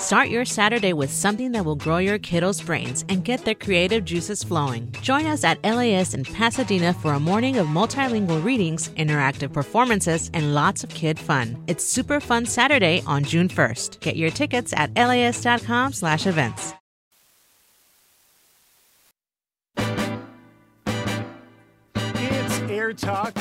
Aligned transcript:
Start 0.00 0.30
your 0.30 0.46
Saturday 0.46 0.94
with 0.94 1.12
something 1.12 1.52
that 1.52 1.62
will 1.62 1.76
grow 1.76 1.98
your 1.98 2.18
kiddos' 2.18 2.64
brains 2.64 3.04
and 3.10 3.22
get 3.22 3.44
their 3.44 3.54
creative 3.54 4.02
juices 4.02 4.42
flowing. 4.42 4.90
Join 5.02 5.26
us 5.26 5.44
at 5.44 5.62
LAist 5.62 6.14
in 6.14 6.24
Pasadena 6.24 6.94
for 6.94 7.12
a 7.12 7.20
morning 7.20 7.58
of 7.58 7.66
multilingual 7.66 8.42
readings, 8.42 8.88
interactive 8.96 9.52
performances, 9.52 10.30
and 10.32 10.54
lots 10.54 10.82
of 10.82 10.88
kid 10.88 11.18
fun. 11.18 11.62
It's 11.66 11.84
Super 11.84 12.18
Fun 12.18 12.46
Saturday 12.46 13.02
on 13.06 13.24
June 13.24 13.50
1st. 13.50 14.00
Get 14.00 14.16
your 14.16 14.30
tickets 14.30 14.72
at 14.74 14.94
laist.com 14.96 15.92
slash 15.92 16.26
events. 16.26 16.72
It's 21.94 22.60
Air 22.70 22.94
Talk 22.94 23.36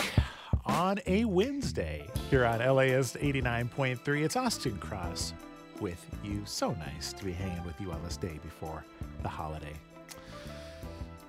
on 0.66 0.99
a 1.07 1.23
Wednesday 1.23 2.05
here 2.30 2.44
on 2.44 2.60
LAist 2.60 3.16
89.3. 3.16 4.26
It's 4.26 4.35
Austin 4.35 4.77
Cross 4.80 5.34
with 5.82 6.06
you. 6.24 6.42
So 6.46 6.72
nice 6.72 7.14
to 7.14 7.24
be 7.24 7.32
hanging 7.32 7.64
with 7.66 7.80
you 7.80 7.92
on 7.92 8.04
this 8.04 8.18
day 8.18 8.40
before 8.44 8.84
the 9.24 9.30
holiday. 9.30 9.74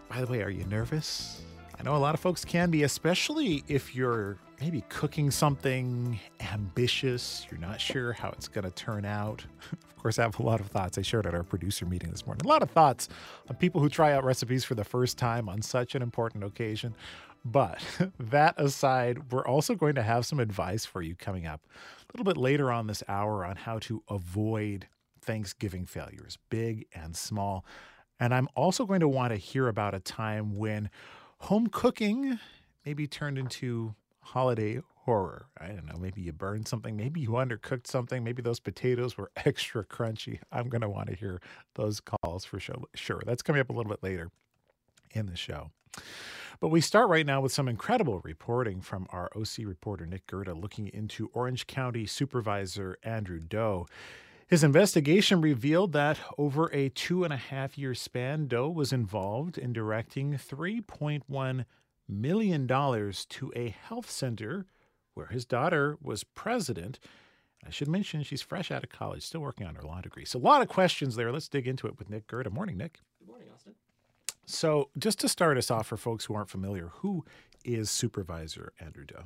By 0.08 0.22
the 0.22 0.26
way, 0.26 0.42
are 0.42 0.50
you 0.50 0.64
nervous? 0.64 1.42
I 1.78 1.82
know 1.82 1.96
a 1.96 1.98
lot 1.98 2.14
of 2.14 2.20
folks 2.20 2.44
can 2.44 2.70
be, 2.70 2.82
especially 2.82 3.64
if 3.68 3.94
you're 3.94 4.36
maybe 4.60 4.84
cooking 4.88 5.30
something 5.30 6.18
ambitious. 6.52 7.46
You're 7.50 7.60
not 7.60 7.80
sure 7.80 8.12
how 8.12 8.28
it's 8.30 8.48
going 8.48 8.64
to 8.64 8.70
turn 8.70 9.04
out. 9.04 9.44
Of 10.00 10.02
course, 10.04 10.18
I 10.18 10.22
have 10.22 10.38
a 10.38 10.42
lot 10.42 10.60
of 10.60 10.66
thoughts. 10.68 10.96
I 10.96 11.02
shared 11.02 11.26
at 11.26 11.34
our 11.34 11.42
producer 11.42 11.84
meeting 11.84 12.10
this 12.10 12.24
morning. 12.24 12.46
A 12.46 12.48
lot 12.48 12.62
of 12.62 12.70
thoughts 12.70 13.10
on 13.50 13.56
people 13.56 13.82
who 13.82 13.90
try 13.90 14.14
out 14.14 14.24
recipes 14.24 14.64
for 14.64 14.74
the 14.74 14.82
first 14.82 15.18
time 15.18 15.46
on 15.46 15.60
such 15.60 15.94
an 15.94 16.00
important 16.00 16.42
occasion. 16.42 16.94
But 17.44 17.82
that 18.18 18.54
aside, 18.56 19.30
we're 19.30 19.46
also 19.46 19.74
going 19.74 19.96
to 19.96 20.02
have 20.02 20.24
some 20.24 20.40
advice 20.40 20.86
for 20.86 21.02
you 21.02 21.14
coming 21.16 21.46
up 21.46 21.60
little 22.12 22.24
bit 22.24 22.36
later 22.36 22.70
on 22.70 22.86
this 22.86 23.02
hour 23.08 23.44
on 23.44 23.56
how 23.56 23.78
to 23.80 24.02
avoid 24.08 24.88
Thanksgiving 25.20 25.86
failures, 25.86 26.38
big 26.48 26.86
and 26.94 27.16
small. 27.16 27.64
And 28.18 28.34
I'm 28.34 28.48
also 28.54 28.84
going 28.84 29.00
to 29.00 29.08
want 29.08 29.32
to 29.32 29.36
hear 29.36 29.68
about 29.68 29.94
a 29.94 30.00
time 30.00 30.56
when 30.56 30.90
home 31.38 31.68
cooking 31.68 32.38
maybe 32.84 33.06
turned 33.06 33.38
into 33.38 33.94
holiday 34.20 34.80
horror. 35.04 35.46
I 35.58 35.68
don't 35.68 35.86
know, 35.86 35.98
maybe 35.98 36.20
you 36.20 36.32
burned 36.32 36.68
something, 36.68 36.96
maybe 36.96 37.20
you 37.20 37.30
undercooked 37.30 37.86
something, 37.86 38.22
maybe 38.22 38.42
those 38.42 38.60
potatoes 38.60 39.16
were 39.16 39.30
extra 39.36 39.84
crunchy. 39.84 40.40
I'm 40.52 40.68
going 40.68 40.82
to 40.82 40.88
want 40.88 41.08
to 41.08 41.14
hear 41.14 41.40
those 41.74 42.00
calls 42.00 42.44
for 42.44 42.60
sure. 42.60 43.22
That's 43.26 43.42
coming 43.42 43.60
up 43.60 43.70
a 43.70 43.72
little 43.72 43.90
bit 43.90 44.02
later 44.02 44.30
in 45.12 45.26
the 45.26 45.36
show. 45.36 45.70
But 46.60 46.68
we 46.68 46.82
start 46.82 47.08
right 47.08 47.24
now 47.24 47.40
with 47.40 47.52
some 47.52 47.68
incredible 47.68 48.20
reporting 48.22 48.82
from 48.82 49.06
our 49.08 49.30
OC 49.34 49.64
reporter, 49.64 50.04
Nick 50.04 50.26
Gerda, 50.26 50.52
looking 50.52 50.88
into 50.88 51.30
Orange 51.32 51.66
County 51.66 52.04
Supervisor 52.04 52.98
Andrew 53.02 53.40
Do. 53.40 53.86
His 54.46 54.62
investigation 54.62 55.40
revealed 55.40 55.92
that 55.92 56.18
over 56.36 56.70
a 56.74 56.90
two 56.90 57.24
and 57.24 57.32
a 57.32 57.38
half 57.38 57.78
year 57.78 57.94
span, 57.94 58.46
Do 58.46 58.68
was 58.68 58.92
involved 58.92 59.56
in 59.56 59.72
directing 59.72 60.34
$3.1 60.34 61.64
million 62.06 62.66
to 62.68 63.52
a 63.56 63.68
health 63.70 64.10
center 64.10 64.66
where 65.14 65.28
his 65.28 65.46
daughter 65.46 65.96
was 66.02 66.24
president. 66.24 66.98
I 67.66 67.70
should 67.70 67.88
mention 67.88 68.22
she's 68.22 68.42
fresh 68.42 68.70
out 68.70 68.84
of 68.84 68.90
college, 68.90 69.22
still 69.22 69.40
working 69.40 69.66
on 69.66 69.76
her 69.76 69.82
law 69.82 70.02
degree. 70.02 70.26
So, 70.26 70.38
a 70.38 70.40
lot 70.40 70.60
of 70.60 70.68
questions 70.68 71.16
there. 71.16 71.32
Let's 71.32 71.48
dig 71.48 71.66
into 71.66 71.86
it 71.86 71.98
with 71.98 72.10
Nick 72.10 72.26
Gerda. 72.26 72.50
Morning, 72.50 72.76
Nick. 72.76 73.00
Good 73.18 73.28
morning, 73.28 73.48
Austin. 73.54 73.74
So, 74.50 74.90
just 74.98 75.20
to 75.20 75.28
start 75.28 75.56
us 75.58 75.70
off 75.70 75.86
for 75.86 75.96
folks 75.96 76.24
who 76.24 76.34
aren't 76.34 76.50
familiar, 76.50 76.90
who 76.96 77.24
is 77.64 77.90
Supervisor 77.90 78.72
Andrew 78.80 79.04
Do? 79.04 79.16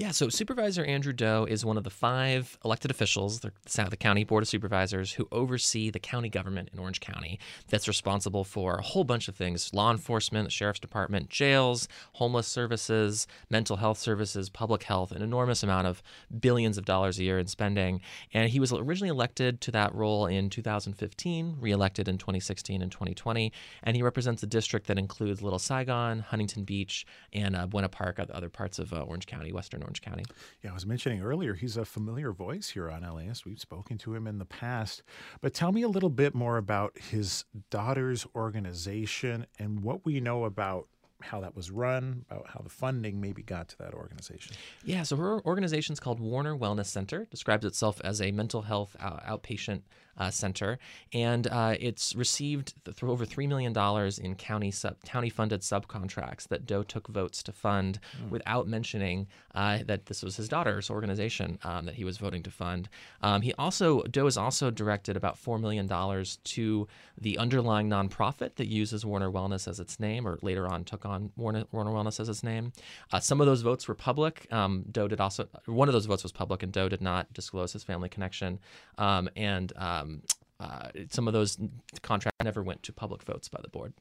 Yeah, 0.00 0.12
so 0.12 0.30
Supervisor 0.30 0.82
Andrew 0.82 1.12
Do 1.12 1.44
is 1.44 1.62
one 1.62 1.76
of 1.76 1.84
the 1.84 1.90
five 1.90 2.56
elected 2.64 2.90
officials, 2.90 3.40
the, 3.40 3.52
the 3.90 3.98
County 3.98 4.24
Board 4.24 4.42
of 4.42 4.48
Supervisors, 4.48 5.12
who 5.12 5.28
oversee 5.30 5.90
the 5.90 5.98
county 5.98 6.30
government 6.30 6.70
in 6.72 6.78
Orange 6.78 7.00
County 7.00 7.38
that's 7.68 7.86
responsible 7.86 8.42
for 8.42 8.76
a 8.76 8.82
whole 8.82 9.04
bunch 9.04 9.28
of 9.28 9.36
things 9.36 9.74
law 9.74 9.90
enforcement, 9.90 10.46
the 10.46 10.50
sheriff's 10.50 10.80
department, 10.80 11.28
jails, 11.28 11.86
homeless 12.14 12.46
services, 12.46 13.26
mental 13.50 13.76
health 13.76 13.98
services, 13.98 14.48
public 14.48 14.84
health, 14.84 15.12
an 15.12 15.20
enormous 15.20 15.62
amount 15.62 15.86
of 15.86 16.02
billions 16.40 16.78
of 16.78 16.86
dollars 16.86 17.18
a 17.18 17.24
year 17.24 17.38
in 17.38 17.46
spending. 17.46 18.00
And 18.32 18.48
he 18.48 18.58
was 18.58 18.72
originally 18.72 19.10
elected 19.10 19.60
to 19.60 19.70
that 19.72 19.94
role 19.94 20.24
in 20.24 20.48
2015, 20.48 21.58
reelected 21.60 22.08
in 22.08 22.16
2016 22.16 22.80
and 22.80 22.90
2020. 22.90 23.52
And 23.82 23.96
he 23.96 24.02
represents 24.02 24.42
a 24.42 24.46
district 24.46 24.86
that 24.86 24.98
includes 24.98 25.42
Little 25.42 25.58
Saigon, 25.58 26.20
Huntington 26.20 26.64
Beach, 26.64 27.04
and 27.34 27.54
uh, 27.54 27.66
Buena 27.66 27.90
Park, 27.90 28.18
other 28.18 28.48
parts 28.48 28.78
of 28.78 28.94
uh, 28.94 29.02
Orange 29.02 29.26
County, 29.26 29.52
Western 29.52 29.82
Orange 29.82 29.89
County. 29.98 30.24
Yeah, 30.62 30.70
I 30.70 30.74
was 30.74 30.86
mentioning 30.86 31.22
earlier, 31.22 31.54
he's 31.54 31.76
a 31.76 31.84
familiar 31.84 32.32
voice 32.32 32.70
here 32.70 32.88
on 32.90 33.02
LAist. 33.02 33.44
We've 33.44 33.58
spoken 33.58 33.98
to 33.98 34.14
him 34.14 34.26
in 34.26 34.38
the 34.38 34.44
past. 34.44 35.02
But 35.40 35.54
tell 35.54 35.72
me 35.72 35.82
a 35.82 35.88
little 35.88 36.10
bit 36.10 36.34
more 36.34 36.56
about 36.56 36.96
his 36.98 37.44
daughter's 37.70 38.26
organization 38.34 39.46
and 39.58 39.82
what 39.82 40.04
we 40.04 40.20
know 40.20 40.44
about 40.44 40.86
how 41.22 41.40
that 41.40 41.54
was 41.54 41.70
run, 41.70 42.24
about 42.30 42.48
how 42.48 42.60
the 42.60 42.70
funding 42.70 43.20
maybe 43.20 43.42
got 43.42 43.68
to 43.68 43.78
that 43.78 43.94
organization. 43.94 44.54
Yeah, 44.84 45.02
so 45.02 45.16
her 45.16 45.44
organization 45.44 45.92
is 45.92 46.00
called 46.00 46.20
Warner 46.20 46.56
Wellness 46.56 46.86
Center, 46.86 47.26
describes 47.26 47.64
itself 47.64 48.00
as 48.02 48.20
a 48.20 48.32
mental 48.32 48.62
health 48.62 48.96
uh, 49.00 49.18
outpatient 49.20 49.82
uh, 50.18 50.30
center, 50.30 50.78
and 51.12 51.46
uh, 51.46 51.74
it's 51.80 52.14
received 52.14 52.74
th- 52.84 53.02
over 53.02 53.24
three 53.24 53.46
million 53.46 53.72
dollars 53.72 54.18
in 54.18 54.34
county 54.34 54.70
sub- 54.70 55.02
county 55.04 55.30
funded 55.30 55.60
subcontracts 55.62 56.48
that 56.48 56.66
Do 56.66 56.84
took 56.84 57.08
votes 57.08 57.42
to 57.44 57.52
fund, 57.52 57.98
mm. 58.22 58.30
without 58.30 58.68
mentioning 58.68 59.26
uh, 59.54 59.78
that 59.86 60.06
this 60.06 60.22
was 60.22 60.36
his 60.36 60.48
daughter's 60.48 60.90
organization 60.90 61.58
um, 61.64 61.86
that 61.86 61.94
he 61.94 62.04
was 62.04 62.18
voting 62.18 62.42
to 62.42 62.50
fund. 62.50 62.88
Um, 63.22 63.42
he 63.42 63.52
also 63.54 64.02
Do 64.02 64.24
has 64.24 64.36
also 64.36 64.70
directed 64.70 65.16
about 65.16 65.38
four 65.38 65.58
million 65.58 65.86
dollars 65.86 66.38
to 66.44 66.86
the 67.18 67.38
underlying 67.38 67.88
nonprofit 67.88 68.54
that 68.56 68.68
uses 68.68 69.04
Warner 69.04 69.30
Wellness 69.30 69.68
as 69.68 69.80
its 69.80 70.00
name, 70.00 70.26
or 70.26 70.38
later 70.42 70.66
on 70.66 70.84
took 70.84 71.04
on 71.04 71.30
Warner, 71.36 71.64
Warner 71.72 71.90
Wellness 71.90 72.20
as 72.20 72.28
its 72.28 72.42
name. 72.42 72.72
Uh, 73.12 73.20
some 73.20 73.40
of 73.40 73.46
those 73.46 73.62
votes 73.62 73.88
were 73.88 73.94
public. 73.94 74.46
Um, 74.50 74.84
Do 74.90 75.08
did 75.08 75.20
also 75.20 75.48
one 75.66 75.88
of 75.88 75.92
those 75.92 76.06
votes 76.06 76.22
was 76.22 76.32
public, 76.32 76.62
and 76.62 76.72
Do 76.72 76.88
did 76.88 77.02
not 77.02 77.32
disclose 77.32 77.72
his 77.72 77.84
family 77.84 78.08
connection. 78.08 78.58
Um, 78.98 79.28
and 79.36 79.72
um, 79.76 79.99
um, 80.00 80.22
uh, 80.58 80.88
some 81.10 81.26
of 81.26 81.34
those 81.34 81.58
contracts 82.02 82.42
never 82.44 82.62
went 82.62 82.82
to 82.84 82.92
public 82.92 83.22
votes 83.22 83.48
by 83.48 83.60
the 83.62 83.68
board. 83.68 83.92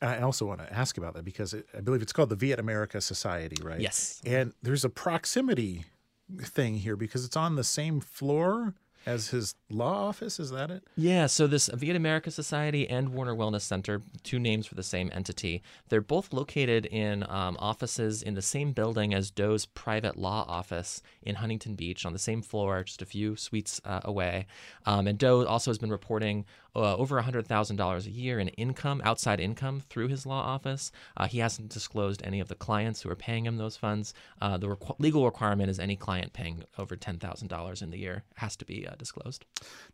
And 0.00 0.10
I 0.10 0.20
also 0.22 0.46
want 0.46 0.60
to 0.60 0.72
ask 0.72 0.98
about 0.98 1.14
that 1.14 1.24
because 1.24 1.54
it, 1.54 1.66
I 1.76 1.80
believe 1.80 2.02
it's 2.02 2.12
called 2.12 2.30
the 2.30 2.36
Viet 2.36 2.58
America 2.58 3.00
Society, 3.00 3.62
right? 3.62 3.80
Yes. 3.80 4.20
And 4.24 4.52
there's 4.62 4.84
a 4.84 4.88
proximity 4.88 5.84
thing 6.40 6.76
here 6.76 6.96
because 6.96 7.24
it's 7.24 7.36
on 7.36 7.56
the 7.56 7.64
same 7.64 8.00
floor 8.00 8.74
as 9.06 9.28
his 9.28 9.54
law 9.68 10.08
office. 10.08 10.38
Is 10.38 10.50
that 10.50 10.70
it? 10.70 10.84
Yeah. 10.96 11.26
So 11.26 11.46
this 11.46 11.68
Viet 11.68 11.96
America 11.96 12.30
Society 12.30 12.88
and 12.88 13.10
Warner 13.10 13.34
Wellness 13.34 13.62
Center, 13.62 14.02
two 14.22 14.38
names 14.38 14.66
for 14.66 14.74
the 14.74 14.82
same 14.82 15.10
entity. 15.12 15.62
They're 15.88 16.00
both 16.00 16.32
located 16.32 16.86
in 16.86 17.24
um, 17.28 17.56
offices 17.58 18.22
in 18.22 18.34
the 18.34 18.42
same 18.42 18.72
building 18.72 19.14
as 19.14 19.30
Do's 19.30 19.66
private 19.66 20.16
law 20.16 20.44
office 20.48 21.02
in 21.22 21.36
Huntington 21.36 21.74
Beach, 21.74 22.04
on 22.04 22.12
the 22.12 22.18
same 22.18 22.42
floor, 22.42 22.82
just 22.84 23.02
a 23.02 23.06
few 23.06 23.36
suites 23.36 23.80
uh, 23.84 24.00
away. 24.04 24.46
Um, 24.86 25.06
and 25.06 25.18
Do 25.18 25.46
also 25.46 25.70
has 25.70 25.78
been 25.78 25.90
reporting 25.90 26.44
uh, 26.74 26.96
over 26.96 27.20
$100,000 27.20 28.06
a 28.06 28.10
year 28.10 28.38
in 28.38 28.48
income, 28.48 29.00
outside 29.04 29.40
income, 29.40 29.82
through 29.88 30.08
his 30.08 30.26
law 30.26 30.40
office. 30.40 30.92
Uh, 31.16 31.26
he 31.26 31.38
hasn't 31.38 31.68
disclosed 31.68 32.22
any 32.24 32.40
of 32.40 32.48
the 32.48 32.54
clients 32.54 33.02
who 33.02 33.10
are 33.10 33.16
paying 33.16 33.46
him 33.46 33.56
those 33.56 33.76
funds. 33.76 34.14
Uh, 34.40 34.56
the 34.56 34.68
requ- 34.68 34.98
legal 34.98 35.24
requirement 35.24 35.70
is 35.70 35.78
any 35.78 35.96
client 35.96 36.32
paying 36.32 36.64
over 36.78 36.96
$10,000 36.96 37.82
in 37.82 37.90
the 37.90 37.98
year 37.98 38.24
has 38.36 38.56
to 38.56 38.64
be 38.64 38.86
uh, 38.86 38.94
disclosed. 38.98 39.44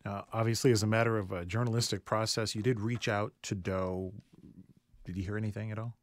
Now, 0.04 0.26
obviously, 0.32 0.72
as 0.72 0.82
a 0.82 0.86
matter 0.86 1.18
of 1.18 1.32
a 1.32 1.44
journalistic 1.44 2.04
process, 2.04 2.54
you 2.54 2.62
did 2.62 2.80
reach 2.80 3.08
out 3.08 3.32
to 3.42 3.54
Do. 3.54 4.12
Did 5.04 5.16
you 5.16 5.22
hear 5.22 5.36
anything 5.36 5.70
at 5.70 5.78
all? 5.78 5.94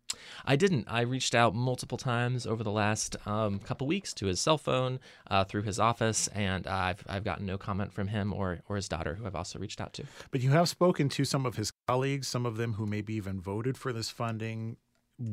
I 0.46 0.56
didn't. 0.56 0.88
I 0.90 1.02
reached 1.02 1.36
out 1.36 1.56
multiple 1.56 1.98
times 1.98 2.46
over 2.46 2.64
the 2.64 2.72
last 2.72 3.16
um, 3.26 3.60
couple 3.60 3.88
weeks 3.88 4.14
to 4.16 4.26
his 4.28 4.40
cell 4.40 4.58
phone, 4.58 5.00
uh, 5.30 5.44
through 5.44 5.64
his 5.64 5.80
office, 5.80 6.28
and 6.30 6.68
I've, 6.68 7.04
I've 7.08 7.24
gotten 7.24 7.46
no 7.46 7.58
comment 7.58 7.94
from 7.94 8.08
him 8.10 8.34
or, 8.34 8.60
or 8.68 8.76
his 8.76 8.88
daughter, 8.88 9.16
who 9.16 9.26
I've 9.26 9.36
also 9.36 9.60
reached 9.60 9.82
out 9.82 9.94
to. 9.94 10.04
But 10.32 10.42
you 10.42 10.52
have 10.52 10.70
spoken 10.70 11.10
to 11.10 11.26
some 11.26 11.46
of 11.46 11.56
his 11.56 11.72
colleagues, 11.88 12.28
some 12.28 12.46
of 12.46 12.58
them 12.58 12.74
who 12.74 12.86
maybe 12.86 13.14
even 13.14 13.40
voted 13.40 13.78
for 13.78 13.94
this 13.94 14.10
funding. 14.10 14.78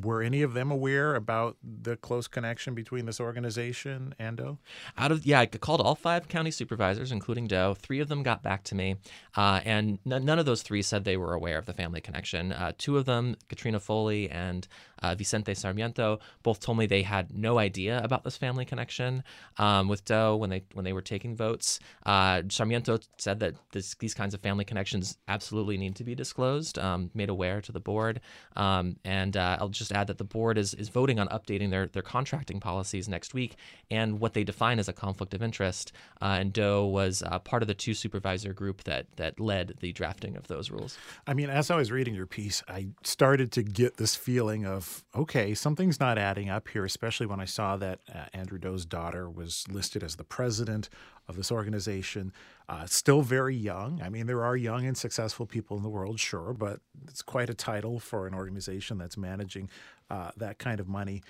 Were 0.03 0.23
any 0.23 0.43
of 0.43 0.55
them 0.55 0.71
aware 0.71 1.15
about 1.15 1.57
the 1.63 1.97
close 1.97 2.29
connection 2.29 2.75
between 2.75 3.07
this 3.07 3.21
organization 3.21 4.15
and 4.19 4.37
Do? 4.37 4.59
Out 4.97 5.11
of 5.11 5.27
yeah, 5.27 5.41
I 5.41 5.47
called 5.47 5.81
all 5.81 5.95
five 5.95 6.29
county 6.29 6.51
supervisors, 6.51 7.11
including 7.11 7.47
Do. 7.47 7.75
Three 7.75 8.01
of 8.01 8.09
them 8.09 8.23
got 8.23 8.43
back 8.43 8.63
to 8.65 8.75
me, 8.75 8.97
uh, 9.37 9.61
and 9.65 9.99
n- 10.11 10.25
none 10.25 10.39
of 10.39 10.47
those 10.47 10.63
three 10.63 10.83
said 10.83 11.05
they 11.05 11.17
were 11.17 11.35
aware 11.35 11.59
of 11.59 11.67
the 11.67 11.73
family 11.73 12.01
connection. 12.01 12.53
Uh, 12.53 12.73
two 12.79 12.97
of 12.97 13.05
them, 13.07 13.37
Katrina 13.49 13.81
Foley 13.81 14.31
and 14.31 14.69
uh, 15.03 15.15
Vicente 15.15 15.55
Sarmiento, 15.55 16.19
both 16.43 16.61
told 16.61 16.79
me 16.79 16.87
they 16.87 17.03
had 17.03 17.33
no 17.33 17.59
idea 17.59 18.01
about 18.03 18.25
this 18.25 18.37
family 18.37 18.65
connection 18.65 19.23
um, 19.59 19.89
with 19.89 20.05
Do 20.05 20.37
when 20.37 20.51
they 20.51 20.65
when 20.75 20.85
they 20.85 20.93
were 20.93 21.03
taking 21.03 21.37
votes. 21.37 21.81
Uh, 22.07 22.43
Sarmiento 22.49 22.99
said 23.19 23.41
that 23.41 23.55
this, 23.73 23.95
these 23.97 24.15
kinds 24.15 24.35
of 24.35 24.41
family 24.41 24.65
connections 24.65 25.19
absolutely 25.29 25.77
need 25.77 25.97
to 25.97 26.05
be 26.05 26.15
disclosed, 26.15 26.79
um, 26.79 27.11
made 27.15 27.29
aware 27.29 27.61
to 27.61 27.73
the 27.73 27.81
board. 27.81 28.21
Um, 28.57 28.97
and 29.05 29.37
uh, 29.37 29.59
I'll 29.61 29.69
just 29.69 29.93
add 29.93 30.07
that 30.09 30.19
the 30.19 30.25
board 30.25 30.59
is, 30.59 30.75
is 30.75 30.89
voting 30.89 31.19
on 31.19 31.29
updating 31.29 31.71
their, 31.71 31.87
their 31.87 32.03
contracting 32.03 32.61
policies 32.61 33.09
next 33.09 33.35
week 33.35 33.57
and 33.91 34.21
what 34.21 34.35
they 34.35 34.45
define 34.45 34.79
as 34.79 34.89
a 34.89 34.93
conflict 34.93 35.35
of 35.35 35.43
interest. 35.43 35.93
Uh, 36.21 36.39
and 36.41 36.53
Do 36.53 36.85
was 36.85 37.23
uh, 37.23 37.39
part 37.39 37.63
of 37.63 37.69
the 37.69 37.75
two 37.75 37.95
supervisor 37.95 38.53
group 38.53 38.85
that 38.85 39.07
that 39.17 39.39
led 39.39 39.75
the 39.81 39.93
drafting 39.93 40.37
of 40.37 40.49
those 40.49 40.71
rules. 40.71 40.99
I 41.27 41.35
mean, 41.35 41.51
as 41.51 41.71
I 41.71 41.77
was 41.77 41.91
reading 41.91 42.15
your 42.15 42.27
piece, 42.27 42.63
I 42.69 42.89
started 43.03 43.53
to 43.53 43.63
get 43.63 43.97
this 43.97 44.17
feeling 44.17 44.67
of 44.67 44.90
okay, 45.15 45.55
something's 45.55 46.01
not 46.01 46.19
adding 46.19 46.49
up 46.49 46.69
here, 46.69 46.85
especially 46.85 47.27
when 47.27 47.41
I 47.41 47.45
saw 47.45 47.77
that 47.77 48.01
uh, 48.13 48.25
Andrew 48.33 48.59
Do's 48.59 48.85
daughter 48.85 49.29
was 49.29 49.65
listed 49.69 50.03
as 50.03 50.17
the 50.17 50.25
president 50.25 50.89
of 51.29 51.37
this 51.37 51.51
organization. 51.53 52.33
Uh, 52.69 52.87
still 52.87 53.23
very 53.23 53.57
young. 53.57 54.01
I 54.03 54.09
mean, 54.09 54.27
there 54.27 54.45
are 54.45 54.57
young 54.57 54.87
and 54.87 54.97
successful 54.97 55.47
people 55.47 55.77
in 55.77 55.83
the 55.83 55.89
world, 55.89 56.21
sure, 56.21 56.53
but 56.53 56.81
it's 57.09 57.23
quite 57.23 57.51
a 57.51 57.55
title 57.55 57.99
for 57.99 58.27
an 58.27 58.35
organization 58.35 58.99
that's 58.99 59.17
managing 59.17 59.69
uh, 60.11 60.31
that 60.37 60.59
kind 60.59 60.81
of 60.81 60.89
money. 60.89 61.23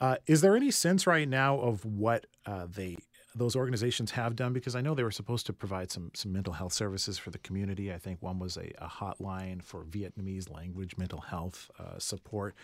Uh, 0.00 0.16
is 0.26 0.40
there 0.40 0.56
any 0.56 0.70
sense 0.70 1.06
right 1.06 1.28
now 1.28 1.58
of 1.58 1.84
what 1.84 2.26
uh, 2.46 2.66
they 2.68 2.96
those 3.36 3.56
organizations 3.56 4.12
have 4.12 4.36
done? 4.36 4.52
Because 4.52 4.76
I 4.76 4.80
know 4.80 4.94
they 4.94 5.02
were 5.02 5.10
supposed 5.10 5.46
to 5.46 5.52
provide 5.52 5.90
some 5.90 6.10
some 6.14 6.32
mental 6.32 6.52
health 6.52 6.72
services 6.72 7.18
for 7.18 7.30
the 7.30 7.38
community. 7.38 7.92
I 7.92 7.98
think 7.98 8.22
one 8.22 8.38
was 8.38 8.56
a, 8.56 8.70
a 8.78 8.88
hotline 8.88 9.62
for 9.62 9.84
Vietnamese 9.84 10.52
language 10.52 10.96
mental 10.96 11.20
health 11.20 11.70
uh, 11.78 11.98
support. 11.98 12.54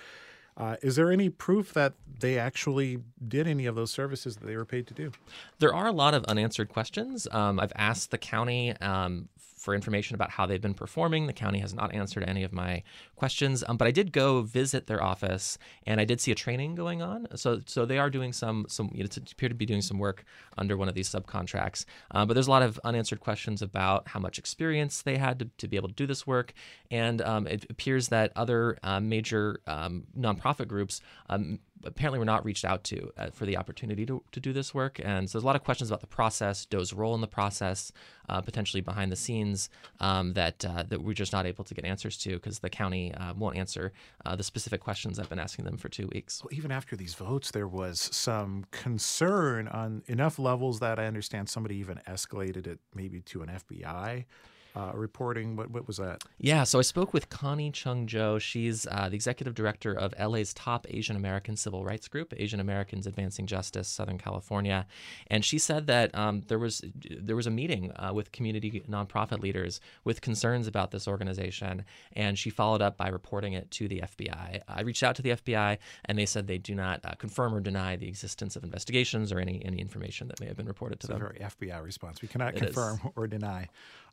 Uh, 0.60 0.76
is 0.82 0.94
there 0.96 1.10
any 1.10 1.30
proof 1.30 1.72
that 1.72 1.94
they 2.18 2.38
actually 2.38 2.98
did 3.26 3.46
any 3.46 3.64
of 3.64 3.74
those 3.74 3.90
services 3.90 4.36
that 4.36 4.46
they 4.46 4.56
were 4.56 4.66
paid 4.66 4.86
to 4.86 4.92
do? 4.92 5.10
There 5.58 5.74
are 5.74 5.86
a 5.86 5.92
lot 5.92 6.12
of 6.12 6.24
unanswered 6.26 6.68
questions. 6.68 7.26
Um, 7.30 7.58
I've 7.58 7.72
asked 7.76 8.10
the 8.10 8.18
county 8.18 8.76
um, 8.76 9.30
for 9.60 9.74
information 9.74 10.14
about 10.14 10.30
how 10.30 10.46
they've 10.46 10.60
been 10.60 10.74
performing. 10.74 11.26
The 11.26 11.34
county 11.34 11.58
has 11.58 11.74
not 11.74 11.94
answered 11.94 12.24
any 12.26 12.42
of 12.42 12.52
my 12.52 12.82
questions, 13.14 13.62
um, 13.68 13.76
but 13.76 13.86
I 13.86 13.90
did 13.90 14.10
go 14.10 14.40
visit 14.40 14.86
their 14.86 15.02
office 15.02 15.58
and 15.86 16.00
I 16.00 16.06
did 16.06 16.18
see 16.18 16.32
a 16.32 16.34
training 16.34 16.74
going 16.74 17.02
on. 17.02 17.26
So, 17.36 17.60
so 17.66 17.84
they 17.84 17.98
are 17.98 18.08
doing 18.08 18.32
some, 18.32 18.64
some 18.68 18.90
you 18.94 19.04
know, 19.04 19.08
appear 19.30 19.50
to 19.50 19.54
be 19.54 19.66
doing 19.66 19.82
some 19.82 19.98
work 19.98 20.24
under 20.56 20.78
one 20.78 20.88
of 20.88 20.94
these 20.94 21.10
subcontracts. 21.10 21.84
Um, 22.12 22.26
but 22.26 22.34
there's 22.34 22.46
a 22.46 22.50
lot 22.50 22.62
of 22.62 22.80
unanswered 22.84 23.20
questions 23.20 23.60
about 23.60 24.08
how 24.08 24.18
much 24.18 24.38
experience 24.38 25.02
they 25.02 25.18
had 25.18 25.38
to, 25.40 25.50
to 25.58 25.68
be 25.68 25.76
able 25.76 25.88
to 25.88 25.94
do 25.94 26.06
this 26.06 26.26
work, 26.26 26.54
and 26.90 27.20
um, 27.20 27.46
it 27.46 27.66
appears 27.68 28.08
that 28.08 28.32
other 28.36 28.78
uh, 28.82 28.98
major 28.98 29.60
um, 29.66 30.04
nonprofit 30.18 30.68
groups 30.68 31.02
um, 31.28 31.58
apparently 31.84 32.18
we 32.18 32.20
were 32.20 32.26
not 32.26 32.44
reached 32.44 32.64
out 32.64 32.84
to 32.84 33.10
uh, 33.16 33.30
for 33.30 33.46
the 33.46 33.56
opportunity 33.56 34.04
to, 34.06 34.22
to 34.32 34.40
do 34.40 34.52
this 34.52 34.74
work. 34.74 35.00
And 35.02 35.28
so 35.28 35.38
there's 35.38 35.44
a 35.44 35.46
lot 35.46 35.56
of 35.56 35.64
questions 35.64 35.90
about 35.90 36.00
the 36.00 36.06
process, 36.06 36.64
Do's 36.66 36.92
role 36.92 37.14
in 37.14 37.20
the 37.20 37.26
process, 37.26 37.92
uh, 38.28 38.40
potentially 38.40 38.80
behind 38.80 39.10
the 39.10 39.16
scenes 39.16 39.68
um, 40.00 40.34
that 40.34 40.64
uh, 40.64 40.84
that 40.88 41.02
we're 41.02 41.14
just 41.14 41.32
not 41.32 41.46
able 41.46 41.64
to 41.64 41.74
get 41.74 41.84
answers 41.84 42.16
to 42.18 42.34
because 42.34 42.58
the 42.58 42.70
county 42.70 43.14
uh, 43.14 43.34
won't 43.34 43.56
answer 43.56 43.92
uh, 44.24 44.36
the 44.36 44.44
specific 44.44 44.80
questions 44.80 45.18
I've 45.18 45.28
been 45.28 45.38
asking 45.38 45.64
them 45.64 45.76
for 45.76 45.88
two 45.88 46.08
weeks. 46.12 46.42
Well, 46.42 46.52
even 46.52 46.70
after 46.70 46.96
these 46.96 47.14
votes, 47.14 47.50
there 47.50 47.68
was 47.68 48.00
some 48.12 48.66
concern 48.70 49.68
on 49.68 50.02
enough 50.06 50.38
levels 50.38 50.80
that 50.80 50.98
I 50.98 51.06
understand 51.06 51.48
somebody 51.48 51.76
even 51.76 52.00
escalated 52.08 52.66
it 52.66 52.78
maybe 52.94 53.20
to 53.22 53.42
an 53.42 53.48
FBI 53.48 54.24
uh, 54.76 54.92
reporting. 54.94 55.56
What, 55.56 55.70
what 55.70 55.86
was 55.86 55.96
that? 55.96 56.22
Yeah, 56.38 56.64
so 56.64 56.78
I 56.78 56.82
spoke 56.82 57.12
with 57.12 57.28
Connie 57.28 57.70
Chung 57.70 58.06
Joe. 58.06 58.38
She's 58.38 58.86
uh, 58.90 59.08
the 59.08 59.14
executive 59.14 59.54
director 59.54 59.92
of 59.92 60.14
LA's 60.18 60.54
top 60.54 60.86
Asian 60.90 61.16
American 61.16 61.56
civil 61.56 61.84
rights 61.84 62.08
group, 62.08 62.32
Asian 62.36 62.60
Americans 62.60 63.06
Advancing 63.06 63.46
Justice, 63.46 63.88
Southern 63.88 64.18
California, 64.18 64.86
and 65.28 65.44
she 65.44 65.58
said 65.58 65.86
that 65.86 66.14
um, 66.14 66.42
there 66.48 66.58
was 66.58 66.82
there 67.10 67.36
was 67.36 67.46
a 67.46 67.50
meeting 67.50 67.92
uh, 67.96 68.12
with 68.14 68.32
community 68.32 68.82
nonprofit 68.88 69.40
leaders 69.40 69.80
with 70.04 70.20
concerns 70.20 70.66
about 70.66 70.90
this 70.90 71.08
organization, 71.08 71.84
and 72.12 72.38
she 72.38 72.50
followed 72.50 72.82
up 72.82 72.96
by 72.96 73.08
reporting 73.08 73.52
it 73.54 73.70
to 73.72 73.88
the 73.88 74.00
FBI. 74.00 74.60
I 74.68 74.80
reached 74.82 75.02
out 75.02 75.16
to 75.16 75.22
the 75.22 75.30
FBI, 75.30 75.78
and 76.04 76.18
they 76.18 76.26
said 76.26 76.46
they 76.46 76.58
do 76.58 76.74
not 76.74 77.00
uh, 77.04 77.14
confirm 77.18 77.54
or 77.54 77.60
deny 77.60 77.96
the 77.96 78.08
existence 78.08 78.56
of 78.56 78.64
investigations 78.64 79.32
or 79.32 79.40
any 79.40 79.64
any 79.64 79.78
information 79.78 80.28
that 80.28 80.40
may 80.40 80.46
have 80.46 80.56
been 80.56 80.66
reported 80.66 81.00
to 81.00 81.06
it's 81.06 81.08
them. 81.08 81.16
A 81.16 81.20
very 81.20 81.38
FBI 81.38 81.82
response. 81.82 82.22
We 82.22 82.28
cannot 82.28 82.54
it 82.54 82.58
confirm 82.58 83.00
is. 83.04 83.10
or 83.16 83.26
deny. 83.26 83.68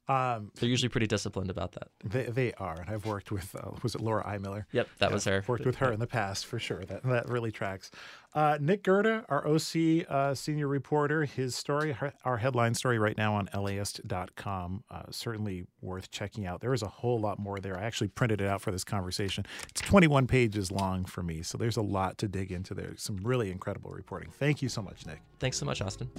Um, 0.09 0.51
They're 0.55 0.69
usually 0.69 0.89
pretty 0.89 1.07
disciplined 1.07 1.49
about 1.49 1.73
that. 1.73 1.89
They, 2.03 2.23
they 2.23 2.53
are, 2.53 2.79
and 2.79 2.89
I've 2.89 3.05
worked 3.05 3.31
with 3.31 3.53
uh, 3.55 3.71
was 3.83 3.93
it 3.93 4.01
Laura 4.01 4.23
Eimiller? 4.23 4.65
Yep, 4.71 4.87
that 4.99 5.09
yeah, 5.09 5.13
was 5.13 5.25
her. 5.25 5.43
Worked 5.47 5.65
with 5.65 5.75
her 5.77 5.91
in 5.91 5.99
the 5.99 6.07
past 6.07 6.45
for 6.45 6.59
sure. 6.59 6.85
That 6.85 7.03
that 7.03 7.29
really 7.29 7.51
tracks. 7.51 7.91
Uh, 8.33 8.57
Nick 8.61 8.83
Gerda, 8.83 9.25
our 9.29 9.47
OC 9.47 10.05
uh, 10.07 10.33
senior 10.35 10.67
reporter, 10.67 11.25
his 11.25 11.55
story, 11.55 11.95
our 12.23 12.37
headline 12.37 12.73
story 12.73 12.99
right 12.99 13.17
now 13.17 13.33
on 13.33 13.49
LAist.com, 13.53 14.83
uh, 14.91 15.03
certainly 15.09 15.65
worth 15.81 16.11
checking 16.11 16.45
out. 16.45 16.61
There 16.61 16.73
is 16.73 16.83
a 16.83 16.87
whole 16.87 17.19
lot 17.19 17.39
more 17.39 17.59
there. 17.59 17.77
I 17.77 17.83
actually 17.83 18.09
printed 18.09 18.39
it 18.41 18.47
out 18.47 18.61
for 18.61 18.71
this 18.71 18.83
conversation. 18.83 19.45
It's 19.69 19.81
21 19.81 20.27
pages 20.27 20.71
long 20.71 21.05
for 21.05 21.23
me, 21.23 21.41
so 21.41 21.57
there's 21.57 21.77
a 21.77 21.81
lot 21.81 22.17
to 22.19 22.27
dig 22.27 22.51
into 22.51 22.73
there. 22.73 22.93
Some 22.95 23.17
really 23.23 23.49
incredible 23.49 23.91
reporting. 23.91 24.29
Thank 24.31 24.61
you 24.61 24.69
so 24.69 24.81
much, 24.81 25.05
Nick. 25.05 25.21
Thanks 25.39 25.57
so 25.57 25.65
much, 25.65 25.81
Austin. 25.81 26.09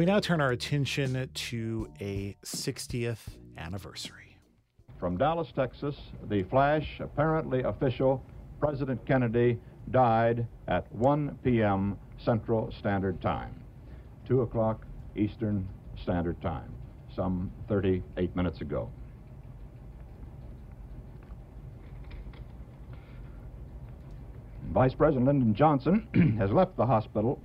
We 0.00 0.06
now 0.06 0.18
turn 0.18 0.40
our 0.40 0.52
attention 0.52 1.28
to 1.34 1.86
a 2.00 2.34
60th 2.42 3.18
anniversary. 3.58 4.38
From 4.98 5.18
Dallas, 5.18 5.52
Texas, 5.54 5.94
the 6.30 6.42
flash, 6.44 7.00
apparently 7.00 7.64
official, 7.64 8.24
President 8.58 9.04
Kennedy 9.04 9.58
died 9.90 10.46
at 10.68 10.90
1 10.94 11.38
p.m. 11.44 11.98
Central 12.16 12.72
Standard 12.78 13.20
Time, 13.20 13.54
2 14.26 14.40
o'clock 14.40 14.86
Eastern 15.16 15.68
Standard 16.02 16.40
Time, 16.40 16.72
some 17.14 17.52
38 17.68 18.34
minutes 18.34 18.62
ago. 18.62 18.90
Vice 24.72 24.94
President 24.94 25.26
Lyndon 25.26 25.54
Johnson 25.54 26.36
has 26.38 26.50
left 26.50 26.74
the 26.78 26.86
hospital 26.86 27.38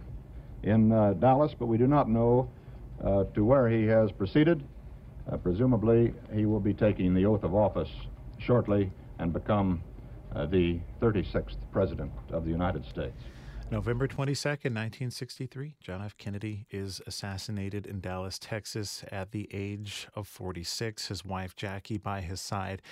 in 0.65 0.91
uh, 0.91 1.13
Dallas, 1.13 1.53
but 1.57 1.67
we 1.67 1.77
do 1.77 1.87
not 1.87 2.09
know 2.09 2.49
uh, 3.03 3.23
to 3.33 3.45
where 3.45 3.69
he 3.69 3.85
has 3.85 4.11
proceeded. 4.11 4.63
Uh, 5.31 5.37
presumably, 5.37 6.13
he 6.33 6.45
will 6.45 6.59
be 6.59 6.73
taking 6.73 7.13
the 7.13 7.25
oath 7.25 7.43
of 7.43 7.55
office 7.55 7.89
shortly 8.37 8.91
and 9.19 9.31
become 9.31 9.81
the 10.49 10.77
36th 11.01 11.55
President 11.71 12.11
of 12.33 12.43
the 12.43 12.51
United 12.51 12.85
States. 12.85 13.15
November 13.71 14.07
22nd, 14.07 14.75
1963, 14.75 15.75
John 15.81 16.03
F. 16.03 16.15
Kennedy 16.17 16.67
is 16.69 17.01
assassinated 17.07 17.87
in 17.87 17.99
Dallas, 17.99 18.37
Texas 18.37 19.03
at 19.11 19.31
the 19.31 19.49
age 19.51 20.07
of 20.13 20.27
46, 20.27 21.07
his 21.07 21.25
wife 21.25 21.55
Jackie 21.55 21.97
by 21.97 22.21
his 22.21 22.39
side. 22.39 22.83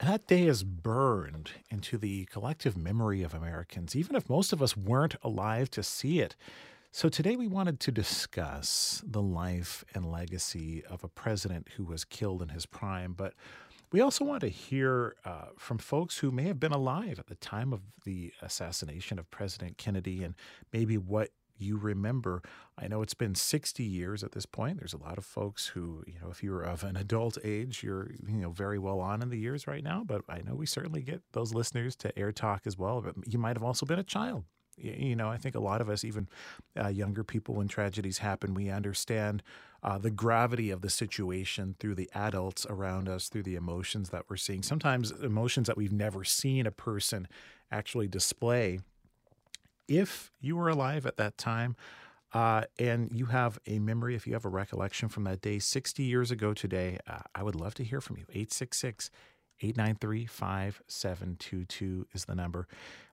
That 0.00 0.26
day 0.26 0.46
is 0.46 0.62
burned 0.62 1.52
into 1.70 1.96
the 1.96 2.26
collective 2.26 2.76
memory 2.76 3.22
of 3.22 3.32
Americans, 3.32 3.96
even 3.96 4.14
if 4.14 4.28
most 4.28 4.52
of 4.52 4.60
us 4.60 4.76
weren't 4.76 5.16
alive 5.22 5.70
to 5.70 5.82
see 5.82 6.20
it. 6.20 6.36
So 6.96 7.08
today 7.08 7.34
we 7.34 7.48
wanted 7.48 7.80
to 7.80 7.90
discuss 7.90 9.02
the 9.04 9.20
life 9.20 9.84
and 9.96 10.12
legacy 10.12 10.84
of 10.88 11.02
a 11.02 11.08
president 11.08 11.70
who 11.76 11.84
was 11.84 12.04
killed 12.04 12.40
in 12.40 12.50
his 12.50 12.66
prime, 12.66 13.14
but 13.14 13.34
we 13.90 14.00
also 14.00 14.24
want 14.24 14.42
to 14.42 14.48
hear 14.48 15.16
uh, 15.24 15.46
from 15.58 15.78
folks 15.78 16.18
who 16.18 16.30
may 16.30 16.44
have 16.44 16.60
been 16.60 16.70
alive 16.70 17.18
at 17.18 17.26
the 17.26 17.34
time 17.34 17.72
of 17.72 17.80
the 18.04 18.32
assassination 18.40 19.18
of 19.18 19.28
President 19.32 19.76
Kennedy 19.76 20.22
and 20.22 20.36
maybe 20.72 20.96
what 20.96 21.30
you 21.58 21.78
remember. 21.78 22.42
I 22.78 22.86
know 22.86 23.02
it's 23.02 23.12
been 23.12 23.34
60 23.34 23.82
years 23.82 24.22
at 24.22 24.30
this 24.30 24.46
point. 24.46 24.78
There's 24.78 24.94
a 24.94 24.98
lot 24.98 25.18
of 25.18 25.24
folks 25.24 25.66
who, 25.66 26.04
you 26.06 26.20
know, 26.22 26.30
if 26.30 26.44
you're 26.44 26.62
of 26.62 26.84
an 26.84 26.94
adult 26.94 27.38
age, 27.42 27.82
you're, 27.82 28.12
you 28.24 28.36
know, 28.36 28.50
very 28.50 28.78
well 28.78 29.00
on 29.00 29.20
in 29.20 29.30
the 29.30 29.38
years 29.38 29.66
right 29.66 29.82
now. 29.82 30.04
But 30.06 30.22
I 30.28 30.42
know 30.42 30.54
we 30.54 30.66
certainly 30.66 31.02
get 31.02 31.22
those 31.32 31.52
listeners 31.52 31.96
to 31.96 32.16
Air 32.16 32.30
Talk 32.30 32.68
as 32.68 32.78
well. 32.78 33.00
But 33.00 33.16
you 33.26 33.40
might 33.40 33.56
have 33.56 33.64
also 33.64 33.84
been 33.84 33.98
a 33.98 34.04
child 34.04 34.44
You 34.76 35.16
know, 35.16 35.28
I 35.28 35.36
think 35.36 35.54
a 35.54 35.60
lot 35.60 35.80
of 35.80 35.88
us, 35.88 36.04
even 36.04 36.28
uh, 36.78 36.88
younger 36.88 37.24
people, 37.24 37.54
when 37.54 37.68
tragedies 37.68 38.18
happen, 38.18 38.54
we 38.54 38.70
understand 38.70 39.42
uh, 39.82 39.98
the 39.98 40.10
gravity 40.10 40.70
of 40.70 40.80
the 40.80 40.90
situation 40.90 41.76
through 41.78 41.94
the 41.94 42.10
adults 42.14 42.66
around 42.68 43.08
us, 43.08 43.28
through 43.28 43.42
the 43.42 43.54
emotions 43.54 44.10
that 44.10 44.24
we're 44.28 44.36
seeing. 44.36 44.62
Sometimes 44.62 45.10
emotions 45.10 45.66
that 45.66 45.76
we've 45.76 45.92
never 45.92 46.24
seen 46.24 46.66
a 46.66 46.70
person 46.70 47.28
actually 47.70 48.08
display. 48.08 48.80
If 49.86 50.32
you 50.40 50.56
were 50.56 50.68
alive 50.68 51.04
at 51.06 51.18
that 51.18 51.36
time, 51.36 51.76
uh, 52.32 52.64
and 52.80 53.10
you 53.12 53.26
have 53.26 53.60
a 53.66 53.78
memory, 53.78 54.16
if 54.16 54.26
you 54.26 54.32
have 54.32 54.44
a 54.44 54.48
recollection 54.48 55.08
from 55.08 55.22
that 55.24 55.40
day 55.40 55.60
60 55.60 56.02
years 56.02 56.32
ago 56.32 56.52
today, 56.52 56.98
uh, 57.06 57.20
I 57.34 57.44
would 57.44 57.54
love 57.54 57.74
to 57.74 57.84
hear 57.84 58.00
from 58.00 58.16
you. 58.16 58.24
866 58.28 59.08
893 59.60 60.26
5722 60.26 62.06
is 62.12 62.24
the 62.24 62.34
number. 62.34 62.66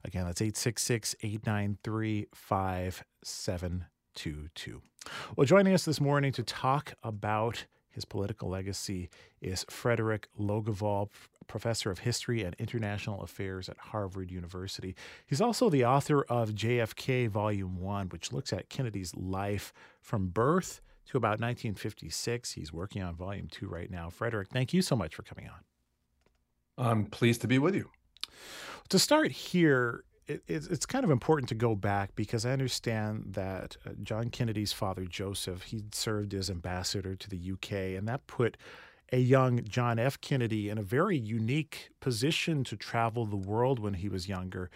Again, 0.04 0.26
that's 0.26 0.42
866 0.42 1.16
893 1.22 2.28
5722. 2.34 4.82
Well, 5.36 5.46
joining 5.46 5.74
us 5.74 5.86
this 5.86 6.02
morning 6.02 6.32
to 6.34 6.44
talk 6.44 6.94
about 7.04 7.66
his 7.92 8.06
political 8.06 8.50
legacy 8.50 9.10
is 9.42 9.66
Fredrik 9.70 10.28
Logevall, 10.40 11.10
professor 11.48 11.92
of 11.92 12.00
history 12.00 12.44
and 12.44 12.56
international 12.58 13.22
affairs 13.22 13.68
at 13.68 13.78
Harvard 13.78 14.32
University. 14.32 14.96
He's 15.26 15.42
also 15.42 15.70
the 15.70 15.86
author 15.86 16.24
of 16.24 16.56
JFK 16.56 17.30
Volume 17.30 17.82
1, 17.82 18.10
which 18.10 18.32
looks 18.32 18.54
at 18.54 18.70
Kennedy's 18.70 19.14
life 19.16 19.74
from 20.00 20.30
birth 20.30 20.82
to 21.08 21.18
about 21.18 21.42
1956. 21.42 22.54
He's 22.54 22.72
working 22.72 23.04
on 23.04 23.16
Volume 23.16 23.48
2 23.52 23.68
right 23.68 23.92
now. 23.92 24.10
Fredrik, 24.10 24.50
thank 24.50 24.74
you 24.74 24.82
so 24.82 24.96
much 24.96 25.14
for 25.14 25.24
coming 25.24 25.48
on. 25.48 25.60
I'm 26.82 27.06
pleased 27.06 27.42
to 27.42 27.48
be 27.48 27.60
with 27.60 27.76
you. 27.76 27.90
To 28.90 29.00
start 29.00 29.32
here, 29.32 30.04
it, 30.28 30.42
it's 30.48 30.86
kind 30.86 31.06
of 31.06 31.12
important 31.12 31.50
to 31.50 31.56
go 31.56 31.76
back 31.76 32.16
because 32.16 32.46
I 32.46 32.52
understand 32.52 33.34
that 33.34 33.78
uh, 33.86 33.92
John 34.04 34.30
Kennedy's 34.30 34.74
father, 34.74 35.06
Joseph, 35.06 35.64
he 35.64 35.84
served 35.94 36.34
as 36.34 36.50
ambassador 36.50 37.16
to 37.16 37.30
the 37.30 37.52
UK, 37.54 37.72
and 37.98 38.08
that 38.08 38.26
put 38.28 38.58
a 39.12 39.20
young 39.20 39.64
John 39.64 40.00
F. 40.00 40.20
Kennedy 40.22 40.70
in 40.70 40.78
a 40.78 40.82
very 40.84 41.18
unique 41.18 41.90
position 42.00 42.64
to 42.64 42.76
travel 42.76 43.26
the 43.26 43.36
world 43.36 43.78
when 43.78 43.96
he 43.96 44.10
was 44.10 44.28
younger. 44.28 44.70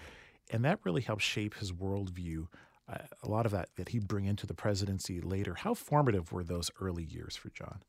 And 0.52 0.64
that 0.64 0.80
really 0.84 1.02
helped 1.02 1.24
shape 1.24 1.56
his 1.56 1.72
worldview. 1.72 2.48
Uh, 2.88 2.98
a 3.24 3.28
lot 3.28 3.48
of 3.48 3.52
that 3.52 3.70
that 3.78 3.90
he'd 3.90 4.08
bring 4.08 4.26
into 4.26 4.46
the 4.46 4.54
presidency 4.54 5.20
later. 5.20 5.56
How 5.56 5.74
formative 5.74 6.32
were 6.32 6.44
those 6.44 6.70
early 6.80 7.04
years 7.04 7.36
for 7.36 7.50
John? 7.50 7.80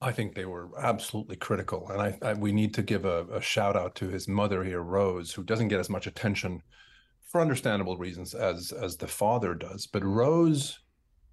I 0.00 0.12
think 0.12 0.34
they 0.34 0.44
were 0.44 0.70
absolutely 0.78 1.36
critical. 1.36 1.88
And 1.90 2.00
I, 2.02 2.18
I 2.22 2.34
we 2.34 2.52
need 2.52 2.74
to 2.74 2.82
give 2.82 3.04
a, 3.04 3.24
a, 3.32 3.40
shout 3.40 3.76
out 3.76 3.94
to 3.96 4.08
his 4.08 4.28
mother 4.28 4.62
here, 4.62 4.82
Rose, 4.82 5.32
who 5.32 5.42
doesn't 5.42 5.68
get 5.68 5.80
as 5.80 5.88
much 5.88 6.06
attention 6.06 6.62
for 7.30 7.40
understandable 7.40 7.96
reasons 7.96 8.34
as 8.34 8.72
as 8.72 8.96
the 8.96 9.08
father 9.08 9.54
does. 9.54 9.86
But 9.86 10.04
Rose, 10.04 10.78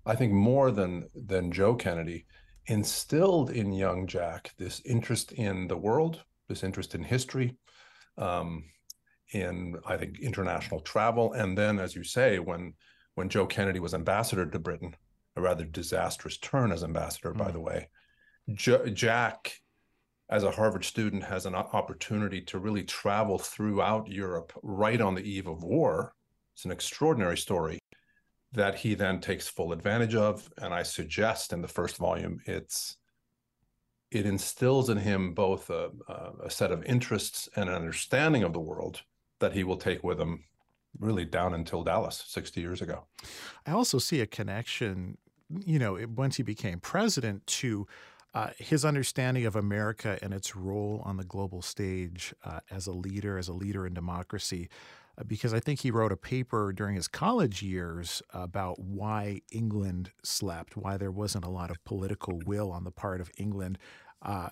I 0.05 0.15
think 0.15 0.31
more 0.31 0.71
than 0.71 1.09
than 1.13 1.51
Joe 1.51 1.75
Kennedy, 1.75 2.25
instilled 2.67 3.49
in 3.51 3.73
young 3.73 4.07
Jack 4.07 4.51
this 4.57 4.81
interest 4.85 5.33
in 5.33 5.67
the 5.67 5.77
world, 5.77 6.23
this 6.47 6.63
interest 6.63 6.95
in 6.95 7.03
history, 7.03 7.57
um, 8.17 8.63
in 9.33 9.75
I 9.85 9.97
think 9.97 10.19
international 10.21 10.79
travel, 10.79 11.33
and 11.33 11.57
then, 11.57 11.79
as 11.79 11.95
you 11.95 12.05
say, 12.05 12.39
when 12.39 12.75
when 13.15 13.27
Joe 13.27 13.45
Kennedy 13.45 13.81
was 13.81 13.93
ambassador 13.93 14.45
to 14.45 14.57
Britain, 14.57 14.95
a 15.35 15.41
rather 15.41 15.65
disastrous 15.65 16.37
turn 16.37 16.71
as 16.71 16.83
ambassador, 16.83 17.33
mm. 17.33 17.37
by 17.37 17.51
the 17.51 17.59
way 17.59 17.89
J- 18.51 18.91
Jack, 18.91 19.61
as 20.29 20.43
a 20.43 20.51
Harvard 20.51 20.85
student, 20.85 21.23
has 21.23 21.45
an 21.45 21.55
opportunity 21.55 22.41
to 22.41 22.59
really 22.59 22.83
travel 22.83 23.37
throughout 23.37 24.07
Europe 24.07 24.53
right 24.63 24.99
on 24.99 25.15
the 25.15 25.21
eve 25.21 25.47
of 25.47 25.63
war. 25.63 26.13
It's 26.53 26.65
an 26.65 26.71
extraordinary 26.71 27.37
story 27.37 27.79
that 28.53 28.75
he 28.75 28.93
then 28.93 29.19
takes 29.19 29.47
full 29.47 29.71
advantage 29.71 30.15
of. 30.15 30.47
And 30.59 30.73
I 30.73 30.83
suggest 30.83 31.53
in 31.53 31.61
the 31.61 31.67
first 31.67 31.97
volume, 31.97 32.39
it's 32.45 32.97
it 34.11 34.27
instills 34.27 34.89
in 34.89 34.97
him 34.97 35.33
both 35.33 35.71
a, 35.71 35.89
a 36.43 36.49
set 36.49 36.71
of 36.71 36.83
interests 36.83 37.49
and 37.55 37.67
an 37.67 37.75
understanding 37.75 38.43
of 38.43 38.53
the 38.53 38.59
world 38.59 39.01
that 39.39 39.53
he 39.53 39.63
will 39.63 39.77
take 39.77 40.03
with 40.03 40.21
him 40.21 40.43
really 40.99 41.25
down 41.25 41.55
until 41.55 41.83
Dallas 41.83 42.23
60 42.27 42.61
years 42.61 42.81
ago. 42.81 43.05
I 43.65 43.71
also 43.71 43.97
see 43.97 44.21
a 44.21 44.27
connection, 44.27 45.17
you 45.65 45.79
know, 45.79 45.97
once 46.15 46.37
he 46.37 46.43
became 46.43 46.79
president 46.79 47.45
to 47.47 47.87
uh, 48.33 48.49
his 48.57 48.83
understanding 48.83 49.45
of 49.45 49.55
America 49.55 50.17
and 50.21 50.33
its 50.33 50.55
role 50.55 51.01
on 51.05 51.17
the 51.17 51.23
global 51.23 51.61
stage 51.61 52.33
uh, 52.43 52.59
as 52.71 52.87
a 52.87 52.91
leader, 52.91 53.37
as 53.37 53.47
a 53.47 53.53
leader 53.53 53.85
in 53.85 53.93
democracy, 53.93 54.69
uh, 55.17 55.23
because 55.23 55.53
I 55.53 55.59
think 55.59 55.81
he 55.81 55.91
wrote 55.91 56.11
a 56.11 56.17
paper 56.17 56.73
during 56.73 56.95
his 56.95 57.07
college 57.07 57.61
years 57.61 58.23
about 58.33 58.79
why 58.79 59.41
England 59.51 60.11
slept, 60.23 60.75
why 60.75 60.97
there 60.97 61.11
wasn't 61.11 61.45
a 61.45 61.49
lot 61.49 61.69
of 61.69 61.83
political 61.85 62.39
will 62.45 62.71
on 62.71 62.83
the 62.83 62.91
part 62.91 63.21
of 63.21 63.29
England. 63.37 63.77
Uh, 64.23 64.49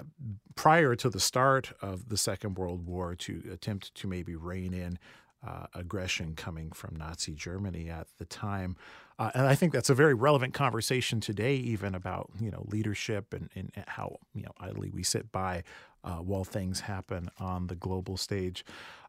prior 0.55 0.95
to 0.95 1.09
the 1.09 1.19
start 1.19 1.71
of 1.81 2.09
the 2.09 2.17
Second 2.17 2.57
World 2.57 2.85
War, 2.85 3.15
to 3.15 3.41
attempt 3.51 3.95
to 3.95 4.07
maybe 4.07 4.35
rein 4.35 4.73
in 4.73 4.99
uh, 5.45 5.65
aggression 5.73 6.35
coming 6.35 6.71
from 6.71 6.95
Nazi 6.95 7.33
Germany 7.33 7.89
at 7.89 8.07
the 8.17 8.25
time. 8.25 8.75
Uh, 9.21 9.29
and 9.35 9.45
I 9.45 9.53
think 9.53 9.71
that's 9.71 9.91
a 9.91 9.93
very 9.93 10.15
relevant 10.15 10.55
conversation 10.55 11.19
today, 11.19 11.53
even 11.53 11.93
about 11.93 12.31
you 12.39 12.49
know 12.49 12.65
leadership 12.69 13.35
and, 13.35 13.51
and 13.53 13.71
how 13.85 14.17
you 14.33 14.41
know 14.41 14.51
idly 14.59 14.89
we 14.89 15.03
sit 15.03 15.31
by 15.31 15.61
uh, 16.03 16.15
while 16.15 16.43
things 16.43 16.79
happen 16.79 17.29
on 17.39 17.67
the 17.67 17.75
global 17.75 18.17
stage. 18.17 18.65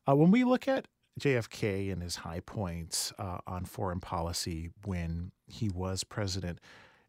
Uh, 0.07 0.15
when 0.15 0.31
we 0.31 0.45
look 0.45 0.69
at 0.69 0.87
JFK 1.19 1.91
and 1.91 2.03
his 2.03 2.17
high 2.17 2.41
points 2.41 3.15
uh, 3.19 3.39
on 3.47 3.65
foreign 3.65 4.01
policy 4.01 4.69
when 4.85 5.33
he 5.47 5.71
was 5.71 6.05
president, 6.05 6.59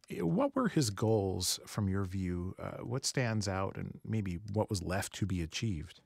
eh, 0.10 0.22
what 0.22 0.56
were 0.56 0.70
his 0.70 0.90
goals 0.90 1.60
from 1.68 1.90
your 1.90 2.06
view? 2.06 2.56
Uh, 2.58 2.84
what 2.84 3.06
stands 3.06 3.50
out, 3.50 3.76
and 3.76 4.00
maybe 4.06 4.40
what 4.54 4.70
was 4.70 4.82
left 4.82 5.12
to 5.16 5.26
be 5.26 5.42
achieved? 5.42 6.00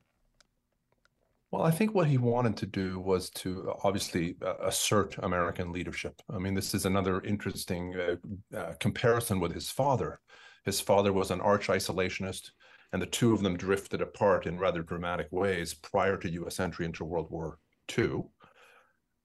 Well, 1.51 1.63
I 1.63 1.71
think 1.71 1.95
what 1.95 2.07
he 2.07 2.17
wanted 2.17 2.57
to 2.57 2.65
do 2.65 2.99
was 2.99 3.29
to 3.31 3.69
uh, 3.69 3.75
obviously 3.83 4.35
uh, 4.45 4.55
assert 4.63 5.17
American 5.19 5.71
leadership. 5.71 6.21
I 6.29 6.39
mean, 6.39 6.53
this 6.53 6.73
is 6.73 6.85
another 6.85 7.21
interesting 7.21 7.95
uh, 7.95 8.57
uh, 8.57 8.73
comparison 8.81 9.39
with 9.39 9.53
his 9.53 9.69
father. 9.69 10.19
His 10.65 10.81
father 10.81 11.13
was 11.13 11.31
an 11.31 11.39
arch 11.39 11.67
isolationist, 11.67 12.51
and 12.91 13.01
the 13.01 13.05
two 13.05 13.33
of 13.33 13.43
them 13.43 13.55
drifted 13.55 14.01
apart 14.01 14.45
in 14.45 14.59
rather 14.59 14.83
dramatic 14.83 15.27
ways 15.31 15.73
prior 15.73 16.17
to 16.17 16.29
U.S. 16.31 16.59
entry 16.59 16.85
into 16.85 17.05
World 17.05 17.31
War 17.31 17.59
II, 17.97 18.23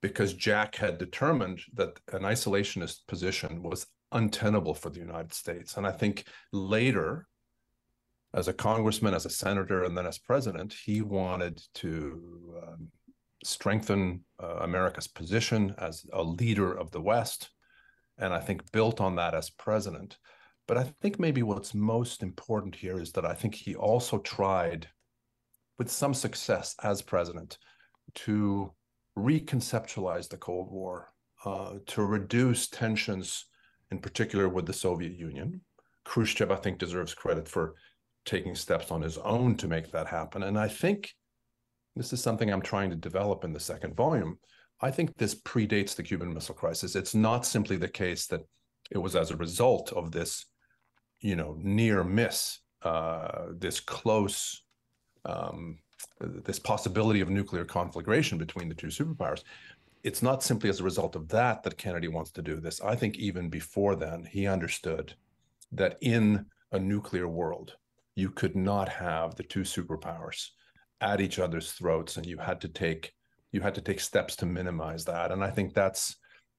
because 0.00 0.35
Jack 0.35 0.76
had 0.76 0.99
determined 0.99 1.61
that 1.75 1.99
an 2.12 2.23
isolationist 2.23 3.07
position 3.09 3.64
was 3.64 3.88
untenable 4.12 4.75
for 4.75 4.91
the 4.91 5.00
United 5.00 5.33
States. 5.33 5.76
And 5.76 5.87
I 5.87 5.91
think 5.91 6.26
later, 6.52 7.26
as 8.34 8.48
a 8.48 8.52
congressman, 8.52 9.14
as 9.14 9.26
a 9.26 9.30
senator, 9.30 9.84
and 9.84 9.96
then 9.96 10.06
as 10.06 10.18
president, 10.18 10.74
he 10.84 11.02
wanted 11.02 11.62
to 11.74 12.62
um, 12.66 12.88
strengthen 13.44 14.24
uh, 14.42 14.58
America's 14.60 15.08
position 15.08 15.74
as 15.78 16.04
a 16.12 16.22
leader 16.22 16.72
of 16.72 16.90
the 16.90 17.00
West. 17.00 17.50
And 18.18 18.32
I 18.32 18.40
think 18.40 18.70
built 18.72 19.00
on 19.00 19.16
that 19.16 19.34
as 19.34 19.50
president. 19.50 20.18
But 20.68 20.78
I 20.78 20.84
think 21.02 21.18
maybe 21.18 21.42
what's 21.42 21.74
most 21.74 22.22
important 22.22 22.74
here 22.74 23.00
is 23.00 23.12
that 23.12 23.26
I 23.26 23.34
think 23.34 23.54
he 23.54 23.74
also 23.74 24.18
tried, 24.18 24.88
with 25.78 25.90
some 25.90 26.14
success 26.14 26.74
as 26.82 27.02
president, 27.02 27.58
to 28.14 28.72
reconceptualize 29.18 30.28
the 30.28 30.36
Cold 30.36 30.70
War, 30.70 31.12
uh, 31.44 31.74
to 31.86 32.02
reduce 32.02 32.68
tensions, 32.68 33.46
in 33.90 33.98
particular 33.98 34.48
with 34.48 34.66
the 34.66 34.72
Soviet 34.72 35.12
Union. 35.12 35.60
Khrushchev, 36.04 36.50
I 36.50 36.56
think, 36.56 36.78
deserves 36.78 37.14
credit 37.14 37.48
for 37.48 37.74
taking 38.25 38.55
steps 38.55 38.91
on 38.91 39.02
his 39.02 39.19
own 39.19 39.57
to 39.57 39.69
make 39.69 39.91
that 39.91 40.07
happen. 40.07 40.43
And 40.45 40.59
I 40.59 40.69
think 40.69 41.12
this 41.97 42.12
is 42.12 42.23
something 42.23 42.50
I'm 42.50 42.62
trying 42.62 42.91
to 42.91 42.97
develop 42.97 43.45
in 43.45 43.52
the 43.52 43.61
second 43.61 43.95
volume. 43.97 44.38
I 44.81 44.91
think 44.91 45.17
this 45.17 45.35
predates 45.35 45.95
the 45.95 46.02
Cuban 46.02 46.33
Missile 46.33 46.55
Crisis. 46.55 46.97
It's 46.97 47.14
not 47.14 47.47
simply 47.47 47.76
the 47.76 47.88
case 47.88 48.26
that 48.29 48.41
it 48.91 48.99
was 48.99 49.14
as 49.14 49.31
a 49.31 49.37
result 49.37 49.93
of 49.93 50.11
this, 50.11 50.47
you 51.21 51.37
know, 51.37 51.57
near 51.59 52.02
miss, 52.02 52.61
uh, 52.83 53.47
this 53.52 53.81
close, 53.81 54.64
um, 55.25 55.79
this 56.21 56.59
possibility 56.59 57.21
of 57.21 57.31
nuclear 57.31 57.64
conflagration 57.64 58.38
between 58.38 58.69
the 58.69 58.75
two 58.75 58.88
superpowers. 58.88 59.43
It's 60.02 60.23
not 60.23 60.43
simply 60.43 60.69
as 60.69 60.81
a 60.81 60.85
result 60.85 61.14
of 61.14 61.29
that 61.29 61.62
that 61.62 61.79
Kennedy 61.79 62.09
wants 62.09 62.33
to 62.33 62.43
do 62.43 62.59
this. 62.59 62.81
I 62.81 62.97
think 62.97 63.17
even 63.19 63.49
before 63.49 63.95
then, 63.95 64.25
he 64.25 64.49
understood 64.49 65.14
that 65.71 65.97
in 66.00 66.47
a 66.73 66.79
nuclear 66.79 67.29
world, 67.29 67.76
you 68.14 68.31
could 68.31 68.57
not 68.57 68.88
have 68.88 69.35
the 69.35 69.42
two 69.42 69.61
superpowers 69.61 70.49
at 71.00 71.21
each 71.21 71.38
other's 71.38 71.73
throats 71.73 72.16
and 72.16 72.26
you 72.26 72.38
had 72.38 72.61
to 72.61 72.69
take 72.69 73.12
you 73.52 73.61
had 73.61 73.75
to 73.75 73.81
take 73.81 74.00
steps 74.00 74.37
to 74.37 74.47
minimize 74.47 75.04
that 75.04 75.33
and 75.33 75.42
i 75.42 75.50
think 75.50 75.75
that's 75.75 76.16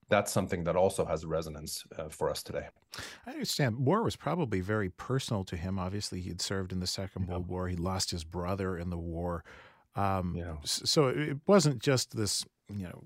that's 0.09 0.31
something 0.31 0.63
that 0.65 0.75
also 0.75 1.05
has 1.05 1.25
resonance 1.25 1.83
uh, 1.97 2.09
for 2.09 2.29
us 2.29 2.43
today. 2.43 2.67
I 3.25 3.31
understand. 3.31 3.77
War 3.79 4.03
was 4.03 4.15
probably 4.15 4.59
very 4.59 4.89
personal 4.89 5.43
to 5.45 5.55
him. 5.55 5.79
Obviously, 5.79 6.21
he 6.21 6.29
had 6.29 6.41
served 6.41 6.71
in 6.71 6.79
the 6.79 6.87
Second 6.87 7.23
yeah. 7.23 7.31
World 7.31 7.47
War. 7.47 7.67
He 7.67 7.75
lost 7.75 8.11
his 8.11 8.23
brother 8.23 8.77
in 8.77 8.89
the 8.89 8.97
war. 8.97 9.43
Um, 9.95 10.35
yeah. 10.35 10.55
So 10.63 11.07
it 11.07 11.37
wasn't 11.47 11.81
just 11.81 12.15
this, 12.15 12.45
you 12.69 12.83
know, 12.83 13.05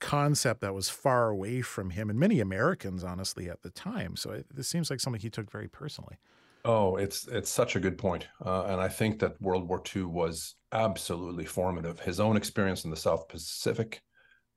concept 0.00 0.60
that 0.60 0.74
was 0.74 0.88
far 0.88 1.30
away 1.30 1.62
from 1.62 1.90
him 1.90 2.10
and 2.10 2.18
many 2.18 2.40
Americans, 2.40 3.02
honestly, 3.02 3.48
at 3.48 3.62
the 3.62 3.70
time. 3.70 4.16
So 4.16 4.30
it, 4.30 4.46
this 4.54 4.68
seems 4.68 4.90
like 4.90 5.00
something 5.00 5.20
he 5.20 5.30
took 5.30 5.50
very 5.50 5.68
personally. 5.68 6.16
Oh, 6.68 6.96
it's 6.96 7.28
it's 7.28 7.48
such 7.48 7.76
a 7.76 7.80
good 7.80 7.96
point. 7.96 8.26
Uh, 8.44 8.64
and 8.64 8.80
I 8.80 8.88
think 8.88 9.20
that 9.20 9.40
World 9.40 9.68
War 9.68 9.80
II 9.94 10.02
was 10.02 10.56
absolutely 10.72 11.44
formative. 11.44 12.00
His 12.00 12.18
own 12.18 12.36
experience 12.36 12.84
in 12.84 12.90
the 12.90 12.96
South 12.96 13.28
Pacific, 13.28 14.02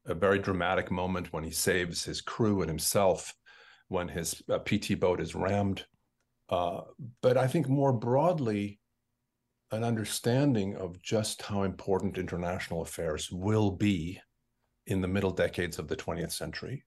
a 0.07 0.15
very 0.15 0.39
dramatic 0.39 0.89
moment 0.89 1.31
when 1.31 1.43
he 1.43 1.51
saves 1.51 2.03
his 2.03 2.19
crew 2.19 2.61
and 2.61 2.69
himself 2.69 3.35
when 3.89 4.07
his 4.07 4.41
uh, 4.49 4.57
PT 4.57 4.99
boat 4.99 5.21
is 5.21 5.35
rammed. 5.35 5.85
Uh, 6.49 6.81
but 7.21 7.37
I 7.37 7.45
think 7.45 7.69
more 7.69 7.93
broadly, 7.93 8.79
an 9.71 9.83
understanding 9.83 10.77
of 10.77 10.99
just 11.03 11.43
how 11.43 11.61
important 11.61 12.17
international 12.17 12.81
affairs 12.81 13.29
will 13.31 13.69
be 13.69 14.19
in 14.87 15.01
the 15.01 15.07
middle 15.07 15.29
decades 15.29 15.77
of 15.77 15.87
the 15.87 15.95
20th 15.95 16.31
century. 16.31 16.85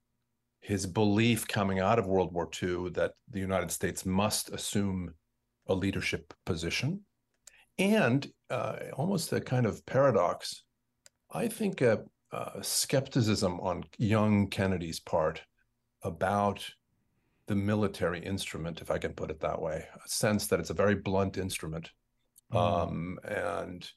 His 0.62 0.86
belief 0.86 1.46
coming 1.46 1.80
out 1.80 1.98
of 1.98 2.06
World 2.06 2.32
War 2.32 2.48
II 2.62 2.90
that 2.90 3.12
the 3.28 3.40
United 3.40 3.70
States 3.70 4.06
must 4.06 4.48
assume 4.50 5.14
a 5.66 5.74
leadership 5.74 6.32
position. 6.46 7.00
And 7.78 8.26
uh, 8.48 8.76
almost 8.94 9.32
a 9.32 9.40
kind 9.40 9.66
of 9.66 9.84
paradox, 9.86 10.62
I 11.30 11.48
think 11.48 11.80
a, 11.80 12.04
a 12.32 12.62
skepticism 12.62 13.60
on 13.60 13.84
young 13.98 14.48
Kennedy's 14.48 15.00
part 15.00 15.42
about 16.02 16.64
the 17.48 17.54
military 17.56 18.20
instrument, 18.20 18.80
if 18.80 18.90
I 18.90 18.98
can 18.98 19.12
put 19.12 19.30
it 19.30 19.40
that 19.40 19.60
way, 19.60 19.84
a 19.94 20.08
sense 20.08 20.46
that 20.46 20.60
it's 20.60 20.70
a 20.70 20.74
very 20.74 20.94
blunt 20.94 21.38
instrument 21.38 21.90
mm. 22.52 22.56
um, 22.56 23.18
and 23.24 23.88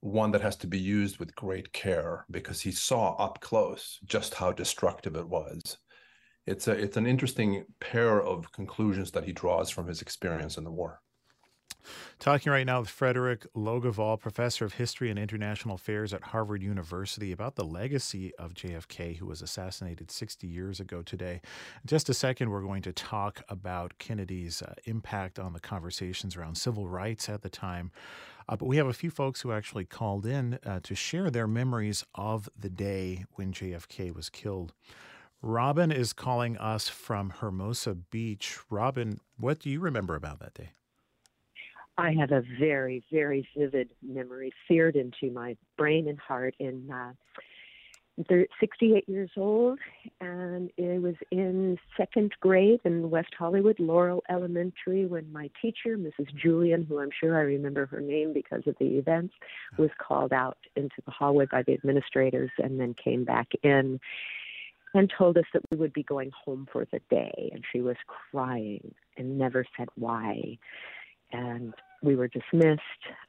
one 0.00 0.30
that 0.30 0.40
has 0.40 0.56
to 0.56 0.66
be 0.66 0.78
used 0.78 1.18
with 1.18 1.34
great 1.34 1.72
care 1.72 2.24
because 2.30 2.60
he 2.60 2.70
saw 2.70 3.14
up 3.16 3.40
close 3.40 3.98
just 4.04 4.34
how 4.34 4.52
destructive 4.52 5.16
it 5.16 5.28
was. 5.28 5.78
It's 6.46 6.68
a 6.68 6.72
it's 6.72 6.96
an 6.96 7.06
interesting 7.06 7.64
pair 7.80 8.22
of 8.22 8.52
conclusions 8.52 9.10
that 9.12 9.24
he 9.24 9.32
draws 9.32 9.70
from 9.70 9.88
his 9.88 10.00
experience 10.00 10.56
in 10.56 10.64
the 10.64 10.70
war. 10.70 11.00
Talking 12.18 12.50
right 12.50 12.66
now 12.66 12.80
with 12.80 12.88
Fredrik 12.88 13.46
Logevall, 13.54 14.18
professor 14.18 14.64
of 14.64 14.74
history 14.74 15.10
and 15.10 15.18
international 15.18 15.76
affairs 15.76 16.12
at 16.12 16.22
Harvard 16.22 16.62
University, 16.62 17.30
about 17.30 17.54
the 17.54 17.64
legacy 17.64 18.34
of 18.36 18.54
JFK, 18.54 19.16
who 19.16 19.26
was 19.26 19.42
assassinated 19.42 20.10
60 20.10 20.46
years 20.46 20.80
ago 20.80 21.02
today. 21.02 21.40
In 21.82 21.86
just 21.86 22.08
a 22.08 22.14
second, 22.14 22.50
we're 22.50 22.62
going 22.62 22.82
to 22.82 22.92
talk 22.92 23.42
about 23.48 23.98
Kennedy's 23.98 24.62
uh, 24.62 24.74
impact 24.84 25.38
on 25.38 25.52
the 25.52 25.60
conversations 25.60 26.36
around 26.36 26.56
civil 26.56 26.88
rights 26.88 27.28
at 27.28 27.42
the 27.42 27.50
time. 27.50 27.92
Uh, 28.48 28.56
but 28.56 28.66
we 28.66 28.76
have 28.76 28.86
a 28.86 28.92
few 28.92 29.10
folks 29.10 29.40
who 29.40 29.52
actually 29.52 29.84
called 29.84 30.24
in 30.24 30.58
uh, 30.64 30.80
to 30.82 30.94
share 30.94 31.30
their 31.30 31.46
memories 31.46 32.04
of 32.14 32.48
the 32.58 32.70
day 32.70 33.24
when 33.34 33.52
JFK 33.52 34.14
was 34.14 34.30
killed. 34.30 34.72
Robin 35.42 35.92
is 35.92 36.12
calling 36.12 36.56
us 36.56 36.88
from 36.88 37.30
Hermosa 37.40 37.94
Beach. 37.94 38.58
Robin, 38.70 39.20
what 39.38 39.60
do 39.60 39.70
you 39.70 39.80
remember 39.80 40.14
about 40.14 40.40
that 40.40 40.54
day? 40.54 40.70
I 41.98 42.12
have 42.12 42.30
a 42.30 42.42
very, 42.58 43.02
very 43.10 43.48
vivid 43.56 43.90
memory 44.02 44.52
seared 44.68 44.96
into 44.96 45.30
my 45.32 45.56
brain 45.78 46.08
and 46.08 46.18
heart 46.18 46.54
in 46.58 46.90
uh, 46.90 47.12
68 48.60 49.08
years 49.08 49.30
old, 49.36 49.78
and 50.20 50.70
it 50.76 51.02
was 51.02 51.14
in 51.30 51.78
second 51.96 52.32
grade 52.40 52.80
in 52.84 53.10
West 53.10 53.34
Hollywood, 53.38 53.78
Laurel 53.78 54.22
Elementary, 54.30 55.04
when 55.04 55.30
my 55.32 55.50
teacher, 55.60 55.98
Mrs. 55.98 56.34
Julian, 56.34 56.84
who 56.84 56.98
I'm 56.98 57.10
sure 57.18 57.36
I 57.36 57.42
remember 57.42 57.86
her 57.86 58.00
name 58.00 58.32
because 58.32 58.62
of 58.66 58.74
the 58.78 58.96
events, 58.98 59.34
was 59.76 59.90
called 59.98 60.32
out 60.32 60.56
into 60.76 60.96
the 61.04 61.10
hallway 61.10 61.46
by 61.50 61.62
the 61.62 61.74
administrators 61.74 62.50
and 62.58 62.80
then 62.80 62.94
came 62.94 63.24
back 63.24 63.48
in 63.62 64.00
and 64.96 65.12
told 65.16 65.36
us 65.36 65.44
that 65.52 65.62
we 65.70 65.76
would 65.76 65.92
be 65.92 66.02
going 66.02 66.30
home 66.44 66.66
for 66.72 66.86
the 66.90 67.00
day. 67.10 67.50
And 67.52 67.62
she 67.72 67.80
was 67.80 67.96
crying 68.06 68.94
and 69.16 69.38
never 69.38 69.64
said 69.76 69.88
why. 69.94 70.58
And 71.32 71.74
we 72.02 72.16
were 72.16 72.28
dismissed. 72.28 72.80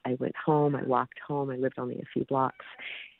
I 0.04 0.14
went 0.18 0.36
home. 0.36 0.74
I 0.74 0.82
walked 0.82 1.18
home. 1.26 1.50
I 1.50 1.56
lived 1.56 1.78
only 1.78 1.96
a 1.96 2.08
few 2.12 2.24
blocks 2.24 2.64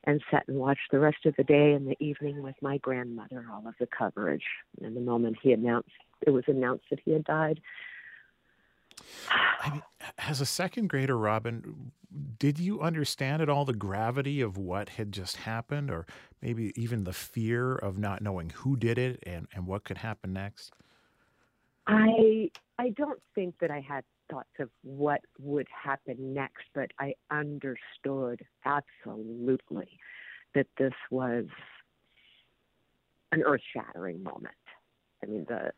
and 0.05 0.23
sat 0.31 0.45
and 0.49 0.59
watched 0.59 0.91
the 0.91 0.99
rest 0.99 1.27
of 1.27 1.35
the 1.37 1.45
day 1.45 1.73
and 1.73 1.87
the 1.87 1.97
evening 2.01 2.43
with 2.43 2.55
my 2.63 2.79
grandmother, 2.79 3.45
all 3.53 3.67
of 3.67 3.75
the 3.79 3.87
coverage. 3.87 4.45
And 4.83 4.97
the 4.97 5.01
moment 5.01 5.37
he 5.43 5.53
announced, 5.53 5.91
it 6.27 6.31
was 6.31 6.45
announced 6.47 6.85
that 6.91 7.01
he 7.05 7.13
had 7.13 7.25
died. 7.25 7.61
I 9.31 9.71
mean, 9.71 9.83
as 10.19 10.41
a 10.41 10.47
second 10.47 10.89
grader, 10.89 11.17
Robin, 11.17 11.93
did 12.39 12.59
you 12.59 12.81
understand 12.81 13.43
at 13.43 13.49
all 13.49 13.65
the 13.65 13.75
gravity 13.75 14.41
of 14.41 14.57
what 14.57 14.91
had 14.91 15.13
just 15.13 15.39
happened, 15.39 15.91
or 15.91 16.07
maybe 16.41 16.73
even 16.81 17.05
the 17.05 17.13
fear 17.13 17.75
of 17.75 17.99
not 17.99 18.23
knowing 18.23 18.51
who 18.51 18.77
did 18.77 18.99
it 18.99 19.23
and, 19.25 19.49
and 19.55 19.67
what 19.67 19.85
could 19.85 19.99
happen 19.99 20.33
next? 20.33 20.73
I 21.87 22.51
I 22.79 22.91
don't 22.91 23.21
think 23.35 23.59
that 23.61 23.71
I 23.71 23.81
had 23.81 24.05
thoughts 24.31 24.51
of 24.59 24.69
what 24.83 25.23
would 25.39 25.67
happen 25.71 26.35
next, 26.35 26.65
but 26.75 26.91
I 26.99 27.15
understood 27.31 28.45
absolutely 28.65 29.99
that 30.55 30.67
this 30.77 30.93
was 31.11 31.47
an 33.33 33.43
earth-shattering 33.43 34.23
moment. 34.23 34.55
I 35.23 35.27
mean, 35.27 35.47
the 35.49 35.73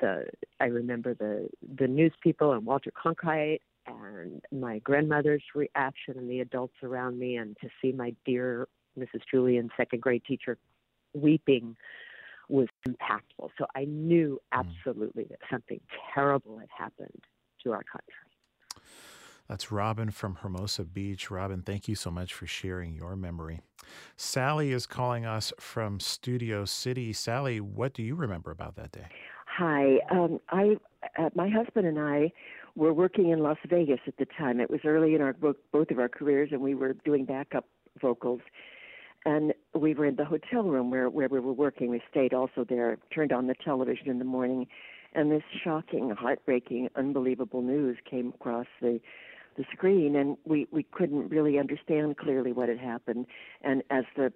the 0.00 0.26
I 0.60 0.66
remember 0.66 1.14
the 1.14 1.48
the 1.76 1.86
news 1.86 2.12
people 2.22 2.52
and 2.52 2.64
Walter 2.64 2.90
Cronkite 2.90 3.60
and 3.86 4.40
my 4.50 4.78
grandmother's 4.78 5.42
reaction 5.54 6.18
and 6.18 6.28
the 6.30 6.40
adults 6.40 6.76
around 6.82 7.18
me, 7.18 7.36
and 7.36 7.56
to 7.60 7.68
see 7.80 7.92
my 7.92 8.14
dear 8.24 8.68
Mrs. 8.98 9.22
Julian, 9.30 9.70
second 9.76 10.00
grade 10.00 10.22
teacher, 10.26 10.56
weeping 11.12 11.76
was 12.48 12.68
impactful. 12.88 13.50
So 13.58 13.66
I 13.74 13.84
knew 13.84 14.40
mm. 14.52 14.58
absolutely 14.58 15.24
that 15.24 15.38
something 15.50 15.80
terrible 16.14 16.58
had 16.58 16.68
happened 16.76 17.24
to 17.62 17.72
our 17.72 17.82
country. 17.82 18.84
That's 19.48 19.70
Robin 19.70 20.10
from 20.10 20.36
Hermosa 20.36 20.84
Beach. 20.84 21.30
Robin, 21.30 21.60
thank 21.60 21.86
you 21.86 21.94
so 21.94 22.10
much 22.10 22.32
for 22.32 22.46
sharing 22.46 22.94
your 22.94 23.14
memory. 23.14 23.60
Sally 24.16 24.72
is 24.72 24.86
calling 24.86 25.26
us 25.26 25.52
from 25.60 26.00
Studio 26.00 26.64
City. 26.64 27.12
Sally, 27.12 27.60
what 27.60 27.92
do 27.92 28.02
you 28.02 28.14
remember 28.14 28.50
about 28.50 28.76
that 28.76 28.92
day? 28.92 29.08
Hi, 29.56 30.00
um, 30.10 30.40
I, 30.48 30.76
uh, 31.16 31.30
my 31.36 31.48
husband 31.48 31.86
and 31.86 31.96
I 31.96 32.32
were 32.74 32.92
working 32.92 33.30
in 33.30 33.38
Las 33.38 33.58
Vegas 33.68 34.00
at 34.08 34.16
the 34.16 34.26
time. 34.36 34.58
It 34.58 34.68
was 34.68 34.80
early 34.84 35.14
in 35.14 35.20
our 35.20 35.32
both 35.32 35.90
of 35.92 35.98
our 36.00 36.08
careers, 36.08 36.48
and 36.50 36.60
we 36.60 36.74
were 36.74 36.94
doing 37.04 37.24
backup 37.24 37.64
vocals. 38.00 38.40
And 39.24 39.54
we 39.72 39.94
were 39.94 40.06
in 40.06 40.16
the 40.16 40.24
hotel 40.24 40.64
room 40.64 40.90
where 40.90 41.08
where 41.08 41.28
we 41.28 41.38
were 41.38 41.52
working. 41.52 41.88
We 41.88 42.02
stayed 42.10 42.34
also 42.34 42.64
there. 42.68 42.98
Turned 43.14 43.32
on 43.32 43.46
the 43.46 43.54
television 43.64 44.08
in 44.08 44.18
the 44.18 44.24
morning, 44.24 44.66
and 45.12 45.30
this 45.30 45.44
shocking, 45.62 46.10
heartbreaking, 46.10 46.88
unbelievable 46.96 47.62
news 47.62 47.96
came 48.10 48.30
across 48.30 48.66
the 48.80 49.00
the 49.56 49.64
screen 49.72 50.16
and 50.16 50.36
we 50.44 50.66
we 50.72 50.82
couldn't 50.82 51.28
really 51.28 51.60
understand 51.60 52.16
clearly 52.16 52.52
what 52.52 52.68
had 52.68 52.78
happened 52.78 53.24
and 53.62 53.84
as 53.90 54.02
the 54.16 54.32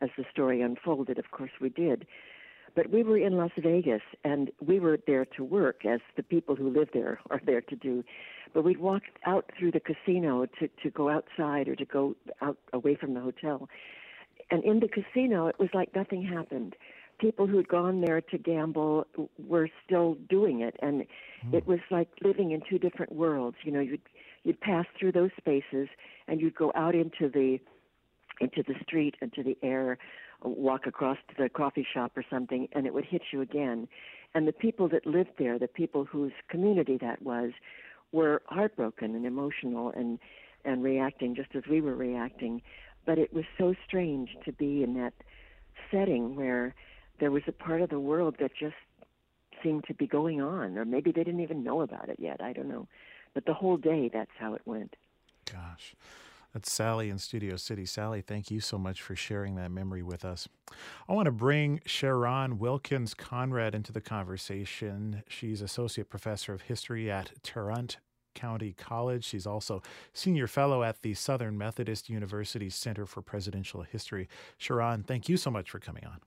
as 0.00 0.08
the 0.16 0.24
story 0.32 0.62
unfolded 0.62 1.18
of 1.18 1.30
course 1.30 1.50
we 1.60 1.68
did 1.68 2.06
but 2.74 2.90
we 2.90 3.02
were 3.02 3.18
in 3.18 3.36
Las 3.36 3.50
Vegas 3.58 4.02
and 4.24 4.50
we 4.64 4.80
were 4.80 4.98
there 5.06 5.24
to 5.36 5.44
work 5.44 5.84
as 5.84 6.00
the 6.16 6.22
people 6.22 6.56
who 6.56 6.70
live 6.70 6.88
there 6.94 7.20
are 7.30 7.40
there 7.44 7.60
to 7.60 7.76
do. 7.76 8.02
But 8.54 8.64
we'd 8.64 8.80
walk 8.80 9.02
out 9.26 9.50
through 9.58 9.72
the 9.72 9.80
casino 9.80 10.46
to 10.58 10.68
to 10.82 10.90
go 10.90 11.08
outside 11.08 11.68
or 11.68 11.76
to 11.76 11.84
go 11.84 12.14
out 12.40 12.58
away 12.72 12.96
from 12.96 13.14
the 13.14 13.20
hotel. 13.20 13.68
And 14.50 14.62
in 14.64 14.80
the 14.80 14.88
casino 14.88 15.46
it 15.46 15.58
was 15.58 15.70
like 15.72 15.94
nothing 15.94 16.22
happened. 16.22 16.74
People 17.18 17.46
who'd 17.46 17.68
gone 17.68 18.00
there 18.00 18.20
to 18.20 18.38
gamble 18.38 19.06
were 19.38 19.68
still 19.84 20.16
doing 20.28 20.60
it 20.60 20.76
and 20.82 21.04
mm. 21.46 21.54
it 21.54 21.66
was 21.66 21.78
like 21.90 22.08
living 22.22 22.50
in 22.50 22.62
two 22.68 22.78
different 22.78 23.12
worlds. 23.12 23.56
You 23.64 23.72
know 23.72 23.80
you'd 23.80 24.02
you'd 24.44 24.60
pass 24.60 24.86
through 24.98 25.12
those 25.12 25.30
spaces 25.38 25.88
and 26.28 26.40
you'd 26.40 26.56
go 26.56 26.72
out 26.74 26.94
into 26.94 27.28
the 27.28 27.58
into 28.40 28.62
the 28.66 28.74
street 28.82 29.14
into 29.22 29.42
the 29.42 29.56
air 29.62 29.98
walk 30.44 30.86
across 30.86 31.18
to 31.28 31.42
the 31.42 31.48
coffee 31.48 31.86
shop 31.92 32.12
or 32.16 32.24
something 32.28 32.68
and 32.72 32.86
it 32.86 32.94
would 32.94 33.04
hit 33.04 33.22
you 33.32 33.40
again 33.40 33.88
and 34.34 34.48
the 34.48 34.52
people 34.52 34.88
that 34.88 35.06
lived 35.06 35.30
there 35.38 35.58
the 35.58 35.68
people 35.68 36.04
whose 36.04 36.32
community 36.48 36.98
that 37.00 37.22
was 37.22 37.50
were 38.12 38.42
heartbroken 38.46 39.14
and 39.14 39.26
emotional 39.26 39.90
and 39.90 40.18
and 40.64 40.82
reacting 40.82 41.34
just 41.34 41.54
as 41.54 41.62
we 41.70 41.80
were 41.80 41.94
reacting 41.94 42.62
but 43.04 43.18
it 43.18 43.32
was 43.32 43.44
so 43.58 43.74
strange 43.86 44.36
to 44.44 44.52
be 44.52 44.82
in 44.82 44.94
that 44.94 45.12
setting 45.90 46.36
where 46.36 46.74
there 47.20 47.30
was 47.30 47.42
a 47.46 47.52
part 47.52 47.82
of 47.82 47.90
the 47.90 48.00
world 48.00 48.36
that 48.40 48.52
just 48.58 48.74
seemed 49.62 49.84
to 49.84 49.94
be 49.94 50.06
going 50.06 50.40
on, 50.40 50.76
or 50.76 50.84
maybe 50.84 51.12
they 51.12 51.24
didn't 51.24 51.40
even 51.40 51.62
know 51.62 51.82
about 51.82 52.08
it 52.08 52.18
yet. 52.18 52.42
I 52.42 52.52
don't 52.52 52.68
know. 52.68 52.88
But 53.34 53.46
the 53.46 53.54
whole 53.54 53.76
day, 53.76 54.10
that's 54.12 54.30
how 54.38 54.54
it 54.54 54.62
went. 54.64 54.96
Gosh. 55.50 55.94
That's 56.52 56.70
Sally 56.70 57.08
in 57.08 57.18
Studio 57.18 57.56
City. 57.56 57.86
Sally, 57.86 58.20
thank 58.20 58.50
you 58.50 58.60
so 58.60 58.76
much 58.76 59.00
for 59.00 59.16
sharing 59.16 59.54
that 59.56 59.70
memory 59.70 60.02
with 60.02 60.24
us. 60.24 60.48
I 61.08 61.12
want 61.14 61.26
to 61.26 61.32
bring 61.32 61.80
Sharon 61.86 62.58
Wilkins 62.58 63.14
Conrad 63.14 63.74
into 63.74 63.92
the 63.92 64.00
conversation. 64.00 65.22
She's 65.28 65.62
Associate 65.62 66.08
Professor 66.08 66.52
of 66.52 66.62
History 66.62 67.10
at 67.10 67.32
Tarrant 67.42 67.98
County 68.34 68.74
College. 68.76 69.24
She's 69.24 69.46
also 69.46 69.82
senior 70.12 70.46
fellow 70.46 70.82
at 70.82 71.02
the 71.02 71.14
Southern 71.14 71.56
Methodist 71.56 72.08
University 72.08 72.70
Center 72.70 73.06
for 73.06 73.22
Presidential 73.22 73.82
History. 73.82 74.28
Sharon, 74.58 75.02
thank 75.02 75.28
you 75.28 75.36
so 75.36 75.50
much 75.50 75.70
for 75.70 75.78
coming 75.78 76.04
on. 76.04 76.20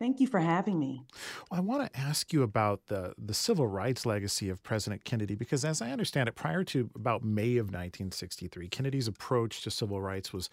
Thank 0.00 0.18
you 0.18 0.26
for 0.26 0.40
having 0.40 0.78
me. 0.78 1.04
Well, 1.50 1.60
I 1.60 1.62
want 1.62 1.92
to 1.92 2.00
ask 2.00 2.32
you 2.32 2.42
about 2.42 2.86
the, 2.86 3.12
the 3.18 3.34
civil 3.34 3.66
rights 3.66 4.06
legacy 4.06 4.48
of 4.48 4.62
President 4.62 5.04
Kennedy, 5.04 5.34
because 5.34 5.62
as 5.62 5.82
I 5.82 5.90
understand 5.90 6.26
it, 6.26 6.34
prior 6.34 6.64
to 6.64 6.88
about 6.96 7.22
May 7.22 7.58
of 7.58 7.66
1963, 7.66 8.68
Kennedy's 8.68 9.06
approach 9.06 9.60
to 9.60 9.70
civil 9.70 10.00
rights 10.00 10.32
was 10.32 10.48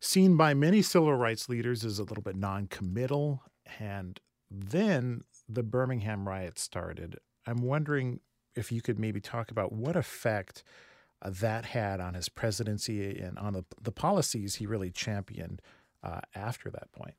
seen 0.00 0.38
by 0.38 0.54
many 0.54 0.80
civil 0.80 1.14
rights 1.14 1.46
leaders 1.46 1.84
as 1.84 1.98
a 1.98 2.04
little 2.04 2.22
bit 2.22 2.36
non 2.36 2.68
committal. 2.68 3.42
And 3.78 4.18
then 4.50 5.24
the 5.46 5.62
Birmingham 5.62 6.26
riots 6.26 6.62
started. 6.62 7.18
I'm 7.46 7.60
wondering 7.60 8.20
if 8.56 8.72
you 8.72 8.80
could 8.80 8.98
maybe 8.98 9.20
talk 9.20 9.50
about 9.50 9.72
what 9.72 9.94
effect 9.94 10.64
uh, 11.20 11.28
that 11.34 11.66
had 11.66 12.00
on 12.00 12.14
his 12.14 12.30
presidency 12.30 13.20
and 13.20 13.38
on 13.38 13.52
the, 13.52 13.64
the 13.78 13.92
policies 13.92 14.54
he 14.54 14.66
really 14.66 14.90
championed 14.90 15.60
uh, 16.02 16.20
after 16.34 16.70
that 16.70 16.90
point. 16.92 17.14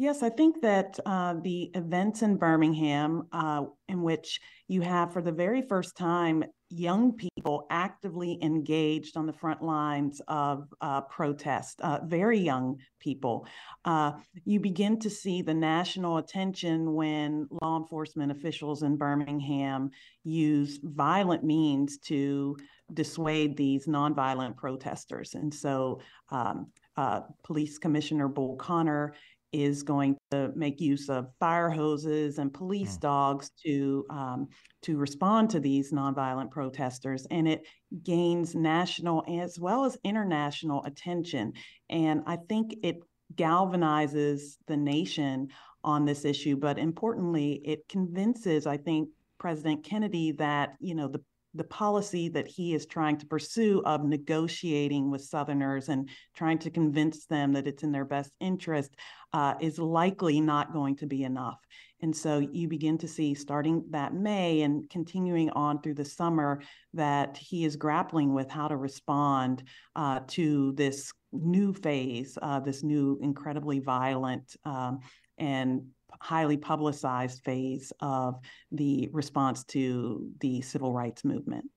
Yes, 0.00 0.22
I 0.22 0.30
think 0.30 0.62
that 0.62 0.98
uh, 1.04 1.34
the 1.42 1.70
events 1.74 2.22
in 2.22 2.38
Birmingham, 2.38 3.28
uh, 3.32 3.64
in 3.86 4.00
which 4.00 4.40
you 4.66 4.80
have 4.80 5.12
for 5.12 5.20
the 5.20 5.30
very 5.30 5.60
first 5.60 5.94
time 5.94 6.42
young 6.70 7.12
people 7.12 7.66
actively 7.68 8.38
engaged 8.40 9.18
on 9.18 9.26
the 9.26 9.32
front 9.34 9.60
lines 9.60 10.22
of 10.26 10.72
uh, 10.80 11.02
protest, 11.02 11.82
uh, 11.82 11.98
very 12.06 12.38
young 12.38 12.78
people, 12.98 13.46
uh, 13.84 14.12
you 14.46 14.58
begin 14.58 14.98
to 15.00 15.10
see 15.10 15.42
the 15.42 15.52
national 15.52 16.16
attention 16.16 16.94
when 16.94 17.46
law 17.60 17.76
enforcement 17.76 18.32
officials 18.32 18.82
in 18.82 18.96
Birmingham 18.96 19.90
use 20.24 20.80
violent 20.82 21.44
means 21.44 21.98
to 21.98 22.56
dissuade 22.94 23.54
these 23.54 23.86
nonviolent 23.86 24.56
protesters. 24.56 25.34
And 25.34 25.52
so, 25.52 26.00
um, 26.30 26.68
uh, 26.96 27.20
Police 27.44 27.78
Commissioner 27.78 28.28
Bull 28.28 28.56
Connor 28.56 29.14
is 29.52 29.82
going 29.82 30.16
to 30.30 30.52
make 30.54 30.80
use 30.80 31.08
of 31.08 31.28
fire 31.38 31.70
hoses 31.70 32.38
and 32.38 32.52
police 32.52 32.96
mm. 32.96 33.00
dogs 33.00 33.50
to 33.64 34.06
um, 34.10 34.48
to 34.82 34.96
respond 34.96 35.50
to 35.50 35.60
these 35.60 35.92
nonviolent 35.92 36.50
protesters, 36.50 37.26
and 37.30 37.46
it 37.46 37.62
gains 38.02 38.54
national 38.54 39.24
as 39.28 39.58
well 39.58 39.84
as 39.84 39.98
international 40.04 40.84
attention. 40.84 41.52
And 41.88 42.22
I 42.26 42.38
think 42.48 42.76
it 42.82 43.02
galvanizes 43.34 44.56
the 44.66 44.76
nation 44.76 45.48
on 45.84 46.04
this 46.04 46.24
issue, 46.24 46.56
but 46.56 46.78
importantly, 46.78 47.60
it 47.64 47.88
convinces, 47.88 48.66
I 48.66 48.76
think, 48.76 49.08
President 49.38 49.82
Kennedy 49.82 50.32
that 50.32 50.76
you 50.80 50.94
know 50.94 51.08
the 51.08 51.22
the 51.54 51.64
policy 51.64 52.28
that 52.28 52.46
he 52.46 52.74
is 52.74 52.86
trying 52.86 53.16
to 53.18 53.26
pursue 53.26 53.82
of 53.84 54.04
negotiating 54.04 55.10
with 55.10 55.24
Southerners 55.24 55.88
and 55.88 56.08
trying 56.34 56.58
to 56.58 56.70
convince 56.70 57.26
them 57.26 57.52
that 57.52 57.66
it's 57.66 57.82
in 57.82 57.92
their 57.92 58.04
best 58.04 58.32
interest 58.40 58.94
uh, 59.32 59.54
is 59.60 59.78
likely 59.78 60.40
not 60.40 60.72
going 60.72 60.96
to 60.96 61.06
be 61.06 61.24
enough. 61.24 61.58
And 62.02 62.16
so 62.16 62.38
you 62.38 62.66
begin 62.66 62.96
to 62.98 63.08
see, 63.08 63.34
starting 63.34 63.84
that 63.90 64.14
May 64.14 64.62
and 64.62 64.88
continuing 64.88 65.50
on 65.50 65.82
through 65.82 65.94
the 65.94 66.04
summer, 66.04 66.62
that 66.94 67.36
he 67.36 67.64
is 67.64 67.76
grappling 67.76 68.32
with 68.32 68.48
how 68.48 68.68
to 68.68 68.76
respond 68.76 69.62
uh, 69.96 70.20
to 70.28 70.72
this 70.72 71.12
new 71.32 71.74
phase, 71.74 72.38
uh, 72.40 72.60
this 72.60 72.82
new 72.82 73.18
incredibly 73.22 73.80
violent 73.80 74.56
um, 74.64 75.00
and 75.36 75.82
highly 76.20 76.56
publicized 76.56 77.42
phase 77.44 77.92
of 78.00 78.38
the 78.72 79.08
response 79.12 79.64
to 79.64 80.30
the 80.40 80.60
civil 80.62 80.92
rights 80.92 81.24
movement. 81.24 81.70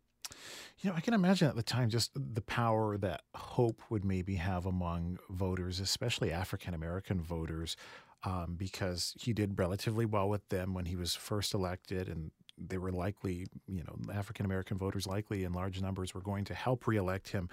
You 0.80 0.89
know, 0.89 0.96
I 0.96 1.02
can 1.02 1.13
imagine 1.13 1.48
at 1.48 1.56
the 1.56 1.63
time 1.63 1.89
just 1.89 2.12
the 2.15 2.41
power 2.41 2.98
that 2.98 3.22
hope 3.36 3.82
would 3.89 4.04
maybe 4.04 4.36
have 4.36 4.65
among 4.65 5.17
voters, 5.30 5.80
especially 5.80 6.32
African 6.32 6.74
American 6.74 7.22
voters, 7.22 7.78
um, 8.24 8.56
because 8.58 9.13
he 9.19 9.34
did 9.34 9.58
relatively 9.58 10.06
well 10.06 10.28
with 10.28 10.48
them 10.50 10.74
when 10.74 10.86
he 10.86 10.96
was 10.96 11.15
first 11.15 11.54
elected, 11.54 12.10
and 12.10 12.32
they 12.58 12.78
were 12.78 12.91
likely, 12.91 13.48
you 13.67 13.84
know, 13.84 14.13
African 14.13 14.46
American 14.46 14.78
voters 14.78 15.08
likely 15.08 15.43
in 15.43 15.54
large 15.54 15.82
numbers 15.82 16.13
were 16.13 16.22
going 16.22 16.46
to 16.46 16.54
help 16.54 16.86
reelect 16.88 17.30
him 17.30 17.50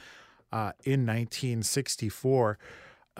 uh, 0.53 0.73
in 0.85 1.07
1964 1.07 2.59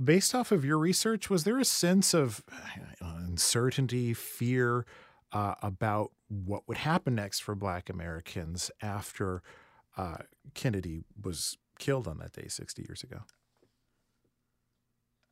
based 0.03 0.35
off 0.35 0.53
of 0.53 0.65
your 0.65 0.79
research, 0.79 1.31
was 1.31 1.45
there 1.45 1.59
a 1.59 1.65
sense 1.65 2.15
of 2.15 2.43
uh, 2.53 2.57
uncertainty, 3.01 4.15
fear 4.15 4.87
uh, 5.33 5.55
about 5.63 6.13
what 6.29 6.67
would 6.69 6.79
happen 6.79 7.15
next 7.15 7.41
for 7.41 7.55
Black 7.55 7.89
Americans 7.89 8.71
after 8.83 9.43
uh, 9.97 10.19
Kennedy 10.55 11.05
was 11.21 11.59
killed 11.79 12.07
on 12.09 12.19
that 12.19 12.33
day 12.33 12.47
60 12.49 12.83
years 12.83 13.03
ago? 13.03 13.21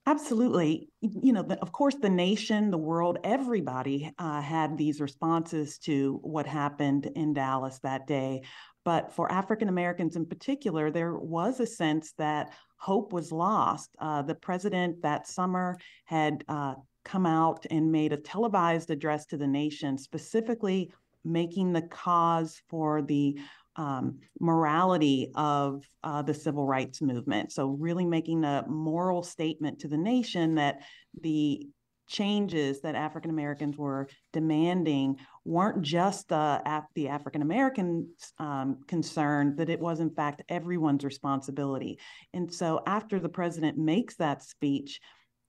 Absolutely. 0.06 0.88
You 1.02 1.34
know, 1.34 1.42
of 1.60 1.72
course, 1.72 1.96
the 1.96 2.08
nation, 2.08 2.70
the 2.70 2.78
world, 2.78 3.18
everybody 3.24 4.10
uh, 4.18 4.40
had 4.40 4.78
these 4.78 5.02
responses 5.02 5.76
to 5.80 6.18
what 6.22 6.46
happened 6.46 7.10
in 7.14 7.34
Dallas 7.34 7.78
that 7.82 8.06
day. 8.06 8.40
But 8.86 9.12
for 9.12 9.30
African 9.30 9.68
Americans 9.68 10.16
in 10.16 10.24
particular, 10.24 10.90
there 10.90 11.14
was 11.14 11.60
a 11.60 11.66
sense 11.66 12.14
that 12.16 12.54
hope 12.78 13.12
was 13.12 13.32
lost. 13.32 13.94
Uh, 13.98 14.22
the 14.22 14.34
president 14.34 15.02
that 15.02 15.26
summer 15.26 15.76
had 16.04 16.44
uh, 16.48 16.74
come 17.04 17.26
out 17.26 17.66
and 17.70 17.92
made 17.92 18.12
a 18.12 18.16
televised 18.16 18.90
address 18.90 19.26
to 19.26 19.36
the 19.36 19.46
nation, 19.46 19.98
specifically 19.98 20.90
making 21.24 21.72
the 21.72 21.82
cause 21.82 22.60
for 22.68 23.02
the 23.02 23.38
um, 23.76 24.18
morality 24.40 25.30
of 25.36 25.84
uh, 26.02 26.22
the 26.22 26.34
civil 26.34 26.66
rights 26.66 27.00
movement. 27.00 27.52
So, 27.52 27.68
really 27.68 28.04
making 28.04 28.44
a 28.44 28.64
moral 28.68 29.22
statement 29.22 29.80
to 29.80 29.88
the 29.88 29.96
nation 29.96 30.56
that 30.56 30.82
the 31.20 31.68
changes 32.08 32.80
that 32.80 32.94
African 32.94 33.30
Americans 33.30 33.76
were 33.76 34.08
demanding 34.32 35.16
weren't 35.48 35.82
just 35.82 36.30
uh, 36.30 36.60
the 36.94 37.08
African 37.08 37.42
American 37.42 38.08
um, 38.38 38.78
concern, 38.86 39.56
that 39.56 39.70
it 39.70 39.80
was, 39.80 40.00
in 40.00 40.10
fact, 40.10 40.42
everyone's 40.48 41.04
responsibility. 41.04 41.98
And 42.34 42.52
so, 42.52 42.82
after 42.86 43.18
the 43.18 43.28
president 43.28 43.78
makes 43.78 44.16
that 44.16 44.42
speech, 44.42 45.00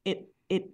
it 0.05 0.27
it 0.49 0.69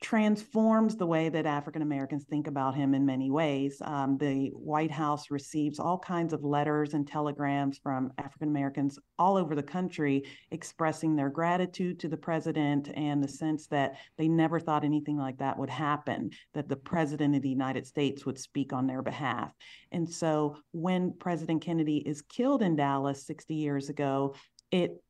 transforms 0.00 0.96
the 0.96 1.06
way 1.06 1.28
that 1.28 1.44
African 1.44 1.82
Americans 1.82 2.24
think 2.24 2.46
about 2.46 2.74
him 2.74 2.94
in 2.94 3.04
many 3.04 3.30
ways. 3.30 3.82
Um, 3.84 4.16
the 4.16 4.48
White 4.54 4.90
House 4.90 5.30
receives 5.30 5.78
all 5.78 5.98
kinds 5.98 6.32
of 6.32 6.42
letters 6.42 6.94
and 6.94 7.06
telegrams 7.06 7.78
from 7.78 8.10
African 8.16 8.48
Americans 8.48 8.98
all 9.18 9.36
over 9.36 9.54
the 9.54 9.62
country 9.62 10.24
expressing 10.50 11.16
their 11.16 11.28
gratitude 11.28 12.00
to 12.00 12.08
the 12.08 12.16
president 12.16 12.88
and 12.94 13.22
the 13.22 13.28
sense 13.28 13.66
that 13.66 13.96
they 14.16 14.26
never 14.26 14.58
thought 14.58 14.84
anything 14.84 15.18
like 15.18 15.36
that 15.38 15.58
would 15.58 15.70
happen, 15.70 16.30
that 16.54 16.68
the 16.68 16.76
president 16.76 17.36
of 17.36 17.42
the 17.42 17.50
United 17.50 17.86
States 17.86 18.24
would 18.24 18.38
speak 18.38 18.72
on 18.72 18.86
their 18.86 19.02
behalf. 19.02 19.52
And 19.92 20.08
so 20.08 20.56
when 20.72 21.12
President 21.18 21.62
Kennedy 21.62 21.98
is 21.98 22.22
killed 22.22 22.62
in 22.62 22.74
Dallas 22.74 23.26
60 23.26 23.54
years 23.54 23.90
ago, 23.90 24.34
it 24.70 25.02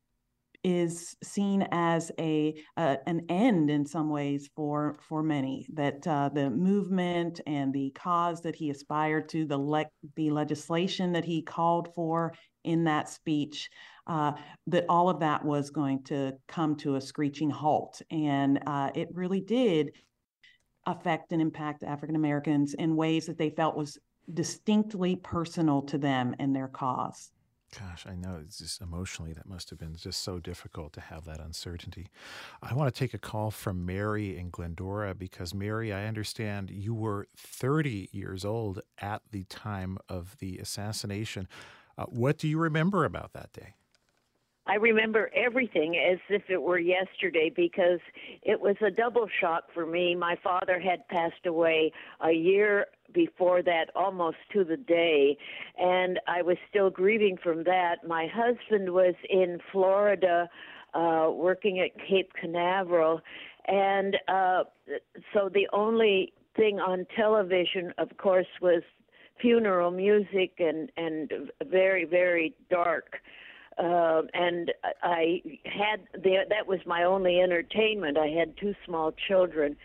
is 0.63 1.15
seen 1.23 1.67
as 1.71 2.11
a 2.19 2.55
uh, 2.77 2.97
an 3.07 3.25
end 3.29 3.69
in 3.69 3.85
some 3.85 4.09
ways 4.09 4.49
for 4.55 4.97
for 5.07 5.23
many 5.23 5.67
that 5.73 6.05
uh, 6.07 6.29
the 6.29 6.49
movement 6.49 7.41
and 7.47 7.73
the 7.73 7.89
cause 7.91 8.41
that 8.41 8.55
he 8.55 8.69
aspired 8.69 9.27
to 9.29 9.45
the 9.45 9.57
le- 9.57 9.85
the 10.15 10.29
legislation 10.29 11.11
that 11.11 11.25
he 11.25 11.41
called 11.41 11.89
for 11.95 12.33
in 12.63 12.83
that 12.83 13.09
speech 13.09 13.69
uh, 14.07 14.33
that 14.67 14.85
all 14.87 15.09
of 15.09 15.19
that 15.19 15.43
was 15.43 15.69
going 15.69 16.03
to 16.03 16.31
come 16.47 16.75
to 16.75 16.95
a 16.95 17.01
screeching 17.01 17.49
halt 17.49 18.01
and 18.11 18.59
uh, 18.67 18.91
it 18.93 19.09
really 19.13 19.41
did 19.41 19.91
affect 20.85 21.31
and 21.31 21.41
impact 21.41 21.83
African 21.83 22.15
Americans 22.15 22.73
in 22.73 22.95
ways 22.95 23.25
that 23.25 23.37
they 23.37 23.49
felt 23.49 23.75
was 23.75 23.97
distinctly 24.33 25.15
personal 25.15 25.81
to 25.83 25.97
them 25.97 26.35
and 26.39 26.55
their 26.55 26.67
cause. 26.67 27.31
Gosh, 27.77 28.05
I 28.05 28.15
know 28.15 28.37
it's 28.43 28.57
just 28.57 28.81
emotionally 28.81 29.31
that 29.31 29.47
must 29.47 29.69
have 29.69 29.79
been 29.79 29.95
just 29.95 30.23
so 30.23 30.39
difficult 30.39 30.91
to 30.93 31.01
have 31.01 31.23
that 31.23 31.39
uncertainty. 31.39 32.09
I 32.61 32.73
want 32.73 32.93
to 32.93 32.99
take 32.99 33.13
a 33.13 33.17
call 33.17 33.49
from 33.49 33.85
Mary 33.85 34.37
in 34.37 34.49
Glendora 34.49 35.15
because, 35.15 35.53
Mary, 35.53 35.93
I 35.93 36.05
understand 36.05 36.69
you 36.69 36.93
were 36.93 37.27
30 37.37 38.09
years 38.11 38.43
old 38.43 38.81
at 38.99 39.21
the 39.31 39.45
time 39.45 39.97
of 40.09 40.35
the 40.39 40.57
assassination. 40.57 41.47
Uh, 41.97 42.05
what 42.07 42.37
do 42.37 42.49
you 42.49 42.59
remember 42.59 43.05
about 43.05 43.31
that 43.33 43.53
day? 43.53 43.75
I 44.71 44.75
remember 44.75 45.29
everything 45.35 45.97
as 45.97 46.17
if 46.29 46.43
it 46.47 46.61
were 46.61 46.79
yesterday 46.79 47.51
because 47.53 47.99
it 48.41 48.57
was 48.57 48.77
a 48.81 48.89
double 48.89 49.27
shock 49.41 49.65
for 49.73 49.85
me. 49.85 50.15
My 50.15 50.37
father 50.41 50.79
had 50.79 51.05
passed 51.09 51.45
away 51.45 51.91
a 52.21 52.31
year 52.31 52.85
before 53.13 53.61
that, 53.63 53.87
almost 53.97 54.37
to 54.53 54.63
the 54.63 54.77
day, 54.77 55.37
and 55.77 56.21
I 56.25 56.41
was 56.41 56.55
still 56.69 56.89
grieving 56.89 57.35
from 57.43 57.65
that. 57.65 58.07
My 58.07 58.27
husband 58.33 58.93
was 58.93 59.13
in 59.29 59.59
Florida 59.73 60.47
uh, 60.93 61.27
working 61.33 61.81
at 61.81 61.91
Cape 62.07 62.31
Canaveral, 62.39 63.19
and 63.67 64.15
uh, 64.29 64.63
so 65.33 65.49
the 65.53 65.67
only 65.73 66.31
thing 66.55 66.79
on 66.79 67.05
television, 67.17 67.91
of 67.97 68.15
course, 68.15 68.47
was 68.61 68.83
funeral 69.41 69.91
music 69.91 70.53
and 70.59 70.89
and 70.95 71.51
very 71.69 72.05
very 72.05 72.53
dark. 72.69 73.17
Uh, 73.77 74.23
and 74.33 74.71
I 75.01 75.41
had 75.65 76.01
the, 76.13 76.45
that 76.49 76.67
was 76.67 76.79
my 76.85 77.03
only 77.03 77.39
entertainment. 77.39 78.17
I 78.17 78.27
had 78.27 78.57
two 78.57 78.75
small 78.85 79.13
children, 79.27 79.77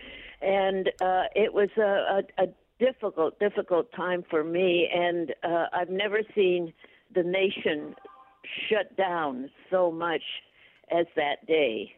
and 0.43 0.89
uh, 1.01 1.25
it 1.35 1.53
was 1.53 1.69
a, 1.79 1.83
a, 2.41 2.45
a 2.45 2.47
difficult, 2.79 3.39
difficult 3.39 3.91
time 3.93 4.25
for 4.29 4.45
me. 4.45 4.89
And 4.93 5.35
uh, 5.43 5.67
I've 5.73 5.91
never 5.91 6.21
seen 6.35 6.73
the 7.15 7.23
nation 7.23 7.95
shut 8.69 8.97
down 8.97 9.51
so 9.71 9.91
much 9.91 10.23
as 10.91 11.07
that 11.17 11.47
day. 11.47 11.93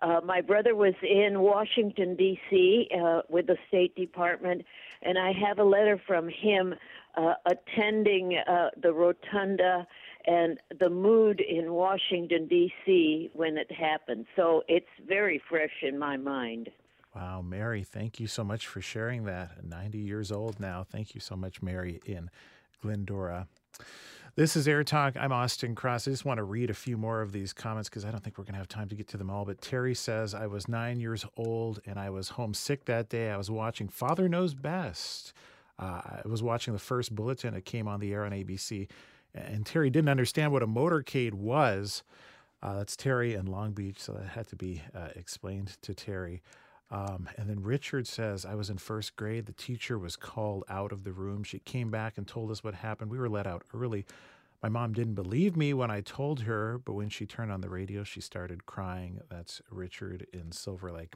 Uh, 0.00 0.20
my 0.24 0.40
brother 0.40 0.74
was 0.74 0.94
in 1.02 1.40
Washington, 1.40 2.16
D.C., 2.16 2.88
uh, 3.00 3.22
with 3.28 3.46
the 3.46 3.56
State 3.68 3.94
Department, 3.94 4.64
and 5.02 5.16
I 5.16 5.32
have 5.32 5.60
a 5.60 5.64
letter 5.64 6.00
from 6.06 6.28
him 6.28 6.74
uh, 7.16 7.34
attending 7.46 8.36
uh, 8.36 8.70
the 8.82 8.92
rotunda 8.92 9.86
and 10.26 10.58
the 10.78 10.90
mood 10.90 11.40
in 11.40 11.72
Washington, 11.72 12.46
D.C. 12.46 13.30
when 13.34 13.56
it 13.56 13.70
happened. 13.70 14.26
So 14.36 14.62
it's 14.68 14.86
very 15.06 15.40
fresh 15.48 15.82
in 15.82 15.98
my 15.98 16.16
mind. 16.16 16.70
Wow, 17.14 17.42
Mary, 17.42 17.84
thank 17.84 18.18
you 18.18 18.26
so 18.26 18.42
much 18.42 18.66
for 18.66 18.80
sharing 18.80 19.24
that. 19.24 19.62
90 19.64 19.98
years 19.98 20.32
old 20.32 20.58
now. 20.58 20.86
Thank 20.90 21.14
you 21.14 21.20
so 21.20 21.36
much, 21.36 21.60
Mary, 21.60 22.00
in 22.06 22.30
Glendora. 22.80 23.48
This 24.34 24.56
is 24.56 24.66
Air 24.66 24.82
Talk. 24.82 25.14
I'm 25.20 25.30
Austin 25.30 25.74
Cross. 25.74 26.08
I 26.08 26.10
just 26.10 26.24
want 26.24 26.38
to 26.38 26.44
read 26.44 26.70
a 26.70 26.74
few 26.74 26.96
more 26.96 27.20
of 27.20 27.32
these 27.32 27.52
comments 27.52 27.90
because 27.90 28.06
I 28.06 28.10
don't 28.10 28.24
think 28.24 28.38
we're 28.38 28.44
going 28.44 28.54
to 28.54 28.58
have 28.58 28.68
time 28.68 28.88
to 28.88 28.94
get 28.94 29.08
to 29.08 29.18
them 29.18 29.28
all. 29.28 29.44
But 29.44 29.60
Terry 29.60 29.94
says, 29.94 30.34
I 30.34 30.46
was 30.46 30.68
nine 30.68 31.00
years 31.00 31.26
old 31.36 31.80
and 31.84 31.98
I 31.98 32.08
was 32.08 32.30
homesick 32.30 32.86
that 32.86 33.10
day. 33.10 33.30
I 33.30 33.36
was 33.36 33.50
watching 33.50 33.88
Father 33.88 34.30
Knows 34.30 34.54
Best. 34.54 35.34
Uh, 35.78 36.00
I 36.24 36.28
was 36.28 36.42
watching 36.42 36.72
the 36.72 36.80
first 36.80 37.14
bulletin. 37.14 37.52
It 37.52 37.66
came 37.66 37.86
on 37.86 38.00
the 38.00 38.14
air 38.14 38.24
on 38.24 38.32
ABC. 38.32 38.88
And 39.34 39.64
Terry 39.64 39.90
didn't 39.90 40.10
understand 40.10 40.52
what 40.52 40.62
a 40.62 40.66
motorcade 40.66 41.34
was. 41.34 42.02
Uh, 42.62 42.76
that's 42.76 42.96
Terry 42.96 43.34
in 43.34 43.46
Long 43.46 43.72
Beach. 43.72 43.98
So 43.98 44.12
that 44.12 44.28
had 44.28 44.48
to 44.48 44.56
be 44.56 44.82
uh, 44.94 45.08
explained 45.16 45.76
to 45.82 45.94
Terry. 45.94 46.42
Um, 46.90 47.28
and 47.38 47.48
then 47.48 47.62
Richard 47.62 48.06
says, 48.06 48.44
I 48.44 48.54
was 48.54 48.68
in 48.68 48.76
first 48.76 49.16
grade. 49.16 49.46
The 49.46 49.52
teacher 49.52 49.98
was 49.98 50.14
called 50.14 50.64
out 50.68 50.92
of 50.92 51.04
the 51.04 51.12
room. 51.12 51.42
She 51.42 51.58
came 51.60 51.90
back 51.90 52.18
and 52.18 52.28
told 52.28 52.50
us 52.50 52.62
what 52.62 52.74
happened. 52.74 53.10
We 53.10 53.18
were 53.18 53.30
let 53.30 53.46
out 53.46 53.62
early. 53.74 54.04
My 54.62 54.68
mom 54.68 54.92
didn't 54.92 55.14
believe 55.14 55.56
me 55.56 55.74
when 55.74 55.90
I 55.90 56.02
told 56.02 56.42
her, 56.42 56.78
but 56.84 56.92
when 56.92 57.08
she 57.08 57.26
turned 57.26 57.50
on 57.50 57.62
the 57.62 57.70
radio, 57.70 58.04
she 58.04 58.20
started 58.20 58.66
crying. 58.66 59.20
That's 59.28 59.60
Richard 59.70 60.26
in 60.32 60.52
Silver 60.52 60.92
Lake. 60.92 61.14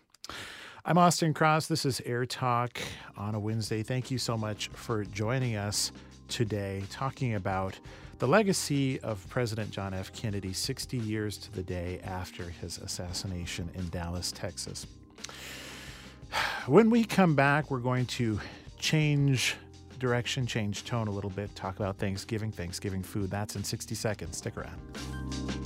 I'm 0.84 0.98
Austin 0.98 1.34
Cross. 1.34 1.66
This 1.66 1.84
is 1.84 2.00
Air 2.04 2.26
Talk 2.26 2.78
on 3.16 3.34
a 3.34 3.38
Wednesday. 3.38 3.82
Thank 3.82 4.10
you 4.10 4.18
so 4.18 4.36
much 4.36 4.68
for 4.68 5.04
joining 5.04 5.56
us 5.56 5.92
today, 6.26 6.82
talking 6.90 7.34
about 7.34 7.78
the 8.18 8.26
legacy 8.26 8.98
of 9.00 9.26
President 9.28 9.70
John 9.70 9.92
F. 9.92 10.12
Kennedy 10.12 10.52
60 10.52 10.96
years 10.96 11.36
to 11.38 11.52
the 11.52 11.62
day 11.62 12.00
after 12.02 12.44
his 12.44 12.78
assassination 12.78 13.68
in 13.74 13.88
Dallas, 13.90 14.32
Texas. 14.32 14.86
When 16.66 16.88
we 16.90 17.04
come 17.04 17.34
back, 17.34 17.70
we're 17.70 17.78
going 17.78 18.06
to 18.06 18.40
change 18.78 19.56
direction, 19.98 20.46
change 20.46 20.84
tone 20.84 21.08
a 21.08 21.10
little 21.10 21.30
bit, 21.30 21.54
talk 21.54 21.76
about 21.76 21.98
Thanksgiving, 21.98 22.52
Thanksgiving 22.52 23.02
food. 23.02 23.30
That's 23.30 23.56
in 23.56 23.64
60 23.64 23.94
seconds. 23.94 24.38
Stick 24.38 24.56
around. 24.56 25.65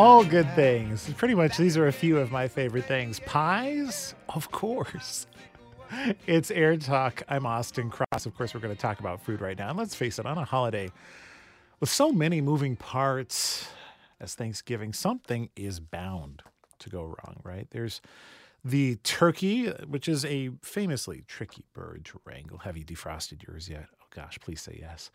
All 0.00 0.24
good 0.24 0.50
things. 0.54 1.12
Pretty 1.18 1.34
much, 1.34 1.58
these 1.58 1.76
are 1.76 1.86
a 1.86 1.92
few 1.92 2.16
of 2.16 2.32
my 2.32 2.48
favorite 2.48 2.86
things. 2.86 3.20
Pies? 3.26 4.14
Of 4.30 4.50
course. 4.50 5.26
It's 6.26 6.50
Air 6.50 6.78
Talk. 6.78 7.22
I'm 7.28 7.44
Austin 7.44 7.90
Cross. 7.90 8.24
Of 8.24 8.34
course, 8.34 8.54
we're 8.54 8.60
going 8.60 8.74
to 8.74 8.80
talk 8.80 8.98
about 8.98 9.20
food 9.20 9.42
right 9.42 9.58
now. 9.58 9.68
And 9.68 9.76
let's 9.76 9.94
face 9.94 10.18
it, 10.18 10.24
on 10.24 10.38
a 10.38 10.44
holiday 10.46 10.90
with 11.80 11.90
so 11.90 12.12
many 12.12 12.40
moving 12.40 12.76
parts 12.76 13.68
as 14.20 14.34
Thanksgiving, 14.34 14.94
something 14.94 15.50
is 15.54 15.80
bound 15.80 16.44
to 16.78 16.88
go 16.88 17.02
wrong, 17.02 17.40
right? 17.44 17.66
There's 17.70 18.00
the 18.64 18.96
turkey, 19.02 19.66
which 19.86 20.08
is 20.08 20.24
a 20.24 20.50
famously 20.62 21.24
tricky 21.26 21.66
bird 21.74 22.06
to 22.06 22.20
wrangle. 22.24 22.58
Have 22.58 22.78
you 22.78 22.86
defrosted 22.86 23.46
yours 23.46 23.68
yet? 23.68 23.84
Oh 24.00 24.06
gosh, 24.14 24.38
please 24.40 24.62
say 24.62 24.78
yes. 24.80 25.10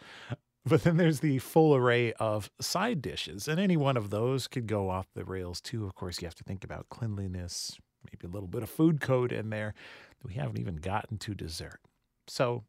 But 0.68 0.84
then 0.84 0.98
there's 0.98 1.20
the 1.20 1.38
full 1.40 1.76
array 1.76 2.14
of 2.14 2.50
side 2.60 3.02
dishes, 3.02 3.48
and 3.48 3.60
any 3.60 3.78
one 3.78 3.98
of 3.98 4.10
those 4.10 4.48
could 4.48 4.66
go 4.66 4.90
off 4.90 5.06
the 5.14 5.24
rails 5.24 5.62
too. 5.62 5.86
Of 5.86 5.94
course, 5.94 6.22
you 6.22 6.26
have 6.26 6.36
to 6.36 6.44
think 6.44 6.64
about 6.64 6.90
cleanliness, 6.90 7.78
maybe 8.04 8.26
a 8.26 8.34
little 8.34 8.48
bit 8.48 8.64
of 8.64 8.70
food 8.70 9.00
code 9.00 9.32
in 9.32 9.52
there. 9.52 9.76
We 10.24 10.34
haven't 10.34 10.58
even 10.58 10.78
gotten 10.78 11.20
to 11.20 11.36
dessert. 11.36 11.80
So, 12.28 12.64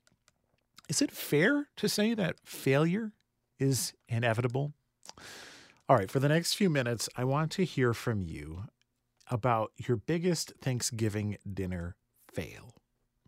is 0.90 1.00
it 1.00 1.11
fair 1.11 1.68
to 1.76 1.88
say 1.88 2.12
that 2.12 2.37
failure 2.44 3.12
is 3.59 3.94
inevitable? 4.09 4.74
All 5.88 5.96
right, 5.96 6.11
for 6.11 6.20
the 6.20 6.28
next 6.28 6.54
few 6.54 6.68
minutes, 6.68 7.09
I 7.16 7.24
want 7.24 7.50
to 7.52 7.64
hear 7.64 7.94
from 7.94 8.20
you 8.20 8.64
about 9.30 9.72
your 9.78 9.96
biggest 9.96 10.52
Thanksgiving 10.61 11.38
dinner 11.50 11.96
fail. 12.30 12.74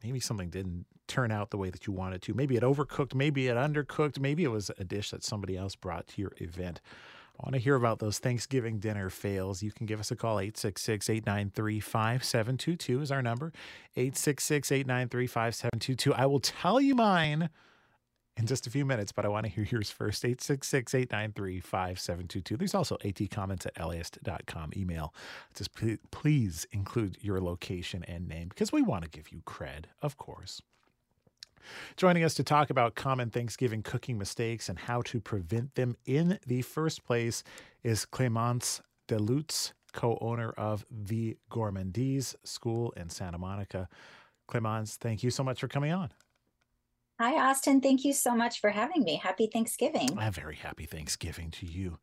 Maybe 0.02 0.20
something 0.20 0.50
didn't 0.50 0.87
turn 1.09 1.33
out 1.33 1.51
the 1.51 1.59
way 1.59 1.71
that 1.71 1.87
you 1.87 1.92
wanted 1.92 2.23
to. 2.23 2.35
Maybe 2.35 2.57
it 2.57 2.62
overcooked, 2.62 3.14
maybe 3.14 3.49
it 3.49 3.57
undercooked, 3.57 4.21
maybe 4.21 4.44
it 4.44 4.51
was 4.51 4.71
a 4.79 4.85
dish 4.85 5.11
that 5.11 5.25
somebody 5.25 5.57
else 5.57 5.75
brought 5.75 6.07
to 6.09 6.21
your 6.21 6.33
event. 6.37 6.81
I 7.40 7.47
want 7.47 7.55
to 7.55 7.61
hear 7.61 7.77
about 7.77 8.01
those 8.01 8.18
Thanksgiving 8.18 8.81
dinner 8.81 9.11
fails. 9.11 9.62
You 9.62 9.71
can 9.71 9.87
give 9.87 10.01
us 10.01 10.11
a 10.11 10.16
call. 10.16 10.40
866 10.40 11.09
893 11.09 11.81
5722 11.81 13.01
is 13.01 13.12
our 13.12 13.23
number. 13.23 13.53
866 13.97 14.73
893 14.73 15.27
5722. 15.29 16.14
I 16.14 16.27
will 16.27 16.40
tell 16.40 16.81
you 16.81 16.97
mine 16.97 17.49
in 18.37 18.47
just 18.47 18.66
a 18.66 18.71
few 18.71 18.85
minutes, 18.85 19.12
but 19.12 19.25
I 19.25 19.29
want 19.29 19.47
to 19.47 19.53
hear 19.53 19.66
yours 19.71 19.90
first. 19.90 20.25
866 20.25 20.94
893 20.94 21.61
5722. 21.61 22.57
There's 22.57 22.75
also 22.75 22.97
AT 23.05 23.21
comments 23.31 23.66
at 23.66 23.87
laist.com 23.87 24.73
email. 24.77 25.14
Just 25.55 25.71
please 26.11 26.66
include 26.73 27.18
your 27.21 27.40
location 27.40 28.05
and 28.05 28.29
name 28.29 28.49
because 28.49 28.73
we 28.73 28.83
want 28.83 29.05
to 29.05 29.11
give 29.11 29.31
you 29.31 29.42
cred, 29.47 29.85
of 30.03 30.16
course. 30.16 30.61
Joining 31.97 32.25
us 32.25 32.35
to 32.35 32.44
talk 32.44 32.71
about 32.71 32.94
common 32.94 33.31
Thanksgiving 33.31 33.83
cooking 33.83 34.18
mistakes 34.18 34.68
and 34.68 34.79
how 34.79 35.03
to 35.03 35.21
prevent 35.21 35.75
them 35.75 35.97
in 36.07 36.38
the 36.47 36.62
first 36.62 37.05
place 37.05 37.42
is 37.83 38.05
Clemence 38.05 38.81
Delutz, 39.09 39.73
co 39.92 40.18
owner 40.21 40.51
of 40.51 40.85
the 40.90 41.37
Gourmandise 41.51 42.35
School 42.44 42.92
in 42.97 43.09
Santa 43.09 43.38
Monica. 43.38 43.88
Clemence, 44.47 44.97
thank 44.97 45.23
you 45.23 45.31
so 45.31 45.42
much 45.42 45.61
for 45.61 45.68
coming 45.68 45.92
on. 45.92 46.11
Hi, 47.20 47.50
Austin. 47.50 47.81
Thank 47.81 48.04
you 48.04 48.12
so 48.12 48.33
much 48.33 48.61
for 48.61 48.70
having 48.70 49.02
me. 49.02 49.16
Happy 49.16 49.48
Thanksgiving. 49.48 50.16
A 50.20 50.31
very 50.31 50.54
happy 50.54 50.87
Thanksgiving 50.87 51.50
to 51.50 51.66
you. 51.66 51.98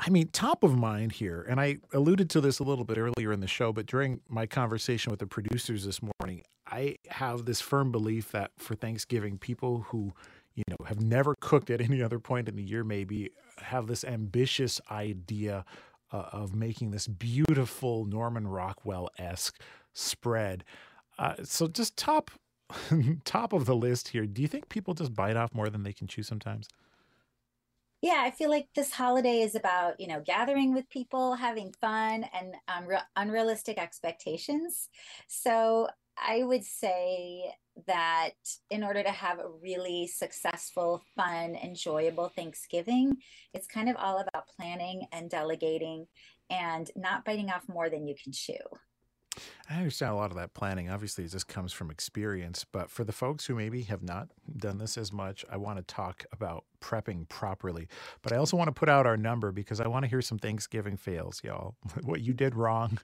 I 0.00 0.10
mean, 0.10 0.30
top 0.32 0.64
of 0.64 0.76
mind 0.76 1.12
here, 1.12 1.46
and 1.48 1.60
I 1.60 1.76
alluded 1.92 2.28
to 2.30 2.40
this 2.40 2.58
a 2.58 2.64
little 2.64 2.84
bit 2.84 2.98
earlier 2.98 3.32
in 3.32 3.38
the 3.38 3.46
show, 3.46 3.72
but 3.72 3.86
during 3.86 4.18
my 4.28 4.46
conversation 4.46 5.12
with 5.12 5.20
the 5.20 5.28
producers 5.28 5.84
this 5.84 6.00
morning, 6.02 6.42
I 6.66 6.96
have 7.08 7.44
this 7.44 7.60
firm 7.60 7.92
belief 7.92 8.32
that 8.32 8.50
for 8.58 8.74
Thanksgiving, 8.74 9.38
people 9.38 9.82
who, 9.90 10.12
you 10.56 10.64
know, 10.68 10.86
have 10.86 11.00
never 11.00 11.36
cooked 11.40 11.70
at 11.70 11.80
any 11.80 12.02
other 12.02 12.18
point 12.18 12.48
in 12.48 12.56
the 12.56 12.64
year 12.64 12.82
maybe 12.82 13.30
have 13.58 13.86
this 13.86 14.02
ambitious 14.02 14.80
idea 14.90 15.64
uh, 16.10 16.30
of 16.32 16.56
making 16.56 16.90
this 16.90 17.06
beautiful 17.06 18.06
Norman 18.06 18.48
Rockwell 18.48 19.08
esque 19.18 19.60
spread. 19.92 20.64
Uh, 21.16 21.34
so, 21.44 21.68
just 21.68 21.96
top 21.96 22.32
top 23.24 23.52
of 23.52 23.66
the 23.66 23.76
list 23.76 24.08
here. 24.08 24.26
Do 24.26 24.42
you 24.42 24.48
think 24.48 24.68
people 24.68 24.94
just 24.94 25.14
bite 25.14 25.36
off 25.36 25.54
more 25.54 25.70
than 25.70 25.82
they 25.82 25.92
can 25.92 26.06
chew 26.06 26.22
sometimes? 26.22 26.68
Yeah, 28.00 28.22
I 28.24 28.30
feel 28.30 28.48
like 28.48 28.68
this 28.76 28.92
holiday 28.92 29.40
is 29.40 29.56
about, 29.56 29.98
you 29.98 30.06
know, 30.06 30.22
gathering 30.24 30.72
with 30.72 30.88
people, 30.88 31.34
having 31.34 31.74
fun, 31.80 32.24
and 32.32 32.54
um, 32.68 32.86
re- 32.86 33.00
unrealistic 33.16 33.76
expectations. 33.76 34.88
So 35.26 35.88
I 36.16 36.44
would 36.44 36.64
say 36.64 37.52
that 37.88 38.34
in 38.70 38.84
order 38.84 39.02
to 39.02 39.10
have 39.10 39.40
a 39.40 39.50
really 39.60 40.06
successful, 40.06 41.02
fun, 41.16 41.56
enjoyable 41.56 42.28
Thanksgiving, 42.28 43.16
it's 43.52 43.66
kind 43.66 43.88
of 43.88 43.96
all 43.96 44.18
about 44.18 44.48
planning 44.56 45.06
and 45.10 45.28
delegating 45.28 46.06
and 46.50 46.88
not 46.94 47.24
biting 47.24 47.50
off 47.50 47.68
more 47.68 47.90
than 47.90 48.06
you 48.06 48.14
can 48.22 48.32
chew. 48.32 48.54
I 49.70 49.76
understand 49.76 50.12
a 50.12 50.16
lot 50.16 50.30
of 50.30 50.36
that 50.36 50.54
planning. 50.54 50.88
Obviously, 50.90 51.24
it 51.24 51.30
just 51.30 51.48
comes 51.48 51.72
from 51.72 51.90
experience. 51.90 52.64
But 52.70 52.90
for 52.90 53.04
the 53.04 53.12
folks 53.12 53.46
who 53.46 53.54
maybe 53.54 53.82
have 53.82 54.02
not 54.02 54.28
done 54.56 54.78
this 54.78 54.96
as 54.96 55.12
much, 55.12 55.44
I 55.50 55.56
want 55.56 55.78
to 55.78 55.82
talk 55.82 56.24
about 56.32 56.64
prepping 56.80 57.28
properly. 57.28 57.88
But 58.22 58.32
I 58.32 58.36
also 58.36 58.56
want 58.56 58.68
to 58.68 58.72
put 58.72 58.88
out 58.88 59.06
our 59.06 59.16
number 59.16 59.52
because 59.52 59.80
I 59.80 59.88
want 59.88 60.04
to 60.04 60.08
hear 60.08 60.22
some 60.22 60.38
Thanksgiving 60.38 60.96
fails, 60.96 61.40
y'all. 61.44 61.74
what 62.04 62.20
you 62.20 62.32
did 62.32 62.54
wrong. 62.54 62.98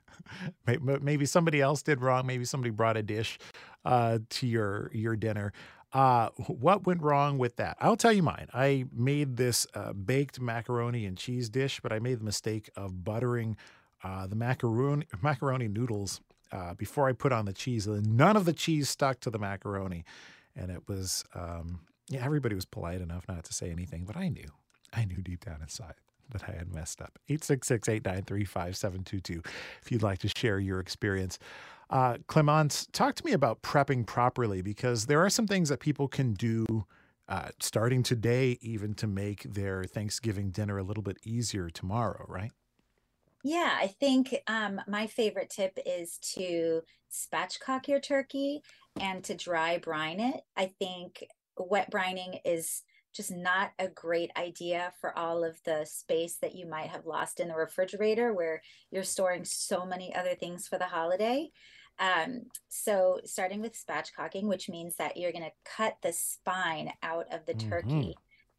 maybe 0.66 1.26
somebody 1.26 1.60
else 1.60 1.82
did 1.82 2.00
wrong. 2.00 2.26
Maybe 2.26 2.44
somebody 2.44 2.70
brought 2.70 2.96
a 2.96 3.02
dish 3.02 3.38
uh, 3.84 4.18
to 4.30 4.46
your 4.46 4.90
your 4.92 5.16
dinner. 5.16 5.52
Uh, 5.94 6.28
what 6.48 6.86
went 6.86 7.00
wrong 7.02 7.38
with 7.38 7.54
that? 7.56 7.76
I'll 7.80 7.96
tell 7.96 8.12
you 8.12 8.22
mine. 8.22 8.48
I 8.52 8.86
made 8.92 9.36
this 9.36 9.64
uh, 9.74 9.92
baked 9.92 10.40
macaroni 10.40 11.06
and 11.06 11.16
cheese 11.16 11.48
dish, 11.48 11.78
but 11.80 11.92
I 11.92 12.00
made 12.00 12.18
the 12.18 12.24
mistake 12.24 12.68
of 12.74 13.04
buttering 13.04 13.56
uh, 14.04 14.26
the 14.26 14.36
macaroni 14.36 15.06
macaroni 15.22 15.66
noodles 15.66 16.20
uh, 16.52 16.74
before 16.74 17.08
I 17.08 17.12
put 17.12 17.32
on 17.32 17.46
the 17.46 17.52
cheese. 17.52 17.86
None 17.86 18.36
of 18.36 18.44
the 18.44 18.52
cheese 18.52 18.88
stuck 18.88 19.20
to 19.20 19.30
the 19.30 19.38
macaroni, 19.38 20.04
and 20.54 20.70
it 20.70 20.86
was 20.86 21.24
um, 21.34 21.80
yeah. 22.08 22.24
Everybody 22.24 22.54
was 22.54 22.64
polite 22.66 23.00
enough 23.00 23.26
not 23.28 23.44
to 23.44 23.54
say 23.54 23.70
anything, 23.70 24.04
but 24.04 24.16
I 24.16 24.28
knew, 24.28 24.50
I 24.92 25.04
knew 25.04 25.16
deep 25.16 25.44
down 25.44 25.62
inside 25.62 25.94
that 26.30 26.44
I 26.48 26.52
had 26.52 26.72
messed 26.72 27.00
up. 27.00 27.18
866 27.28 27.88
893 27.88 28.44
5722 28.44 29.42
if 29.82 29.92
you'd 29.92 30.02
like 30.02 30.18
to 30.20 30.28
share 30.36 30.58
your 30.58 30.80
experience. 30.80 31.38
Uh, 31.90 32.16
Clemence, 32.26 32.86
talk 32.92 33.14
to 33.14 33.24
me 33.24 33.32
about 33.32 33.62
prepping 33.62 34.06
properly 34.06 34.62
because 34.62 35.06
there 35.06 35.24
are 35.24 35.30
some 35.30 35.46
things 35.46 35.68
that 35.68 35.80
people 35.80 36.08
can 36.08 36.32
do 36.32 36.86
uh, 37.28 37.48
starting 37.60 38.02
today, 38.02 38.58
even 38.60 38.94
to 38.94 39.06
make 39.06 39.42
their 39.42 39.84
Thanksgiving 39.84 40.50
dinner 40.50 40.78
a 40.78 40.82
little 40.82 41.02
bit 41.02 41.18
easier 41.24 41.70
tomorrow, 41.70 42.24
right? 42.28 42.52
Yeah, 43.44 43.76
I 43.78 43.88
think 43.88 44.34
um, 44.46 44.80
my 44.88 45.06
favorite 45.06 45.50
tip 45.50 45.78
is 45.84 46.18
to 46.34 46.80
spatchcock 47.12 47.86
your 47.86 48.00
turkey 48.00 48.62
and 48.98 49.22
to 49.24 49.34
dry 49.34 49.76
brine 49.76 50.18
it. 50.18 50.40
I 50.56 50.72
think 50.78 51.22
wet 51.58 51.90
brining 51.90 52.38
is 52.46 52.82
just 53.14 53.30
not 53.30 53.72
a 53.78 53.88
great 53.88 54.30
idea 54.38 54.94
for 54.98 55.16
all 55.16 55.44
of 55.44 55.60
the 55.64 55.84
space 55.84 56.38
that 56.40 56.54
you 56.54 56.66
might 56.66 56.88
have 56.88 57.04
lost 57.04 57.38
in 57.38 57.48
the 57.48 57.54
refrigerator 57.54 58.32
where 58.32 58.62
you're 58.90 59.04
storing 59.04 59.44
so 59.44 59.84
many 59.84 60.12
other 60.14 60.34
things 60.34 60.66
for 60.66 60.78
the 60.78 60.86
holiday. 60.86 61.50
Um, 61.98 62.44
so 62.70 63.20
starting 63.24 63.60
with 63.60 63.78
spatchcocking, 63.78 64.44
which 64.44 64.70
means 64.70 64.96
that 64.96 65.18
you're 65.18 65.32
going 65.32 65.44
to 65.44 65.70
cut 65.76 65.96
the 66.02 66.12
spine 66.14 66.92
out 67.02 67.26
of 67.30 67.44
the 67.44 67.54
mm-hmm. 67.54 67.68
turkey 67.68 68.14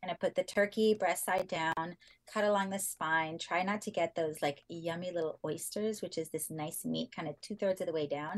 going 0.06 0.16
to 0.16 0.20
put 0.20 0.36
the 0.36 0.44
turkey 0.44 0.94
breast 0.94 1.26
side 1.26 1.48
down, 1.48 1.96
cut 2.32 2.44
along 2.44 2.70
the 2.70 2.80
spine. 2.80 3.38
Try 3.38 3.64
not 3.64 3.82
to 3.82 3.92
get 3.92 4.16
those 4.16 4.42
like 4.42 4.64
yummy 4.70 5.12
little 5.12 5.40
oysters, 5.44 6.02
which 6.02 6.18
is 6.18 6.30
this 6.30 6.50
nice 6.50 6.86
meat 6.86 7.12
kind 7.16 7.28
of 7.28 7.40
two 7.42 7.56
thirds 7.56 7.82
of 7.82 7.88
the 7.88 7.94
way 7.94 8.08
down. 8.08 8.38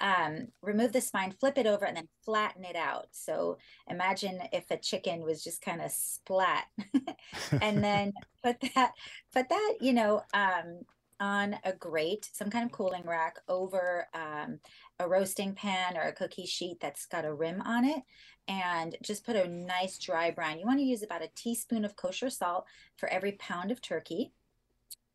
Um, 0.00 0.48
remove 0.62 0.92
the 0.92 1.00
spine, 1.00 1.34
flip 1.38 1.58
it 1.58 1.66
over, 1.66 1.84
and 1.84 1.96
then 1.96 2.08
flatten 2.24 2.64
it 2.64 2.76
out. 2.76 3.08
So 3.12 3.58
imagine 3.88 4.40
if 4.52 4.70
a 4.70 4.76
chicken 4.76 5.22
was 5.22 5.42
just 5.42 5.60
kind 5.60 5.80
of 5.80 5.90
splat, 5.90 6.66
and 7.62 7.82
then 7.82 8.12
put 8.44 8.60
that, 8.74 8.92
put 9.34 9.48
that, 9.48 9.74
you 9.80 9.92
know, 9.92 10.22
um, 10.34 10.80
on 11.20 11.56
a 11.64 11.72
grate, 11.72 12.28
some 12.32 12.48
kind 12.48 12.64
of 12.64 12.70
cooling 12.70 13.02
rack 13.04 13.38
over 13.48 14.06
um, 14.14 14.60
a 15.00 15.08
roasting 15.08 15.52
pan 15.52 15.96
or 15.96 16.02
a 16.02 16.12
cookie 16.12 16.46
sheet 16.46 16.78
that's 16.80 17.06
got 17.06 17.24
a 17.24 17.34
rim 17.34 17.60
on 17.62 17.84
it 17.84 18.02
and 18.48 18.96
just 19.02 19.24
put 19.24 19.36
a 19.36 19.46
nice 19.46 19.98
dry 19.98 20.30
brine. 20.30 20.58
You 20.58 20.66
want 20.66 20.78
to 20.78 20.84
use 20.84 21.02
about 21.02 21.22
a 21.22 21.30
teaspoon 21.36 21.84
of 21.84 21.96
kosher 21.96 22.30
salt 22.30 22.64
for 22.96 23.08
every 23.08 23.32
pound 23.32 23.70
of 23.70 23.82
turkey 23.82 24.32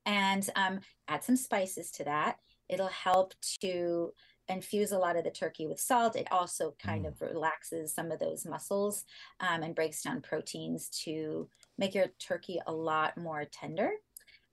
and 0.06 0.48
um, 0.56 0.80
add 1.08 1.24
some 1.24 1.36
spices 1.36 1.92
to 1.92 2.04
that. 2.04 2.38
It'll 2.70 2.88
help 2.88 3.34
to 3.62 4.14
infuse 4.50 4.92
a 4.92 4.98
lot 4.98 5.16
of 5.16 5.24
the 5.24 5.32
turkey 5.32 5.68
with 5.68 5.80
salt. 5.80 6.16
It 6.16 6.28
also 6.32 6.76
kind 6.80 7.06
mm. 7.06 7.08
of 7.08 7.22
relaxes 7.22 7.94
some 7.94 8.12
of 8.12 8.20
those 8.20 8.46
muscles 8.46 9.06
um, 9.40 9.64
and 9.64 9.76
breaks 9.76 10.02
down 10.02 10.22
proteins 10.22 10.90
to 11.04 11.50
make 11.78 11.96
your 11.96 12.08
turkey 12.20 12.60
a 12.68 12.74
lot 12.74 13.18
more 13.18 13.46
tender. 13.46 13.92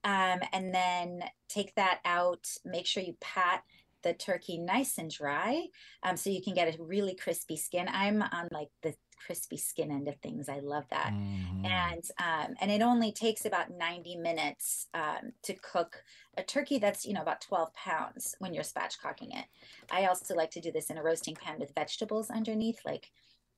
Um, 0.03 0.41
and 0.53 0.75
then 0.75 1.25
take 1.49 1.75
that 1.75 2.01
out, 2.05 2.47
make 2.65 2.87
sure 2.87 3.03
you 3.03 3.17
pat 3.21 3.63
the 4.03 4.15
turkey 4.15 4.59
nice 4.59 4.99
and 4.99 5.11
dry 5.11 5.67
um, 6.03 6.17
so 6.17 6.31
you 6.31 6.43
can 6.43 6.55
get 6.55 6.75
a 6.75 6.83
really 6.83 7.15
crispy 7.15 7.57
skin. 7.57 7.89
I'm 7.89 8.23
on 8.23 8.49
like 8.51 8.69
the 8.83 8.95
crispy 9.25 9.57
skin 9.57 9.91
end 9.91 10.09
of 10.09 10.17
things. 10.17 10.49
I 10.49 10.61
love 10.61 10.85
that. 10.91 11.13
Mm-hmm. 11.13 11.67
And 11.67 12.05
um, 12.19 12.55
and 12.61 12.71
it 12.71 12.83
only 12.83 13.13
takes 13.13 13.45
about 13.45 13.71
90 13.71 14.17
minutes 14.17 14.87
um, 14.95 15.33
to 15.45 15.55
cook 15.55 16.03
a 16.37 16.43
turkey 16.43 16.79
that's, 16.79 17.05
you 17.05 17.13
know, 17.13 17.23
about 17.23 17.41
12 17.41 17.73
pounds 17.75 18.35
when 18.39 18.55
you're 18.55 18.65
spatchcocking 18.65 19.37
it. 19.39 19.45
I 19.91 20.07
also 20.07 20.35
like 20.35 20.51
to 20.53 20.61
do 20.61 20.73
this 20.73 20.91
in 20.91 20.99
a 20.99 21.03
roasting 21.03 21.35
pan 21.35 21.59
with 21.59 21.75
vegetables 21.75 22.31
underneath, 22.31 22.81
like 22.85 23.11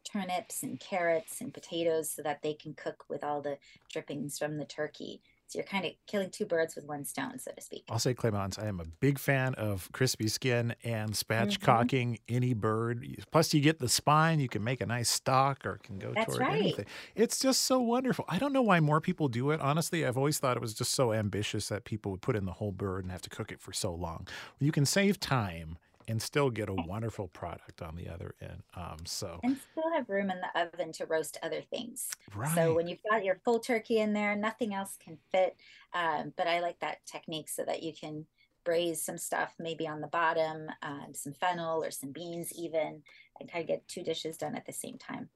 turnips 0.05 0.63
and 0.63 0.81
carrots 0.81 1.41
and 1.41 1.55
potatoes 1.55 2.11
so 2.11 2.23
that 2.23 2.43
they 2.43 2.55
can 2.55 2.75
cook 2.75 3.05
with 3.09 3.23
all 3.23 3.41
the 3.41 3.59
drippings 3.91 4.39
from 4.39 4.57
the 4.57 4.65
turkey. 4.65 5.23
So 5.53 5.59
you're 5.59 5.67
kind 5.67 5.85
of 5.85 5.93
killing 6.07 6.31
two 6.31 6.47
birds 6.47 6.77
with 6.77 6.87
one 6.87 7.05
stone, 7.05 7.39
so 7.39 7.51
to 7.53 7.61
speak. 7.61 7.85
I'll 7.91 7.99
say, 7.99 8.15
Clemence, 8.15 8.59
I 8.59 8.69
am 8.69 8.81
a 8.81 8.87
big 8.87 9.19
fan 9.19 9.55
of 9.57 9.91
crispy 9.93 10.29
skin 10.29 10.75
and 10.83 11.13
spatchcocking 11.13 12.13
mm-hmm. 12.13 12.35
any 12.35 12.55
bird. 12.55 13.07
Plus, 13.31 13.53
you 13.53 13.61
get 13.61 13.79
the 13.79 13.89
spine. 13.89 14.41
You 14.41 14.49
can 14.49 14.65
make 14.65 14.81
a 14.81 14.87
nice 14.87 15.11
stock 15.11 15.67
or 15.67 15.79
can 15.83 15.99
go 15.99 16.13
That's 16.15 16.35
toward 16.35 16.41
right. 16.41 16.59
anything. 16.59 16.87
It's 17.15 17.39
just 17.39 17.63
so 17.63 17.81
wonderful. 17.81 18.25
I 18.31 18.39
don't 18.39 18.55
know 18.55 18.63
why 18.63 18.81
more 18.81 19.03
people 19.03 19.29
do 19.29 19.51
it. 19.51 19.61
Honestly, 19.61 20.07
I've 20.07 20.17
always 20.17 20.39
thought 20.39 20.57
it 20.57 20.63
was 20.63 20.73
just 20.73 20.95
so 20.95 21.13
ambitious 21.13 21.69
that 21.69 21.85
people 21.85 22.13
would 22.13 22.23
put 22.23 22.35
in 22.35 22.47
the 22.47 22.53
whole 22.53 22.73
bird 22.73 23.05
and 23.05 23.13
have 23.13 23.23
to 23.23 23.31
cook 23.31 23.53
it 23.53 23.61
for 23.61 23.75
so 23.75 23.93
long. 23.93 24.27
You 24.59 24.73
can 24.73 24.87
save 24.87 25.21
time 25.21 25.77
and 26.13 26.21
still 26.21 26.51
get 26.51 26.69
a 26.69 26.75
wonderful 26.75 27.29
product 27.29 27.81
on 27.81 27.97
the 27.97 28.07
other 28.07 28.35
end. 28.43 28.63
Um, 28.77 28.99
so 29.07 29.41
and 29.43 29.57
still 29.73 29.91
have 29.95 30.11
room 30.11 30.31
in 30.31 30.37
the 30.43 30.61
oven 30.61 30.93
to 30.93 31.07
roast 31.07 31.39
other 31.43 31.63
things. 31.63 32.11
Right. 32.35 32.55
So 32.55 32.75
when 32.75 32.87
you've 32.87 33.03
got 33.11 33.25
your 33.25 33.41
full 33.47 33.59
turkey 33.59 33.99
in 33.99 34.13
there, 34.13 34.37
nothing 34.37 34.75
else 34.75 34.99
can 35.03 35.17
fit. 35.33 35.57
Um, 35.95 36.35
but 36.37 36.47
I 36.47 36.61
like 36.61 36.79
that 36.81 36.99
technique 37.07 37.49
so 37.49 37.65
that 37.65 37.83
you 37.83 37.95
can 37.99 38.27
braise 38.63 39.01
some 39.01 39.17
stuff 39.17 39.55
maybe 39.59 39.89
on 39.89 40.03
the 40.03 40.07
bottom, 40.07 40.69
um, 40.83 41.15
some 41.15 41.33
fennel 41.33 41.83
or 41.83 41.91
some 41.91 42.13
beans 42.13 42.53
even, 42.53 43.03
and 43.41 43.51
kind 43.51 43.63
of 43.63 43.69
get 43.69 43.89
two 43.89 44.03
dishes 44.03 44.37
done 44.37 44.55
at 44.55 44.67
the 44.67 44.73
same 44.73 44.99
time. 44.99 45.31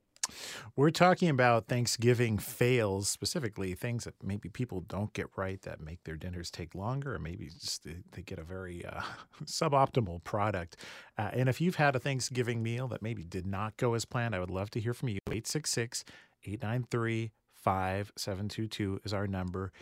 We're 0.74 0.90
talking 0.90 1.28
about 1.28 1.66
Thanksgiving 1.66 2.38
fails, 2.38 3.08
specifically 3.08 3.74
things 3.74 4.04
that 4.04 4.14
maybe 4.22 4.48
people 4.48 4.80
don't 4.80 5.12
get 5.12 5.26
right 5.36 5.60
that 5.62 5.80
make 5.80 6.04
their 6.04 6.16
dinners 6.16 6.50
take 6.50 6.74
longer, 6.74 7.14
or 7.14 7.18
maybe 7.18 7.48
just 7.48 7.84
they, 7.84 8.22
get 8.22 8.38
a 8.38 8.44
very 8.44 8.84
uh, 8.84 9.00
suboptimal 9.44 10.24
product. 10.24 10.76
Uh, 11.16 11.30
and 11.32 11.48
if 11.48 11.60
you've 11.60 11.76
had 11.76 11.96
a 11.96 12.00
Thanksgiving 12.00 12.62
meal 12.62 12.88
that 12.88 13.02
maybe 13.02 13.24
did 13.24 13.46
not 13.46 13.76
go 13.76 13.94
as 13.94 14.04
planned, 14.04 14.34
I 14.34 14.40
would 14.40 14.50
love 14.50 14.70
to 14.70 14.80
hear 14.80 14.94
from 14.94 15.10
you. 15.10 15.18
866 15.28 16.04
893 16.44 17.32
5722 17.54 19.00
is 19.04 19.12
our 19.12 19.26
number. 19.26 19.72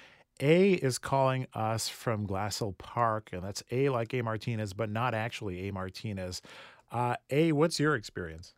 A 0.41 0.73
is 0.73 0.99
calling 0.99 1.47
us 1.55 1.89
from 1.89 2.27
Glassell 2.27 2.77
Park, 2.77 3.31
and 3.33 3.43
that's 3.43 3.63
A 3.71 3.89
like 3.91 4.13
A 4.15 4.23
Martinez, 4.23 4.73
but 4.73 4.91
not 4.91 5.15
actually 5.15 5.69
A 5.69 5.73
Martinez. 5.73 6.43
Uh, 6.91 7.17
a, 7.31 7.53
what's 7.53 7.79
your 7.79 7.95
experience? 7.95 8.55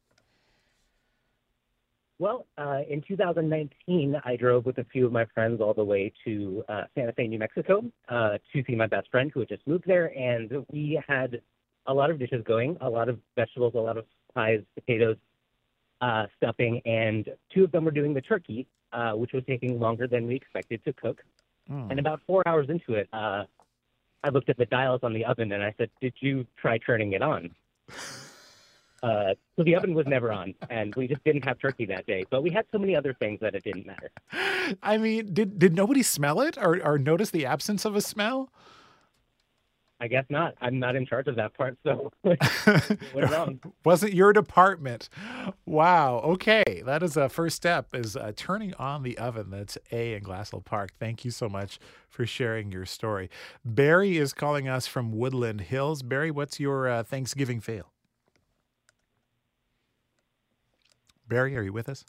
Well, 2.19 2.47
uh, 2.57 2.81
in 2.89 3.03
2019, 3.07 4.21
I 4.25 4.37
drove 4.37 4.65
with 4.65 4.79
a 4.79 4.85
few 4.85 5.05
of 5.05 5.13
my 5.13 5.27
friends 5.35 5.61
all 5.61 5.75
the 5.75 5.85
way 5.85 6.13
to 6.25 6.65
uh, 6.69 6.83
Santa 6.95 7.13
Fe, 7.13 7.27
New 7.27 7.39
Mexico, 7.39 7.85
uh, 8.09 8.39
to 8.53 8.65
see 8.67 8.75
my 8.75 8.87
best 8.87 9.11
friend 9.11 9.31
who 9.33 9.41
had 9.41 9.51
just 9.51 9.67
moved 9.67 9.85
there, 9.87 10.17
and 10.19 10.65
we 10.71 11.01
had 11.07 11.43
a 11.87 11.93
lot 11.93 12.11
of 12.11 12.19
dishes 12.19 12.43
going, 12.47 12.79
a 12.81 12.89
lot 12.89 13.11
of 13.11 13.19
vegetables, 13.35 13.75
a 13.75 13.79
lot 13.79 13.99
of 13.99 14.07
pies, 14.35 14.63
potatoes, 14.75 15.17
uh, 16.01 16.27
stuffing, 16.39 16.81
and 16.87 17.29
two 17.55 17.65
of 17.65 17.73
them 17.73 17.85
were 17.85 17.91
doing 17.91 18.15
the 18.15 18.23
turkey, 18.23 18.67
uh, 18.93 19.13
which 19.13 19.33
was 19.33 19.43
taking 19.47 19.79
longer 19.79 20.07
than 20.07 20.27
we 20.27 20.35
expected 20.35 20.83
to 20.85 20.95
cook. 20.95 21.23
Mm. 21.71 21.91
And 21.91 22.01
about 22.01 22.23
four 22.27 22.43
hours 22.47 22.69
into 22.71 22.95
it, 22.95 23.09
uh, 23.13 23.45
I 24.25 24.31
looked 24.31 24.49
at 24.49 24.57
the 24.57 24.67
dials 24.67 25.01
on 25.03 25.13
the 25.13 25.25
oven 25.25 25.53
and 25.53 25.63
I 25.63 25.75
said, 25.77 25.91
"Did 26.01 26.15
you 26.21 26.47
try 26.57 26.79
turning 26.79 27.13
it 27.13 27.23
on?" 27.23 27.55
Uh, 29.07 29.35
so 29.55 29.63
the 29.63 29.77
oven 29.77 29.95
was 29.95 30.05
never 30.09 30.33
on, 30.33 30.53
and 30.69 30.93
we 30.97 31.07
just 31.07 31.23
didn't 31.23 31.45
have 31.45 31.61
turkey 31.61 31.87
that 31.87 32.05
day. 32.07 32.25
But 32.29 32.43
we 32.43 32.51
had 32.51 32.67
so 32.73 32.79
many 32.79 32.97
other 32.97 33.15
things 33.15 33.39
that 33.41 33.55
it 33.55 33.63
didn't 33.63 33.87
matter. 33.87 34.11
I 34.83 34.99
mean, 34.99 35.33
did 35.33 35.61
did 35.61 35.77
nobody 35.77 36.03
smell 36.03 36.41
it 36.41 36.59
or 36.59 36.85
or 36.85 36.99
notice 36.99 37.31
the 37.31 37.47
absence 37.47 37.85
of 37.85 37.95
a 37.95 38.01
smell? 38.01 38.51
I 40.01 40.09
guess 40.09 40.25
not. 40.29 40.55
I'm 40.61 40.81
not 40.81 40.97
in 40.97 41.07
charge 41.07 41.29
of 41.29 41.37
that 41.37 41.55
part, 41.55 41.79
so 41.85 42.11
wasn't 43.85 44.13
your 44.13 44.33
department. 44.33 45.09
Wow. 45.65 46.19
Okay, 46.25 46.83
that 46.85 47.05
is 47.05 47.17
a 47.17 47.29
first 47.29 47.55
step 47.55 47.95
is 47.95 48.17
uh, 48.17 48.33
turning 48.35 48.75
on 48.75 49.05
the 49.05 49.17
oven. 49.19 49.51
That's 49.51 49.79
A 49.93 50.15
in 50.15 50.25
Glassell 50.25 50.65
Park. 50.65 50.91
Thank 50.99 51.25
you 51.25 51.31
so 51.31 51.49
much 51.49 51.79
for 52.09 52.27
sharing 52.27 52.73
your 52.73 52.87
story. 52.87 53.31
Barry 53.65 54.19
is 54.19 54.33
calling 54.33 54.69
us 54.69 54.89
from 54.89 55.13
Woodland 55.13 55.61
Hills. 55.63 56.03
Barry, 56.03 56.33
what's 56.33 56.59
your 56.59 56.89
uh, 56.89 57.05
Thanksgiving 57.05 57.61
fail? 57.61 57.93
Barry, 61.29 61.57
are 61.57 61.63
you 61.63 61.73
with 61.73 61.89
us? 61.89 62.05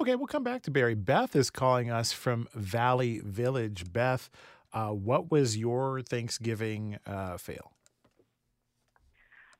Okay, 0.00 0.14
we'll 0.14 0.26
come 0.26 0.44
back 0.44 0.62
to 0.62 0.70
Barry. 0.70 0.94
Beth 0.94 1.34
is 1.34 1.50
calling 1.50 1.90
us 1.90 2.12
from 2.12 2.48
Valley 2.54 3.20
Village. 3.24 3.92
Beth, 3.92 4.28
uh, 4.72 4.90
what 4.90 5.30
was 5.30 5.56
your 5.56 6.02
Thanksgiving 6.02 6.98
uh, 7.06 7.38
fail? 7.38 7.72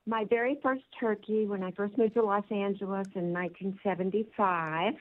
My 0.05 0.25
very 0.25 0.57
first 0.63 0.83
turkey 0.97 1.45
when 1.47 1.63
I 1.63 1.71
first 1.71 1.97
moved 1.97 2.13
to 2.13 2.23
Los 2.23 2.45
Angeles 2.49 3.07
in 3.15 3.33
1975. 3.33 4.93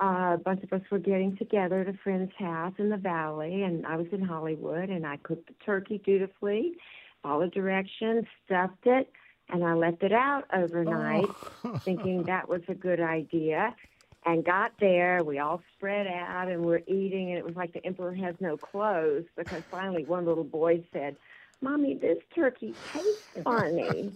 Uh, 0.00 0.34
a 0.34 0.38
bunch 0.42 0.62
of 0.62 0.72
us 0.72 0.80
were 0.90 0.98
getting 0.98 1.36
together 1.36 1.80
at 1.82 1.88
a 1.88 1.98
friend's 2.02 2.32
house 2.38 2.72
in 2.78 2.88
the 2.88 2.96
valley, 2.96 3.64
and 3.64 3.84
I 3.84 3.96
was 3.96 4.06
in 4.12 4.22
Hollywood, 4.22 4.88
and 4.88 5.04
I 5.04 5.18
cooked 5.18 5.48
the 5.48 5.54
turkey 5.64 6.00
dutifully, 6.06 6.76
followed 7.22 7.52
directions, 7.52 8.24
stuffed 8.46 8.86
it, 8.86 9.12
and 9.52 9.64
I 9.64 9.74
left 9.74 10.02
it 10.02 10.12
out 10.12 10.44
overnight, 10.52 11.28
oh. 11.64 11.78
thinking 11.84 12.24
that 12.24 12.48
was 12.48 12.62
a 12.68 12.74
good 12.74 13.00
idea. 13.00 13.74
And 14.26 14.44
got 14.44 14.72
there, 14.78 15.24
we 15.24 15.38
all 15.38 15.62
spread 15.76 16.06
out 16.06 16.48
and 16.48 16.62
we're 16.62 16.82
eating, 16.86 17.30
and 17.30 17.38
it 17.38 17.44
was 17.44 17.56
like 17.56 17.72
the 17.72 17.84
emperor 17.86 18.14
has 18.14 18.34
no 18.38 18.56
clothes 18.56 19.24
because 19.34 19.62
finally 19.70 20.04
one 20.04 20.26
little 20.26 20.44
boy 20.44 20.84
said, 20.92 21.16
Mommy, 21.62 21.94
this 21.94 22.18
turkey 22.34 22.74
tastes 22.92 23.22
funny. 23.44 24.12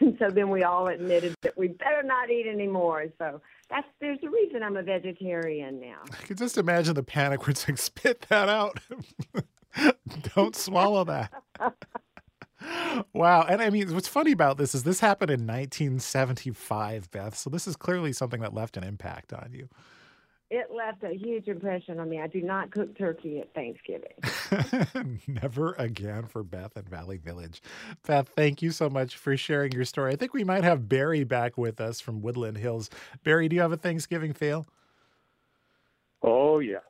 and 0.00 0.16
so 0.18 0.28
then 0.28 0.50
we 0.50 0.64
all 0.64 0.88
admitted 0.88 1.34
that 1.42 1.56
we 1.56 1.68
better 1.68 2.02
not 2.02 2.30
eat 2.30 2.46
anymore. 2.46 3.06
So 3.18 3.40
that's 3.70 3.86
there's 4.00 4.18
a 4.24 4.28
reason 4.28 4.62
I'm 4.62 4.76
a 4.76 4.82
vegetarian 4.82 5.80
now. 5.80 5.98
I 6.10 6.22
can 6.24 6.36
just 6.36 6.58
imagine 6.58 6.94
the 6.94 7.02
panic 7.02 7.42
where 7.42 7.50
it's 7.50 7.68
like, 7.68 7.78
spit 7.78 8.26
that 8.28 8.48
out. 8.48 8.80
Don't 10.34 10.54
swallow 10.54 11.04
that 11.04 11.32
wow. 13.12 13.42
And 13.42 13.62
I 13.62 13.70
mean, 13.70 13.92
what's 13.94 14.08
funny 14.08 14.32
about 14.32 14.58
this 14.58 14.74
is 14.74 14.84
this 14.84 15.00
happened 15.00 15.30
in 15.30 15.46
1975, 15.46 17.10
Beth. 17.10 17.36
So 17.36 17.50
this 17.50 17.66
is 17.66 17.76
clearly 17.76 18.12
something 18.12 18.40
that 18.40 18.54
left 18.54 18.76
an 18.76 18.84
impact 18.84 19.32
on 19.32 19.50
you. 19.52 19.68
It 20.54 20.66
left 20.70 21.02
a 21.02 21.16
huge 21.16 21.48
impression 21.48 21.98
on 21.98 22.10
me. 22.10 22.20
I 22.20 22.26
do 22.26 22.42
not 22.42 22.70
cook 22.70 22.94
turkey 22.98 23.40
at 23.40 23.54
Thanksgiving. 23.54 24.12
Never 25.26 25.72
again 25.78 26.26
for 26.26 26.42
Beth 26.42 26.76
and 26.76 26.86
Valley 26.86 27.16
Village. 27.16 27.62
Beth, 28.06 28.28
thank 28.36 28.60
you 28.60 28.70
so 28.70 28.90
much 28.90 29.16
for 29.16 29.34
sharing 29.34 29.72
your 29.72 29.86
story. 29.86 30.12
I 30.12 30.16
think 30.16 30.34
we 30.34 30.44
might 30.44 30.62
have 30.62 30.90
Barry 30.90 31.24
back 31.24 31.56
with 31.56 31.80
us 31.80 32.02
from 32.02 32.20
Woodland 32.20 32.58
Hills. 32.58 32.90
Barry, 33.24 33.48
do 33.48 33.56
you 33.56 33.62
have 33.62 33.72
a 33.72 33.78
Thanksgiving 33.78 34.34
fail? 34.34 34.66
Oh, 36.22 36.58
yeah. 36.58 36.80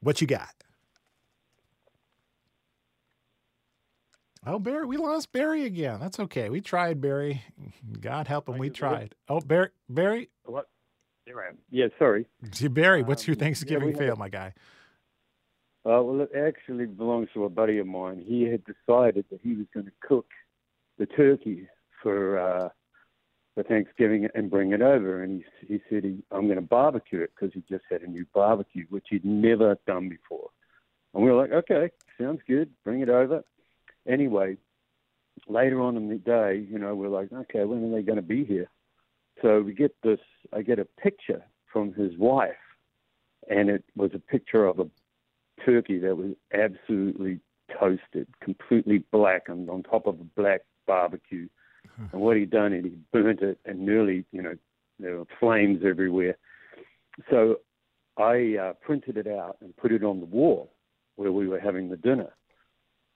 What 0.00 0.20
you 0.20 0.26
got? 0.26 0.63
Oh, 4.46 4.58
Barry, 4.58 4.84
we 4.84 4.98
lost 4.98 5.32
Barry 5.32 5.64
again. 5.64 6.00
That's 6.00 6.20
okay. 6.20 6.50
We 6.50 6.60
tried, 6.60 7.00
Barry. 7.00 7.42
God 8.00 8.26
help 8.28 8.48
him, 8.48 8.58
we 8.58 8.68
tried. 8.68 9.14
Oh, 9.28 9.40
Barry, 9.40 9.70
Barry. 9.88 10.28
What? 10.44 10.68
There 11.26 11.42
I 11.42 11.48
am. 11.48 11.58
Yeah, 11.70 11.86
sorry. 11.98 12.26
See, 12.52 12.68
Barry, 12.68 13.02
what's 13.02 13.26
your 13.26 13.36
Thanksgiving 13.36 13.88
um, 13.88 13.94
yeah, 13.94 13.98
fail, 13.98 14.16
my 14.16 14.28
guy? 14.28 14.52
Uh, 15.86 16.02
well, 16.02 16.20
it 16.20 16.30
actually 16.36 16.84
belongs 16.84 17.28
to 17.32 17.44
a 17.44 17.48
buddy 17.48 17.78
of 17.78 17.86
mine. 17.86 18.22
He 18.26 18.42
had 18.42 18.62
decided 18.64 19.24
that 19.30 19.40
he 19.42 19.54
was 19.54 19.66
going 19.72 19.86
to 19.86 19.92
cook 20.06 20.26
the 20.98 21.06
turkey 21.06 21.66
for 22.02 22.38
uh, 22.38 22.68
for 23.54 23.62
Thanksgiving 23.62 24.28
and 24.34 24.50
bring 24.50 24.72
it 24.72 24.82
over. 24.82 25.22
And 25.22 25.42
he 25.60 25.74
he 25.74 25.80
said 25.88 26.04
he, 26.04 26.22
I'm 26.30 26.44
going 26.46 26.56
to 26.56 26.62
barbecue 26.62 27.20
it 27.20 27.32
because 27.34 27.54
he 27.54 27.62
just 27.68 27.84
had 27.90 28.02
a 28.02 28.06
new 28.06 28.26
barbecue, 28.34 28.84
which 28.90 29.06
he'd 29.08 29.24
never 29.24 29.78
done 29.86 30.10
before. 30.10 30.50
And 31.14 31.22
we 31.22 31.30
were 31.30 31.40
like, 31.40 31.52
okay, 31.52 31.90
sounds 32.20 32.40
good. 32.46 32.70
Bring 32.84 33.00
it 33.00 33.08
over 33.08 33.42
anyway, 34.06 34.56
later 35.48 35.80
on 35.80 35.96
in 35.96 36.08
the 36.08 36.16
day, 36.16 36.66
you 36.70 36.78
know, 36.78 36.94
we're 36.94 37.08
like, 37.08 37.32
okay, 37.32 37.64
when 37.64 37.84
are 37.84 37.96
they 37.96 38.02
going 38.02 38.16
to 38.16 38.22
be 38.22 38.44
here? 38.44 38.68
So 39.42 39.60
we 39.60 39.74
get 39.74 39.94
this, 40.02 40.20
I 40.52 40.62
get 40.62 40.78
a 40.78 40.84
picture 40.84 41.42
from 41.72 41.92
his 41.92 42.16
wife, 42.16 42.52
and 43.48 43.68
it 43.68 43.84
was 43.96 44.12
a 44.14 44.18
picture 44.18 44.66
of 44.66 44.78
a 44.78 44.88
turkey 45.64 45.98
that 45.98 46.16
was 46.16 46.32
absolutely 46.52 47.40
toasted, 47.78 48.28
completely 48.40 49.04
blackened 49.10 49.70
on 49.70 49.82
top 49.82 50.06
of 50.06 50.20
a 50.20 50.24
black 50.24 50.62
barbecue. 50.86 51.48
and 52.12 52.20
what 52.20 52.36
he'd 52.36 52.50
done 52.50 52.72
is 52.72 52.84
he 52.84 52.96
burnt 53.12 53.40
it 53.40 53.58
and 53.64 53.80
nearly, 53.80 54.24
you 54.32 54.42
know, 54.42 54.54
there 54.98 55.18
were 55.18 55.26
flames 55.40 55.82
everywhere. 55.84 56.36
So 57.30 57.56
I 58.16 58.56
uh, 58.60 58.72
printed 58.74 59.16
it 59.16 59.26
out 59.26 59.56
and 59.60 59.76
put 59.76 59.92
it 59.92 60.04
on 60.04 60.20
the 60.20 60.26
wall 60.26 60.72
where 61.16 61.32
we 61.32 61.48
were 61.48 61.60
having 61.60 61.88
the 61.88 61.96
dinner. 61.96 62.30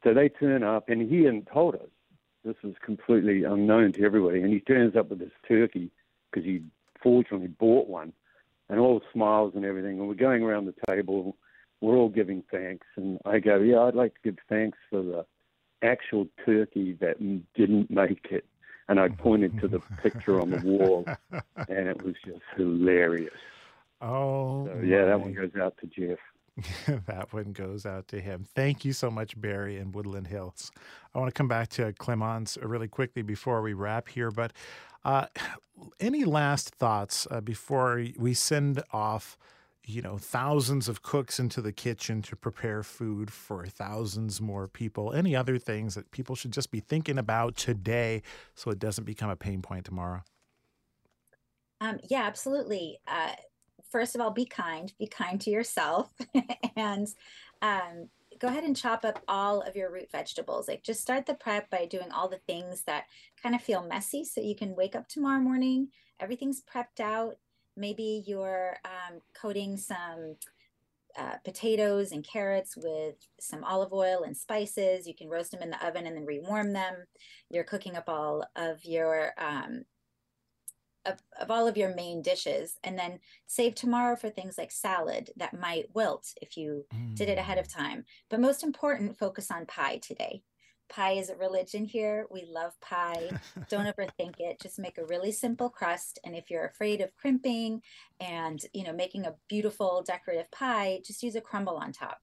So 0.05 0.15
they 0.15 0.29
turn 0.29 0.63
up, 0.63 0.89
and 0.89 1.09
he 1.09 1.25
hadn't 1.25 1.49
told 1.53 1.75
us. 1.75 1.89
This 2.45 2.57
was 2.63 2.75
completely 2.85 3.45
unknown 3.45 3.93
to 3.95 4.05
everybody. 4.05 4.41
And 4.41 4.53
he 4.53 4.61
turns 4.61 4.97
up 4.97 5.11
with 5.11 5.19
this 5.19 5.33
turkey 5.47 5.91
because 6.31 6.47
he 6.47 6.63
fortunately 7.03 7.49
bought 7.49 7.89
one, 7.89 8.13
and 8.69 8.79
all 8.79 9.03
smiles 9.13 9.53
and 9.55 9.65
everything. 9.65 9.99
And 9.99 10.09
we're 10.09 10.15
going 10.15 10.43
around 10.43 10.67
the 10.67 10.75
table. 10.87 11.37
We're 11.81 11.97
all 11.97 12.09
giving 12.09 12.43
thanks, 12.51 12.87
and 12.97 13.19
I 13.25 13.39
go, 13.39 13.59
"Yeah, 13.59 13.83
I'd 13.83 13.95
like 13.95 14.15
to 14.15 14.21
give 14.25 14.37
thanks 14.49 14.79
for 14.91 15.03
the 15.03 15.27
actual 15.83 16.27
turkey 16.45 16.95
that 16.95 17.19
didn't 17.55 17.91
make 17.91 18.29
it." 18.31 18.45
And 18.89 18.99
I 18.99 19.09
pointed 19.09 19.61
to 19.61 19.69
the 19.69 19.81
picture 20.03 20.41
on 20.41 20.51
the 20.51 20.61
wall, 20.65 21.05
and 21.69 21.89
it 21.89 22.03
was 22.03 22.15
just 22.25 22.43
hilarious. 22.57 23.35
Oh, 24.01 24.67
so, 24.67 24.81
yeah, 24.81 25.05
that 25.05 25.21
one 25.21 25.35
goes 25.35 25.51
out 25.61 25.77
to 25.79 25.87
Jeff. 25.87 26.19
that 27.07 27.33
one 27.33 27.53
goes 27.53 27.87
out 27.87 28.09
to 28.09 28.21
him. 28.21 28.45
Thank 28.55 28.85
you 28.85 28.93
so 28.93 29.11
much, 29.11 29.41
Barry 29.41 29.77
in 29.77 29.93
Woodland 29.93 30.27
Hills. 30.27 30.71
I 31.15 31.19
want 31.19 31.33
to 31.33 31.37
come 31.37 31.49
back 31.49 31.69
to 31.71 31.93
Clemence 31.95 32.59
really 32.61 32.89
quickly 32.89 33.23
before 33.23 33.63
we 33.63 33.73
wrap 33.73 34.09
here, 34.09 34.31
but 34.31 34.53
uh, 35.05 35.27
any 36.01 36.25
last 36.25 36.75
thoughts 36.75 37.27
uh, 37.31 37.41
before 37.41 38.05
we 38.17 38.35
send 38.35 38.83
off? 38.93 39.37
You 39.85 40.03
know, 40.03 40.19
thousands 40.19 40.87
of 40.87 41.01
cooks 41.01 41.41
into 41.41 41.63
the 41.63 41.73
kitchen 41.73 42.21
to 42.23 42.37
prepare 42.37 42.83
food 42.83 43.33
for 43.33 43.65
thousands 43.65 44.39
more 44.39 44.69
people. 44.69 45.15
Any 45.15 45.35
other 45.35 45.57
things 45.57 45.95
that 45.95 46.11
people 46.11 46.37
should 46.37 46.53
just 46.53 46.71
be 46.71 46.81
thinking 46.81 47.17
about 47.17 47.57
today 47.57 48.21
so 48.55 48.71
it 48.71 48.79
doesn't 48.79 49.05
become 49.05 49.31
a 49.31 49.37
pain 49.37 49.63
point 49.63 49.87
tomorrow? 49.87 50.25
Um, 51.81 52.01
yeah, 52.11 52.25
absolutely. 52.25 52.99
Uh, 53.07 53.33
first 53.91 54.15
of 54.15 54.21
all, 54.21 54.31
be 54.31 54.45
kind, 54.45 54.93
be 54.99 55.07
kind 55.07 55.41
to 55.43 55.51
yourself, 55.51 56.13
and 56.77 57.09
um, 57.63 58.09
go 58.39 58.49
ahead 58.49 58.65
and 58.65 58.77
chop 58.77 59.05
up 59.05 59.23
all 59.29 59.63
of 59.63 59.77
your 59.77 59.91
root 59.91 60.11
vegetables. 60.11 60.69
Like 60.69 60.83
just 60.83 61.01
start 61.01 61.27
the 61.27 61.35
prep 61.35 61.71
by 61.71 61.87
doing 61.87 62.11
all 62.13 62.29
the 62.29 62.41
things 62.47 62.83
that 62.83 63.05
kind 63.43 63.55
of 63.55 63.63
feel 63.63 63.87
messy 63.87 64.25
so 64.25 64.41
you 64.41 64.55
can 64.55 64.77
wake 64.77 64.95
up 64.95 65.09
tomorrow 65.09 65.41
morning, 65.41 65.89
everything's 66.21 66.63
prepped 66.63 67.01
out. 67.01 67.37
Maybe 67.77 68.25
you're 68.27 68.77
um, 68.85 69.21
coating 69.35 69.77
some 69.77 70.37
uh, 71.17 71.37
potatoes 71.45 72.13
and 72.13 72.25
carrots 72.25 72.77
with 72.77 73.15
some 73.41 73.65
olive 73.65 73.93
oil 73.93 74.23
and 74.25 74.37
spices. 74.37 75.07
You 75.07 75.15
can 75.15 75.29
roast 75.29 75.51
them 75.51 75.63
in 75.63 75.71
the 75.71 75.87
oven 75.87 76.07
and 76.07 76.17
then 76.17 76.27
rewarm 76.27 76.73
them. 76.73 76.95
You're 77.51 77.65
cooking 77.65 77.97
up 77.97 78.09
all 78.09 78.45
of 78.57 78.85
your 78.85 79.33
um, 79.39 79.85
of, 81.09 81.19
of 81.41 81.51
all 81.51 81.67
of 81.67 81.77
your 81.77 81.95
main 81.95 82.23
dishes 82.23 82.79
and 82.85 82.99
then 82.99 83.19
save 83.47 83.75
tomorrow 83.75 84.17
for 84.17 84.29
things 84.29 84.59
like 84.59 84.71
salad 84.71 85.31
that 85.37 85.59
might 85.59 85.95
wilt 85.95 86.33
if 86.41 86.57
you 86.57 86.85
mm. 86.95 87.15
did 87.15 87.29
it 87.29 87.39
ahead 87.39 87.59
of 87.59 87.69
mm. 87.69 87.77
time. 87.77 88.05
But 88.29 88.41
most 88.41 88.63
important, 88.63 89.19
focus 89.19 89.51
on 89.51 89.67
pie 89.67 89.99
today. 89.99 90.43
Pie 90.89 91.13
is 91.13 91.29
a 91.29 91.37
religion 91.37 91.85
here. 91.85 92.27
We 92.31 92.47
love 92.51 92.73
pie. 92.81 93.31
Don't 93.69 93.87
overthink 93.97 94.37
it. 94.39 94.61
Just 94.61 94.79
make 94.79 94.99
a 94.99 95.05
really 95.05 95.33
simple 95.33 95.69
crust. 95.69 96.19
And 96.25 96.35
if 96.35 96.51
you're 96.51 96.65
afraid 96.65 97.01
of 97.01 97.15
crimping 97.15 97.83
and 98.21 98.61
you 98.73 98.85
know 98.85 98.93
making 98.93 99.27
a 99.27 99.35
beautiful 99.49 100.03
decorative 100.07 100.51
pie, 100.51 101.01
just 101.05 101.23
use 101.23 101.37
a 101.37 101.41
crumble 101.41 101.77
on 101.77 101.93
top. 101.93 102.19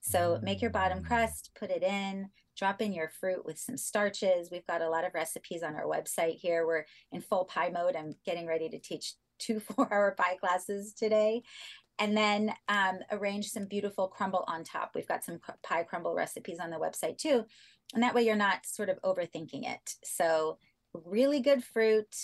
So 0.00 0.38
make 0.42 0.60
your 0.60 0.70
bottom 0.70 1.00
mm. 1.00 1.06
crust, 1.06 1.50
put 1.58 1.70
it 1.70 1.82
in, 1.82 2.30
drop 2.58 2.82
in 2.82 2.92
your 2.92 3.08
fruit 3.08 3.46
with 3.46 3.58
some 3.58 3.76
starches. 3.76 4.50
We've 4.50 4.66
got 4.66 4.82
a 4.82 4.90
lot 4.90 5.06
of 5.06 5.14
recipes 5.14 5.62
on 5.62 5.76
our 5.76 5.84
website 5.86 6.36
here. 6.36 6.66
We're 6.66 6.84
in 7.12 7.20
full 7.20 7.44
pie 7.44 7.70
mode. 7.70 7.94
I'm 7.96 8.14
getting 8.26 8.46
ready 8.46 8.68
to 8.68 8.78
teach 8.78 9.14
two 9.38 9.60
four 9.60 9.92
hour 9.92 10.14
pie 10.18 10.36
classes 10.36 10.92
today. 10.92 11.42
and 12.00 12.16
then 12.16 12.52
um, 12.68 12.98
arrange 13.10 13.48
some 13.48 13.64
beautiful 13.64 14.08
crumble 14.08 14.44
on 14.46 14.62
top. 14.64 14.92
We've 14.94 15.08
got 15.08 15.24
some 15.24 15.40
pie 15.62 15.82
crumble 15.82 16.14
recipes 16.14 16.58
on 16.60 16.70
the 16.70 16.76
website 16.76 17.18
too. 17.18 17.44
And 17.94 18.02
that 18.02 18.14
way 18.14 18.22
you're 18.22 18.36
not 18.36 18.66
sort 18.66 18.88
of 18.88 19.00
overthinking 19.02 19.68
it. 19.68 19.94
So, 20.04 20.58
really 20.92 21.40
good 21.40 21.64
fruit, 21.64 22.14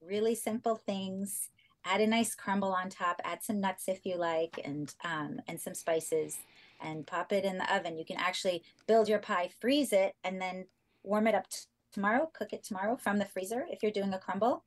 really 0.00 0.34
simple 0.34 0.76
things. 0.76 1.48
Add 1.84 2.00
a 2.00 2.06
nice 2.06 2.34
crumble 2.34 2.72
on 2.72 2.90
top, 2.90 3.20
add 3.24 3.42
some 3.42 3.60
nuts 3.60 3.84
if 3.88 4.04
you 4.04 4.16
like, 4.16 4.60
and 4.64 4.92
um, 5.04 5.40
and 5.48 5.60
some 5.60 5.74
spices, 5.74 6.38
and 6.82 7.06
pop 7.06 7.32
it 7.32 7.44
in 7.44 7.58
the 7.58 7.74
oven. 7.74 7.96
You 7.96 8.04
can 8.04 8.18
actually 8.18 8.62
build 8.86 9.08
your 9.08 9.18
pie, 9.18 9.50
freeze 9.60 9.92
it, 9.92 10.14
and 10.24 10.40
then 10.40 10.66
warm 11.02 11.26
it 11.26 11.34
up 11.34 11.48
t- 11.48 11.60
tomorrow. 11.92 12.30
Cook 12.32 12.52
it 12.52 12.64
tomorrow 12.64 12.96
from 12.96 13.18
the 13.18 13.24
freezer 13.24 13.66
if 13.70 13.82
you're 13.82 13.92
doing 13.92 14.12
a 14.12 14.18
crumble. 14.18 14.64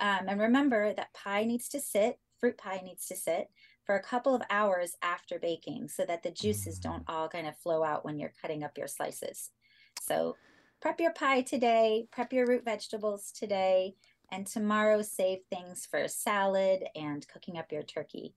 Um, 0.00 0.28
and 0.28 0.40
remember 0.40 0.94
that 0.94 1.12
pie 1.14 1.44
needs 1.44 1.68
to 1.70 1.80
sit, 1.80 2.18
fruit 2.38 2.56
pie 2.56 2.80
needs 2.84 3.06
to 3.06 3.16
sit 3.16 3.50
for 3.84 3.96
a 3.96 4.02
couple 4.02 4.34
of 4.34 4.42
hours 4.50 4.96
after 5.02 5.38
baking 5.38 5.88
so 5.88 6.04
that 6.04 6.22
the 6.22 6.30
juices 6.30 6.78
don't 6.78 7.04
all 7.08 7.28
kind 7.28 7.46
of 7.46 7.56
flow 7.58 7.82
out 7.82 8.04
when 8.04 8.18
you're 8.18 8.34
cutting 8.40 8.62
up 8.62 8.78
your 8.78 8.86
slices. 8.86 9.50
So 10.00 10.36
prep 10.80 11.00
your 11.00 11.12
pie 11.12 11.40
today, 11.40 12.06
prep 12.12 12.32
your 12.32 12.46
root 12.46 12.64
vegetables 12.64 13.32
today, 13.32 13.94
and 14.30 14.46
tomorrow 14.46 15.02
save 15.02 15.38
things 15.50 15.86
for 15.90 16.06
salad 16.06 16.84
and 16.94 17.26
cooking 17.28 17.56
up 17.56 17.72
your 17.72 17.82
turkey. 17.82 18.34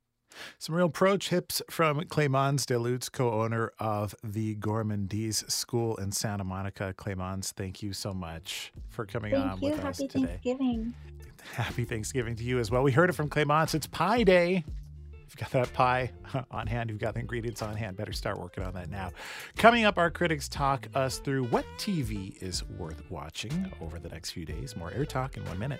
Some 0.60 0.76
real 0.76 0.90
pro 0.90 1.18
tips 1.18 1.62
from 1.70 2.04
Clemence 2.06 2.66
DeLutz, 2.66 3.12
co-owner 3.12 3.72
of 3.80 4.16
the 4.24 4.56
Gourmandise 4.56 5.50
School 5.50 5.96
in 5.98 6.12
Santa 6.12 6.44
Monica. 6.44 6.94
Clemence, 6.96 7.52
thank 7.52 7.82
you 7.82 7.94
so 7.94 8.14
much 8.14 8.72
for 8.90 9.06
coming 9.06 9.34
thank 9.34 9.46
on 9.46 9.62
you. 9.62 9.70
with 9.70 9.78
Happy 9.80 9.88
us 9.88 9.98
today. 9.98 10.26
Thanksgiving. 10.26 10.94
Happy 11.54 11.86
Thanksgiving 11.86 12.36
to 12.36 12.44
you 12.44 12.60
as 12.60 12.70
well. 12.72 12.84
We 12.84 12.92
heard 12.92 13.10
it 13.10 13.14
from 13.14 13.30
Clemence. 13.30 13.74
It's 13.74 13.88
Pie 13.88 14.24
Day. 14.24 14.64
You've 15.32 15.38
got 15.38 15.52
that 15.52 15.74
pie 15.74 16.12
on 16.52 16.68
hand, 16.68 16.90
you've 16.90 17.00
got 17.00 17.14
the 17.14 17.22
ingredients 17.22 17.62
on 17.62 17.78
hand, 17.78 17.96
better 17.96 18.12
start 18.12 18.38
working 18.38 18.66
on 18.66 18.74
that 18.74 18.90
now. 18.90 19.12
Coming 19.56 19.86
up, 19.86 19.98
our 19.98 20.12
critics 20.12 20.50
talk 20.50 20.88
us 20.94 21.20
through 21.20 21.46
what 21.46 21.66
TV 21.78 22.42
is 22.44 22.66
worth 22.78 23.10
watching 23.10 23.72
over 23.80 23.98
the 23.98 24.10
next 24.10 24.32
few 24.32 24.44
days. 24.44 24.76
More 24.76 24.92
Air 24.92 25.06
Talk 25.06 25.38
in 25.38 25.46
one 25.46 25.58
minute. 25.58 25.80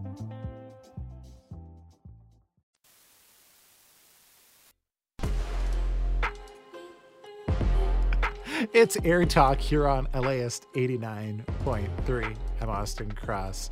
It's 8.73 8.95
Air 9.03 9.25
Talk 9.25 9.59
here 9.59 9.85
on 9.85 10.07
LAist 10.13 10.65
89.3. 10.75 12.37
I'm 12.61 12.69
Austin 12.69 13.11
Cross. 13.11 13.69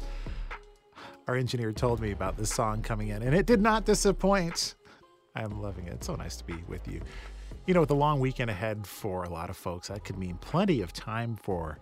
Our 1.25 1.37
engineer 1.37 1.71
told 1.71 2.01
me 2.01 2.11
about 2.11 2.35
this 2.35 2.53
song 2.53 2.81
coming 2.81 3.07
in, 3.07 3.21
and 3.21 3.33
it 3.33 3.45
did 3.45 3.61
not 3.61 3.85
disappoint. 3.85 4.75
I'm 5.37 5.61
loving 5.61 5.87
it. 5.87 5.93
It's 5.93 6.07
so 6.07 6.15
nice 6.15 6.35
to 6.35 6.43
be 6.43 6.65
with 6.67 6.85
you. 6.85 6.99
You 7.65 7.75
know, 7.75 7.79
with 7.79 7.91
a 7.91 7.95
long 7.95 8.19
weekend 8.19 8.49
ahead 8.49 8.85
for 8.85 9.23
a 9.23 9.29
lot 9.29 9.49
of 9.49 9.55
folks, 9.55 9.87
that 9.87 10.03
could 10.03 10.17
mean 10.17 10.37
plenty 10.41 10.81
of 10.81 10.91
time 10.91 11.37
for 11.37 11.79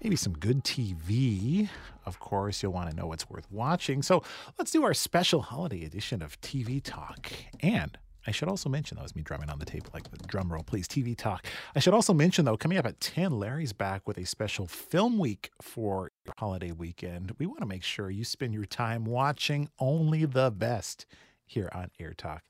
maybe 0.00 0.14
some 0.14 0.34
good 0.34 0.62
TV. 0.62 1.68
Of 2.06 2.20
course, 2.20 2.62
you'll 2.62 2.72
want 2.72 2.90
to 2.90 2.94
know 2.94 3.08
what's 3.08 3.28
worth 3.28 3.50
watching. 3.50 4.02
So 4.02 4.22
let's 4.56 4.70
do 4.70 4.84
our 4.84 4.94
special 4.94 5.42
holiday 5.42 5.84
edition 5.84 6.22
of 6.22 6.40
TV 6.40 6.80
Talk. 6.80 7.32
And 7.58 7.98
I 8.26 8.30
should 8.30 8.48
also 8.48 8.68
mention, 8.68 8.96
that 8.96 9.02
was 9.02 9.16
me 9.16 9.22
drumming 9.22 9.50
on 9.50 9.58
the 9.58 9.64
table 9.64 9.88
like 9.92 10.10
the 10.10 10.16
drum 10.26 10.52
roll, 10.52 10.62
please, 10.62 10.86
TV 10.86 11.16
talk. 11.16 11.46
I 11.74 11.80
should 11.80 11.94
also 11.94 12.14
mention, 12.14 12.44
though, 12.44 12.56
coming 12.56 12.78
up 12.78 12.86
at 12.86 13.00
10, 13.00 13.38
Larry's 13.38 13.72
back 13.72 14.06
with 14.06 14.18
a 14.18 14.24
special 14.24 14.66
film 14.66 15.18
week 15.18 15.50
for 15.60 16.10
your 16.24 16.34
holiday 16.38 16.72
weekend. 16.72 17.32
We 17.38 17.46
want 17.46 17.60
to 17.60 17.66
make 17.66 17.82
sure 17.82 18.10
you 18.10 18.24
spend 18.24 18.54
your 18.54 18.64
time 18.64 19.04
watching 19.04 19.68
only 19.78 20.24
the 20.24 20.50
best 20.50 21.06
here 21.44 21.68
on 21.74 21.90
Air 21.98 22.14
Talk. 22.14 22.44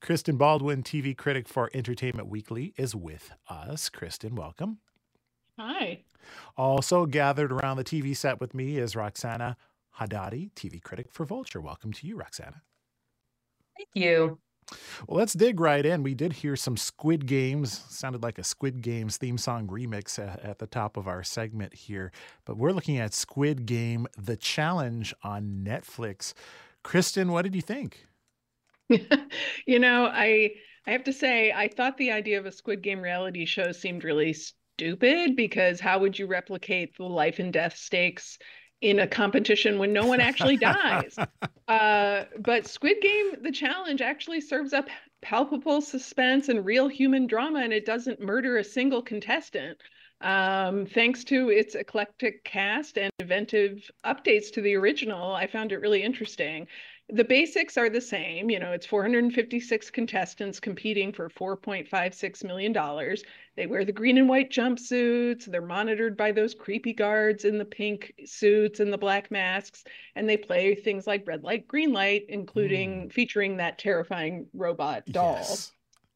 Kristen 0.00 0.36
Baldwin, 0.36 0.82
TV 0.82 1.16
critic 1.16 1.48
for 1.48 1.70
Entertainment 1.74 2.28
Weekly, 2.28 2.74
is 2.76 2.94
with 2.94 3.32
us. 3.48 3.88
Kristen, 3.88 4.34
welcome. 4.34 4.78
Hi. 5.58 6.04
Also 6.56 7.06
gathered 7.06 7.52
around 7.52 7.76
the 7.76 7.84
TV 7.84 8.16
set 8.16 8.40
with 8.40 8.54
me 8.54 8.78
is 8.78 8.94
Roxana 8.94 9.56
Hadadi, 9.98 10.52
TV 10.52 10.82
critic 10.82 11.06
for 11.10 11.24
Vulture. 11.24 11.60
Welcome 11.60 11.92
to 11.94 12.06
you, 12.06 12.16
Roxana. 12.16 12.62
Thank 13.76 13.88
you. 13.94 14.38
Well, 15.06 15.18
let's 15.18 15.32
dig 15.32 15.60
right 15.60 15.84
in. 15.84 16.02
We 16.02 16.14
did 16.14 16.32
hear 16.32 16.56
some 16.56 16.76
Squid 16.76 17.26
Games, 17.26 17.84
sounded 17.88 18.22
like 18.22 18.38
a 18.38 18.44
Squid 18.44 18.82
Games 18.82 19.16
theme 19.16 19.38
song 19.38 19.66
remix 19.66 20.18
at, 20.18 20.58
the 20.58 20.66
top 20.66 20.96
of 20.96 21.08
our 21.08 21.22
segment 21.22 21.74
here. 21.74 22.12
But 22.44 22.56
we're 22.56 22.72
looking 22.72 22.98
at 22.98 23.12
Squid 23.14 23.66
Game 23.66 24.06
The 24.16 24.36
Challenge 24.36 25.14
on 25.22 25.64
Netflix. 25.66 26.32
Kristen, 26.82 27.32
what 27.32 27.42
did 27.42 27.54
you 27.54 27.62
think? 27.62 28.06
you 28.88 29.78
know, 29.78 30.06
I 30.06 30.50
I 30.86 30.90
have 30.90 31.04
to 31.04 31.12
say 31.12 31.52
I 31.52 31.68
thought 31.68 31.96
the 31.96 32.12
idea 32.12 32.38
of 32.38 32.46
a 32.46 32.52
Squid 32.52 32.82
Game 32.82 33.00
reality 33.00 33.46
show 33.46 33.72
seemed 33.72 34.04
really 34.04 34.34
stupid 34.34 35.36
because 35.36 35.80
how 35.80 35.98
would 36.00 36.18
you 36.18 36.26
replicate 36.26 36.96
the 36.96 37.04
life 37.04 37.38
and 37.38 37.52
death 37.52 37.76
stakes 37.76 38.38
in 38.84 38.98
a 38.98 39.06
competition 39.06 39.78
when 39.78 39.94
no 39.94 40.06
one 40.06 40.20
actually 40.20 40.56
dies. 40.56 41.16
Uh, 41.66 42.26
but 42.40 42.66
Squid 42.66 42.98
Game, 43.00 43.36
the 43.40 43.50
challenge 43.50 44.02
actually 44.02 44.42
serves 44.42 44.74
up 44.74 44.86
palpable 45.22 45.80
suspense 45.80 46.50
and 46.50 46.62
real 46.62 46.88
human 46.88 47.26
drama, 47.26 47.60
and 47.60 47.72
it 47.72 47.86
doesn't 47.86 48.20
murder 48.20 48.58
a 48.58 48.64
single 48.64 49.00
contestant. 49.00 49.78
Um, 50.20 50.84
thanks 50.84 51.24
to 51.24 51.48
its 51.48 51.74
eclectic 51.74 52.44
cast 52.44 52.98
and 52.98 53.10
inventive 53.18 53.90
updates 54.04 54.52
to 54.52 54.60
the 54.60 54.74
original, 54.74 55.32
I 55.32 55.46
found 55.46 55.72
it 55.72 55.78
really 55.78 56.02
interesting 56.02 56.66
the 57.10 57.24
basics 57.24 57.76
are 57.76 57.90
the 57.90 58.00
same. 58.00 58.48
You 58.48 58.58
know, 58.58 58.72
it's 58.72 58.86
456 58.86 59.90
contestants 59.90 60.58
competing 60.58 61.12
for 61.12 61.28
$4.56 61.28 62.44
million. 62.44 63.16
They 63.56 63.66
wear 63.66 63.84
the 63.84 63.92
green 63.92 64.16
and 64.16 64.28
white 64.28 64.50
jumpsuits. 64.50 65.44
They're 65.44 65.60
monitored 65.60 66.16
by 66.16 66.32
those 66.32 66.54
creepy 66.54 66.94
guards 66.94 67.44
in 67.44 67.58
the 67.58 67.64
pink 67.64 68.14
suits 68.24 68.80
and 68.80 68.90
the 68.90 68.98
black 68.98 69.30
masks. 69.30 69.84
And 70.16 70.28
they 70.28 70.38
play 70.38 70.74
things 70.74 71.06
like 71.06 71.26
red 71.26 71.44
light, 71.44 71.68
green 71.68 71.92
light, 71.92 72.24
including 72.30 73.08
mm. 73.08 73.12
featuring 73.12 73.58
that 73.58 73.78
terrifying 73.78 74.46
robot 74.54 75.04
doll. 75.06 75.34
Yes. 75.34 75.72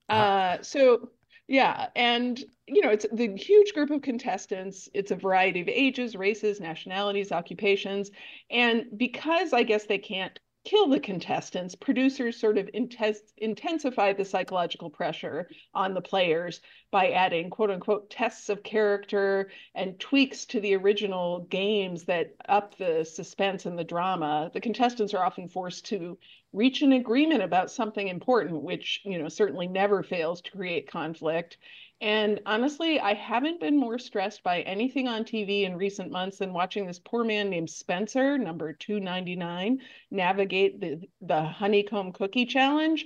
Uh, 0.09 0.57
so, 0.62 1.11
yeah. 1.49 1.89
And, 1.97 2.43
you 2.66 2.80
know, 2.80 2.91
it's 2.91 3.07
the 3.12 3.36
huge 3.36 3.74
group 3.74 3.91
of 3.91 4.01
contestants. 4.01 4.89
It's 4.95 5.11
a 5.11 5.16
variety 5.16 5.61
of 5.61 5.68
ages, 5.68 6.16
races, 6.16 6.61
nationalities, 6.61 7.30
occupations. 7.30 8.11
And 8.51 8.86
because 8.97 9.53
I 9.53 9.64
guess 9.64 9.84
they 9.84 9.99
can't 9.99 10.39
kill 10.69 10.87
the 10.87 11.01
contestants, 11.01 11.75
producers 11.75 12.39
sort 12.39 12.59
of 12.59 12.69
intense, 12.75 13.21
intensify 13.39 14.12
the 14.12 14.25
psychological 14.25 14.91
pressure 14.91 15.49
on 15.73 15.95
the 15.95 16.01
players 16.03 16.61
by 16.91 17.09
adding 17.12 17.49
quote 17.49 17.71
unquote 17.71 18.11
tests 18.11 18.51
of 18.51 18.62
character 18.62 19.51
and 19.75 19.99
tweaks 19.99 20.45
to 20.45 20.61
the 20.61 20.77
original 20.77 21.41
games 21.49 22.05
that 22.05 22.35
up 22.51 22.77
the 22.77 23.03
suspense 23.03 23.64
and 23.64 23.79
the 23.79 23.85
drama. 23.85 24.51
The 24.53 24.61
contestants 24.61 25.14
are 25.14 25.25
often 25.25 25.49
forced 25.49 25.87
to 25.87 26.19
reach 26.53 26.83
an 26.83 26.93
agreement 26.93 27.43
about 27.43 27.71
something 27.71 28.07
important, 28.07 28.62
which 28.62 29.01
you 29.05 29.19
know 29.19 29.31
certainly 29.31 29.69
never 29.69 30.03
fails 30.03 30.43
to 30.43 30.51
create 30.51 30.91
conflict. 30.91 31.57
And 32.01 32.41
honestly, 32.47 33.01
I 33.01 33.15
haven't 33.15 33.61
been 33.61 33.77
more 33.77 33.99
stressed 33.99 34.45
by 34.45 34.61
anything 34.63 35.09
on 35.09 35.25
TV 35.25 35.65
in 35.65 35.77
recent 35.77 36.13
months 36.13 36.39
than 36.39 36.53
watching 36.53 36.87
this 36.87 37.01
poor 37.01 37.25
man 37.25 37.51
named 37.51 37.71
Spencer, 37.71 38.39
number 38.39 38.73
299, 38.73 39.81
navigate 40.13 40.81
the, 40.81 41.01
the 41.21 41.43
honeycomb 41.43 42.13
cookie 42.13 42.47
challenge. 42.47 43.05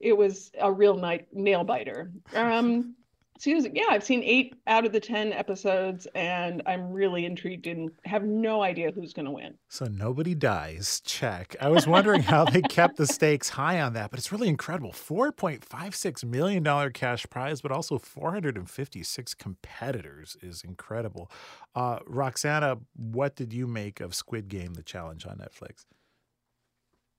It 0.00 0.16
was 0.16 0.50
a 0.58 0.72
real 0.72 0.96
night 0.96 1.28
nail 1.32 1.62
biter. 1.62 2.10
Um, 2.34 2.96
Susan, 3.42 3.74
yeah, 3.74 3.86
I've 3.90 4.04
seen 4.04 4.22
eight 4.22 4.54
out 4.68 4.86
of 4.86 4.92
the 4.92 5.00
10 5.00 5.32
episodes, 5.32 6.06
and 6.14 6.62
I'm 6.64 6.92
really 6.92 7.24
intrigued 7.24 7.66
and 7.66 7.90
have 8.04 8.22
no 8.22 8.62
idea 8.62 8.92
who's 8.92 9.12
going 9.12 9.26
to 9.26 9.32
win. 9.32 9.54
So 9.68 9.86
nobody 9.86 10.36
dies. 10.36 11.02
Check. 11.04 11.56
I 11.60 11.68
was 11.68 11.84
wondering 11.88 12.22
how 12.22 12.44
they 12.44 12.62
kept 12.62 12.98
the 12.98 13.06
stakes 13.06 13.48
high 13.48 13.80
on 13.80 13.94
that, 13.94 14.12
but 14.12 14.20
it's 14.20 14.30
really 14.30 14.46
incredible. 14.46 14.92
$4.56 14.92 16.24
million 16.24 16.92
cash 16.92 17.26
prize, 17.30 17.60
but 17.60 17.72
also 17.72 17.98
456 17.98 19.34
competitors 19.34 20.36
is 20.40 20.62
incredible. 20.62 21.28
Uh, 21.74 21.98
Roxana, 22.06 22.78
what 22.94 23.34
did 23.34 23.52
you 23.52 23.66
make 23.66 24.00
of 24.00 24.14
Squid 24.14 24.46
Game, 24.46 24.74
the 24.74 24.84
challenge 24.84 25.26
on 25.26 25.38
Netflix? 25.38 25.84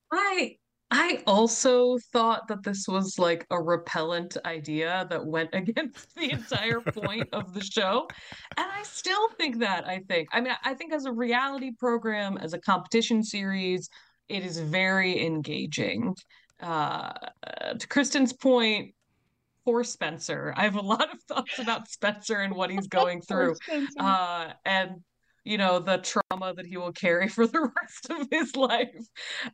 I 0.09 0.55
I 0.95 1.23
also 1.25 1.97
thought 2.11 2.47
that 2.49 2.61
this 2.61 2.85
was 2.87 3.17
like 3.17 3.47
a 3.49 3.59
repellent 3.59 4.37
idea 4.45 5.07
that 5.09 5.25
went 5.25 5.49
against 5.53 6.13
the 6.15 6.31
entire 6.31 6.81
point 6.81 7.27
of 7.33 7.51
the 7.55 7.63
show. 7.63 8.07
And 8.57 8.67
I 8.71 8.83
still 8.83 9.29
think 9.29 9.57
that, 9.59 9.87
I 9.87 10.01
think. 10.07 10.29
I 10.31 10.39
mean, 10.39 10.53
I 10.63 10.75
think 10.75 10.93
as 10.93 11.05
a 11.05 11.11
reality 11.11 11.71
program, 11.71 12.37
as 12.37 12.53
a 12.53 12.59
competition 12.59 13.23
series, 13.23 13.89
it 14.29 14.45
is 14.45 14.59
very 14.59 15.25
engaging. 15.25 16.15
Uh, 16.61 17.13
to 17.79 17.87
Kristen's 17.87 18.31
point, 18.31 18.93
for 19.65 19.83
Spencer, 19.83 20.53
I 20.57 20.63
have 20.63 20.75
a 20.75 20.81
lot 20.81 21.11
of 21.13 21.21
thoughts 21.23 21.57
about 21.57 21.87
Spencer 21.87 22.39
and 22.39 22.53
what 22.53 22.69
he's 22.69 22.87
going 22.99 23.21
through. 23.21 23.55
Uh, 23.97 24.51
and 24.65 25.01
you 25.43 25.57
know 25.57 25.79
the 25.79 25.97
trauma 25.97 26.53
that 26.53 26.65
he 26.65 26.77
will 26.77 26.91
carry 26.91 27.27
for 27.29 27.47
the 27.47 27.69
rest 27.81 28.09
of 28.09 28.27
his 28.31 28.55
life 28.55 29.07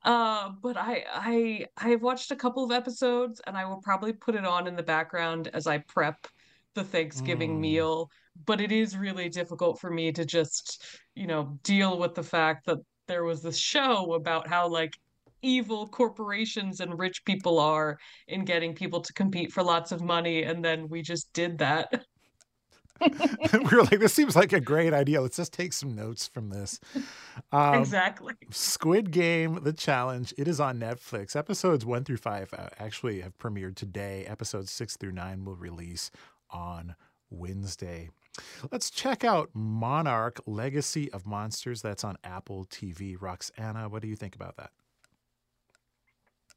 uh, 0.03 0.49
but 0.61 0.77
i 0.77 1.03
i 1.13 1.65
i 1.77 1.89
have 1.89 2.01
watched 2.01 2.31
a 2.31 2.35
couple 2.35 2.63
of 2.63 2.71
episodes 2.71 3.41
and 3.47 3.57
i 3.57 3.65
will 3.65 3.81
probably 3.81 4.13
put 4.13 4.35
it 4.35 4.45
on 4.45 4.67
in 4.67 4.75
the 4.75 4.83
background 4.83 5.49
as 5.53 5.67
i 5.67 5.77
prep 5.77 6.27
the 6.75 6.83
thanksgiving 6.83 7.57
mm. 7.57 7.61
meal 7.61 8.09
but 8.45 8.61
it 8.61 8.71
is 8.71 8.95
really 8.95 9.27
difficult 9.27 9.79
for 9.79 9.89
me 9.89 10.11
to 10.11 10.25
just 10.25 10.85
you 11.15 11.27
know 11.27 11.57
deal 11.63 11.97
with 11.97 12.13
the 12.15 12.23
fact 12.23 12.65
that 12.65 12.77
there 13.07 13.23
was 13.23 13.41
this 13.41 13.57
show 13.57 14.13
about 14.13 14.47
how 14.47 14.67
like 14.67 14.93
evil 15.41 15.87
corporations 15.87 16.81
and 16.81 16.99
rich 16.99 17.23
people 17.25 17.59
are 17.59 17.97
in 18.27 18.43
getting 18.43 18.75
people 18.75 18.99
to 18.99 19.13
compete 19.13 19.51
for 19.51 19.63
lots 19.63 19.91
of 19.91 20.01
money 20.01 20.43
and 20.43 20.63
then 20.63 20.87
we 20.89 21.01
just 21.01 21.31
did 21.33 21.57
that 21.57 22.05
we 23.53 23.59
were 23.59 23.83
like, 23.83 23.99
this 23.99 24.13
seems 24.13 24.35
like 24.35 24.53
a 24.53 24.59
great 24.59 24.93
idea. 24.93 25.21
Let's 25.21 25.37
just 25.37 25.53
take 25.53 25.73
some 25.73 25.95
notes 25.95 26.27
from 26.27 26.49
this. 26.49 26.79
Um, 27.51 27.75
exactly. 27.75 28.33
Squid 28.51 29.11
Game, 29.11 29.63
the 29.63 29.73
challenge. 29.73 30.33
It 30.37 30.47
is 30.47 30.59
on 30.59 30.79
Netflix. 30.79 31.35
Episodes 31.35 31.85
one 31.85 32.03
through 32.03 32.17
five 32.17 32.53
uh, 32.57 32.69
actually 32.79 33.21
have 33.21 33.37
premiered 33.37 33.75
today. 33.75 34.25
Episodes 34.25 34.71
six 34.71 34.97
through 34.97 35.13
nine 35.13 35.45
will 35.45 35.55
release 35.55 36.11
on 36.49 36.95
Wednesday. 37.29 38.09
Let's 38.71 38.89
check 38.89 39.23
out 39.23 39.49
Monarch 39.53 40.39
Legacy 40.45 41.11
of 41.11 41.25
Monsters. 41.25 41.81
That's 41.81 42.03
on 42.03 42.17
Apple 42.23 42.65
TV. 42.65 43.15
Roxana, 43.19 43.89
what 43.89 44.01
do 44.01 44.07
you 44.07 44.15
think 44.15 44.35
about 44.35 44.57
that? 44.57 44.71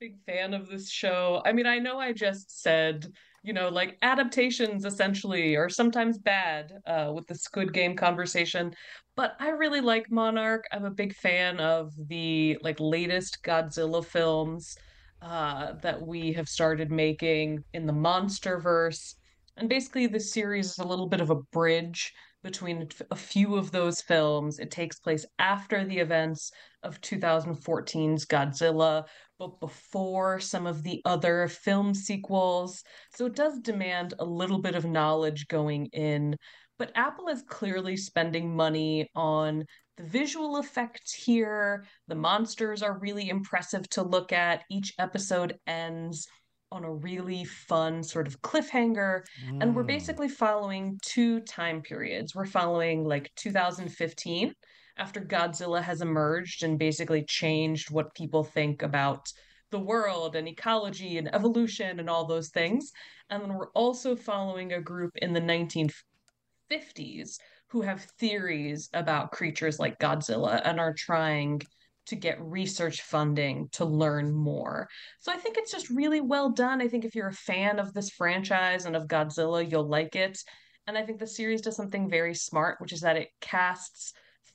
Big 0.02 0.18
fan 0.26 0.52
of 0.52 0.66
this 0.68 0.90
show. 0.90 1.40
I 1.46 1.52
mean, 1.52 1.64
I 1.64 1.78
know 1.78 2.00
I 2.00 2.12
just 2.12 2.60
said 2.60 3.06
you 3.44 3.52
know, 3.52 3.68
like 3.68 3.98
adaptations 4.02 4.84
essentially 4.84 5.56
are 5.56 5.68
sometimes 5.68 6.18
bad 6.18 6.72
uh, 6.86 7.12
with 7.14 7.26
the 7.26 7.34
Squid 7.36 7.72
Game 7.72 7.96
conversation. 7.96 8.72
But 9.16 9.34
I 9.40 9.50
really 9.50 9.80
like 9.80 10.10
Monarch. 10.10 10.64
I'm 10.72 10.84
a 10.84 10.90
big 10.90 11.14
fan 11.14 11.58
of 11.58 11.92
the 12.08 12.58
like 12.62 12.78
latest 12.80 13.42
Godzilla 13.44 14.04
films 14.04 14.76
uh, 15.20 15.74
that 15.82 16.00
we 16.00 16.32
have 16.32 16.48
started 16.48 16.90
making 16.90 17.62
in 17.74 17.86
the 17.86 17.92
MonsterVerse. 17.92 19.14
And 19.56 19.68
basically, 19.68 20.06
the 20.06 20.20
series 20.20 20.70
is 20.70 20.78
a 20.78 20.86
little 20.86 21.08
bit 21.08 21.20
of 21.20 21.30
a 21.30 21.42
bridge 21.52 22.12
between 22.42 22.88
a 23.10 23.16
few 23.16 23.54
of 23.56 23.70
those 23.70 24.00
films. 24.00 24.58
It 24.58 24.70
takes 24.70 24.98
place 24.98 25.24
after 25.38 25.84
the 25.84 25.98
events 25.98 26.50
of 26.82 27.00
2014's 27.00 28.26
Godzilla, 28.26 29.04
but 29.42 29.58
before 29.58 30.38
some 30.38 30.68
of 30.68 30.84
the 30.84 31.02
other 31.04 31.48
film 31.48 31.94
sequels. 31.94 32.84
So 33.12 33.26
it 33.26 33.34
does 33.34 33.58
demand 33.58 34.14
a 34.20 34.24
little 34.24 34.60
bit 34.60 34.76
of 34.76 34.84
knowledge 34.84 35.48
going 35.48 35.86
in. 35.86 36.36
But 36.78 36.92
Apple 36.94 37.26
is 37.26 37.42
clearly 37.42 37.96
spending 37.96 38.54
money 38.54 39.10
on 39.16 39.64
the 39.96 40.04
visual 40.04 40.58
effects 40.58 41.12
here. 41.12 41.84
The 42.06 42.14
monsters 42.14 42.82
are 42.82 43.00
really 43.00 43.28
impressive 43.30 43.88
to 43.90 44.02
look 44.02 44.32
at. 44.32 44.62
Each 44.70 44.94
episode 45.00 45.58
ends 45.66 46.28
on 46.70 46.84
a 46.84 46.92
really 46.92 47.44
fun 47.44 48.04
sort 48.04 48.28
of 48.28 48.40
cliffhanger. 48.42 49.22
Mm. 49.44 49.58
And 49.60 49.74
we're 49.74 49.82
mm. 49.82 49.88
basically 49.88 50.28
following 50.28 51.00
two 51.02 51.40
time 51.40 51.82
periods. 51.82 52.32
We're 52.32 52.46
following 52.46 53.04
like 53.04 53.32
2015, 53.34 54.54
after 55.02 55.20
Godzilla 55.20 55.82
has 55.82 56.00
emerged 56.00 56.62
and 56.62 56.78
basically 56.78 57.24
changed 57.24 57.90
what 57.90 58.14
people 58.14 58.44
think 58.44 58.82
about 58.82 59.26
the 59.72 59.80
world 59.80 60.36
and 60.36 60.46
ecology 60.46 61.18
and 61.18 61.34
evolution 61.34 61.98
and 61.98 62.08
all 62.08 62.24
those 62.24 62.50
things. 62.50 62.92
And 63.28 63.42
then 63.42 63.52
we're 63.52 63.72
also 63.72 64.14
following 64.14 64.72
a 64.72 64.80
group 64.80 65.10
in 65.16 65.32
the 65.32 65.40
1950s 65.40 67.36
who 67.70 67.80
have 67.82 68.04
theories 68.20 68.90
about 68.94 69.32
creatures 69.32 69.80
like 69.80 69.98
Godzilla 69.98 70.62
and 70.64 70.78
are 70.78 70.94
trying 70.94 71.62
to 72.06 72.14
get 72.14 72.40
research 72.40 73.02
funding 73.02 73.70
to 73.72 73.84
learn 73.84 74.32
more. 74.32 74.86
So 75.18 75.32
I 75.32 75.36
think 75.36 75.56
it's 75.58 75.72
just 75.72 75.90
really 75.90 76.20
well 76.20 76.50
done. 76.50 76.80
I 76.80 76.86
think 76.86 77.04
if 77.04 77.16
you're 77.16 77.26
a 77.26 77.32
fan 77.32 77.80
of 77.80 77.92
this 77.92 78.10
franchise 78.10 78.84
and 78.84 78.94
of 78.94 79.08
Godzilla, 79.08 79.68
you'll 79.68 79.88
like 79.88 80.14
it. 80.14 80.38
And 80.86 80.96
I 80.96 81.02
think 81.04 81.18
the 81.18 81.26
series 81.26 81.60
does 81.60 81.74
something 81.74 82.08
very 82.08 82.36
smart, 82.36 82.80
which 82.80 82.92
is 82.92 83.00
that 83.00 83.16
it 83.16 83.30
casts 83.40 84.12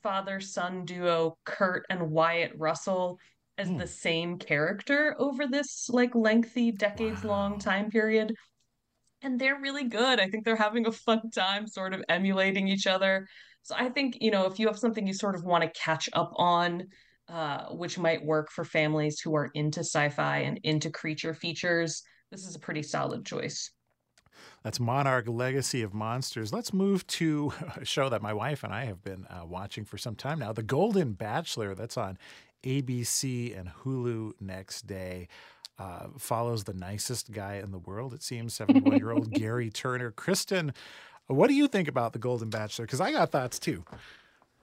father 0.08 0.40
son 0.40 0.86
duo 0.86 1.36
Kurt 1.44 1.84
and 1.90 2.10
Wyatt 2.10 2.52
Russell 2.56 3.18
as 3.58 3.68
mm. 3.68 3.78
the 3.78 3.86
same 3.86 4.38
character 4.38 5.14
over 5.18 5.46
this 5.46 5.90
like 5.90 6.14
lengthy 6.14 6.72
decades 6.72 7.24
long 7.24 7.52
wow. 7.52 7.58
time 7.58 7.90
period. 7.90 8.34
And 9.20 9.38
they're 9.38 9.60
really 9.60 9.84
good. 9.84 10.18
I 10.18 10.30
think 10.30 10.46
they're 10.46 10.56
having 10.56 10.86
a 10.86 10.92
fun 10.92 11.30
time 11.30 11.66
sort 11.66 11.92
of 11.92 12.02
emulating 12.08 12.68
each 12.68 12.86
other. 12.86 13.28
So 13.64 13.74
I 13.76 13.90
think, 13.90 14.16
you 14.22 14.30
know, 14.30 14.46
if 14.46 14.58
you 14.58 14.66
have 14.68 14.78
something 14.78 15.06
you 15.06 15.12
sort 15.12 15.34
of 15.34 15.44
want 15.44 15.62
to 15.62 15.78
catch 15.78 16.08
up 16.14 16.32
on, 16.36 16.84
uh, 17.28 17.66
which 17.66 17.98
might 17.98 18.24
work 18.24 18.50
for 18.50 18.64
families 18.64 19.20
who 19.20 19.36
are 19.36 19.50
into 19.52 19.80
sci-fi 19.80 20.38
and 20.38 20.58
into 20.62 20.88
creature 20.88 21.34
features. 21.34 22.02
This 22.30 22.46
is 22.46 22.56
a 22.56 22.60
pretty 22.60 22.82
solid 22.82 23.26
choice. 23.26 23.70
That's 24.62 24.80
Monarch 24.80 25.28
Legacy 25.28 25.82
of 25.82 25.94
Monsters. 25.94 26.52
Let's 26.52 26.72
move 26.72 27.06
to 27.08 27.52
a 27.76 27.84
show 27.84 28.08
that 28.08 28.22
my 28.22 28.32
wife 28.32 28.64
and 28.64 28.72
I 28.72 28.84
have 28.84 29.02
been 29.02 29.26
uh, 29.26 29.44
watching 29.46 29.84
for 29.84 29.98
some 29.98 30.14
time 30.14 30.38
now 30.38 30.52
The 30.52 30.62
Golden 30.62 31.12
Bachelor. 31.12 31.74
That's 31.74 31.96
on 31.96 32.18
ABC 32.64 33.58
and 33.58 33.70
Hulu 33.84 34.32
next 34.40 34.86
day. 34.86 35.28
Uh, 35.78 36.08
follows 36.18 36.64
the 36.64 36.74
nicest 36.74 37.30
guy 37.30 37.54
in 37.54 37.70
the 37.70 37.78
world, 37.78 38.12
it 38.12 38.22
seems, 38.22 38.52
71 38.54 38.98
year 38.98 39.12
old 39.12 39.32
Gerry 39.38 39.70
Turner. 39.70 40.10
Kristen, 40.10 40.74
what 41.28 41.46
do 41.46 41.54
you 41.54 41.68
think 41.68 41.86
about 41.86 42.12
The 42.12 42.18
Golden 42.18 42.50
Bachelor? 42.50 42.84
Because 42.84 43.00
I 43.00 43.12
got 43.12 43.30
thoughts 43.30 43.58
too. 43.60 43.84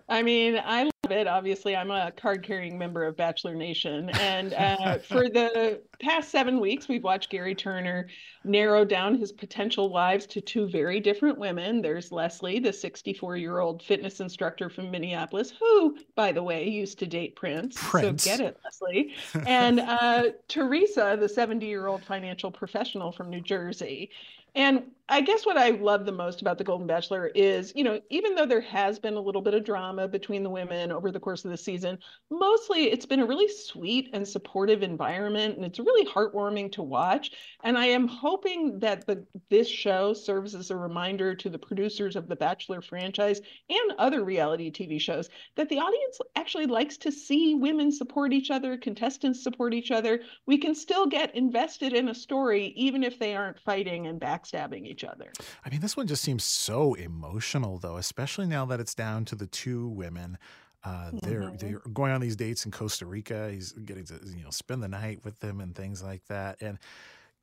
I 0.07 0.21
mean, 0.21 0.61
I 0.63 0.83
love 0.83 1.11
it. 1.11 1.25
Obviously, 1.27 1.75
I'm 1.75 1.89
a 1.89 2.11
card 2.11 2.43
carrying 2.43 2.77
member 2.77 3.03
of 3.03 3.17
Bachelor 3.17 3.55
Nation. 3.55 4.09
And 4.19 4.53
uh, 4.53 4.97
for 4.99 5.29
the 5.29 5.81
past 5.99 6.29
seven 6.29 6.59
weeks, 6.59 6.87
we've 6.87 7.03
watched 7.03 7.31
Gerry 7.31 7.55
Turner 7.55 8.07
narrow 8.43 8.85
down 8.85 9.15
his 9.15 9.31
potential 9.31 9.89
wives 9.89 10.27
to 10.27 10.41
two 10.41 10.67
very 10.69 10.99
different 10.99 11.39
women. 11.39 11.81
There's 11.81 12.11
Leslie, 12.11 12.59
the 12.59 12.71
64 12.71 13.37
year 13.37 13.59
old 13.59 13.81
fitness 13.81 14.19
instructor 14.19 14.69
from 14.69 14.91
Minneapolis, 14.91 15.51
who, 15.59 15.97
by 16.15 16.31
the 16.31 16.43
way, 16.43 16.69
used 16.69 16.99
to 16.99 17.07
date 17.07 17.35
Prince. 17.35 17.75
Prince. 17.79 18.23
So 18.23 18.29
get 18.29 18.41
it, 18.41 18.57
Leslie. 18.63 19.15
and 19.47 19.79
uh, 19.79 20.25
Teresa, 20.47 21.17
the 21.19 21.29
70 21.29 21.65
year 21.65 21.87
old 21.87 22.03
financial 22.03 22.51
professional 22.51 23.11
from 23.11 23.31
New 23.31 23.41
Jersey. 23.41 24.11
And 24.53 24.83
I 25.07 25.21
guess 25.21 25.45
what 25.45 25.55
I 25.55 25.69
love 25.69 26.07
the 26.07 26.11
most 26.11 26.41
about 26.41 26.57
The 26.57 26.63
Golden 26.63 26.87
Bachelor 26.87 27.27
is, 27.35 27.71
you 27.75 27.83
know, 27.83 28.01
even 28.09 28.33
though 28.33 28.47
there 28.47 28.61
has 28.61 28.97
been 28.97 29.13
a 29.13 29.21
little 29.21 29.43
bit 29.43 29.53
of 29.53 29.63
drama 29.63 30.07
between 30.07 30.41
the 30.41 30.49
women 30.49 30.91
over 30.91 31.11
the 31.11 31.19
course 31.19 31.45
of 31.45 31.51
the 31.51 31.57
season, 31.57 31.99
mostly 32.31 32.85
it's 32.85 33.05
been 33.05 33.19
a 33.19 33.25
really 33.25 33.47
sweet 33.47 34.09
and 34.13 34.27
supportive 34.27 34.81
environment 34.81 35.57
and 35.57 35.63
it's 35.63 35.77
really 35.77 36.07
heartwarming 36.07 36.71
to 36.71 36.81
watch. 36.81 37.33
And 37.63 37.77
I 37.77 37.85
am 37.85 38.07
hoping 38.07 38.79
that 38.79 39.05
the 39.05 39.23
this 39.51 39.67
show 39.67 40.13
serves 40.13 40.55
as 40.55 40.71
a 40.71 40.75
reminder 40.75 41.35
to 41.35 41.51
the 41.51 41.59
producers 41.59 42.15
of 42.15 42.27
the 42.27 42.35
Bachelor 42.35 42.81
franchise 42.81 43.41
and 43.69 43.91
other 43.99 44.23
reality 44.23 44.71
TV 44.71 44.99
shows 44.99 45.29
that 45.55 45.69
the 45.69 45.77
audience 45.77 46.17
actually 46.35 46.65
likes 46.65 46.97
to 46.97 47.11
see 47.11 47.53
women 47.53 47.91
support 47.91 48.33
each 48.33 48.49
other, 48.49 48.75
contestants 48.75 49.43
support 49.43 49.75
each 49.75 49.91
other. 49.91 50.21
We 50.47 50.57
can 50.57 50.73
still 50.73 51.05
get 51.05 51.35
invested 51.35 51.93
in 51.93 52.09
a 52.09 52.15
story 52.15 52.73
even 52.75 53.03
if 53.03 53.19
they 53.19 53.35
aren't 53.35 53.59
fighting 53.59 54.07
and 54.07 54.19
backstabbing 54.19 54.87
each 54.87 54.94
each 54.95 55.03
other. 55.03 55.37
I 55.63 55.69
mean, 55.69 55.81
this 55.81 55.97
one 55.97 56.07
just 56.07 56.23
seems 56.23 56.43
so 56.43 56.93
emotional, 56.93 57.77
though, 57.79 57.97
especially 57.97 58.47
now 58.47 58.65
that 58.65 58.79
it's 58.79 58.95
down 58.95 59.25
to 59.25 59.35
the 59.35 59.47
two 59.47 59.87
women. 59.87 60.37
Uh, 60.83 61.11
they're 61.21 61.51
Mhm. 61.51 61.57
they're 61.57 61.79
going 61.93 62.11
on 62.11 62.21
these 62.21 62.35
dates 62.35 62.63
in 62.65 62.71
Costa 62.71 63.05
Rica. 63.05 63.51
He's 63.51 63.71
getting 63.71 64.05
to 64.05 64.19
you 64.25 64.43
know 64.43 64.51
spend 64.51 64.83
the 64.83 64.87
night 64.87 65.23
with 65.25 65.39
them 65.39 65.59
and 65.59 65.75
things 65.75 66.03
like 66.03 66.25
that. 66.27 66.61
And 66.61 66.77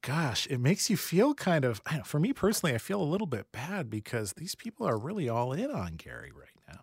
gosh, 0.03 0.47
it 0.49 0.59
makes 0.59 0.91
you 0.91 0.97
feel 0.97 1.35
kind 1.35 1.65
of. 1.65 1.81
I 1.87 2.01
For 2.03 2.21
me 2.21 2.33
personally, 2.33 2.75
I 2.75 2.79
feel 2.79 3.03
a 3.03 3.05
little 3.05 3.29
bit 3.29 3.53
bad 3.53 3.91
because 3.91 4.35
these 4.35 4.55
people 4.55 4.87
are 4.87 4.99
really 4.99 5.29
all 5.29 5.53
in 5.53 5.71
on 5.71 5.97
Gerry 5.99 6.33
right 6.33 6.59
now. 6.69 6.83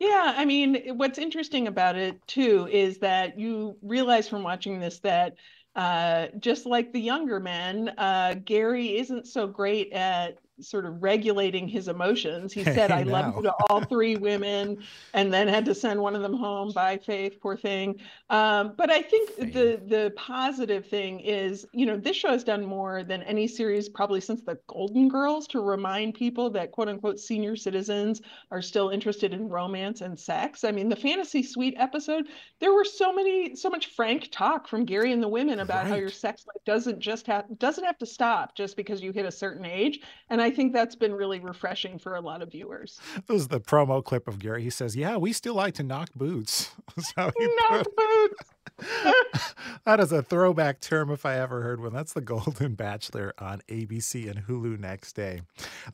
Yeah, 0.00 0.34
I 0.36 0.44
mean, 0.44 0.96
what's 0.98 1.18
interesting 1.18 1.66
about 1.68 1.96
it 1.96 2.26
too 2.26 2.68
is 2.70 2.98
that 2.98 3.38
you 3.38 3.78
realize 3.80 4.28
from 4.28 4.42
watching 4.42 4.80
this 4.80 5.00
that 5.00 5.36
uh, 5.76 6.28
just 6.38 6.66
like 6.66 6.92
the 6.92 7.00
younger 7.00 7.40
men, 7.40 7.90
uh, 7.98 8.34
Gerry 8.34 8.98
isn't 8.98 9.26
so 9.26 9.46
great 9.46 9.92
at 9.92 10.38
sort 10.60 10.86
of 10.86 11.02
regulating 11.02 11.68
his 11.68 11.88
emotions. 11.88 12.52
He 12.52 12.64
said, 12.64 12.90
I 12.92 13.02
love 13.02 13.36
you 13.36 13.42
to 13.42 13.54
all 13.68 13.82
three 13.82 14.16
women, 14.16 14.78
and 15.12 15.32
then 15.32 15.48
had 15.48 15.64
to 15.66 15.74
send 15.74 16.00
one 16.00 16.14
of 16.14 16.22
them 16.22 16.34
home 16.34 16.72
by 16.72 16.96
faith, 16.98 17.40
poor 17.40 17.56
thing. 17.56 18.00
Um, 18.30 18.74
but 18.76 18.90
I 18.90 19.02
think 19.02 19.36
the 19.36 19.80
the 19.86 20.12
positive 20.16 20.86
thing 20.86 21.20
is, 21.20 21.66
you 21.72 21.86
know, 21.86 21.96
this 21.96 22.16
show 22.16 22.30
has 22.30 22.44
done 22.44 22.64
more 22.64 23.02
than 23.02 23.22
any 23.22 23.46
series 23.46 23.88
probably 23.88 24.20
since 24.20 24.42
the 24.42 24.58
Golden 24.66 25.08
Girls 25.08 25.46
to 25.48 25.60
remind 25.60 26.14
people 26.14 26.50
that 26.50 26.72
quote 26.72 26.88
unquote 26.88 27.20
senior 27.20 27.56
citizens 27.56 28.20
are 28.50 28.62
still 28.62 28.90
interested 28.90 29.32
in 29.32 29.48
romance 29.48 30.00
and 30.00 30.18
sex. 30.18 30.64
I 30.64 30.70
mean, 30.70 30.88
the 30.88 30.96
fantasy 30.96 31.42
suite 31.42 31.74
episode, 31.78 32.26
there 32.60 32.72
were 32.72 32.84
so 32.84 33.12
many, 33.12 33.54
so 33.56 33.68
much 33.70 33.86
frank 33.86 34.28
talk 34.30 34.68
from 34.68 34.86
Gerry 34.86 35.12
and 35.12 35.22
the 35.22 35.28
women 35.28 35.60
about 35.60 35.86
how 35.86 35.96
your 35.96 36.08
sex 36.10 36.44
life 36.46 36.64
doesn't 36.64 37.00
just 37.00 37.26
have 37.26 37.44
doesn't 37.58 37.84
have 37.84 37.98
to 37.98 38.06
stop 38.06 38.54
just 38.54 38.76
because 38.76 39.02
you 39.02 39.12
hit 39.12 39.26
a 39.26 39.32
certain 39.32 39.64
age. 39.64 40.00
And 40.30 40.40
I 40.44 40.50
think 40.50 40.74
that's 40.74 40.94
been 40.94 41.14
really 41.14 41.40
refreshing 41.40 41.98
for 41.98 42.16
a 42.16 42.20
lot 42.20 42.42
of 42.42 42.52
viewers. 42.52 43.00
This 43.26 43.40
is 43.40 43.48
the 43.48 43.60
promo 43.60 44.04
clip 44.04 44.28
of 44.28 44.38
Gerry. 44.38 44.62
He 44.62 44.68
says, 44.68 44.94
"Yeah, 44.94 45.16
we 45.16 45.32
still 45.32 45.54
like 45.54 45.72
to 45.74 45.82
knock 45.82 46.10
boots." 46.14 46.70
That's 46.96 47.12
Knock 47.16 47.86
put- 47.96 48.32
that 49.86 50.00
is 50.00 50.12
a 50.12 50.22
throwback 50.22 50.80
term 50.80 51.10
if 51.10 51.24
I 51.24 51.38
ever 51.38 51.62
heard 51.62 51.80
one. 51.80 51.94
That's 51.94 52.12
the 52.12 52.20
Golden 52.20 52.74
Bachelor 52.74 53.32
on 53.38 53.62
ABC 53.68 54.28
and 54.28 54.46
Hulu 54.46 54.78
next 54.78 55.14
day. 55.14 55.40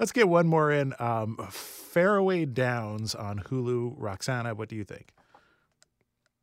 Let's 0.01 0.11
get 0.11 0.28
one 0.28 0.48
more 0.48 0.72
in. 0.72 0.94
Um, 0.98 1.36
Faraway 1.51 2.44
Downs 2.46 3.14
on 3.14 3.38
Hulu. 3.38 3.94
Roxana, 3.98 4.55
what 4.55 4.68
do 4.68 4.76
you 4.76 4.84
think? 4.84 5.12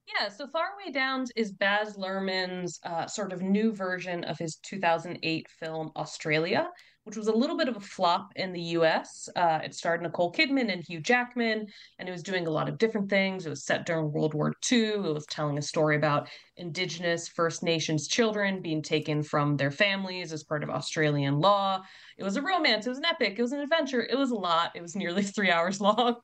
Yeah, 0.07 0.29
so 0.29 0.47
Faraway 0.47 0.91
Downs 0.93 1.31
is 1.35 1.51
Baz 1.51 1.97
Luhrmann's 1.97 2.79
uh, 2.83 3.07
sort 3.07 3.33
of 3.33 3.41
new 3.41 3.73
version 3.73 4.23
of 4.23 4.37
his 4.37 4.55
2008 4.57 5.47
film 5.49 5.91
Australia, 5.97 6.69
which 7.07 7.15
was 7.15 7.27
a 7.27 7.33
little 7.33 7.55
bit 7.55 7.69
of 7.69 7.77
a 7.77 7.79
flop 7.79 8.33
in 8.35 8.51
the 8.51 8.61
US. 8.61 9.29
Uh, 9.33 9.59
it 9.63 9.73
starred 9.73 10.01
Nicole 10.01 10.31
Kidman 10.31 10.71
and 10.71 10.83
Hugh 10.85 10.99
Jackman, 10.99 11.65
and 11.99 12.09
it 12.09 12.11
was 12.11 12.21
doing 12.21 12.47
a 12.47 12.51
lot 12.51 12.67
of 12.67 12.77
different 12.77 13.09
things. 13.09 13.45
It 13.45 13.49
was 13.49 13.63
set 13.63 13.85
during 13.85 14.11
World 14.11 14.33
War 14.33 14.53
II. 14.69 14.79
It 14.79 15.13
was 15.13 15.25
telling 15.27 15.57
a 15.57 15.61
story 15.61 15.95
about 15.95 16.27
Indigenous 16.57 17.29
First 17.29 17.63
Nations 17.63 18.07
children 18.07 18.61
being 18.61 18.81
taken 18.81 19.23
from 19.23 19.55
their 19.55 19.71
families 19.71 20.33
as 20.33 20.43
part 20.43 20.63
of 20.63 20.69
Australian 20.69 21.39
law. 21.39 21.81
It 22.17 22.23
was 22.23 22.35
a 22.35 22.41
romance, 22.41 22.85
it 22.85 22.89
was 22.89 22.97
an 22.97 23.05
epic, 23.05 23.35
it 23.37 23.41
was 23.41 23.51
an 23.51 23.59
adventure, 23.59 24.05
it 24.09 24.17
was 24.17 24.31
a 24.31 24.35
lot. 24.35 24.71
It 24.75 24.81
was 24.81 24.95
nearly 24.95 25.23
three 25.35 25.51
hours 25.51 25.79
long. 25.79 26.15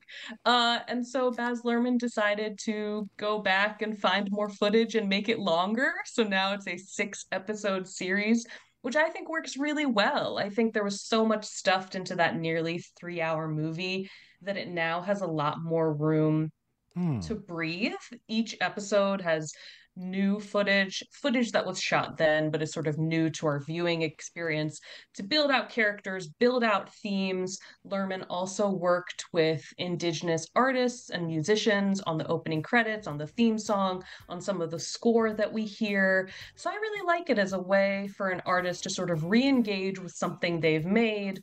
Uh, 0.44 0.80
and 0.88 1.06
so 1.06 1.30
Baz 1.30 1.62
Luhrmann 1.62 1.98
decided 1.98 2.58
to 2.64 3.08
go 3.16 3.38
back 3.38 3.80
and 3.80 3.98
find 3.98 4.28
more 4.30 4.48
footage 4.50 4.96
and 4.96 5.08
make 5.08 5.28
it 5.28 5.38
longer. 5.38 5.92
So 6.04 6.24
now 6.24 6.52
it's 6.52 6.66
a 6.66 6.76
six 6.76 7.26
episode 7.32 7.86
series, 7.86 8.44
which 8.84 8.96
I 8.96 9.08
think 9.08 9.30
works 9.30 9.56
really 9.56 9.86
well. 9.86 10.36
I 10.36 10.50
think 10.50 10.74
there 10.74 10.84
was 10.84 11.00
so 11.00 11.24
much 11.24 11.46
stuffed 11.46 11.94
into 11.94 12.16
that 12.16 12.36
nearly 12.36 12.84
three 13.00 13.22
hour 13.22 13.48
movie 13.48 14.10
that 14.42 14.58
it 14.58 14.68
now 14.68 15.00
has 15.00 15.22
a 15.22 15.26
lot 15.26 15.56
more 15.64 15.90
room 15.90 16.52
Hmm. 16.94 17.20
to 17.20 17.34
breathe. 17.34 17.94
Each 18.28 18.54
episode 18.60 19.22
has 19.22 19.54
new 19.96 20.40
footage, 20.40 21.02
footage 21.12 21.52
that 21.52 21.66
was 21.66 21.80
shot 21.80 22.16
then, 22.16 22.50
but 22.50 22.62
is 22.62 22.72
sort 22.72 22.86
of 22.86 22.98
new 22.98 23.30
to 23.30 23.46
our 23.46 23.60
viewing 23.60 24.02
experience 24.02 24.80
to 25.14 25.22
build 25.22 25.50
out 25.50 25.70
characters, 25.70 26.28
build 26.28 26.64
out 26.64 26.92
themes. 26.94 27.58
Luhrmann 27.86 28.26
also 28.28 28.68
worked 28.70 29.24
with 29.32 29.64
Indigenous 29.78 30.46
artists 30.54 31.10
and 31.10 31.26
musicians 31.26 32.00
on 32.02 32.18
the 32.18 32.26
opening 32.26 32.62
credits, 32.62 33.06
on 33.06 33.18
the 33.18 33.26
theme 33.26 33.58
song, 33.58 34.02
on 34.28 34.40
some 34.40 34.60
of 34.60 34.70
the 34.70 34.78
score 34.78 35.32
that 35.32 35.52
we 35.52 35.64
hear. 35.64 36.28
So 36.56 36.70
I 36.70 36.74
really 36.74 37.06
like 37.06 37.30
it 37.30 37.38
as 37.38 37.52
a 37.52 37.60
way 37.60 38.08
for 38.16 38.30
an 38.30 38.42
artist 38.46 38.82
to 38.84 38.90
sort 38.90 39.10
of 39.10 39.24
re 39.24 39.46
engage 39.46 39.98
with 39.98 40.12
something 40.12 40.60
they've 40.60 40.86
made 40.86 41.40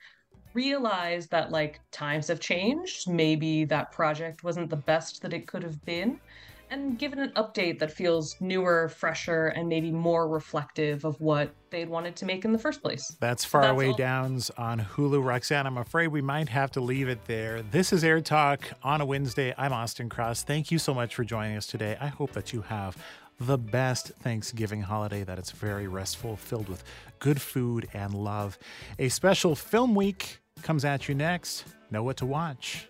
realize 0.53 1.27
that 1.27 1.49
like 1.49 1.79
times 1.91 2.27
have 2.27 2.41
changed 2.41 3.09
maybe 3.09 3.63
that 3.63 3.89
project 3.91 4.43
wasn't 4.43 4.69
the 4.69 4.75
best 4.75 5.21
that 5.21 5.31
it 5.31 5.47
could 5.47 5.63
have 5.63 5.81
been 5.85 6.19
and 6.71 6.97
give 6.97 7.13
it 7.13 7.19
an 7.19 7.31
update 7.35 7.77
that 7.79 7.91
feels 7.91 8.39
newer 8.39 8.89
fresher 8.89 9.47
and 9.47 9.67
maybe 9.67 9.91
more 9.91 10.27
reflective 10.27 11.05
of 11.05 11.19
what 11.19 11.53
they'd 11.69 11.89
wanted 11.89 12.15
to 12.15 12.25
make 12.25 12.45
in 12.45 12.51
the 12.51 12.57
first 12.57 12.81
place 12.81 13.15
That's 13.19 13.43
So 13.43 13.49
Faraway 13.49 13.89
all. 13.89 13.95
Downs 13.95 14.49
on 14.51 14.79
Hulu. 14.79 15.23
Roxanne, 15.23 15.67
I'm 15.67 15.77
afraid 15.77 16.07
we 16.07 16.21
might 16.21 16.49
have 16.49 16.71
to 16.71 16.81
leave 16.81 17.09
it 17.09 17.23
there. 17.25 17.61
This 17.61 17.93
is 17.93 18.03
Air 18.03 18.21
Talk 18.21 18.63
on 18.81 19.01
a 19.01 19.05
Wednesday. 19.05 19.53
I'm 19.57 19.73
Austin 19.73 20.09
Cross. 20.09 20.43
Thank 20.43 20.71
you 20.71 20.79
so 20.79 20.93
much 20.93 21.13
for 21.13 21.23
joining 21.23 21.57
us 21.57 21.67
today. 21.67 21.97
I 21.99 22.07
hope 22.07 22.31
that 22.31 22.53
you 22.53 22.61
have 22.61 22.97
the 23.39 23.57
best 23.57 24.09
Thanksgiving 24.21 24.81
holiday, 24.81 25.23
that 25.23 25.37
it's 25.39 25.51
very 25.51 25.87
restful, 25.87 26.37
filled 26.37 26.69
with 26.69 26.83
good 27.19 27.41
food 27.41 27.87
and 27.93 28.13
love. 28.13 28.57
A 28.99 29.09
special 29.09 29.55
film 29.55 29.95
week 29.95 30.39
comes 30.61 30.85
at 30.85 31.09
you 31.09 31.15
next. 31.15 31.65
Know 31.89 32.03
what 32.03 32.17
to 32.17 32.25
watch. 32.25 32.87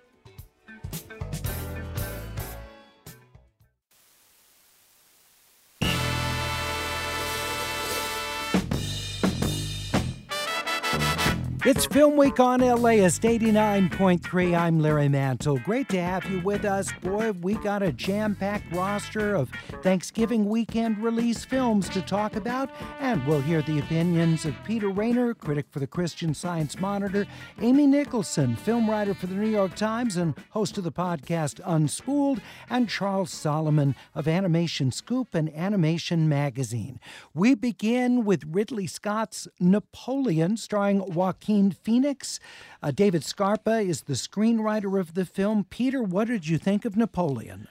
It's 11.63 11.85
Film 11.85 12.17
Week 12.17 12.39
on 12.39 12.61
LAist 12.61 13.21
89.3. 13.21 14.57
I'm 14.57 14.79
Larry 14.79 15.07
Mantle. 15.07 15.59
Great 15.59 15.87
to 15.89 16.01
have 16.01 16.25
you 16.25 16.39
with 16.39 16.65
us. 16.65 16.91
Boy, 17.03 17.33
we 17.33 17.53
got 17.53 17.83
a 17.83 17.91
jam 17.91 18.33
packed 18.33 18.73
roster 18.73 19.35
of 19.35 19.51
Thanksgiving 19.83 20.49
weekend 20.49 20.97
release 21.03 21.45
films 21.45 21.87
to 21.89 22.01
talk 22.01 22.35
about, 22.35 22.71
and 22.99 23.23
we'll 23.27 23.41
hear 23.41 23.61
the 23.61 23.77
opinions 23.77 24.43
of 24.43 24.55
Peter 24.65 24.89
Rainer, 24.89 25.35
critic 25.35 25.67
for 25.69 25.79
the 25.79 25.85
Christian 25.85 26.33
Science 26.33 26.79
Monitor, 26.79 27.27
Amy 27.59 27.85
Nicholson, 27.85 28.55
film 28.55 28.89
writer 28.89 29.13
for 29.13 29.27
the 29.27 29.35
New 29.35 29.47
York 29.47 29.75
Times 29.75 30.17
and 30.17 30.33
host 30.49 30.79
of 30.79 30.83
the 30.83 30.91
podcast 30.91 31.61
Unspooled, 31.61 32.41
and 32.71 32.89
Charles 32.89 33.29
Solomon 33.29 33.93
of 34.15 34.27
Animation 34.27 34.91
Scoop 34.91 35.35
and 35.35 35.53
Animation 35.53 36.27
Magazine. 36.27 36.99
We 37.35 37.53
begin 37.53 38.25
with 38.25 38.45
Ridley 38.47 38.87
Scott's 38.87 39.47
Napoleon, 39.59 40.57
starring 40.57 41.13
Joaquin 41.13 41.50
Phoenix. 41.83 42.39
Uh, 42.81 42.91
David 42.91 43.23
Scarpa 43.23 43.79
is 43.79 44.03
the 44.03 44.13
screenwriter 44.13 44.99
of 44.99 45.13
the 45.13 45.25
film. 45.25 45.65
Peter, 45.69 46.01
what 46.01 46.27
did 46.27 46.47
you 46.47 46.57
think 46.57 46.85
of 46.85 46.95
Napoleon? 46.95 47.67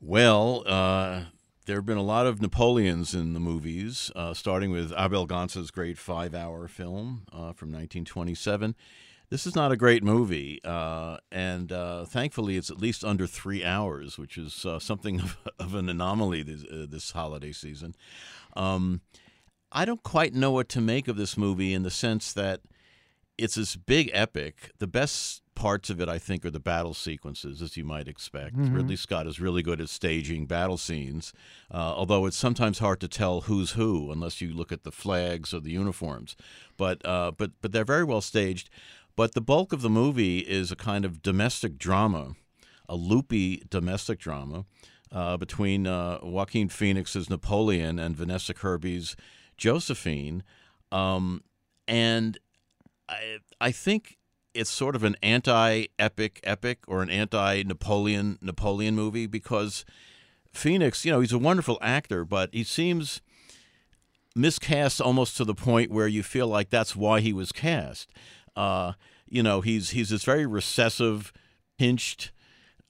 Well, 0.00 0.62
uh, 0.66 1.22
there 1.64 1.76
have 1.76 1.86
been 1.86 1.96
a 1.96 2.02
lot 2.02 2.26
of 2.26 2.40
Napoleons 2.42 3.14
in 3.14 3.32
the 3.32 3.40
movies, 3.40 4.10
uh, 4.14 4.34
starting 4.34 4.70
with 4.70 4.92
Abel 4.96 5.26
Gance's 5.26 5.70
great 5.70 5.96
five 5.98 6.34
hour 6.34 6.68
film 6.68 7.22
uh, 7.32 7.52
from 7.52 7.70
1927. 7.72 8.74
This 9.28 9.46
is 9.46 9.56
not 9.56 9.72
a 9.72 9.76
great 9.76 10.04
movie, 10.04 10.60
uh, 10.64 11.16
and 11.32 11.72
uh, 11.72 12.04
thankfully 12.04 12.56
it's 12.56 12.70
at 12.70 12.78
least 12.78 13.04
under 13.04 13.26
three 13.26 13.64
hours, 13.64 14.18
which 14.18 14.38
is 14.38 14.64
something 14.78 15.20
of, 15.22 15.38
of 15.58 15.74
an 15.74 15.88
anomaly 15.88 16.42
this, 16.42 16.64
this 16.70 17.10
holiday 17.10 17.52
season. 17.52 17.96
Um, 18.54 19.00
I 19.76 19.84
don't 19.84 20.02
quite 20.02 20.32
know 20.34 20.50
what 20.52 20.70
to 20.70 20.80
make 20.80 21.06
of 21.06 21.16
this 21.16 21.36
movie 21.36 21.74
in 21.74 21.82
the 21.82 21.90
sense 21.90 22.32
that 22.32 22.62
it's 23.36 23.56
this 23.56 23.76
big 23.76 24.10
epic. 24.14 24.70
The 24.78 24.86
best 24.86 25.42
parts 25.54 25.90
of 25.90 26.00
it, 26.00 26.08
I 26.08 26.18
think, 26.18 26.46
are 26.46 26.50
the 26.50 26.58
battle 26.58 26.94
sequences, 26.94 27.60
as 27.60 27.76
you 27.76 27.84
might 27.84 28.08
expect. 28.08 28.56
Mhm. 28.56 28.74
Ridley 28.74 28.96
Scott 28.96 29.26
is 29.26 29.38
really 29.38 29.62
good 29.62 29.78
at 29.78 29.90
staging 29.90 30.46
battle 30.46 30.78
scenes, 30.78 31.34
uh, 31.70 31.76
although 31.76 32.24
it's 32.24 32.38
sometimes 32.38 32.78
hard 32.78 33.00
to 33.00 33.08
tell 33.08 33.42
who's 33.42 33.72
who 33.72 34.10
unless 34.10 34.40
you 34.40 34.54
look 34.54 34.72
at 34.72 34.82
the 34.84 34.90
flags 34.90 35.52
or 35.52 35.60
the 35.60 35.72
uniforms. 35.72 36.36
But 36.78 37.04
uh, 37.04 37.32
but 37.36 37.50
but 37.60 37.72
they're 37.72 37.84
very 37.84 38.04
well 38.04 38.22
staged. 38.22 38.70
But 39.14 39.34
the 39.34 39.42
bulk 39.42 39.74
of 39.74 39.82
the 39.82 39.90
movie 39.90 40.38
is 40.38 40.72
a 40.72 40.76
kind 40.76 41.04
of 41.04 41.20
domestic 41.20 41.76
drama, 41.78 42.36
a 42.88 42.96
loopy 42.96 43.62
domestic 43.68 44.18
drama 44.18 44.64
uh, 45.12 45.36
between 45.36 45.86
uh, 45.86 46.18
Joaquin 46.22 46.70
Phoenix's 46.70 47.28
Napoleon 47.28 47.98
and 47.98 48.16
Vanessa 48.16 48.54
Kirby's 48.54 49.16
Josephine, 49.56 50.42
um, 50.92 51.42
and 51.88 52.38
I 53.08 53.38
I 53.60 53.72
think 53.72 54.18
it's 54.54 54.70
sort 54.70 54.96
of 54.96 55.04
an 55.04 55.16
anti-epic 55.22 56.40
epic 56.42 56.78
or 56.88 57.02
an 57.02 57.10
anti-Napoleon 57.10 58.38
Napoleon 58.40 58.94
movie 58.96 59.26
because 59.26 59.84
Phoenix, 60.52 61.04
you 61.04 61.12
know, 61.12 61.20
he's 61.20 61.32
a 61.32 61.38
wonderful 61.38 61.78
actor, 61.82 62.24
but 62.24 62.48
he 62.52 62.64
seems 62.64 63.20
miscast 64.34 65.00
almost 65.00 65.36
to 65.36 65.44
the 65.44 65.54
point 65.54 65.90
where 65.90 66.06
you 66.06 66.22
feel 66.22 66.46
like 66.46 66.70
that's 66.70 66.96
why 66.96 67.20
he 67.20 67.32
was 67.32 67.52
cast. 67.52 68.10
Uh, 68.54 68.92
you 69.28 69.42
know, 69.42 69.60
he's 69.60 69.90
he's 69.90 70.10
this 70.10 70.24
very 70.24 70.46
recessive, 70.46 71.32
pinched, 71.78 72.32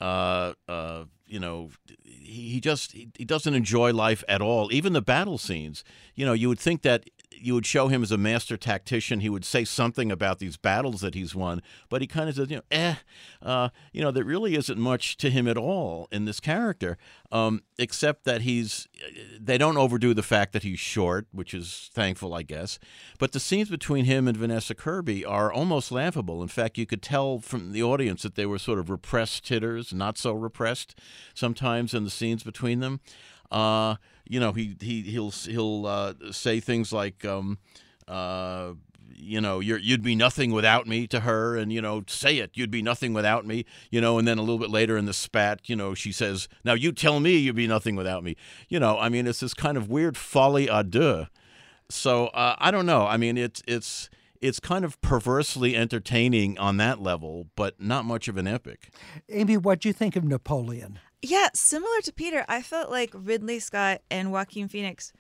uh, 0.00 0.52
uh, 0.68 1.04
you 1.26 1.40
know, 1.40 1.70
he, 2.04 2.50
he 2.50 2.60
just 2.60 2.92
he, 2.92 3.08
he 3.16 3.24
doesn't 3.24 3.54
enjoy 3.54 3.92
life 3.92 4.22
at 4.28 4.40
all. 4.40 4.72
Even 4.72 4.92
the 4.92 5.02
battle 5.02 5.38
scenes, 5.38 5.84
you 6.14 6.24
know, 6.24 6.32
you 6.32 6.48
would 6.48 6.58
think 6.58 6.82
that 6.82 7.08
you 7.40 7.54
would 7.54 7.66
show 7.66 7.88
him 7.88 8.02
as 8.02 8.12
a 8.12 8.18
master 8.18 8.56
tactician. 8.56 9.20
He 9.20 9.28
would 9.28 9.44
say 9.44 9.64
something 9.64 10.10
about 10.10 10.38
these 10.38 10.56
battles 10.56 11.00
that 11.00 11.14
he's 11.14 11.34
won, 11.34 11.62
but 11.88 12.00
he 12.00 12.06
kind 12.06 12.28
of 12.28 12.36
says, 12.36 12.50
you 12.50 12.56
know, 12.56 12.62
eh, 12.70 12.94
uh, 13.42 13.68
you 13.92 14.02
know, 14.02 14.10
there 14.10 14.24
really 14.24 14.54
isn't 14.54 14.78
much 14.78 15.16
to 15.18 15.30
him 15.30 15.46
at 15.48 15.56
all 15.56 16.08
in 16.10 16.24
this 16.24 16.40
character, 16.40 16.98
um, 17.32 17.62
except 17.78 18.24
that 18.24 18.42
he's. 18.42 18.88
They 19.38 19.58
don't 19.58 19.76
overdo 19.76 20.14
the 20.14 20.22
fact 20.22 20.52
that 20.52 20.62
he's 20.62 20.80
short, 20.80 21.26
which 21.32 21.54
is 21.54 21.90
thankful, 21.92 22.34
I 22.34 22.42
guess. 22.42 22.78
But 23.18 23.32
the 23.32 23.40
scenes 23.40 23.68
between 23.68 24.04
him 24.04 24.26
and 24.28 24.36
Vanessa 24.36 24.74
Kirby 24.74 25.24
are 25.24 25.52
almost 25.52 25.92
laughable. 25.92 26.42
In 26.42 26.48
fact, 26.48 26.78
you 26.78 26.86
could 26.86 27.02
tell 27.02 27.38
from 27.38 27.72
the 27.72 27.82
audience 27.82 28.22
that 28.22 28.34
they 28.34 28.46
were 28.46 28.58
sort 28.58 28.78
of 28.78 28.90
repressed 28.90 29.44
titters, 29.44 29.92
not 29.92 30.18
so 30.18 30.32
repressed 30.32 30.98
sometimes 31.34 31.94
in 31.94 32.04
the 32.04 32.10
scenes 32.10 32.42
between 32.42 32.80
them. 32.80 33.00
Uh, 33.50 33.96
you 34.28 34.40
know, 34.40 34.52
he 34.52 34.76
he 34.80 35.02
he'll 35.02 35.30
he'll 35.30 35.86
uh, 35.86 36.14
say 36.30 36.60
things 36.60 36.92
like, 36.92 37.24
um, 37.24 37.58
uh, 38.08 38.72
you 39.14 39.40
know, 39.40 39.60
you 39.60 39.78
would 39.92 40.02
be 40.02 40.14
nothing 40.14 40.52
without 40.52 40.86
me 40.86 41.06
to 41.06 41.20
her, 41.20 41.56
and 41.56 41.72
you 41.72 41.80
know, 41.80 42.04
say 42.06 42.38
it, 42.38 42.50
you'd 42.54 42.70
be 42.70 42.82
nothing 42.82 43.12
without 43.12 43.46
me, 43.46 43.64
you 43.90 44.00
know, 44.00 44.18
and 44.18 44.28
then 44.28 44.38
a 44.38 44.42
little 44.42 44.58
bit 44.58 44.70
later 44.70 44.96
in 44.96 45.06
the 45.06 45.14
spat, 45.14 45.68
you 45.68 45.76
know, 45.76 45.94
she 45.94 46.12
says, 46.12 46.48
now 46.64 46.74
you 46.74 46.92
tell 46.92 47.20
me 47.20 47.36
you'd 47.36 47.56
be 47.56 47.66
nothing 47.66 47.96
without 47.96 48.22
me, 48.22 48.36
you 48.68 48.78
know, 48.78 48.98
I 48.98 49.08
mean, 49.08 49.26
it's 49.26 49.40
this 49.40 49.54
kind 49.54 49.76
of 49.76 49.88
weird 49.88 50.16
folie 50.16 50.66
à 50.66 50.88
deux. 50.88 51.26
So 51.88 52.26
uh, 52.28 52.56
I 52.58 52.70
don't 52.70 52.86
know. 52.86 53.06
I 53.06 53.16
mean, 53.16 53.38
it's 53.38 53.62
it's 53.66 54.10
it's 54.40 54.60
kind 54.60 54.84
of 54.84 55.00
perversely 55.00 55.76
entertaining 55.76 56.58
on 56.58 56.76
that 56.78 57.00
level, 57.00 57.46
but 57.56 57.80
not 57.80 58.04
much 58.04 58.28
of 58.28 58.36
an 58.36 58.46
epic. 58.46 58.90
Amy, 59.28 59.56
what 59.56 59.80
do 59.80 59.88
you 59.88 59.92
think 59.92 60.16
of 60.16 60.24
Napoleon? 60.24 60.98
Yeah, 61.28 61.48
similar 61.54 62.00
to 62.02 62.12
Peter, 62.12 62.44
I 62.48 62.62
felt 62.62 62.90
like 62.90 63.10
Ridley 63.12 63.58
Scott 63.58 64.00
and 64.10 64.30
Joaquin 64.30 64.68
Phoenix 64.68 65.12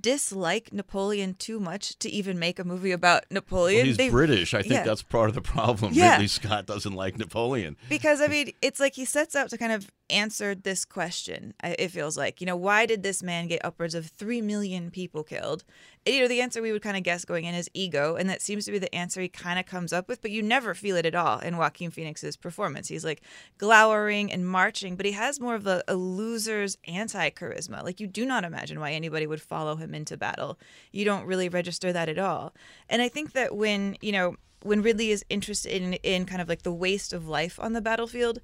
dislike 0.00 0.72
Napoleon 0.72 1.34
too 1.34 1.60
much 1.60 1.98
to 1.98 2.08
even 2.08 2.38
make 2.38 2.58
a 2.58 2.64
movie 2.64 2.92
about 2.92 3.24
Napoleon. 3.30 3.80
Well, 3.80 3.86
he's 3.86 3.96
They- 3.98 4.08
British. 4.08 4.54
I 4.54 4.62
think 4.62 4.72
yeah. 4.72 4.84
that's 4.84 5.02
part 5.02 5.28
of 5.28 5.34
the 5.34 5.42
problem. 5.42 5.92
Yeah. 6.00 6.12
Ridley 6.12 6.28
Scott 6.28 6.64
doesn't 6.66 6.94
like 6.94 7.18
Napoleon. 7.18 7.76
Because 7.88 8.20
I 8.20 8.28
mean, 8.28 8.52
it's 8.62 8.80
like 8.80 8.94
he 8.94 9.04
sets 9.04 9.36
out 9.36 9.50
to 9.50 9.58
kind 9.58 9.72
of 9.72 9.90
answer 10.10 10.54
this 10.54 10.84
question. 10.84 11.54
It 11.62 11.88
feels 11.88 12.16
like, 12.16 12.40
you 12.40 12.46
know, 12.46 12.56
why 12.56 12.86
did 12.86 13.02
this 13.02 13.22
man 13.22 13.48
get 13.48 13.64
upwards 13.64 13.94
of 13.94 14.06
three 14.06 14.40
million 14.40 14.90
people 14.90 15.22
killed? 15.22 15.64
You 16.06 16.20
know, 16.20 16.28
the 16.28 16.40
answer 16.40 16.62
we 16.62 16.72
would 16.72 16.82
kind 16.82 16.96
of 16.96 17.02
guess 17.02 17.24
going 17.24 17.44
in 17.44 17.54
is 17.54 17.70
ego, 17.74 18.16
and 18.16 18.28
that 18.30 18.42
seems 18.42 18.64
to 18.64 18.72
be 18.72 18.78
the 18.78 18.94
answer 18.94 19.20
he 19.20 19.28
kind 19.28 19.58
of 19.58 19.66
comes 19.66 19.92
up 19.92 20.08
with. 20.08 20.22
But 20.22 20.30
you 20.30 20.42
never 20.42 20.74
feel 20.74 20.96
it 20.96 21.06
at 21.06 21.14
all 21.14 21.38
in 21.40 21.56
Joaquin 21.56 21.90
Phoenix's 21.90 22.36
performance. 22.36 22.88
He's 22.88 23.04
like 23.04 23.22
glowering 23.58 24.32
and 24.32 24.48
marching, 24.48 24.96
but 24.96 25.06
he 25.06 25.12
has 25.12 25.40
more 25.40 25.54
of 25.54 25.66
a, 25.66 25.82
a 25.86 25.94
loser's 25.94 26.78
anti 26.86 27.30
charisma. 27.30 27.84
Like 27.84 28.00
you 28.00 28.06
do 28.06 28.24
not 28.24 28.44
imagine 28.44 28.80
why 28.80 28.92
anybody 28.92 29.26
would 29.26 29.42
follow 29.42 29.76
him 29.76 29.94
into 29.94 30.16
battle. 30.16 30.58
You 30.92 31.04
don't 31.04 31.26
really 31.26 31.48
register 31.48 31.92
that 31.92 32.08
at 32.08 32.18
all. 32.18 32.54
And 32.88 33.02
I 33.02 33.08
think 33.08 33.32
that 33.32 33.54
when 33.54 33.96
you 34.00 34.12
know 34.12 34.36
when 34.62 34.82
Ridley 34.82 35.10
is 35.10 35.24
interested 35.30 35.80
in, 35.80 35.94
in 35.94 36.26
kind 36.26 36.42
of 36.42 36.48
like 36.48 36.62
the 36.62 36.72
waste 36.72 37.12
of 37.12 37.26
life 37.26 37.58
on 37.58 37.72
the 37.72 37.80
battlefield, 37.80 38.40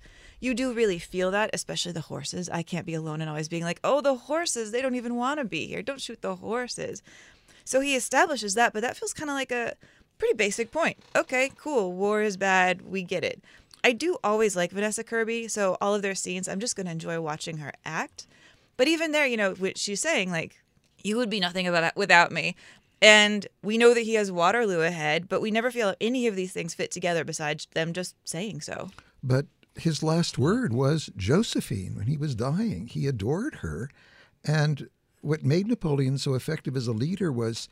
you 0.47 0.55
do 0.55 0.73
really 0.73 1.01
feel 1.01 1.33
that, 1.33 1.51
especially 1.53 1.91
the 1.91 2.03
horses. 2.03 2.49
I 2.49 2.63
can't 2.63 2.87
be 2.87 2.95
alone 2.95 3.21
and 3.21 3.29
always 3.29 3.49
being 3.49 3.65
like, 3.65 3.81
oh, 3.83 4.01
the 4.01 4.15
horses, 4.15 4.71
they 4.71 4.81
don't 4.81 4.95
even 4.95 5.17
want 5.17 5.41
to 5.41 5.45
be 5.45 5.67
here. 5.67 5.83
Don't 5.83 6.01
shoot 6.01 6.23
the 6.23 6.37
horses. 6.37 7.03
So 7.65 7.81
he 7.81 7.97
establishes 7.97 8.55
that, 8.55 8.73
but 8.73 8.81
that 8.83 8.97
feels 8.97 9.13
kind 9.13 9.29
of 9.29 9.35
like 9.35 9.51
a 9.51 9.75
pretty 10.19 10.35
basic 10.35 10.71
point. 10.71 10.99
Okay, 11.17 11.51
cool. 11.59 11.93
War 11.93 12.23
is 12.23 12.37
bad. 12.37 12.83
We 12.83 13.03
get 13.03 13.25
it. 13.25 13.43
I 13.83 13.93
do 13.93 14.19
always 14.23 14.55
like 14.55 14.71
Vanessa 14.71 15.03
Kirby, 15.03 15.49
so 15.49 15.77
all 15.81 15.97
of 15.97 16.03
their 16.03 16.15
scenes, 16.15 16.49
I'm 16.49 16.61
just 16.61 16.77
going 16.77 16.87
to 16.87 16.93
enjoy 16.93 17.21
watching 17.21 17.59
her 17.59 17.73
act. 17.85 18.29
But 18.77 18.87
even 18.87 19.11
there, 19.11 19.27
you 19.27 19.37
know, 19.37 19.55
what 19.55 19.77
she's 19.79 20.01
saying, 20.01 20.31
like, 20.31 20.61
you 21.03 21.17
would 21.17 21.31
be 21.31 21.41
nothing 21.41 21.69
without 21.97 22.31
me. 22.31 22.55
And 23.03 23.47
we 23.63 23.79
know 23.79 23.95
that 23.95 24.03
he 24.03 24.15
has 24.15 24.31
Waterloo 24.31 24.81
ahead, 24.81 25.29
but 25.29 25.41
we 25.41 25.51
never 25.51 25.71
feel 25.71 25.95
any 26.01 26.27
of 26.29 26.37
these 26.37 26.53
things 26.53 26.73
fit 26.73 26.91
together 26.91 27.25
besides 27.25 27.67
them 27.75 27.93
just 27.93 28.15
saying 28.25 28.61
so. 28.61 28.91
But 29.23 29.47
his 29.79 30.03
last 30.03 30.39
word 30.39 30.73
was 30.73 31.11
Josephine 31.17 31.97
when 31.97 32.07
he 32.07 32.17
was 32.17 32.35
dying. 32.35 32.87
He 32.87 33.07
adored 33.07 33.57
her. 33.57 33.91
And 34.45 34.89
what 35.21 35.45
made 35.45 35.67
Napoleon 35.67 36.19
so 36.19 36.35
effective 36.35 36.77
as 36.77 36.87
a 36.87 36.93
leader 36.93 37.33
was 37.33 37.69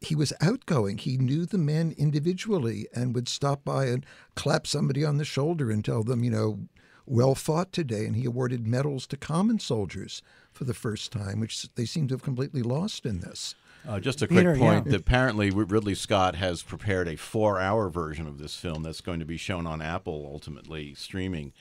he 0.00 0.14
was 0.14 0.32
outgoing. 0.40 0.98
He 0.98 1.16
knew 1.16 1.46
the 1.46 1.58
men 1.58 1.94
individually 1.96 2.86
and 2.94 3.14
would 3.14 3.28
stop 3.28 3.64
by 3.64 3.86
and 3.86 4.06
clap 4.34 4.66
somebody 4.66 5.04
on 5.04 5.16
the 5.18 5.24
shoulder 5.24 5.70
and 5.70 5.84
tell 5.84 6.02
them, 6.02 6.22
you 6.22 6.30
know, 6.30 6.60
well 7.06 7.34
fought 7.34 7.72
today. 7.72 8.06
And 8.06 8.14
he 8.14 8.24
awarded 8.24 8.66
medals 8.66 9.06
to 9.08 9.16
common 9.16 9.58
soldiers 9.58 10.22
for 10.52 10.64
the 10.64 10.74
first 10.74 11.10
time, 11.10 11.40
which 11.40 11.68
they 11.74 11.84
seem 11.84 12.06
to 12.08 12.14
have 12.14 12.22
completely 12.22 12.62
lost 12.62 13.06
in 13.06 13.20
this. 13.20 13.54
Uh, 13.86 14.00
just 14.00 14.22
a 14.22 14.26
quick 14.26 14.40
Peter, 14.40 14.56
point 14.56 14.86
yeah. 14.86 14.92
that 14.92 15.00
apparently 15.00 15.50
Ridley 15.50 15.94
Scott 15.94 16.34
has 16.34 16.62
prepared 16.62 17.08
a 17.08 17.16
four 17.16 17.58
hour 17.58 17.88
version 17.88 18.26
of 18.26 18.38
this 18.38 18.56
film 18.56 18.82
that's 18.82 19.00
going 19.00 19.20
to 19.20 19.26
be 19.26 19.36
shown 19.36 19.66
on 19.66 19.80
Apple 19.80 20.28
ultimately 20.30 20.94
streaming. 20.94 21.52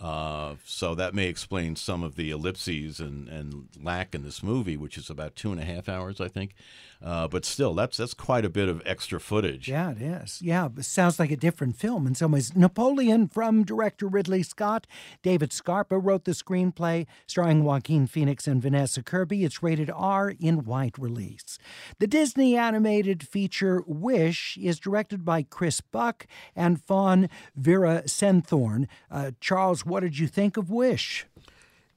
Uh, 0.00 0.56
so 0.64 0.94
that 0.94 1.14
may 1.14 1.26
explain 1.26 1.76
some 1.76 2.02
of 2.02 2.16
the 2.16 2.30
ellipses 2.30 2.98
and, 2.98 3.28
and 3.28 3.68
lack 3.80 4.14
in 4.14 4.22
this 4.24 4.42
movie, 4.42 4.76
which 4.76 4.98
is 4.98 5.08
about 5.08 5.36
two 5.36 5.52
and 5.52 5.60
a 5.60 5.64
half 5.64 5.88
hours, 5.88 6.20
I 6.20 6.28
think. 6.28 6.54
Uh, 7.02 7.28
but 7.28 7.44
still, 7.44 7.74
that's 7.74 7.96
that's 7.96 8.14
quite 8.14 8.44
a 8.44 8.50
bit 8.50 8.68
of 8.68 8.82
extra 8.84 9.20
footage. 9.20 9.68
Yeah, 9.68 9.90
it 9.92 10.00
is. 10.00 10.40
Yeah, 10.42 10.68
it 10.76 10.84
sounds 10.84 11.18
like 11.18 11.30
a 11.30 11.36
different 11.36 11.76
film 11.76 12.06
in 12.06 12.14
some 12.14 12.32
ways. 12.32 12.54
Napoleon 12.56 13.28
from 13.28 13.64
director 13.64 14.06
Ridley 14.06 14.42
Scott. 14.42 14.86
David 15.22 15.52
Scarpa 15.52 15.98
wrote 15.98 16.24
the 16.24 16.32
screenplay, 16.32 17.06
starring 17.26 17.64
Joaquin 17.64 18.06
Phoenix 18.06 18.46
and 18.46 18.60
Vanessa 18.62 19.02
Kirby. 19.02 19.44
It's 19.44 19.62
rated 19.62 19.90
R 19.90 20.34
in 20.40 20.64
white 20.64 20.98
release. 20.98 21.58
The 21.98 22.06
Disney 22.06 22.56
animated 22.56 23.26
feature 23.26 23.82
Wish 23.86 24.56
is 24.60 24.78
directed 24.78 25.24
by 25.24 25.42
Chris 25.42 25.80
Buck 25.80 26.26
and 26.56 26.82
Fawn 26.82 27.28
Veerasunthorn. 27.58 28.86
Uh, 29.10 29.32
Charles, 29.40 29.84
what 29.84 30.00
did 30.00 30.18
you 30.18 30.26
think 30.26 30.56
of 30.56 30.70
Wish? 30.70 31.26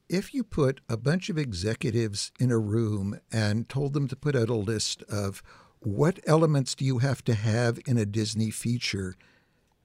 If 0.08 0.32
you 0.32 0.42
put 0.42 0.80
a 0.88 0.96
bunch 0.96 1.28
of 1.28 1.36
executives 1.36 2.32
in 2.40 2.50
a 2.50 2.58
room 2.58 3.20
and 3.30 3.68
told 3.68 3.92
them 3.92 4.08
to 4.08 4.16
put 4.16 4.34
out 4.34 4.48
a 4.48 4.54
list 4.54 5.02
of 5.02 5.42
what 5.80 6.18
elements 6.26 6.74
do 6.74 6.86
you 6.86 6.98
have 6.98 7.22
to 7.24 7.34
have 7.34 7.78
in 7.86 7.98
a 7.98 8.06
Disney 8.06 8.50
feature, 8.50 9.16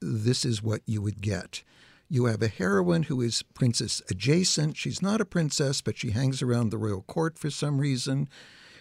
this 0.00 0.46
is 0.46 0.62
what 0.62 0.80
you 0.86 1.02
would 1.02 1.20
get. 1.20 1.62
You 2.08 2.24
have 2.24 2.40
a 2.40 2.48
heroine 2.48 3.04
who 3.04 3.20
is 3.20 3.42
princess 3.42 4.00
adjacent. 4.08 4.78
She's 4.78 5.02
not 5.02 5.20
a 5.20 5.26
princess, 5.26 5.82
but 5.82 5.98
she 5.98 6.12
hangs 6.12 6.40
around 6.40 6.70
the 6.70 6.78
royal 6.78 7.02
court 7.02 7.38
for 7.38 7.50
some 7.50 7.78
reason. 7.78 8.26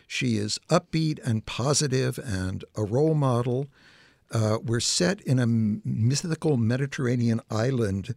She 0.08 0.38
is 0.38 0.60
upbeat 0.70 1.20
and 1.26 1.46
positive 1.46 2.18
and 2.20 2.64
a 2.78 2.84
role 2.84 3.16
model. 3.16 3.68
Uh, 4.32 4.60
we're 4.64 4.80
set 4.80 5.20
in 5.22 5.40
a 5.40 5.48
mythical 5.48 6.56
Mediterranean 6.56 7.42
island 7.50 8.16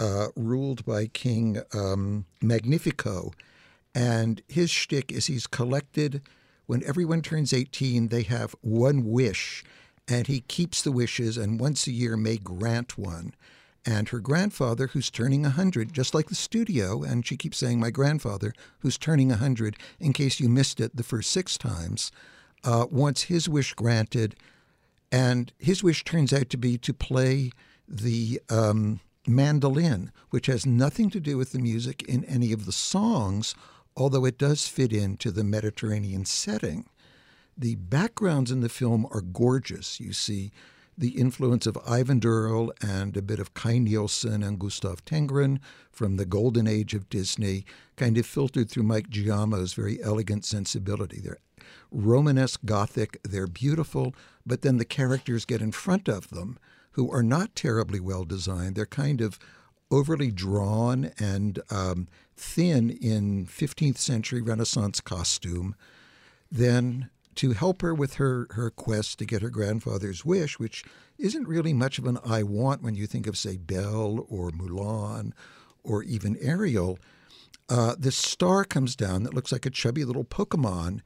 uh, 0.00 0.28
ruled 0.36 0.84
by 0.84 1.06
King 1.06 1.60
um, 1.72 2.26
Magnifico. 2.42 3.32
And 3.94 4.42
his 4.48 4.70
shtick 4.70 5.10
is 5.10 5.26
he's 5.26 5.46
collected, 5.46 6.22
when 6.66 6.84
everyone 6.84 7.22
turns 7.22 7.54
18, 7.54 8.08
they 8.08 8.22
have 8.24 8.54
one 8.60 9.04
wish, 9.04 9.64
and 10.06 10.26
he 10.26 10.42
keeps 10.42 10.82
the 10.82 10.92
wishes 10.92 11.38
and 11.38 11.58
once 11.58 11.86
a 11.86 11.92
year 11.92 12.14
may 12.14 12.36
grant 12.36 12.98
one. 12.98 13.34
And 13.86 14.10
her 14.10 14.20
grandfather, 14.20 14.88
who's 14.88 15.10
turning 15.10 15.42
100, 15.42 15.94
just 15.94 16.12
like 16.12 16.28
the 16.28 16.34
studio, 16.34 17.02
and 17.02 17.26
she 17.26 17.38
keeps 17.38 17.56
saying, 17.56 17.80
My 17.80 17.88
grandfather, 17.88 18.52
who's 18.80 18.98
turning 18.98 19.30
100, 19.30 19.76
in 19.98 20.12
case 20.12 20.40
you 20.40 20.50
missed 20.50 20.78
it 20.78 20.94
the 20.94 21.02
first 21.02 21.30
six 21.30 21.56
times, 21.56 22.12
uh, 22.64 22.86
wants 22.90 23.22
his 23.22 23.48
wish 23.48 23.72
granted. 23.72 24.36
And 25.10 25.52
his 25.58 25.82
wish 25.82 26.04
turns 26.04 26.34
out 26.34 26.50
to 26.50 26.58
be 26.58 26.76
to 26.76 26.92
play 26.92 27.50
the 27.88 28.42
um, 28.50 29.00
mandolin, 29.26 30.12
which 30.30 30.46
has 30.46 30.64
nothing 30.64 31.10
to 31.10 31.20
do 31.20 31.36
with 31.36 31.52
the 31.52 31.58
music 31.58 32.02
in 32.02 32.24
any 32.24 32.52
of 32.52 32.66
the 32.66 32.72
songs, 32.72 33.54
although 33.96 34.24
it 34.24 34.38
does 34.38 34.68
fit 34.68 34.92
into 34.92 35.30
the 35.30 35.44
Mediterranean 35.44 36.24
setting. 36.24 36.86
The 37.56 37.74
backgrounds 37.74 38.50
in 38.50 38.60
the 38.60 38.68
film 38.68 39.06
are 39.10 39.20
gorgeous. 39.20 39.98
You 39.98 40.12
see 40.12 40.52
the 40.96 41.10
influence 41.10 41.66
of 41.66 41.74
Eyvind 41.86 42.24
Earle 42.24 42.72
and 42.80 43.16
a 43.16 43.22
bit 43.22 43.38
of 43.38 43.54
Kay 43.54 43.78
Nielsen 43.78 44.42
and 44.42 44.58
Gustaf 44.58 45.04
Tenggren 45.04 45.60
from 45.92 46.16
the 46.16 46.26
golden 46.26 46.66
age 46.66 46.94
of 46.94 47.08
Disney, 47.08 47.64
kind 47.96 48.18
of 48.18 48.26
filtered 48.26 48.68
through 48.68 48.82
Mike 48.82 49.08
Giaimo's 49.08 49.74
very 49.74 50.02
elegant 50.02 50.44
sensibility. 50.44 51.20
They're 51.20 51.38
Romanesque 51.90 52.60
Gothic, 52.64 53.20
they're 53.22 53.46
beautiful, 53.46 54.14
but 54.44 54.62
then 54.62 54.78
the 54.78 54.84
characters 54.84 55.44
get 55.44 55.60
in 55.60 55.72
front 55.72 56.08
of 56.08 56.30
them 56.30 56.58
who 56.98 57.08
are 57.12 57.22
not 57.22 57.54
terribly 57.54 58.00
well 58.00 58.24
designed. 58.24 58.74
They're 58.74 58.84
kind 58.84 59.20
of 59.20 59.38
overly 59.88 60.32
drawn 60.32 61.12
and 61.16 61.60
um, 61.70 62.08
thin 62.36 62.90
in 62.90 63.46
15th 63.46 63.98
century 63.98 64.42
Renaissance 64.42 65.00
costume. 65.00 65.76
Then 66.50 67.08
to 67.36 67.52
help 67.52 67.82
her 67.82 67.94
with 67.94 68.14
her, 68.14 68.48
her 68.50 68.70
quest 68.70 69.20
to 69.20 69.24
get 69.24 69.42
her 69.42 69.48
grandfather's 69.48 70.24
wish, 70.24 70.58
which 70.58 70.82
isn't 71.18 71.46
really 71.46 71.72
much 71.72 72.00
of 72.00 72.06
an 72.06 72.18
I 72.24 72.42
want 72.42 72.82
when 72.82 72.96
you 72.96 73.06
think 73.06 73.28
of, 73.28 73.38
say, 73.38 73.58
Belle 73.58 74.26
or 74.28 74.50
Mulan 74.50 75.34
or 75.84 76.02
even 76.02 76.36
Ariel. 76.40 76.98
Uh, 77.68 77.94
this 77.96 78.16
star 78.16 78.64
comes 78.64 78.96
down 78.96 79.22
that 79.22 79.34
looks 79.34 79.52
like 79.52 79.66
a 79.66 79.70
chubby 79.70 80.04
little 80.04 80.24
Pokemon, 80.24 81.02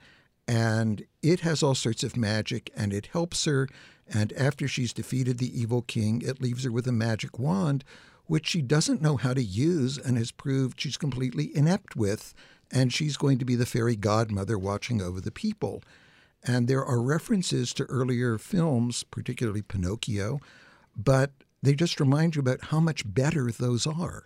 and 0.49 1.05
it 1.23 1.41
has 1.41 1.63
all 1.63 1.75
sorts 1.75 2.03
of 2.03 2.17
magic, 2.17 2.71
and 2.75 2.95
it 2.95 3.09
helps 3.13 3.45
her. 3.45 3.69
And 4.13 4.33
after 4.35 4.69
she's 4.69 4.93
defeated 4.93 5.39
the 5.39 5.59
evil 5.59 5.83
king, 5.83 6.23
it 6.23 6.41
leaves 6.41 6.65
her 6.65 6.71
with 6.71 6.87
a 6.87 6.93
magic 6.93 7.39
wand, 7.39 7.83
which 8.27 8.47
she 8.47 8.61
doesn't 8.61 9.03
know 9.03 9.17
how 9.17 9.33
to 9.35 9.43
use 9.43 9.97
and 9.97 10.19
has 10.19 10.31
proved 10.31 10.81
she's 10.81 10.97
completely 10.97 11.51
inept 11.57 11.97
with. 11.97 12.35
And 12.71 12.93
she's 12.93 13.17
going 13.17 13.39
to 13.39 13.45
be 13.45 13.55
the 13.55 13.67
fairy 13.67 13.97
godmother 13.97 14.59
watching 14.59 15.01
over 15.01 15.21
the 15.21 15.31
people. 15.31 15.83
And 16.45 16.69
there 16.69 16.85
are 16.85 17.01
references 17.01 17.73
to 17.75 17.85
earlier 17.85 18.39
films, 18.39 19.05
particularly 19.05 19.63
Pinocchio, 19.63 20.41
but 20.97 21.31
they 21.63 21.75
just 21.75 22.01
remind 22.01 22.35
you 22.35 22.41
about 22.41 22.65
how 22.65 22.81
much 22.81 23.05
better 23.07 23.51
those 23.51 23.87
are. 23.87 24.25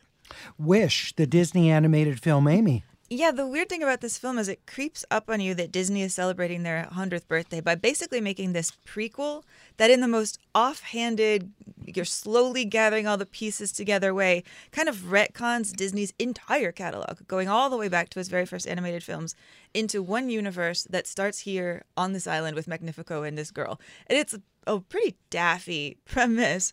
Wish, 0.59 1.15
the 1.17 1.27
Disney 1.27 1.71
animated 1.71 2.21
film, 2.21 2.49
Amy. 2.49 2.83
Yeah, 3.09 3.31
the 3.31 3.47
weird 3.47 3.69
thing 3.69 3.85
about 3.85 4.01
this 4.01 4.19
film 4.19 4.37
is 4.37 4.49
it 4.49 4.67
creeps 4.67 5.05
up 5.13 5.31
on 5.31 5.41
you 5.41 5.55
that 5.55 5.71
Disney 5.71 6.03
is 6.03 6.13
celebrating 6.13 6.65
their 6.65 6.89
100th 6.93 7.29
birthday 7.29 7.61
by 7.61 7.77
basically 7.77 8.21
making 8.21 8.53
this 8.53 8.73
prequel 8.85 9.45
that, 9.77 9.93
in 9.93 10.01
the 10.01 10.09
most 10.09 10.41
offhanded, 10.57 11.53
you're 11.85 12.05
slowly 12.05 12.65
gathering 12.65 13.07
all 13.07 13.17
the 13.17 13.25
pieces 13.25 13.71
together 13.71 14.13
way, 14.13 14.43
kind 14.73 14.89
of 14.89 14.97
retcons 14.97 15.73
Disney's 15.73 16.13
entire 16.19 16.73
catalog, 16.73 17.25
going 17.29 17.49
all 17.49 17.71
the 17.71 17.77
way 17.77 17.87
back 17.87 18.09
to 18.09 18.19
his 18.19 18.29
very 18.29 18.45
first 18.45 18.67
animated 18.67 19.05
films 19.05 19.37
into 19.73 20.03
one 20.03 20.29
universe 20.29 20.83
that 20.91 21.07
starts 21.07 21.39
here 21.39 21.85
on 21.97 22.13
this 22.13 22.27
island 22.27 22.57
with 22.57 22.67
Magnifico 22.67 23.23
and 23.23 23.39
this 23.39 23.53
girl. 23.53 23.81
And 24.09 24.19
it's 24.19 24.35
a 24.67 24.81
pretty 24.81 25.15
daffy 25.31 25.97
premise. 26.07 26.73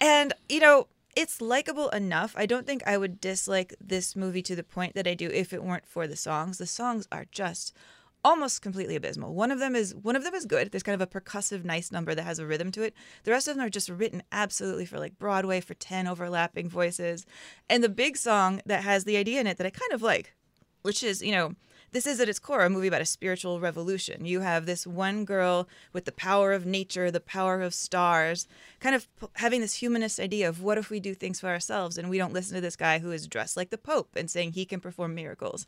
And, 0.00 0.32
you 0.48 0.58
know, 0.58 0.88
it's 1.14 1.40
likable 1.40 1.88
enough. 1.90 2.34
I 2.36 2.46
don't 2.46 2.66
think 2.66 2.82
I 2.86 2.96
would 2.96 3.20
dislike 3.20 3.74
this 3.80 4.16
movie 4.16 4.42
to 4.42 4.56
the 4.56 4.62
point 4.62 4.94
that 4.94 5.06
I 5.06 5.14
do 5.14 5.28
if 5.28 5.52
it 5.52 5.62
weren't 5.62 5.86
for 5.86 6.06
the 6.06 6.16
songs. 6.16 6.58
The 6.58 6.66
songs 6.66 7.06
are 7.12 7.26
just 7.30 7.74
almost 8.24 8.62
completely 8.62 8.96
abysmal. 8.96 9.34
One 9.34 9.50
of 9.50 9.58
them 9.58 9.74
is 9.74 9.94
one 9.94 10.16
of 10.16 10.24
them 10.24 10.34
is 10.34 10.46
good. 10.46 10.70
There's 10.70 10.82
kind 10.82 11.00
of 11.00 11.06
a 11.06 11.20
percussive 11.20 11.64
nice 11.64 11.90
number 11.90 12.14
that 12.14 12.22
has 12.22 12.38
a 12.38 12.46
rhythm 12.46 12.70
to 12.72 12.82
it. 12.82 12.94
The 13.24 13.32
rest 13.32 13.48
of 13.48 13.56
them 13.56 13.64
are 13.64 13.70
just 13.70 13.88
written 13.88 14.22
absolutely 14.32 14.86
for 14.86 14.98
like 14.98 15.18
Broadway 15.18 15.60
for 15.60 15.74
10 15.74 16.06
overlapping 16.06 16.68
voices. 16.68 17.26
And 17.68 17.82
the 17.82 17.88
big 17.88 18.16
song 18.16 18.62
that 18.66 18.84
has 18.84 19.04
the 19.04 19.16
idea 19.16 19.40
in 19.40 19.46
it 19.46 19.58
that 19.58 19.66
I 19.66 19.70
kind 19.70 19.92
of 19.92 20.02
like, 20.02 20.34
which 20.82 21.02
is, 21.02 21.22
you 21.22 21.32
know, 21.32 21.54
this 21.92 22.06
is 22.06 22.18
at 22.20 22.28
its 22.28 22.38
core 22.38 22.64
a 22.64 22.70
movie 22.70 22.88
about 22.88 23.00
a 23.02 23.06
spiritual 23.06 23.60
revolution. 23.60 24.24
You 24.24 24.40
have 24.40 24.66
this 24.66 24.86
one 24.86 25.24
girl 25.24 25.68
with 25.92 26.04
the 26.06 26.12
power 26.12 26.52
of 26.52 26.66
nature, 26.66 27.10
the 27.10 27.20
power 27.20 27.60
of 27.62 27.74
stars, 27.74 28.46
kind 28.80 28.94
of 28.94 29.06
having 29.34 29.60
this 29.60 29.74
humanist 29.76 30.18
idea 30.18 30.48
of 30.48 30.62
what 30.62 30.78
if 30.78 30.90
we 30.90 31.00
do 31.00 31.14
things 31.14 31.40
for 31.40 31.48
ourselves 31.48 31.98
and 31.98 32.08
we 32.10 32.18
don't 32.18 32.32
listen 32.32 32.54
to 32.54 32.60
this 32.60 32.76
guy 32.76 32.98
who 32.98 33.12
is 33.12 33.26
dressed 33.26 33.56
like 33.56 33.70
the 33.70 33.78
Pope 33.78 34.10
and 34.16 34.30
saying 34.30 34.52
he 34.52 34.64
can 34.64 34.80
perform 34.80 35.14
miracles. 35.14 35.66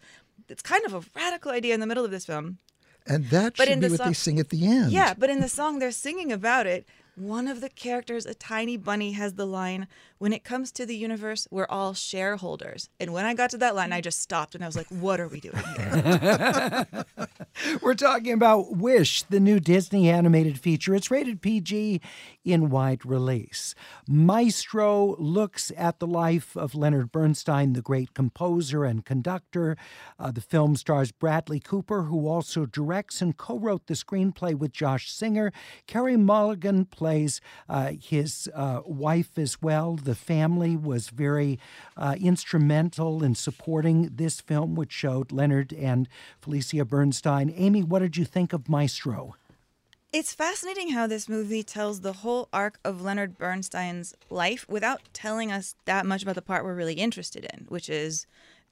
It's 0.49 0.63
kind 0.63 0.85
of 0.85 0.95
a 0.95 1.03
radical 1.15 1.51
idea 1.53 1.75
in 1.75 1.81
the 1.81 1.87
middle 1.87 2.05
of 2.05 2.11
this 2.11 2.25
film. 2.25 2.59
And 3.07 3.27
that 3.31 3.57
But 3.59 3.69
should 3.69 3.81
be 3.81 3.87
the 3.89 3.93
what 3.93 3.99
song- 3.99 4.07
they 4.09 4.15
sing 4.15 4.41
at 4.41 4.49
the 4.49 4.67
end. 4.67 4.91
Yeah, 4.93 5.13
but 5.17 5.29
in 5.29 5.41
the 5.41 5.49
song 5.49 5.79
they're 5.79 5.91
singing 5.93 6.33
about 6.33 6.67
it. 6.67 6.87
One 7.17 7.47
of 7.47 7.61
the 7.61 7.69
characters, 7.69 8.27
a 8.27 8.35
tiny 8.35 8.77
bunny, 8.77 9.13
has 9.13 9.35
the 9.35 9.47
line, 9.47 9.87
When 10.25 10.33
it 10.33 10.43
comes 10.43 10.73
to 10.73 10.87
the 10.87 10.97
universe, 10.97 11.47
we're 11.51 11.67
all 11.69 11.93
shareholders. 11.93 12.89
And 12.99 13.13
when 13.13 13.27
I 13.27 13.35
got 13.35 13.51
to 13.51 13.59
that 13.59 13.75
line, 13.75 13.93
I 13.93 14.01
just 14.01 14.23
stopped 14.23 14.55
and 14.55 14.65
I 14.65 14.67
was 14.67 14.75
like, 14.75 14.87
What 14.89 15.21
are 15.21 15.29
we 15.29 15.39
doing 15.39 15.63
here? 15.77 16.87
We're 17.83 17.95
talking 17.95 18.33
about 18.33 18.77
Wish, 18.77 19.23
the 19.25 19.39
new 19.39 19.61
Disney 19.61 20.09
animated 20.09 20.59
feature. 20.59 20.95
It's 20.95 21.11
rated 21.11 21.43
PG 21.43 22.01
in 22.45 22.71
wide 22.71 23.05
release. 23.05 23.75
Maestro 24.09 25.15
looks 25.19 25.71
at 25.77 25.99
the 25.99 26.07
life 26.07 26.57
of 26.57 26.75
Leonard 26.75 27.13
Bernstein, 27.13 27.75
the 27.75 27.83
great 27.83 28.15
composer 28.15 28.85
and 28.85 29.05
conductor. 29.05 29.77
Uh, 30.19 30.31
the 30.31 30.41
film 30.41 30.75
stars 30.75 31.13
Bradley 31.13 31.61
Cooper, 31.61 32.05
who 32.05 32.27
also 32.29 32.67
directs 32.67 33.21
and 33.21 33.37
co 33.37 33.59
wrote 33.59 33.87
the 33.87 33.95
screenplay 33.95 34.55
with 34.55 34.73
Josh 34.73 35.13
Singer. 35.13 35.53
Carey 35.87 36.17
Mulligan 36.17 36.87
plays 36.87 37.41
uh, 37.69 37.93
his 38.01 38.51
uh, 38.55 38.81
wife 38.85 39.39
as 39.39 39.61
well. 39.63 39.97
The 39.97 40.14
family 40.15 40.77
was 40.77 41.09
very 41.09 41.59
uh, 41.97 42.17
instrumental 42.21 43.23
in 43.23 43.35
supporting 43.35 44.11
this 44.15 44.41
film, 44.41 44.75
which 44.75 44.93
showed 44.93 45.33
Leonard 45.33 45.73
and 45.73 46.09
Felicia 46.41 46.85
Bernstein. 46.85 47.53
Amy, 47.57 47.83
what 47.83 48.01
did 48.01 48.17
you 48.17 48.25
think 48.25 48.53
of 48.53 48.69
Maestro? 48.69 49.37
It's 50.13 50.33
fascinating 50.33 50.91
how 50.91 51.09
this 51.09 51.29
movie 51.29 51.65
tells 51.65 52.01
the 52.01 52.13
whole 52.13 52.49
arc 52.53 52.79
of 52.85 53.03
Leonard 53.03 53.37
Bernstein's 53.37 54.15
life 54.31 54.65
without 54.69 55.01
telling 55.13 55.51
us 55.51 55.75
that 55.87 56.07
much 56.07 56.23
about 56.23 56.37
the 56.37 56.43
part 56.43 56.65
we're 56.65 56.73
really 56.73 56.95
interested 56.95 57.45
in, 57.53 57.67
which 57.69 57.89
is 57.89 58.25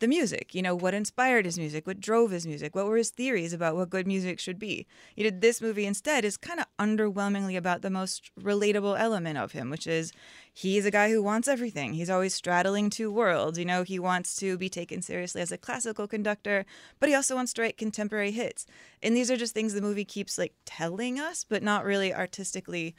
the 0.03 0.09
music. 0.09 0.53
You 0.53 0.63
know, 0.63 0.75
what 0.75 0.95
inspired 0.95 1.45
his 1.45 1.57
music, 1.57 1.87
what 1.87 2.01
drove 2.01 2.33
his 2.33 2.45
music, 2.45 2.75
what 2.75 2.87
were 2.87 2.97
his 2.97 3.11
theories 3.11 3.53
about 3.53 3.77
what 3.77 3.89
good 3.89 4.07
music 4.07 4.41
should 4.41 4.59
be. 4.59 4.87
You 5.15 5.31
know, 5.31 5.39
this 5.39 5.63
movie 5.63 5.87
instead 5.87 6.25
is 6.25 6.37
kind 6.37 6.59
of 6.59 6.67
underwhelmingly 6.77 7.57
about 7.57 7.83
the 7.83 7.89
most 7.89 8.33
relatable 8.41 8.99
element 8.99 9.39
of 9.39 9.53
him, 9.53 9.71
which 9.71 9.87
is 9.87 10.13
he's 10.53 10.85
a 10.85 10.91
guy 10.91 11.09
who 11.11 11.23
wants 11.23 11.47
everything. 11.47 11.95
He's 11.95 12.11
always 12.11 12.35
straddling 12.35 12.91
two 12.91 13.13
worlds. 13.13 13.59
You 13.59 13.65
know, 13.65 13.85
he 13.85 14.01
wants 14.01 14.35
to 14.37 14.59
be 14.59 14.69
taken 14.69 15.03
seriously 15.03 15.41
as 15.41 15.53
a 15.53 15.57
classical 15.57 16.09
conductor, 16.09 16.67
but 16.99 17.09
he 17.09 17.15
also 17.15 17.37
wants 17.37 17.53
to 17.55 17.63
write 17.63 17.79
contemporary 17.79 18.33
hits. 18.33 18.67
And 19.05 19.17
these 19.17 19.31
are 19.31 19.37
just 19.37 19.55
things 19.55 19.73
the 19.73 19.81
movie 19.81 20.05
keeps 20.05 20.37
like 20.37 20.55
telling 20.67 21.21
us, 21.21 21.45
but 21.49 21.63
not 21.63 21.85
really 21.85 22.13
artistically 22.13 22.97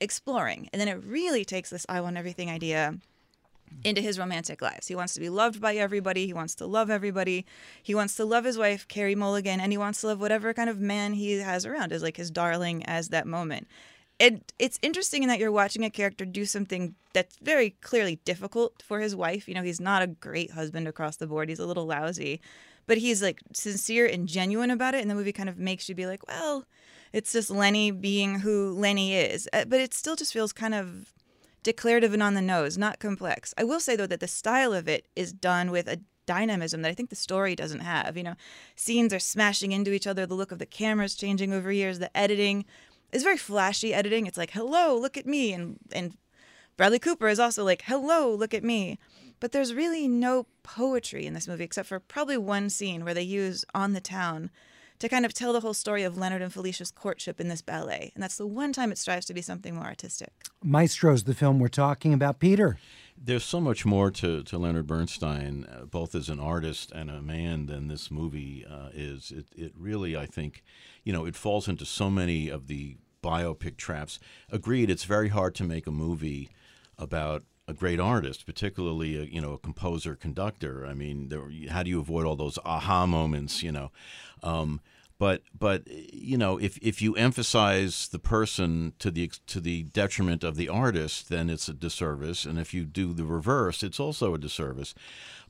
exploring. 0.00 0.70
And 0.72 0.80
then 0.80 0.88
it 0.88 1.04
really 1.04 1.44
takes 1.44 1.68
this 1.68 1.84
I 1.86 2.00
want 2.00 2.16
everything 2.16 2.50
idea 2.50 2.94
into 3.84 4.00
his 4.00 4.18
romantic 4.18 4.60
lives. 4.62 4.88
He 4.88 4.94
wants 4.94 5.14
to 5.14 5.20
be 5.20 5.28
loved 5.28 5.60
by 5.60 5.74
everybody. 5.76 6.26
He 6.26 6.32
wants 6.32 6.54
to 6.56 6.66
love 6.66 6.90
everybody. 6.90 7.46
He 7.82 7.94
wants 7.94 8.16
to 8.16 8.24
love 8.24 8.44
his 8.44 8.58
wife, 8.58 8.88
Carey 8.88 9.14
Mulligan, 9.14 9.60
and 9.60 9.72
he 9.72 9.78
wants 9.78 10.00
to 10.00 10.08
love 10.08 10.20
whatever 10.20 10.52
kind 10.54 10.70
of 10.70 10.80
man 10.80 11.12
he 11.12 11.38
has 11.38 11.64
around 11.64 11.92
as 11.92 12.02
like 12.02 12.16
his 12.16 12.30
darling 12.30 12.84
as 12.84 13.08
that 13.10 13.26
moment. 13.26 13.68
And 14.18 14.40
it's 14.58 14.78
interesting 14.80 15.22
in 15.22 15.28
that 15.28 15.38
you're 15.38 15.52
watching 15.52 15.84
a 15.84 15.90
character 15.90 16.24
do 16.24 16.46
something 16.46 16.94
that's 17.12 17.36
very 17.36 17.70
clearly 17.82 18.16
difficult 18.24 18.82
for 18.82 19.00
his 19.00 19.14
wife. 19.14 19.46
You 19.46 19.54
know, 19.54 19.62
he's 19.62 19.80
not 19.80 20.02
a 20.02 20.06
great 20.06 20.52
husband 20.52 20.88
across 20.88 21.16
the 21.16 21.26
board. 21.26 21.48
He's 21.48 21.58
a 21.58 21.66
little 21.66 21.86
lousy, 21.86 22.40
but 22.86 22.98
he's 22.98 23.22
like 23.22 23.40
sincere 23.52 24.06
and 24.06 24.26
genuine 24.26 24.70
about 24.70 24.94
it. 24.94 25.02
And 25.02 25.10
the 25.10 25.14
movie 25.14 25.32
kind 25.32 25.48
of 25.48 25.58
makes 25.58 25.88
you 25.88 25.94
be 25.94 26.06
like, 26.06 26.26
well, 26.26 26.64
it's 27.12 27.32
just 27.32 27.50
Lenny 27.50 27.90
being 27.90 28.40
who 28.40 28.72
Lenny 28.72 29.14
is. 29.14 29.48
Uh, 29.52 29.64
But 29.66 29.80
it 29.80 29.92
still 29.92 30.16
just 30.16 30.32
feels 30.32 30.52
kind 30.52 30.74
of 30.74 31.12
declarative 31.66 32.14
and 32.14 32.22
on 32.22 32.34
the 32.34 32.40
nose, 32.40 32.78
not 32.78 33.00
complex. 33.00 33.52
I 33.58 33.64
will 33.64 33.80
say 33.80 33.96
though 33.96 34.06
that 34.06 34.20
the 34.20 34.28
style 34.28 34.72
of 34.72 34.86
it 34.86 35.08
is 35.16 35.32
done 35.32 35.72
with 35.72 35.88
a 35.88 36.00
dynamism 36.24 36.82
that 36.82 36.90
I 36.90 36.94
think 36.94 37.10
the 37.10 37.16
story 37.16 37.56
doesn't 37.56 37.80
have. 37.80 38.16
You 38.16 38.22
know, 38.22 38.34
scenes 38.76 39.12
are 39.12 39.18
smashing 39.18 39.72
into 39.72 39.92
each 39.92 40.06
other, 40.06 40.26
the 40.26 40.34
look 40.34 40.52
of 40.52 40.60
the 40.60 40.64
cameras 40.66 41.16
changing 41.16 41.52
over 41.52 41.72
years, 41.72 41.98
the 41.98 42.16
editing 42.16 42.66
is 43.10 43.24
very 43.24 43.36
flashy 43.36 43.92
editing. 43.92 44.28
It's 44.28 44.36
like, 44.36 44.52
"Hello, 44.52 44.96
look 44.96 45.16
at 45.16 45.26
me." 45.26 45.52
And 45.52 45.78
and 45.90 46.16
Bradley 46.76 47.00
Cooper 47.00 47.26
is 47.26 47.40
also 47.40 47.64
like, 47.64 47.82
"Hello, 47.82 48.32
look 48.32 48.54
at 48.54 48.62
me." 48.62 48.96
But 49.40 49.50
there's 49.50 49.74
really 49.74 50.06
no 50.06 50.46
poetry 50.62 51.26
in 51.26 51.34
this 51.34 51.48
movie 51.48 51.64
except 51.64 51.88
for 51.88 51.98
probably 51.98 52.38
one 52.38 52.70
scene 52.70 53.04
where 53.04 53.12
they 53.14 53.22
use 53.22 53.64
on 53.74 53.92
the 53.92 54.00
town 54.00 54.50
to 54.98 55.08
kind 55.08 55.24
of 55.24 55.34
tell 55.34 55.52
the 55.52 55.60
whole 55.60 55.74
story 55.74 56.02
of 56.02 56.16
Leonard 56.16 56.42
and 56.42 56.52
Felicia's 56.52 56.90
courtship 56.90 57.40
in 57.40 57.48
this 57.48 57.62
ballet. 57.62 58.12
And 58.14 58.22
that's 58.22 58.36
the 58.36 58.46
one 58.46 58.72
time 58.72 58.92
it 58.92 58.98
strives 58.98 59.26
to 59.26 59.34
be 59.34 59.42
something 59.42 59.74
more 59.74 59.84
artistic. 59.84 60.32
Maestro's 60.62 61.24
the 61.24 61.34
film 61.34 61.58
we're 61.58 61.68
talking 61.68 62.12
about. 62.12 62.38
Peter. 62.38 62.78
There's 63.18 63.44
so 63.44 63.60
much 63.60 63.86
more 63.86 64.10
to, 64.10 64.42
to 64.42 64.58
Leonard 64.58 64.86
Bernstein, 64.86 65.64
uh, 65.64 65.86
both 65.86 66.14
as 66.14 66.28
an 66.28 66.38
artist 66.38 66.92
and 66.92 67.10
a 67.10 67.22
man, 67.22 67.66
than 67.66 67.88
this 67.88 68.10
movie 68.10 68.64
uh, 68.68 68.90
is. 68.92 69.32
It, 69.32 69.46
it 69.56 69.72
really, 69.74 70.16
I 70.16 70.26
think, 70.26 70.62
you 71.02 71.14
know, 71.14 71.24
it 71.24 71.34
falls 71.34 71.66
into 71.66 71.86
so 71.86 72.10
many 72.10 72.50
of 72.50 72.66
the 72.66 72.96
biopic 73.22 73.78
traps. 73.78 74.18
Agreed, 74.52 74.90
it's 74.90 75.04
very 75.04 75.28
hard 75.28 75.54
to 75.56 75.64
make 75.64 75.86
a 75.86 75.90
movie 75.90 76.50
about 76.98 77.44
a 77.68 77.74
great 77.74 77.98
artist, 77.98 78.46
particularly 78.46 79.16
a, 79.16 79.24
you 79.24 79.40
know 79.40 79.52
a 79.52 79.58
composer 79.58 80.14
conductor. 80.14 80.86
I 80.86 80.94
mean, 80.94 81.28
there, 81.28 81.50
how 81.68 81.82
do 81.82 81.90
you 81.90 82.00
avoid 82.00 82.26
all 82.26 82.36
those 82.36 82.58
aha 82.64 83.06
moments? 83.06 83.62
You 83.62 83.72
know, 83.72 83.90
um, 84.42 84.80
but 85.18 85.42
but 85.58 85.82
you 85.86 86.38
know 86.38 86.58
if 86.58 86.78
if 86.78 87.02
you 87.02 87.14
emphasize 87.16 88.08
the 88.08 88.18
person 88.18 88.92
to 88.98 89.10
the 89.10 89.30
to 89.48 89.60
the 89.60 89.84
detriment 89.84 90.44
of 90.44 90.56
the 90.56 90.68
artist, 90.68 91.28
then 91.28 91.50
it's 91.50 91.68
a 91.68 91.74
disservice, 91.74 92.44
and 92.44 92.58
if 92.58 92.72
you 92.72 92.84
do 92.84 93.12
the 93.12 93.24
reverse, 93.24 93.82
it's 93.82 94.00
also 94.00 94.34
a 94.34 94.38
disservice. 94.38 94.94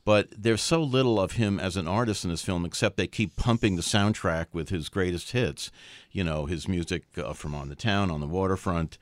But 0.03 0.29
there's 0.31 0.61
so 0.61 0.81
little 0.81 1.19
of 1.19 1.33
him 1.33 1.59
as 1.59 1.75
an 1.75 1.85
artist 1.85 2.23
in 2.23 2.31
this 2.31 2.41
film, 2.41 2.63
except 2.63 2.95
they 2.95 3.07
keep 3.07 3.35
pumping 3.35 3.75
the 3.75 3.81
soundtrack 3.81 4.47
with 4.53 4.69
his 4.69 4.87
greatest 4.87 5.31
hits. 5.31 5.69
You 6.13 6.23
know, 6.23 6.45
his 6.45 6.65
music 6.65 7.03
uh, 7.17 7.33
from 7.33 7.53
On 7.53 7.67
the 7.67 7.75
Town, 7.75 8.09
On 8.09 8.21
the 8.21 8.27
Waterfront, 8.27 8.97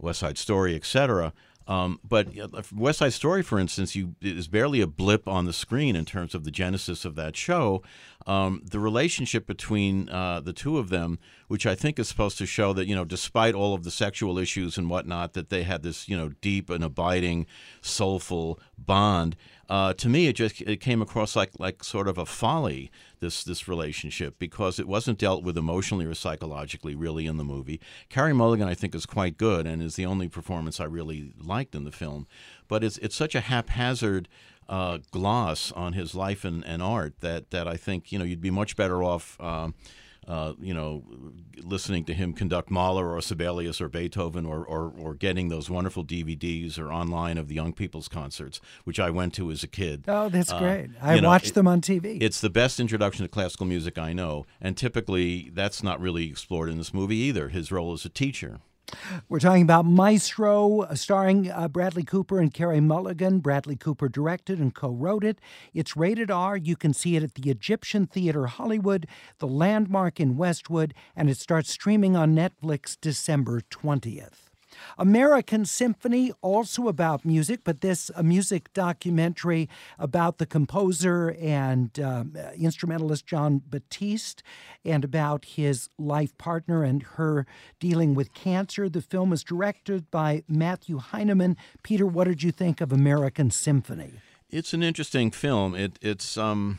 West 0.00 0.18
Side 0.18 0.36
Story, 0.36 0.74
etc. 0.74 1.32
Um, 1.66 2.00
but 2.06 2.28
West 2.72 2.98
Side 2.98 3.12
Story, 3.12 3.42
for 3.42 3.58
instance, 3.58 3.94
you 3.94 4.14
is 4.20 4.48
barely 4.48 4.80
a 4.80 4.86
blip 4.86 5.28
on 5.28 5.44
the 5.46 5.52
screen 5.52 5.96
in 5.96 6.04
terms 6.04 6.34
of 6.34 6.44
the 6.44 6.50
genesis 6.50 7.04
of 7.04 7.14
that 7.16 7.36
show. 7.36 7.82
Um, 8.26 8.62
the 8.64 8.78
relationship 8.78 9.46
between 9.46 10.08
uh, 10.08 10.40
the 10.40 10.52
two 10.52 10.78
of 10.78 10.88
them, 10.88 11.18
which 11.48 11.66
I 11.66 11.74
think 11.74 11.98
is 11.98 12.08
supposed 12.08 12.38
to 12.38 12.46
show 12.46 12.72
that 12.72 12.86
you 12.86 12.94
know, 12.94 13.04
despite 13.04 13.54
all 13.54 13.74
of 13.74 13.84
the 13.84 13.90
sexual 13.90 14.38
issues 14.38 14.78
and 14.78 14.88
whatnot, 14.88 15.32
that 15.34 15.50
they 15.50 15.62
had 15.62 15.82
this 15.82 16.08
you 16.08 16.16
know 16.16 16.30
deep 16.40 16.70
and 16.70 16.84
abiding, 16.84 17.46
soulful 17.80 18.60
bond. 18.78 19.36
Uh, 19.68 19.94
to 19.94 20.08
me, 20.08 20.26
it 20.26 20.34
just 20.34 20.60
it 20.60 20.80
came 20.80 21.00
across 21.00 21.34
like 21.34 21.52
like 21.58 21.82
sort 21.82 22.06
of 22.06 22.18
a 22.18 22.26
folly 22.26 22.90
this 23.20 23.42
this 23.44 23.66
relationship 23.66 24.38
because 24.38 24.78
it 24.78 24.86
wasn't 24.86 25.18
dealt 25.18 25.42
with 25.42 25.56
emotionally 25.56 26.04
or 26.04 26.14
psychologically 26.14 26.94
really 26.94 27.26
in 27.26 27.38
the 27.38 27.44
movie. 27.44 27.80
Carey 28.08 28.34
Mulligan, 28.34 28.68
I 28.68 28.74
think, 28.74 28.94
is 28.94 29.06
quite 29.06 29.38
good 29.38 29.66
and 29.66 29.82
is 29.82 29.96
the 29.96 30.04
only 30.04 30.28
performance 30.28 30.78
I 30.78 30.84
really 30.84 31.32
liked 31.38 31.74
in 31.74 31.84
the 31.84 31.92
film. 31.92 32.26
But 32.68 32.84
it's 32.84 32.98
it's 32.98 33.16
such 33.16 33.34
a 33.34 33.40
haphazard 33.40 34.28
uh, 34.72 34.98
gloss 35.10 35.70
on 35.72 35.92
his 35.92 36.14
life 36.14 36.44
and, 36.44 36.64
and 36.64 36.82
art 36.82 37.14
that 37.20 37.50
that 37.50 37.66
I 37.68 37.76
think 37.76 38.10
you 38.10 38.18
know 38.18 38.24
you'd 38.24 38.40
be 38.40 38.50
much 38.50 38.74
better 38.76 39.02
off. 39.02 39.38
Um, 39.40 39.74
uh, 40.28 40.52
you 40.60 40.72
know, 40.72 41.02
listening 41.64 42.04
to 42.04 42.14
him 42.14 42.32
conduct 42.32 42.70
Mahler 42.70 43.10
or 43.12 43.20
Sibelius 43.20 43.80
or 43.80 43.88
Beethoven 43.88 44.46
or, 44.46 44.64
or, 44.64 44.92
or 44.96 45.14
getting 45.16 45.48
those 45.48 45.68
wonderful 45.68 46.04
DVDs 46.04 46.78
or 46.78 46.92
online 46.92 47.38
of 47.38 47.48
the 47.48 47.56
Young 47.56 47.72
People's 47.72 48.06
concerts, 48.06 48.60
which 48.84 49.00
I 49.00 49.10
went 49.10 49.34
to 49.34 49.50
as 49.50 49.64
a 49.64 49.66
kid. 49.66 50.04
Oh, 50.06 50.28
that's 50.28 50.52
Uh, 50.52 50.60
great. 50.60 50.90
I 51.00 51.16
you 51.16 51.22
know, 51.22 51.26
watched 51.28 51.48
it- 51.48 51.54
them 51.54 51.66
on 51.66 51.80
TV. 51.80 52.18
It's 52.22 52.40
the 52.40 52.50
best 52.50 52.78
introduction 52.78 53.24
to 53.24 53.28
classical 53.28 53.66
music 53.66 53.98
I 53.98 54.12
know. 54.12 54.46
And 54.60 54.76
typically, 54.76 55.50
that's 55.52 55.82
not 55.82 56.00
really 56.00 56.30
explored 56.30 56.70
in 56.70 56.78
this 56.78 56.94
movie 56.94 57.16
either, 57.16 57.48
his 57.48 57.72
role 57.72 57.92
as 57.92 58.04
a 58.04 58.08
teacher. 58.08 58.60
We're 59.28 59.40
talking 59.40 59.62
about 59.62 59.84
Maestro, 59.84 60.82
uh, 60.82 60.94
starring 60.94 61.50
uh, 61.50 61.68
Bradley 61.68 62.02
Cooper 62.02 62.38
and 62.38 62.52
Carey 62.52 62.80
Mulligan. 62.80 63.40
Bradley 63.40 63.76
Cooper 63.76 64.08
directed 64.08 64.58
and 64.58 64.74
co 64.74 64.90
wrote 64.90 65.24
it. 65.24 65.38
It's 65.72 65.96
rated 65.96 66.30
R. 66.30 66.56
You 66.56 66.76
can 66.76 66.92
see 66.92 67.16
it 67.16 67.22
at 67.22 67.34
the 67.34 67.50
Egyptian 67.50 68.06
Theater 68.06 68.46
Hollywood, 68.46 69.06
the 69.38 69.48
Landmark 69.48 70.20
in 70.20 70.36
Westwood, 70.36 70.94
and 71.16 71.30
it 71.30 71.38
starts 71.38 71.70
streaming 71.70 72.16
on 72.16 72.34
Netflix 72.34 72.96
December 73.00 73.60
20th. 73.60 74.51
American 74.98 75.64
Symphony, 75.64 76.32
also 76.42 76.88
about 76.88 77.24
music, 77.24 77.60
but 77.64 77.80
this 77.80 78.10
a 78.14 78.22
music 78.22 78.72
documentary 78.72 79.68
about 79.98 80.38
the 80.38 80.46
composer 80.46 81.36
and 81.40 81.98
um, 82.00 82.36
instrumentalist 82.56 83.26
Jon 83.26 83.62
Batiste 83.68 84.42
and 84.84 85.04
about 85.04 85.44
his 85.44 85.88
life 85.98 86.36
partner 86.38 86.82
and 86.84 87.02
her 87.02 87.46
dealing 87.80 88.14
with 88.14 88.34
cancer. 88.34 88.88
The 88.88 89.02
film 89.02 89.32
is 89.32 89.42
directed 89.42 90.10
by 90.10 90.42
Matthew 90.48 90.98
Heineman. 90.98 91.56
Peter, 91.82 92.06
what 92.06 92.24
did 92.24 92.42
you 92.42 92.52
think 92.52 92.80
of 92.80 92.92
American 92.92 93.50
Symphony? 93.50 94.14
It's 94.50 94.74
an 94.74 94.82
interesting 94.82 95.30
film. 95.30 95.74
It, 95.74 95.98
it's 96.02 96.36
um, 96.36 96.78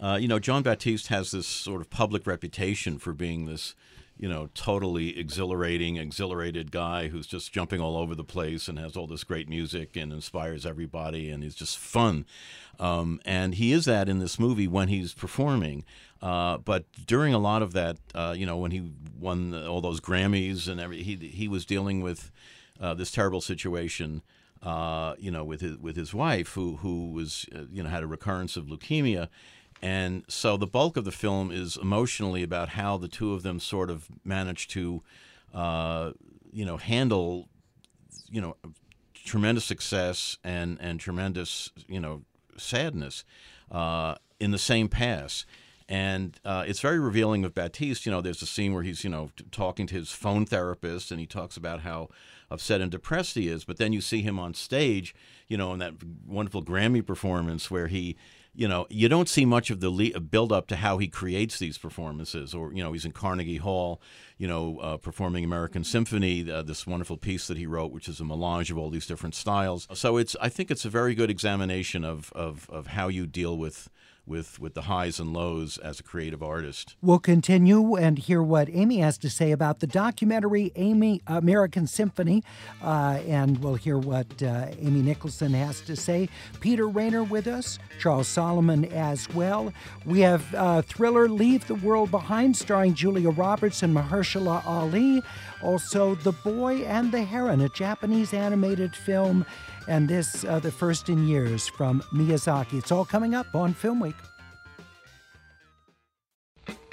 uh, 0.00 0.16
you 0.20 0.28
know, 0.28 0.38
Jon 0.38 0.62
Batiste 0.62 1.08
has 1.08 1.30
this 1.30 1.46
sort 1.46 1.80
of 1.80 1.90
public 1.90 2.26
reputation 2.26 2.98
for 2.98 3.12
being 3.12 3.44
this, 3.44 3.74
you 4.20 4.28
know, 4.28 4.50
totally 4.54 5.18
exhilarating, 5.18 5.96
exhilarated 5.96 6.70
guy 6.70 7.08
who's 7.08 7.26
just 7.26 7.52
jumping 7.52 7.80
all 7.80 7.96
over 7.96 8.14
the 8.14 8.22
place 8.22 8.68
and 8.68 8.78
has 8.78 8.94
all 8.94 9.06
this 9.06 9.24
great 9.24 9.48
music 9.48 9.96
and 9.96 10.12
inspires 10.12 10.66
everybody 10.66 11.30
and 11.30 11.42
is 11.42 11.54
just 11.54 11.78
fun. 11.78 12.26
Um, 12.78 13.18
and 13.24 13.54
he 13.54 13.72
is 13.72 13.86
that 13.86 14.10
in 14.10 14.18
this 14.18 14.38
movie 14.38 14.68
when 14.68 14.88
he's 14.88 15.14
performing. 15.14 15.86
Uh, 16.20 16.58
but 16.58 16.84
during 17.06 17.32
a 17.32 17.38
lot 17.38 17.62
of 17.62 17.72
that, 17.72 17.96
uh, 18.14 18.34
you 18.36 18.44
know, 18.44 18.58
when 18.58 18.72
he 18.72 18.92
won 19.18 19.54
all 19.54 19.80
those 19.80 20.00
Grammys 20.00 20.68
and 20.68 20.78
every, 20.78 21.02
he 21.02 21.16
he 21.16 21.48
was 21.48 21.64
dealing 21.64 22.02
with 22.02 22.30
uh, 22.78 22.92
this 22.92 23.10
terrible 23.10 23.40
situation 23.40 24.20
uh, 24.62 25.14
you 25.18 25.30
know, 25.30 25.42
with 25.42 25.62
his 25.62 25.78
with 25.78 25.96
his 25.96 26.12
wife, 26.12 26.52
who 26.52 26.76
who 26.76 27.12
was 27.12 27.46
uh, 27.54 27.62
you 27.72 27.82
know 27.82 27.88
had 27.88 28.02
a 28.02 28.06
recurrence 28.06 28.58
of 28.58 28.66
leukemia, 28.66 29.28
and 29.82 30.24
so 30.28 30.56
the 30.56 30.66
bulk 30.66 30.96
of 30.96 31.04
the 31.04 31.12
film 31.12 31.50
is 31.50 31.76
emotionally 31.76 32.42
about 32.42 32.70
how 32.70 32.96
the 32.96 33.08
two 33.08 33.32
of 33.32 33.42
them 33.42 33.60
sort 33.60 33.90
of 33.90 34.08
manage 34.24 34.68
to, 34.68 35.02
uh, 35.54 36.12
you 36.52 36.64
know, 36.64 36.76
handle, 36.76 37.48
you 38.30 38.40
know, 38.40 38.56
tremendous 39.24 39.64
success 39.64 40.38
and 40.42 40.78
and 40.80 40.98
tremendous 40.98 41.70
you 41.86 42.00
know 42.00 42.22
sadness 42.56 43.24
uh, 43.70 44.14
in 44.38 44.50
the 44.50 44.58
same 44.58 44.88
pass. 44.88 45.46
And 45.88 46.38
uh, 46.44 46.64
it's 46.68 46.78
very 46.78 47.00
revealing 47.00 47.44
of 47.44 47.52
Batiste. 47.52 48.06
You 48.06 48.12
know, 48.12 48.20
there's 48.20 48.42
a 48.42 48.46
scene 48.46 48.72
where 48.74 48.84
he's, 48.84 49.02
you 49.02 49.10
know, 49.10 49.30
talking 49.50 49.88
to 49.88 49.96
his 49.96 50.12
phone 50.12 50.46
therapist, 50.46 51.10
and 51.10 51.18
he 51.18 51.26
talks 51.26 51.56
about 51.56 51.80
how 51.80 52.10
upset 52.48 52.80
and 52.80 52.92
depressed 52.92 53.34
he 53.34 53.48
is. 53.48 53.64
But 53.64 53.78
then 53.78 53.92
you 53.92 54.00
see 54.00 54.22
him 54.22 54.38
on 54.38 54.54
stage, 54.54 55.16
you 55.48 55.56
know, 55.56 55.72
in 55.72 55.80
that 55.80 55.94
wonderful 56.24 56.62
Grammy 56.62 57.04
performance 57.04 57.72
where 57.72 57.88
he, 57.88 58.16
you 58.60 58.68
know, 58.68 58.86
you 58.90 59.08
don't 59.08 59.26
see 59.26 59.46
much 59.46 59.70
of 59.70 59.80
the 59.80 59.88
le- 59.88 60.20
build 60.20 60.52
up 60.52 60.66
to 60.66 60.76
how 60.76 60.98
he 60.98 61.08
creates 61.08 61.58
these 61.58 61.78
performances. 61.78 62.52
Or, 62.52 62.74
you 62.74 62.82
know, 62.84 62.92
he's 62.92 63.06
in 63.06 63.12
Carnegie 63.12 63.56
Hall, 63.56 64.02
you 64.36 64.46
know, 64.46 64.78
uh, 64.80 64.96
performing 64.98 65.44
American 65.44 65.82
Symphony, 65.82 66.50
uh, 66.50 66.60
this 66.60 66.86
wonderful 66.86 67.16
piece 67.16 67.46
that 67.46 67.56
he 67.56 67.64
wrote, 67.64 67.90
which 67.90 68.06
is 68.06 68.20
a 68.20 68.24
melange 68.24 68.70
of 68.70 68.76
all 68.76 68.90
these 68.90 69.06
different 69.06 69.34
styles. 69.34 69.88
So 69.94 70.18
it's, 70.18 70.36
I 70.42 70.50
think 70.50 70.70
it's 70.70 70.84
a 70.84 70.90
very 70.90 71.14
good 71.14 71.30
examination 71.30 72.04
of, 72.04 72.30
of, 72.34 72.68
of 72.68 72.88
how 72.88 73.08
you 73.08 73.26
deal 73.26 73.56
with. 73.56 73.88
With, 74.30 74.60
with 74.60 74.74
the 74.74 74.82
highs 74.82 75.18
and 75.18 75.32
lows 75.32 75.76
as 75.76 75.98
a 75.98 76.04
creative 76.04 76.40
artist. 76.40 76.94
We'll 77.02 77.18
continue 77.18 77.96
and 77.96 78.16
hear 78.16 78.40
what 78.40 78.68
Amy 78.70 78.98
has 78.98 79.18
to 79.18 79.28
say 79.28 79.50
about 79.50 79.80
the 79.80 79.88
documentary 79.88 80.70
Amy 80.76 81.20
American 81.26 81.88
Symphony, 81.88 82.44
uh, 82.80 83.18
and 83.26 83.58
we'll 83.58 83.74
hear 83.74 83.98
what 83.98 84.40
uh, 84.40 84.68
Amy 84.78 85.02
Nicholson 85.02 85.52
has 85.54 85.80
to 85.80 85.96
say. 85.96 86.28
Peter 86.60 86.86
Rainer 86.86 87.24
with 87.24 87.48
us, 87.48 87.80
Charles 87.98 88.28
Solomon 88.28 88.84
as 88.92 89.28
well. 89.34 89.72
We 90.06 90.20
have 90.20 90.54
uh, 90.54 90.82
thriller 90.82 91.28
Leave 91.28 91.66
the 91.66 91.74
World 91.74 92.12
Behind, 92.12 92.56
starring 92.56 92.94
Julia 92.94 93.30
Roberts 93.30 93.82
and 93.82 93.92
Mahershala 93.92 94.64
Ali. 94.64 95.22
Also, 95.62 96.14
The 96.16 96.32
Boy 96.32 96.76
and 96.82 97.12
the 97.12 97.22
Heron, 97.22 97.60
a 97.60 97.68
Japanese 97.68 98.32
animated 98.32 98.96
film, 98.96 99.44
and 99.88 100.08
this 100.08 100.44
uh, 100.44 100.58
the 100.58 100.70
first 100.72 101.08
in 101.08 101.26
years 101.26 101.68
from 101.68 102.00
Miyazaki. 102.12 102.74
It's 102.74 102.92
all 102.92 103.04
coming 103.04 103.34
up 103.34 103.54
on 103.54 103.74
Film 103.74 104.00
Week. 104.00 104.16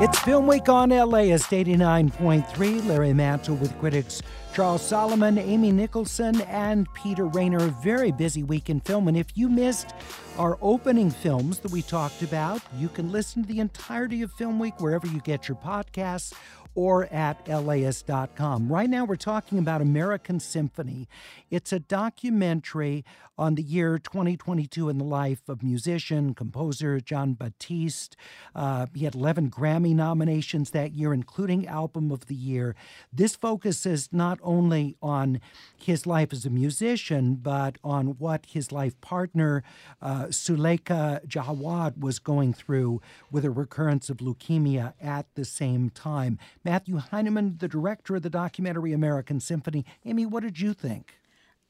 It's 0.00 0.16
Film 0.20 0.46
Week 0.46 0.68
on 0.68 0.90
LAist 0.90 1.50
89.3. 1.50 2.86
Larry 2.86 3.12
Mantle 3.12 3.56
with 3.56 3.76
critics 3.80 4.22
Charles 4.54 4.80
Solomon, 4.80 5.38
Amy 5.38 5.72
Nicholson, 5.72 6.40
and 6.42 6.86
Peter 6.94 7.26
Rainer. 7.26 7.58
Very 7.82 8.12
busy 8.12 8.42
week 8.44 8.70
in 8.70 8.80
film. 8.80 9.08
And 9.08 9.16
if 9.16 9.26
you 9.36 9.48
missed 9.48 9.94
our 10.36 10.56
opening 10.62 11.10
films 11.10 11.58
that 11.60 11.72
we 11.72 11.82
talked 11.82 12.22
about, 12.22 12.62
you 12.76 12.88
can 12.88 13.10
listen 13.10 13.42
to 13.42 13.48
the 13.48 13.58
entirety 13.58 14.22
of 14.22 14.32
Film 14.32 14.58
Week 14.58 14.80
wherever 14.80 15.06
you 15.06 15.20
get 15.20 15.48
your 15.48 15.56
podcasts 15.56 16.32
or 16.78 17.12
at 17.12 17.48
LAist.com. 17.48 18.68
Right 18.68 18.88
now, 18.88 19.04
we're 19.04 19.16
talking 19.16 19.58
about 19.58 19.80
American 19.80 20.38
Symphony. 20.38 21.08
It's 21.50 21.72
a 21.72 21.80
documentary 21.80 23.04
on 23.38 23.54
the 23.54 23.62
year 23.62 23.98
2022 23.98 24.88
in 24.88 24.98
the 24.98 25.04
life 25.04 25.48
of 25.48 25.62
musician, 25.62 26.34
composer 26.34 27.00
Jon 27.00 27.34
Batiste. 27.34 28.16
Uh, 28.54 28.86
he 28.94 29.04
had 29.04 29.14
11 29.14 29.50
Grammy 29.50 29.94
nominations 29.94 30.70
that 30.70 30.92
year, 30.92 31.14
including 31.14 31.66
Album 31.66 32.10
of 32.10 32.26
the 32.26 32.34
Year. 32.34 32.74
This 33.12 33.36
focuses 33.36 34.08
not 34.12 34.38
only 34.42 34.96
on 35.00 35.40
his 35.76 36.06
life 36.06 36.32
as 36.32 36.44
a 36.44 36.50
musician, 36.50 37.36
but 37.36 37.78
on 37.84 38.18
what 38.18 38.46
his 38.46 38.72
life 38.72 39.00
partner, 39.00 39.62
uh, 40.02 40.26
Suleika 40.26 41.24
Jaouad, 41.26 41.98
was 41.98 42.18
going 42.18 42.52
through 42.52 43.00
with 43.30 43.44
a 43.44 43.50
recurrence 43.50 44.10
of 44.10 44.18
leukemia 44.18 44.94
at 45.00 45.26
the 45.34 45.44
same 45.44 45.90
time. 45.90 46.38
Matthew 46.68 46.98
Heineman, 46.98 47.56
the 47.60 47.66
director 47.66 48.16
of 48.16 48.22
the 48.22 48.28
documentary 48.28 48.92
American 48.92 49.40
Symphony. 49.40 49.86
Amy, 50.04 50.26
what 50.26 50.42
did 50.42 50.60
you 50.60 50.74
think? 50.74 51.14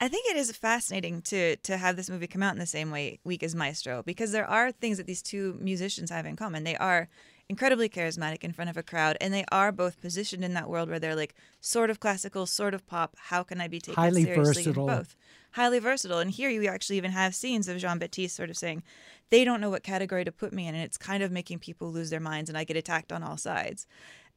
I 0.00 0.08
think 0.08 0.28
it 0.28 0.36
is 0.36 0.50
fascinating 0.50 1.22
to 1.22 1.54
to 1.56 1.76
have 1.76 1.94
this 1.94 2.10
movie 2.10 2.26
come 2.26 2.42
out 2.42 2.52
in 2.52 2.58
the 2.58 2.66
same 2.66 2.90
way 2.90 3.20
week 3.22 3.44
as 3.44 3.54
Maestro 3.54 4.02
because 4.02 4.32
there 4.32 4.48
are 4.48 4.72
things 4.72 4.96
that 4.96 5.06
these 5.06 5.22
two 5.22 5.56
musicians 5.60 6.10
have 6.10 6.26
in 6.26 6.34
common. 6.34 6.64
They 6.64 6.76
are 6.76 7.08
incredibly 7.48 7.88
charismatic 7.88 8.42
in 8.42 8.52
front 8.52 8.70
of 8.70 8.76
a 8.76 8.82
crowd, 8.82 9.16
and 9.20 9.32
they 9.32 9.44
are 9.52 9.70
both 9.70 10.00
positioned 10.00 10.44
in 10.44 10.54
that 10.54 10.68
world 10.68 10.88
where 10.88 10.98
they're 10.98 11.16
like 11.16 11.34
sort 11.60 11.90
of 11.90 12.00
classical, 12.00 12.44
sort 12.46 12.74
of 12.74 12.84
pop. 12.86 13.16
How 13.16 13.44
can 13.44 13.60
I 13.60 13.68
be 13.68 13.80
taken 13.80 14.02
Highly 14.02 14.24
seriously 14.24 14.64
versatile. 14.64 14.90
in 14.90 14.96
both? 14.96 15.16
Highly 15.52 15.78
versatile. 15.78 16.18
And 16.18 16.30
here 16.30 16.50
you 16.50 16.66
actually 16.66 16.96
even 16.96 17.12
have 17.12 17.36
scenes 17.36 17.68
of 17.68 17.78
Jon 17.78 18.00
Batiste 18.00 18.36
sort 18.36 18.50
of 18.50 18.56
saying, 18.56 18.82
"They 19.30 19.44
don't 19.44 19.60
know 19.60 19.70
what 19.70 19.84
category 19.84 20.24
to 20.24 20.32
put 20.32 20.52
me 20.52 20.66
in," 20.66 20.74
and 20.74 20.82
it's 20.84 20.98
kind 20.98 21.22
of 21.22 21.30
making 21.30 21.60
people 21.60 21.92
lose 21.92 22.10
their 22.10 22.20
minds, 22.20 22.50
and 22.50 22.58
I 22.58 22.64
get 22.64 22.76
attacked 22.76 23.12
on 23.12 23.22
all 23.22 23.36
sides. 23.36 23.86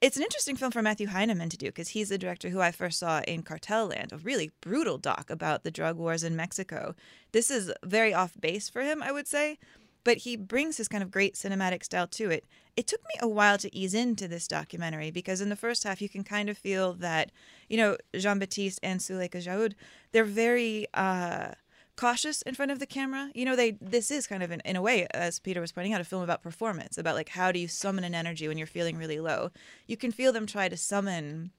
It's 0.02 0.18
an 0.18 0.24
interesting 0.24 0.56
film 0.56 0.72
for 0.72 0.82
Matthew 0.82 1.08
Heineman 1.08 1.50
to 1.50 1.58
do 1.58 1.68
because 1.68 1.90
he's 1.90 2.10
the 2.10 2.18
director 2.18 2.50
who 2.50 2.60
I 2.60 2.72
first 2.72 2.98
saw 2.98 3.22
in 3.28 3.44
Cartel 3.44 3.86
Land, 3.86 4.12
a 4.12 4.18
really 4.18 4.50
brutal 4.60 4.98
doc 4.98 5.30
about 5.30 5.64
the 5.64 5.70
drug 5.70 5.96
wars 5.98 6.24
in 6.24 6.36
Mexico. 6.36 6.96
This 7.34 7.52
is 7.52 7.72
very 7.84 8.12
off 8.12 8.34
base 8.40 8.68
for 8.68 8.82
him, 8.82 9.04
I 9.04 9.12
would 9.12 9.28
say, 9.28 9.60
but 10.04 10.18
he 10.18 10.36
brings 10.36 10.78
his 10.78 10.88
kind 10.88 11.04
of 11.04 11.12
great 11.12 11.36
cinematic 11.36 11.84
style 11.84 12.08
to 12.08 12.32
it. 12.32 12.46
It 12.76 12.88
took 12.88 13.02
me 13.02 13.14
a 13.22 13.28
while 13.28 13.60
to 13.60 13.76
ease 13.76 13.94
into 13.94 14.28
this 14.28 14.48
documentary 14.48 15.12
because 15.12 15.40
in 15.40 15.50
the 15.50 15.56
first 15.56 15.84
half 15.84 16.02
you 16.02 16.10
can 16.10 16.24
kind 16.24 16.50
of 16.50 16.58
feel 16.58 16.94
that, 16.94 17.32
you 17.70 17.78
know, 17.78 17.96
Jon 18.18 18.40
Batiste 18.40 18.80
and 18.82 19.00
Suleika 19.00 19.38
Jaouad, 19.38 19.76
they're 20.14 20.24
very 20.24 20.88
uh 20.96 21.52
cautious 21.96 22.42
in 22.44 22.56
front 22.56 22.72
of 22.72 22.80
the 22.80 22.86
camera. 22.86 23.32
You 23.34 23.46
know, 23.46 23.56
they 23.56 23.72
this 23.82 24.12
is 24.12 24.28
kind 24.28 24.44
of 24.44 24.52
in, 24.52 24.62
in 24.62 24.76
a 24.76 24.82
way, 24.82 25.08
as 25.12 25.40
Peter 25.40 25.62
was 25.62 25.72
pointing 25.72 25.94
out, 25.94 26.02
a 26.02 26.06
film 26.06 26.24
about 26.24 26.42
performance, 26.42 26.98
about 26.98 27.16
like 27.16 27.30
how 27.30 27.52
do 27.52 27.60
you 27.60 27.68
summon 27.68 28.04
an 28.04 28.16
energy 28.16 28.48
when 28.48 28.58
you're 28.58 28.68
feeling 28.68 28.98
really 28.98 29.20
low. 29.20 29.52
You 29.88 29.98
can 29.98 30.12
feel 30.12 30.32
them 30.32 30.46
try 30.46 30.70
to 30.70 30.78
summon 30.78 31.52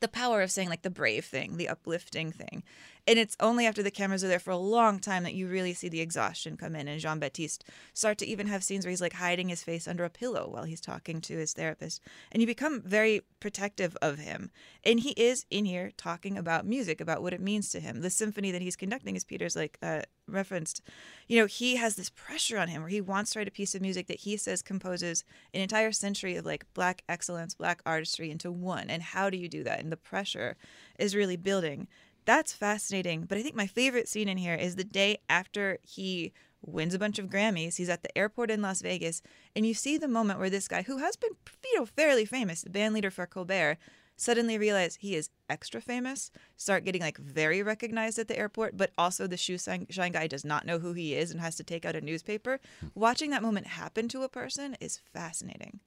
the 0.00 0.08
power 0.08 0.42
of 0.42 0.50
saying 0.50 0.68
like 0.68 0.82
the 0.82 0.90
brave 0.90 1.24
thing, 1.24 1.56
the 1.56 1.68
uplifting 1.68 2.32
thing. 2.32 2.62
And 3.06 3.18
it's 3.18 3.36
only 3.38 3.66
after 3.66 3.82
the 3.82 3.90
cameras 3.90 4.24
are 4.24 4.28
there 4.28 4.38
for 4.40 4.50
a 4.50 4.56
long 4.56 4.98
time 4.98 5.22
that 5.22 5.34
you 5.34 5.46
really 5.46 5.74
see 5.74 5.88
the 5.88 6.00
exhaustion 6.00 6.56
come 6.56 6.74
in 6.74 6.88
and 6.88 7.00
Jon 7.00 7.20
Batiste 7.20 7.64
start 7.94 8.18
to 8.18 8.26
even 8.26 8.48
have 8.48 8.64
scenes 8.64 8.84
where 8.84 8.90
he's 8.90 9.00
like 9.00 9.14
hiding 9.14 9.48
his 9.48 9.62
face 9.62 9.86
under 9.86 10.04
a 10.04 10.10
pillow 10.10 10.48
while 10.48 10.64
he's 10.64 10.80
talking 10.80 11.20
to 11.20 11.36
his 11.36 11.52
therapist. 11.52 12.00
And 12.32 12.40
you 12.40 12.46
become 12.46 12.82
very 12.82 13.22
protective 13.38 13.96
of 14.02 14.18
him. 14.18 14.50
And 14.84 15.00
he 15.00 15.10
is 15.10 15.46
in 15.50 15.66
here 15.66 15.92
talking 15.96 16.36
about 16.36 16.66
music, 16.66 17.00
about 17.00 17.22
what 17.22 17.32
it 17.32 17.40
means 17.40 17.70
to 17.70 17.80
him. 17.80 18.00
The 18.00 18.10
symphony 18.10 18.50
that 18.50 18.62
he's 18.62 18.76
conducting, 18.76 19.14
as 19.16 19.24
Peter's 19.24 19.54
like 19.54 19.78
uh, 19.82 20.02
referenced, 20.26 20.82
you 21.28 21.38
know, 21.38 21.46
he 21.46 21.76
has 21.76 21.94
this 21.94 22.10
pressure 22.10 22.58
on 22.58 22.68
him 22.68 22.82
where 22.82 22.90
he 22.90 23.00
wants 23.00 23.32
to 23.32 23.38
write 23.38 23.48
a 23.48 23.52
piece 23.52 23.74
of 23.74 23.82
music 23.82 24.08
that 24.08 24.20
he 24.20 24.36
says 24.36 24.62
composes 24.62 25.24
an 25.54 25.60
entire 25.60 25.92
century 25.92 26.36
of 26.36 26.44
like 26.44 26.66
black 26.74 27.02
excellence, 27.08 27.54
black 27.54 27.80
artistry 27.86 28.30
into 28.30 28.50
one. 28.50 28.90
And 28.90 29.02
how 29.02 29.30
do 29.30 29.36
you 29.36 29.48
do 29.48 29.62
that? 29.62 29.80
And 29.80 29.92
the 29.92 29.96
pressure 29.96 30.56
is 30.98 31.14
really 31.14 31.36
building. 31.36 31.86
That's 32.26 32.52
fascinating. 32.52 33.24
But 33.24 33.38
I 33.38 33.42
think 33.42 33.54
my 33.54 33.68
favorite 33.68 34.08
scene 34.08 34.28
in 34.28 34.36
here 34.36 34.54
is 34.54 34.76
the 34.76 34.84
day 34.84 35.18
after 35.28 35.78
he 35.82 36.32
wins 36.60 36.92
a 36.92 36.98
bunch 36.98 37.18
of 37.18 37.30
Grammys. 37.30 37.76
He's 37.76 37.88
at 37.88 38.02
the 38.02 38.18
airport 38.18 38.50
in 38.50 38.60
Las 38.60 38.82
Vegas, 38.82 39.22
and 39.54 39.64
you 39.64 39.72
see 39.72 39.96
the 39.96 40.08
moment 40.08 40.40
where 40.40 40.50
this 40.50 40.68
guy, 40.68 40.82
who 40.82 40.98
has 40.98 41.16
been 41.16 41.30
you 41.64 41.78
know 41.78 41.86
fairly 41.86 42.24
famous, 42.24 42.62
the 42.62 42.70
band 42.70 42.94
leader 42.94 43.12
for 43.12 43.26
Colbert, 43.26 43.78
suddenly 44.16 44.58
realize 44.58 44.96
he 44.96 45.14
is 45.14 45.30
extra 45.48 45.80
famous, 45.80 46.32
start 46.56 46.84
getting 46.84 47.02
like 47.02 47.18
very 47.18 47.62
recognized 47.62 48.18
at 48.18 48.26
the 48.26 48.38
airport, 48.38 48.76
but 48.76 48.90
also 48.98 49.28
the 49.28 49.36
shoe 49.36 49.58
shine 49.58 49.86
shine 49.90 50.12
guy 50.12 50.26
does 50.26 50.44
not 50.44 50.66
know 50.66 50.80
who 50.80 50.94
he 50.94 51.14
is 51.14 51.30
and 51.30 51.40
has 51.40 51.54
to 51.56 51.64
take 51.64 51.84
out 51.84 51.94
a 51.94 52.00
newspaper. 52.00 52.58
Hmm. 52.80 52.88
Watching 52.96 53.30
that 53.30 53.42
moment 53.42 53.68
happen 53.68 54.08
to 54.08 54.22
a 54.22 54.28
person 54.28 54.76
is 54.80 55.00
fascinating. 55.12 55.78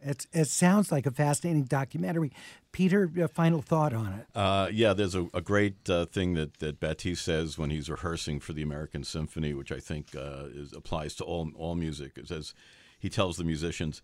It's, 0.00 0.26
it 0.32 0.46
sounds 0.46 0.92
like 0.92 1.06
a 1.06 1.10
fascinating 1.10 1.64
documentary. 1.64 2.32
Peter, 2.70 3.10
a 3.20 3.28
final 3.28 3.60
thought 3.62 3.92
on 3.92 4.12
it. 4.12 4.26
Uh, 4.34 4.68
yeah, 4.72 4.92
there's 4.92 5.14
a, 5.14 5.26
a 5.34 5.40
great 5.40 5.88
uh, 5.90 6.06
thing 6.06 6.34
that, 6.34 6.58
that 6.58 6.78
Batiste 6.78 7.24
says 7.24 7.58
when 7.58 7.70
he's 7.70 7.90
rehearsing 7.90 8.38
for 8.40 8.52
the 8.52 8.62
American 8.62 9.02
Symphony, 9.02 9.54
which 9.54 9.72
I 9.72 9.80
think 9.80 10.14
uh, 10.14 10.44
is, 10.54 10.72
applies 10.72 11.14
to 11.16 11.24
all 11.24 11.50
all 11.56 11.74
music. 11.74 12.12
It 12.16 12.28
says 12.28 12.54
he 12.98 13.08
tells 13.08 13.36
the 13.36 13.44
musicians, 13.44 14.02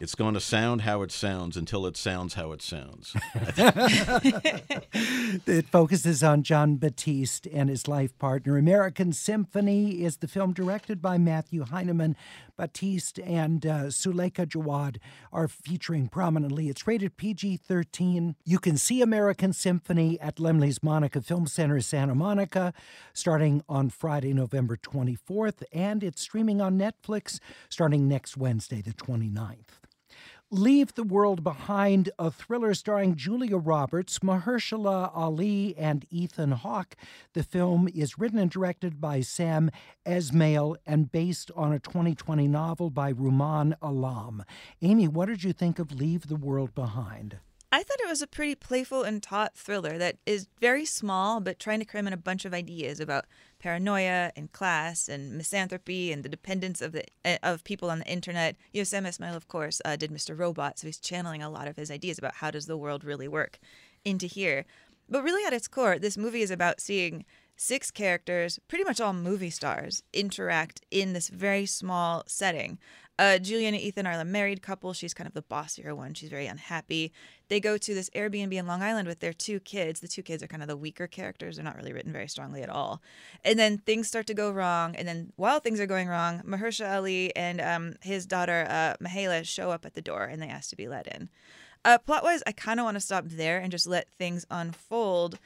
"It's 0.00 0.14
going 0.14 0.34
to 0.34 0.40
sound 0.40 0.82
how 0.82 1.02
it 1.02 1.12
sounds 1.12 1.56
until 1.56 1.86
it 1.86 1.96
sounds 1.96 2.34
how 2.34 2.52
it 2.52 2.62
sounds." 2.62 3.14
it 5.46 5.66
focuses 5.68 6.22
on 6.22 6.44
Jon 6.44 6.76
Batiste 6.76 7.46
and 7.52 7.68
his 7.68 7.88
life 7.88 8.16
partner. 8.18 8.56
American 8.56 9.12
Symphony 9.12 10.02
is 10.02 10.18
the 10.18 10.28
film 10.28 10.52
directed 10.52 11.02
by 11.02 11.18
Matthew 11.18 11.64
Heineman. 11.64 12.16
Batiste 12.56 13.18
and 13.20 13.66
uh, 13.66 13.90
Suleika 13.90 14.46
Jaouad 14.46 14.98
are 15.32 15.48
featuring 15.48 16.08
prominently. 16.08 16.68
It's 16.68 16.86
rated 16.86 17.16
PG 17.16 17.58
13. 17.58 18.36
You 18.44 18.58
can 18.58 18.76
see 18.76 19.02
American 19.02 19.52
Symphony 19.52 20.20
at 20.20 20.36
Laemmle's 20.36 20.82
Monica 20.82 21.20
Film 21.20 21.46
Center, 21.46 21.80
Santa 21.80 22.14
Monica, 22.14 22.72
starting 23.12 23.62
on 23.68 23.90
Friday, 23.90 24.32
November 24.32 24.76
24th, 24.76 25.62
and 25.72 26.02
it's 26.02 26.22
streaming 26.22 26.60
on 26.60 26.78
Netflix 26.78 27.38
starting 27.68 28.08
next 28.08 28.36
Wednesday, 28.36 28.80
the 28.80 28.92
29th. 28.92 29.80
Leave 30.50 30.94
the 30.94 31.02
World 31.02 31.42
Behind, 31.42 32.10
a 32.18 32.30
thriller 32.30 32.74
starring 32.74 33.16
Julia 33.16 33.56
Roberts, 33.56 34.18
Mahershala 34.20 35.10
Ali, 35.14 35.74
and 35.76 36.06
Ethan 36.10 36.52
Hawke. 36.52 36.96
The 37.32 37.42
film 37.42 37.88
is 37.92 38.18
written 38.18 38.38
and 38.38 38.50
directed 38.50 39.00
by 39.00 39.20
Sam 39.22 39.70
Esmail 40.06 40.76
and 40.86 41.10
based 41.10 41.50
on 41.56 41.72
a 41.72 41.80
2020 41.80 42.46
novel 42.46 42.90
by 42.90 43.12
Rumaan 43.12 43.74
Alam. 43.80 44.44
Amy, 44.82 45.08
what 45.08 45.26
did 45.26 45.42
you 45.42 45.52
think 45.52 45.78
of 45.78 45.90
Leave 45.90 46.28
the 46.28 46.36
World 46.36 46.74
Behind? 46.74 47.38
I 47.74 47.82
thought 47.82 47.98
it 47.98 48.08
was 48.08 48.22
a 48.22 48.28
pretty 48.28 48.54
playful 48.54 49.02
and 49.02 49.20
taut 49.20 49.56
thriller 49.56 49.98
that 49.98 50.18
is 50.26 50.46
very 50.60 50.84
small, 50.84 51.40
but 51.40 51.58
trying 51.58 51.80
to 51.80 51.84
cram 51.84 52.06
in 52.06 52.12
a 52.12 52.16
bunch 52.16 52.44
of 52.44 52.54
ideas 52.54 53.00
about 53.00 53.24
paranoia 53.58 54.30
and 54.36 54.52
class 54.52 55.08
and 55.08 55.36
misanthropy 55.36 56.12
and 56.12 56.22
the 56.22 56.28
dependence 56.28 56.80
of 56.80 56.92
the 56.92 57.02
eh, 57.24 57.36
of 57.42 57.64
people 57.64 57.90
on 57.90 57.98
the 57.98 58.06
internet. 58.06 58.54
Sam 58.84 59.06
Esmail, 59.06 59.34
of 59.34 59.48
course, 59.48 59.82
uh, 59.84 59.96
did 59.96 60.12
Mr. 60.12 60.38
Robot, 60.38 60.78
so 60.78 60.86
he's 60.86 61.00
channeling 61.00 61.42
a 61.42 61.50
lot 61.50 61.66
of 61.66 61.74
his 61.74 61.90
ideas 61.90 62.16
about 62.16 62.34
how 62.34 62.52
does 62.52 62.66
the 62.66 62.76
world 62.76 63.02
really 63.02 63.26
work 63.26 63.58
into 64.04 64.28
here. 64.28 64.66
But 65.08 65.24
really, 65.24 65.44
at 65.44 65.52
its 65.52 65.66
core, 65.66 65.98
this 65.98 66.16
movie 66.16 66.42
is 66.42 66.52
about 66.52 66.80
seeing 66.80 67.24
six 67.56 67.90
characters, 67.90 68.58
pretty 68.68 68.84
much 68.84 69.00
all 69.00 69.12
movie 69.12 69.50
stars, 69.50 70.02
interact 70.12 70.80
in 70.90 71.12
this 71.12 71.28
very 71.28 71.66
small 71.66 72.24
setting. 72.26 72.78
Uh, 73.16 73.38
Julian 73.38 73.74
and 73.74 73.82
Ethan 73.82 74.06
are 74.06 74.16
the 74.16 74.24
married 74.24 74.60
couple. 74.60 74.92
She's 74.92 75.14
kind 75.14 75.28
of 75.28 75.34
the 75.34 75.42
bossier 75.42 75.94
one. 75.94 76.14
She's 76.14 76.30
very 76.30 76.46
unhappy. 76.46 77.12
They 77.48 77.60
go 77.60 77.78
to 77.78 77.94
this 77.94 78.10
Airbnb 78.10 78.52
in 78.52 78.66
Long 78.66 78.82
Island 78.82 79.06
with 79.06 79.20
their 79.20 79.32
two 79.32 79.60
kids. 79.60 80.00
The 80.00 80.08
two 80.08 80.22
kids 80.22 80.42
are 80.42 80.48
kind 80.48 80.62
of 80.62 80.68
the 80.68 80.76
weaker 80.76 81.06
characters. 81.06 81.56
They're 81.56 81.64
not 81.64 81.76
really 81.76 81.92
written 81.92 82.12
very 82.12 82.26
strongly 82.26 82.62
at 82.62 82.70
all. 82.70 83.00
And 83.44 83.56
then 83.56 83.78
things 83.78 84.08
start 84.08 84.26
to 84.28 84.34
go 84.34 84.50
wrong. 84.50 84.96
And 84.96 85.06
then 85.06 85.32
while 85.36 85.60
things 85.60 85.78
are 85.78 85.86
going 85.86 86.08
wrong, 86.08 86.42
Mahershala 86.44 86.96
Ali 86.96 87.36
and 87.36 87.60
um, 87.60 87.94
his 88.02 88.26
daughter 88.26 88.66
uh, 88.68 88.96
Myha'la 89.00 89.44
show 89.44 89.70
up 89.70 89.84
at 89.86 89.94
the 89.94 90.02
door 90.02 90.24
and 90.24 90.42
they 90.42 90.48
ask 90.48 90.70
to 90.70 90.76
be 90.76 90.88
let 90.88 91.06
in. 91.06 91.28
Uh, 91.84 91.98
plot 91.98 92.24
wise, 92.24 92.42
I 92.46 92.52
kind 92.52 92.80
of 92.80 92.84
want 92.84 92.96
to 92.96 93.00
stop 93.00 93.24
there 93.26 93.58
and 93.58 93.70
just 93.70 93.86
let 93.86 94.10
things 94.10 94.46
unfold. 94.50 95.38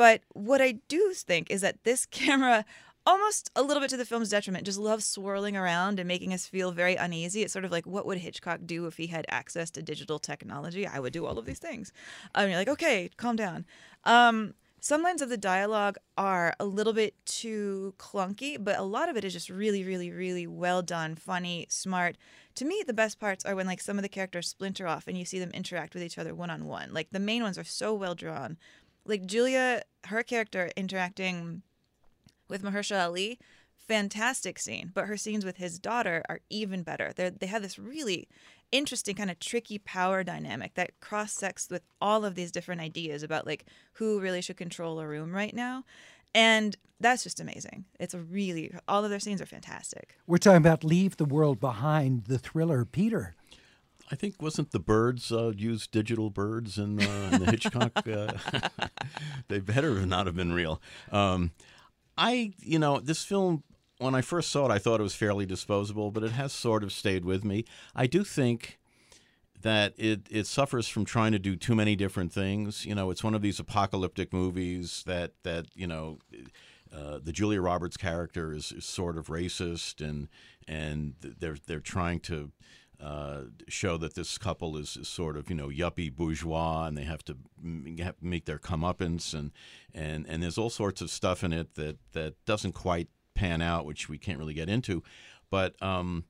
But 0.00 0.22
what 0.32 0.62
I 0.62 0.78
do 0.88 1.12
think 1.12 1.50
is 1.50 1.60
that 1.60 1.84
this 1.84 2.06
camera 2.10 2.64
almost 3.04 3.50
a 3.54 3.62
little 3.62 3.82
bit 3.82 3.90
to 3.90 3.98
the 3.98 4.06
film's 4.06 4.30
detriment, 4.30 4.64
just 4.64 4.78
loves 4.78 5.04
swirling 5.04 5.58
around 5.58 5.98
and 5.98 6.08
making 6.08 6.32
us 6.32 6.46
feel 6.46 6.72
very 6.72 6.96
uneasy. 6.96 7.42
It's 7.42 7.52
sort 7.52 7.66
of 7.66 7.70
like 7.70 7.84
what 7.84 8.06
would 8.06 8.16
Hitchcock 8.16 8.60
do 8.64 8.86
if 8.86 8.96
he 8.96 9.08
had 9.08 9.26
access 9.28 9.70
to 9.72 9.82
digital 9.82 10.18
technology? 10.18 10.86
I 10.86 11.00
would 11.00 11.12
do 11.12 11.26
all 11.26 11.38
of 11.38 11.44
these 11.44 11.58
things. 11.58 11.92
Um, 12.34 12.48
you're 12.48 12.56
like, 12.56 12.68
okay, 12.70 13.10
calm 13.18 13.36
down. 13.36 13.66
Um, 14.04 14.54
some 14.80 15.02
lines 15.02 15.20
of 15.20 15.28
the 15.28 15.36
dialogue 15.36 15.98
are 16.16 16.54
a 16.58 16.64
little 16.64 16.94
bit 16.94 17.14
too 17.26 17.92
clunky, 17.98 18.56
but 18.58 18.78
a 18.78 18.82
lot 18.82 19.10
of 19.10 19.18
it 19.18 19.24
is 19.26 19.34
just 19.34 19.50
really, 19.50 19.84
really, 19.84 20.10
really 20.10 20.46
well 20.46 20.80
done, 20.80 21.14
funny, 21.14 21.66
smart. 21.68 22.16
To 22.54 22.64
me, 22.64 22.82
the 22.86 22.94
best 22.94 23.20
parts 23.20 23.44
are 23.44 23.54
when 23.54 23.66
like 23.66 23.82
some 23.82 23.98
of 23.98 24.02
the 24.02 24.08
characters 24.08 24.48
splinter 24.48 24.88
off 24.88 25.06
and 25.06 25.18
you 25.18 25.26
see 25.26 25.38
them 25.38 25.50
interact 25.50 25.92
with 25.92 26.02
each 26.02 26.16
other 26.16 26.34
one 26.34 26.48
on 26.48 26.64
one. 26.64 26.94
Like 26.94 27.08
the 27.10 27.20
main 27.20 27.42
ones 27.42 27.58
are 27.58 27.64
so 27.64 27.92
well 27.92 28.14
drawn. 28.14 28.56
Like 29.04 29.26
Julia, 29.26 29.82
her 30.06 30.22
character 30.22 30.70
interacting 30.76 31.62
with 32.48 32.62
Mahershala 32.62 33.04
Ali 33.04 33.38
fantastic 33.90 34.56
scene, 34.56 34.92
but 34.94 35.06
her 35.06 35.16
scenes 35.16 35.44
with 35.44 35.56
his 35.56 35.80
daughter 35.80 36.22
are 36.28 36.38
even 36.48 36.84
better. 36.84 37.10
They 37.16 37.30
they 37.30 37.46
have 37.46 37.60
this 37.60 37.76
really 37.76 38.28
interesting 38.70 39.16
kind 39.16 39.32
of 39.32 39.40
tricky 39.40 39.78
power 39.78 40.22
dynamic 40.22 40.74
that 40.74 41.00
cross 41.00 41.32
sects 41.32 41.66
with 41.68 41.82
all 42.00 42.24
of 42.24 42.36
these 42.36 42.52
different 42.52 42.80
ideas 42.80 43.24
about 43.24 43.46
like 43.48 43.64
who 43.94 44.20
really 44.20 44.42
should 44.42 44.56
control 44.56 45.00
a 45.00 45.08
room 45.08 45.32
right 45.32 45.52
now. 45.52 45.82
And 46.32 46.76
that's 47.00 47.24
just 47.24 47.40
amazing. 47.40 47.84
It's 47.98 48.14
really 48.14 48.72
all 48.86 49.02
of 49.02 49.10
their 49.10 49.18
scenes 49.18 49.42
are 49.42 49.46
fantastic. 49.46 50.14
We're 50.24 50.38
talking 50.38 50.58
about 50.58 50.84
Leave 50.84 51.16
the 51.16 51.24
World 51.24 51.58
Behind, 51.58 52.26
the 52.26 52.38
thriller. 52.38 52.84
Peter. 52.84 53.34
I 54.10 54.16
think 54.16 54.42
wasn't 54.42 54.72
the 54.72 54.80
birds 54.80 55.30
uh, 55.30 55.52
used 55.56 55.92
digital 55.92 56.30
birds 56.30 56.78
in, 56.78 57.00
uh, 57.00 57.30
in 57.32 57.44
the 57.44 57.50
Hitchcock? 57.50 58.06
Uh, 58.06 58.32
they 59.48 59.60
better 59.60 60.04
not 60.04 60.26
have 60.26 60.34
been 60.34 60.52
real. 60.52 60.80
Um, 61.12 61.52
I, 62.18 62.52
you 62.58 62.78
know, 62.78 62.98
this 62.98 63.24
film 63.24 63.62
when 63.98 64.14
I 64.14 64.22
first 64.22 64.50
saw 64.50 64.66
it, 64.66 64.70
I 64.72 64.78
thought 64.78 64.98
it 64.98 65.02
was 65.02 65.14
fairly 65.14 65.44
disposable, 65.44 66.10
but 66.10 66.24
it 66.24 66.32
has 66.32 66.52
sort 66.52 66.82
of 66.82 66.90
stayed 66.90 67.24
with 67.24 67.44
me. 67.44 67.64
I 67.94 68.06
do 68.06 68.24
think 68.24 68.78
that 69.60 69.92
it 69.98 70.26
it 70.30 70.46
suffers 70.46 70.88
from 70.88 71.04
trying 71.04 71.32
to 71.32 71.38
do 71.38 71.54
too 71.54 71.74
many 71.74 71.96
different 71.96 72.32
things. 72.32 72.86
You 72.86 72.94
know, 72.94 73.10
it's 73.10 73.22
one 73.22 73.34
of 73.34 73.42
these 73.42 73.60
apocalyptic 73.60 74.32
movies 74.32 75.04
that 75.06 75.32
that 75.44 75.66
you 75.74 75.86
know. 75.86 76.18
Uh, 76.92 77.20
the 77.22 77.30
Julia 77.30 77.60
Roberts 77.60 77.96
character 77.96 78.52
is, 78.52 78.72
is, 78.72 78.84
sort 78.84 79.16
of 79.16 79.28
racist, 79.28 80.04
and 80.04 80.26
and 80.66 81.14
they're 81.20 81.56
they're 81.68 81.78
trying 81.78 82.18
to 82.18 82.50
uh, 83.02 83.42
show 83.68 83.96
that 83.96 84.14
this 84.14 84.36
couple 84.38 84.76
is, 84.76 84.96
is, 84.96 85.08
sort 85.08 85.36
of 85.36 85.48
you 85.48 85.56
know 85.56 85.68
yuppie 85.68 86.14
bourgeois, 86.14 86.86
and 86.86 86.96
they 86.96 87.04
have 87.04 87.24
to 87.24 87.36
make 88.20 88.44
their 88.44 88.58
comeuppance, 88.58 89.34
and 89.34 89.52
and 89.94 90.26
and 90.28 90.42
there's 90.42 90.58
all 90.58 90.70
sorts 90.70 91.00
of 91.00 91.10
stuff 91.10 91.42
in 91.42 91.52
it 91.52 91.74
that 91.74 91.98
that 92.12 92.34
doesn't 92.44 92.72
quite 92.72 93.08
pan 93.34 93.62
out, 93.62 93.86
which 93.86 94.08
we 94.08 94.18
can't 94.18 94.38
really 94.38 94.54
get 94.54 94.68
into. 94.68 95.02
But 95.50 95.80
um, 95.82 96.24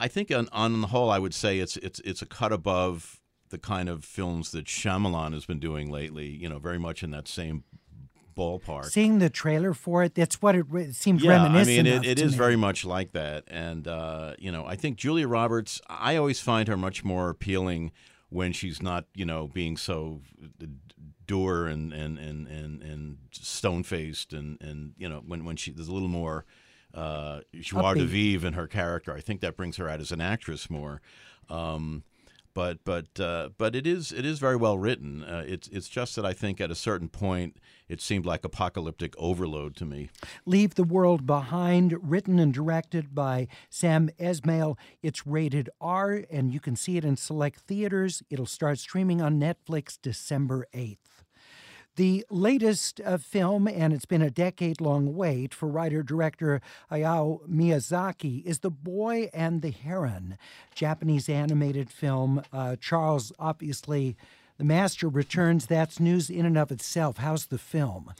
I 0.00 0.08
think 0.08 0.30
on, 0.30 0.48
on 0.52 0.80
the 0.80 0.88
whole, 0.88 1.10
I 1.10 1.18
would 1.18 1.34
say 1.34 1.58
it's 1.58 1.76
it's 1.78 2.00
it's 2.00 2.22
a 2.22 2.26
cut 2.26 2.52
above 2.52 3.20
the 3.50 3.58
kind 3.58 3.88
of 3.88 4.04
films 4.04 4.50
that 4.52 4.66
Shyamalan 4.66 5.32
has 5.32 5.46
been 5.46 5.58
doing 5.58 5.90
lately. 5.90 6.26
You 6.26 6.48
know, 6.48 6.58
very 6.58 6.78
much 6.78 7.02
in 7.02 7.10
that 7.10 7.28
same 7.28 7.64
ballpark. 8.38 8.86
Seeing 8.86 9.18
the 9.18 9.28
trailer 9.28 9.74
for 9.74 10.04
it, 10.04 10.14
that's 10.14 10.40
what 10.40 10.54
it, 10.54 10.66
it 10.74 10.94
seemed 10.94 11.20
yeah, 11.20 11.32
reminiscent. 11.32 11.88
I 11.88 11.90
mean, 11.90 12.04
it, 12.04 12.06
it 12.06 12.20
is 12.20 12.32
me. 12.32 12.38
very 12.38 12.56
much 12.56 12.84
like 12.84 13.12
that. 13.12 13.44
And 13.48 13.88
uh, 13.88 14.34
you 14.38 14.52
know, 14.52 14.64
I 14.64 14.76
think 14.76 14.96
Julia 14.96 15.26
Roberts. 15.26 15.80
I 15.88 16.16
always 16.16 16.40
find 16.40 16.68
her 16.68 16.76
much 16.76 17.04
more 17.04 17.30
appealing 17.30 17.92
when 18.30 18.52
she's 18.52 18.82
not, 18.82 19.06
you 19.14 19.24
know, 19.24 19.48
being 19.48 19.76
so 19.76 20.20
dour 21.26 21.66
and 21.66 21.92
and 21.92 22.18
and 22.18 22.46
and, 22.48 22.82
and 22.82 23.18
stone 23.32 23.82
faced 23.82 24.32
and 24.32 24.60
and 24.60 24.94
you 24.96 25.08
know 25.08 25.22
when 25.26 25.44
when 25.44 25.56
she 25.56 25.70
there's 25.70 25.88
a 25.88 25.92
little 25.92 26.08
more 26.08 26.44
uh, 26.94 27.40
joie 27.60 27.94
de 27.94 28.04
vivre 28.04 28.46
in 28.46 28.54
her 28.54 28.66
character. 28.66 29.12
I 29.12 29.20
think 29.20 29.40
that 29.42 29.56
brings 29.56 29.76
her 29.76 29.88
out 29.88 30.00
as 30.00 30.12
an 30.12 30.20
actress 30.20 30.70
more. 30.70 31.00
Um, 31.48 32.04
but 32.58 32.84
but 32.84 33.20
uh, 33.20 33.50
but 33.56 33.76
it 33.76 33.86
is 33.86 34.10
it 34.10 34.26
is 34.26 34.40
very 34.40 34.56
well 34.56 34.76
written. 34.78 35.22
Uh, 35.22 35.44
it's 35.46 35.68
it's 35.68 35.88
just 35.88 36.16
that 36.16 36.26
I 36.26 36.32
think 36.32 36.60
at 36.60 36.72
a 36.72 36.74
certain 36.74 37.08
point 37.08 37.58
it 37.88 38.00
seemed 38.00 38.26
like 38.26 38.44
apocalyptic 38.44 39.14
overload 39.16 39.76
to 39.76 39.84
me. 39.84 40.10
Leave 40.44 40.74
the 40.74 40.82
World 40.82 41.24
Behind, 41.24 41.94
written 42.02 42.40
and 42.40 42.52
directed 42.52 43.14
by 43.14 43.46
Sam 43.70 44.10
Esmail. 44.18 44.76
It's 45.02 45.24
rated 45.24 45.70
R, 45.80 46.24
and 46.32 46.52
you 46.52 46.58
can 46.58 46.74
see 46.74 46.96
it 46.96 47.04
in 47.04 47.16
select 47.16 47.60
theaters. 47.60 48.24
It'll 48.28 48.44
start 48.44 48.80
streaming 48.80 49.22
on 49.22 49.38
Netflix 49.38 49.96
December 50.02 50.66
eighth. 50.74 51.22
The 51.98 52.24
latest 52.30 53.00
uh, 53.04 53.16
film, 53.16 53.66
and 53.66 53.92
it's 53.92 54.04
been 54.04 54.22
a 54.22 54.30
decade 54.30 54.80
long 54.80 55.16
wait 55.16 55.52
for 55.52 55.68
writer 55.68 56.04
director 56.04 56.60
Hayao 56.92 57.40
Miyazaki, 57.48 58.44
is 58.44 58.60
The 58.60 58.70
Boy 58.70 59.28
and 59.34 59.62
the 59.62 59.72
Heron, 59.72 60.38
Japanese 60.76 61.28
animated 61.28 61.90
film. 61.90 62.40
Uh, 62.52 62.76
Charles, 62.76 63.32
obviously, 63.40 64.16
the 64.58 64.64
master 64.64 65.08
returns. 65.08 65.66
That's 65.66 65.98
news 65.98 66.30
in 66.30 66.46
and 66.46 66.56
of 66.56 66.70
itself. 66.70 67.16
How's 67.16 67.46
the 67.46 67.58
film? 67.58 68.14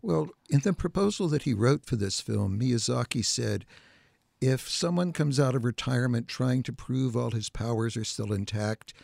Well, 0.00 0.28
in 0.48 0.60
the 0.60 0.72
proposal 0.72 1.26
that 1.30 1.42
he 1.42 1.54
wrote 1.54 1.84
for 1.84 1.96
this 1.96 2.20
film, 2.20 2.56
Miyazaki 2.60 3.24
said, 3.24 3.66
if 4.40 4.68
someone 4.68 5.12
comes 5.12 5.40
out 5.40 5.56
of 5.56 5.64
retirement 5.64 6.28
trying 6.28 6.62
to 6.62 6.72
prove 6.72 7.16
all 7.16 7.32
his 7.32 7.50
powers 7.50 7.96
are 7.96 8.04
still 8.04 8.32
intact, 8.32 8.94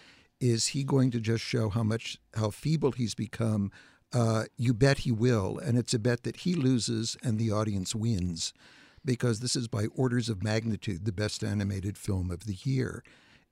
is 0.41 0.69
he 0.69 0.85
going 0.85 1.11
to 1.11 1.19
just 1.19 1.43
show 1.43 1.69
how 1.69 1.83
much 1.83 2.19
how 2.35 2.51
feeble 2.51 2.93
he's 2.93 3.17
become 3.17 3.73
uh, 4.13 4.45
you 4.57 4.75
bet 4.75 4.99
he 4.99 5.13
will. 5.13 5.59
And 5.59 5.79
it's 5.79 5.95
a 5.95 5.99
bet 5.99 6.23
that 6.25 6.39
he 6.39 6.55
loses 6.55 7.17
and 7.23 7.39
the 7.39 7.51
audience 7.51 7.95
wins 7.95 8.53
because 9.05 9.41
this 9.41 9.57
is 9.57 9.69
by 9.69 9.87
orders 9.95 10.29
of 10.29 10.43
magnitude 10.43 11.05
the 11.05 11.13
best 11.13 11.43
animated 11.43 11.97
film 11.97 12.31
of 12.31 12.45
the 12.45 12.57
year. 12.65 13.03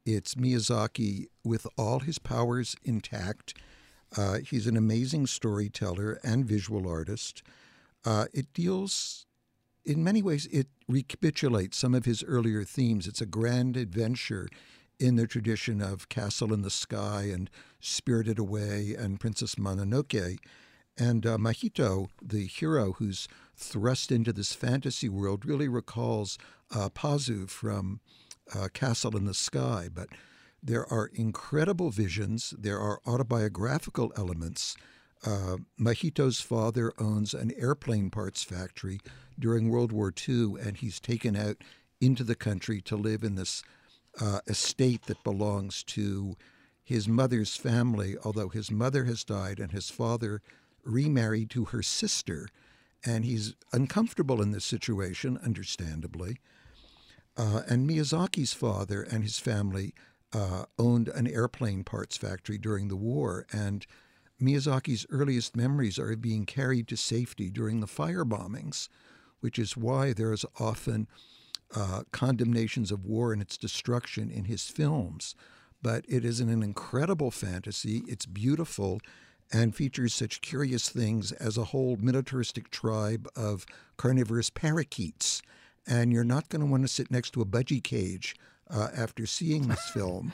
It's 0.04 0.34
Miyazaki 0.34 1.26
with 1.44 1.66
all 1.76 2.00
his 2.00 2.18
powers 2.18 2.76
intact. 2.84 3.54
Uh, 4.16 4.38
he's 4.38 4.66
an 4.66 4.76
amazing 4.76 5.26
storyteller 5.26 6.18
and 6.22 6.44
visual 6.44 6.88
artist. 6.88 7.42
Uh, 8.04 8.26
it 8.32 8.52
deals, 8.54 9.26
in 9.84 10.02
many 10.02 10.22
ways, 10.22 10.46
it 10.46 10.68
recapitulates 10.88 11.76
some 11.76 11.94
of 11.94 12.04
his 12.04 12.24
earlier 12.24 12.64
themes. 12.64 13.06
It's 13.06 13.20
a 13.20 13.26
grand 13.26 13.76
adventure 13.76 14.48
in 14.98 15.16
the 15.16 15.26
tradition 15.26 15.80
of 15.80 16.08
Castle 16.08 16.52
in 16.52 16.62
the 16.62 16.70
Sky 16.70 17.30
and 17.32 17.50
Spirited 17.80 18.38
Away 18.38 18.94
and 18.98 19.20
Princess 19.20 19.54
Mononoke. 19.54 20.38
And 20.96 21.24
uh, 21.24 21.38
Mahito, 21.38 22.08
the 22.20 22.46
hero 22.46 22.92
who's 22.92 23.28
thrust 23.56 24.10
into 24.10 24.32
this 24.32 24.52
fantasy 24.52 25.08
world, 25.08 25.44
really 25.44 25.68
recalls 25.68 26.38
uh, 26.74 26.88
Pazu 26.88 27.48
from 27.48 28.00
uh, 28.54 28.68
Castle 28.72 29.16
in 29.16 29.24
the 29.24 29.34
Sky. 29.34 29.88
But 29.92 30.08
there 30.62 30.90
are 30.92 31.10
incredible 31.14 31.90
visions, 31.90 32.52
there 32.58 32.80
are 32.80 33.00
autobiographical 33.06 34.12
elements. 34.16 34.76
Uh, 35.24 35.58
Mahito's 35.80 36.40
father 36.40 36.92
owns 36.98 37.34
an 37.34 37.52
airplane 37.56 38.10
parts 38.10 38.42
factory 38.42 39.00
during 39.38 39.68
World 39.68 39.92
War 39.92 40.12
II, 40.28 40.54
and 40.60 40.76
he's 40.76 41.00
taken 41.00 41.36
out 41.36 41.58
into 42.00 42.24
the 42.24 42.34
country 42.34 42.80
to 42.82 42.96
live 42.96 43.22
in 43.22 43.34
this 43.34 43.62
uh, 44.20 44.40
estate 44.46 45.02
that 45.06 45.22
belongs 45.24 45.82
to 45.84 46.36
his 46.82 47.06
mother's 47.06 47.56
family, 47.56 48.16
although 48.24 48.48
his 48.48 48.70
mother 48.70 49.04
has 49.04 49.24
died 49.24 49.60
and 49.60 49.72
his 49.72 49.90
father 49.90 50.40
remarried 50.84 51.50
to 51.50 51.66
her 51.66 51.82
sister. 51.82 52.48
And 53.04 53.24
he's 53.24 53.54
uncomfortable 53.72 54.42
in 54.42 54.50
this 54.50 54.64
situation, 54.64 55.38
understandably. 55.44 56.38
Uh, 57.36 57.62
and 57.68 57.88
Miyazaki's 57.88 58.52
father 58.52 59.02
and 59.02 59.22
his 59.22 59.38
family 59.38 59.94
uh, 60.32 60.64
owned 60.78 61.08
an 61.08 61.26
airplane 61.26 61.84
parts 61.84 62.16
factory 62.16 62.58
during 62.58 62.88
the 62.88 62.96
war. 62.96 63.46
And 63.52 63.86
Miyazaki's 64.40 65.06
earliest 65.10 65.56
memories 65.56 65.98
are 65.98 66.12
of 66.12 66.20
being 66.20 66.46
carried 66.46 66.88
to 66.88 66.96
safety 66.96 67.50
during 67.50 67.80
the 67.80 67.86
fire 67.86 68.24
bombings, 68.24 68.88
which 69.40 69.58
is 69.58 69.76
why 69.76 70.12
there 70.12 70.32
is 70.32 70.44
often 70.58 71.06
uh, 71.74 72.02
condemnations 72.12 72.90
of 72.90 73.04
war 73.04 73.32
and 73.32 73.42
its 73.42 73.56
destruction 73.56 74.30
in 74.30 74.44
his 74.44 74.68
films. 74.68 75.34
But 75.82 76.04
it 76.08 76.24
is 76.24 76.40
an 76.40 76.62
incredible 76.62 77.30
fantasy. 77.30 78.02
It's 78.08 78.26
beautiful 78.26 79.00
and 79.52 79.74
features 79.74 80.12
such 80.12 80.40
curious 80.40 80.88
things 80.88 81.32
as 81.32 81.56
a 81.56 81.64
whole 81.64 81.96
militaristic 81.96 82.70
tribe 82.70 83.28
of 83.36 83.64
carnivorous 83.96 84.50
parakeets. 84.50 85.42
And 85.86 86.12
you're 86.12 86.24
not 86.24 86.48
going 86.48 86.60
to 86.60 86.66
want 86.66 86.82
to 86.82 86.88
sit 86.88 87.10
next 87.10 87.30
to 87.32 87.40
a 87.40 87.46
budgie 87.46 87.82
cage 87.82 88.36
uh, 88.70 88.88
after 88.94 89.24
seeing 89.24 89.68
this 89.68 89.90
film. 89.94 90.32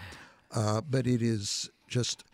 Uh, 0.52 0.80
but 0.80 1.06
it 1.06 1.22
is 1.22 1.70
just 1.88 2.24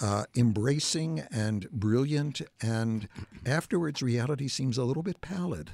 uh, 0.00 0.24
embracing 0.36 1.20
and 1.30 1.70
brilliant. 1.70 2.42
And 2.62 3.08
afterwards, 3.44 4.02
reality 4.02 4.48
seems 4.48 4.78
a 4.78 4.84
little 4.84 5.02
bit 5.02 5.20
pallid. 5.20 5.72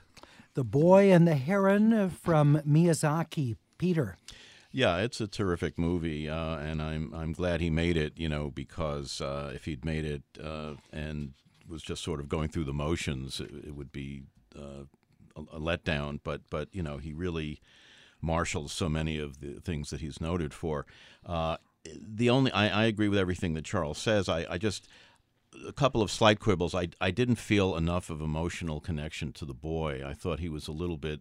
The 0.54 0.64
Boy 0.64 1.12
and 1.12 1.26
the 1.26 1.34
Heron 1.36 2.10
from 2.10 2.60
Miyazaki. 2.66 3.56
Peter. 3.82 4.16
Yeah, 4.70 4.98
it's 4.98 5.20
a 5.20 5.26
terrific 5.26 5.76
movie, 5.76 6.28
uh, 6.28 6.56
and 6.58 6.80
I'm 6.80 7.12
I'm 7.12 7.32
glad 7.32 7.60
he 7.60 7.68
made 7.68 7.96
it. 7.96 8.12
You 8.16 8.28
know, 8.28 8.52
because 8.54 9.20
uh, 9.20 9.50
if 9.52 9.64
he'd 9.64 9.84
made 9.84 10.04
it 10.04 10.22
uh, 10.42 10.74
and 10.92 11.32
was 11.68 11.82
just 11.82 12.00
sort 12.04 12.20
of 12.20 12.28
going 12.28 12.48
through 12.48 12.64
the 12.64 12.72
motions, 12.72 13.40
it, 13.40 13.50
it 13.66 13.74
would 13.74 13.90
be 13.90 14.22
uh, 14.56 14.84
a, 15.34 15.40
a, 15.40 15.60
letdown. 15.60 16.20
But 16.22 16.42
but 16.48 16.68
you 16.72 16.82
know, 16.82 16.98
he 16.98 17.12
really 17.12 17.60
marshals 18.20 18.70
so 18.72 18.88
many 18.88 19.18
of 19.18 19.40
the 19.40 19.60
things 19.60 19.90
that 19.90 20.00
he's 20.00 20.20
noted 20.20 20.54
for. 20.54 20.86
Uh, 21.26 21.56
the 21.84 22.30
only 22.30 22.52
I, 22.52 22.82
I 22.82 22.84
agree 22.84 23.08
with 23.08 23.18
everything 23.18 23.54
that 23.54 23.64
Charles 23.64 23.98
says. 23.98 24.28
I, 24.28 24.46
I 24.48 24.58
just 24.58 24.86
a 25.66 25.72
couple 25.72 26.02
of 26.02 26.10
slight 26.10 26.40
quibbles. 26.40 26.74
I, 26.74 26.88
I 27.00 27.10
didn't 27.10 27.36
feel 27.36 27.76
enough 27.76 28.10
of 28.10 28.20
emotional 28.20 28.80
connection 28.80 29.32
to 29.34 29.44
the 29.44 29.54
boy. 29.54 30.02
I 30.04 30.14
thought 30.14 30.40
he 30.40 30.48
was 30.48 30.68
a 30.68 30.72
little 30.72 30.96
bit, 30.96 31.20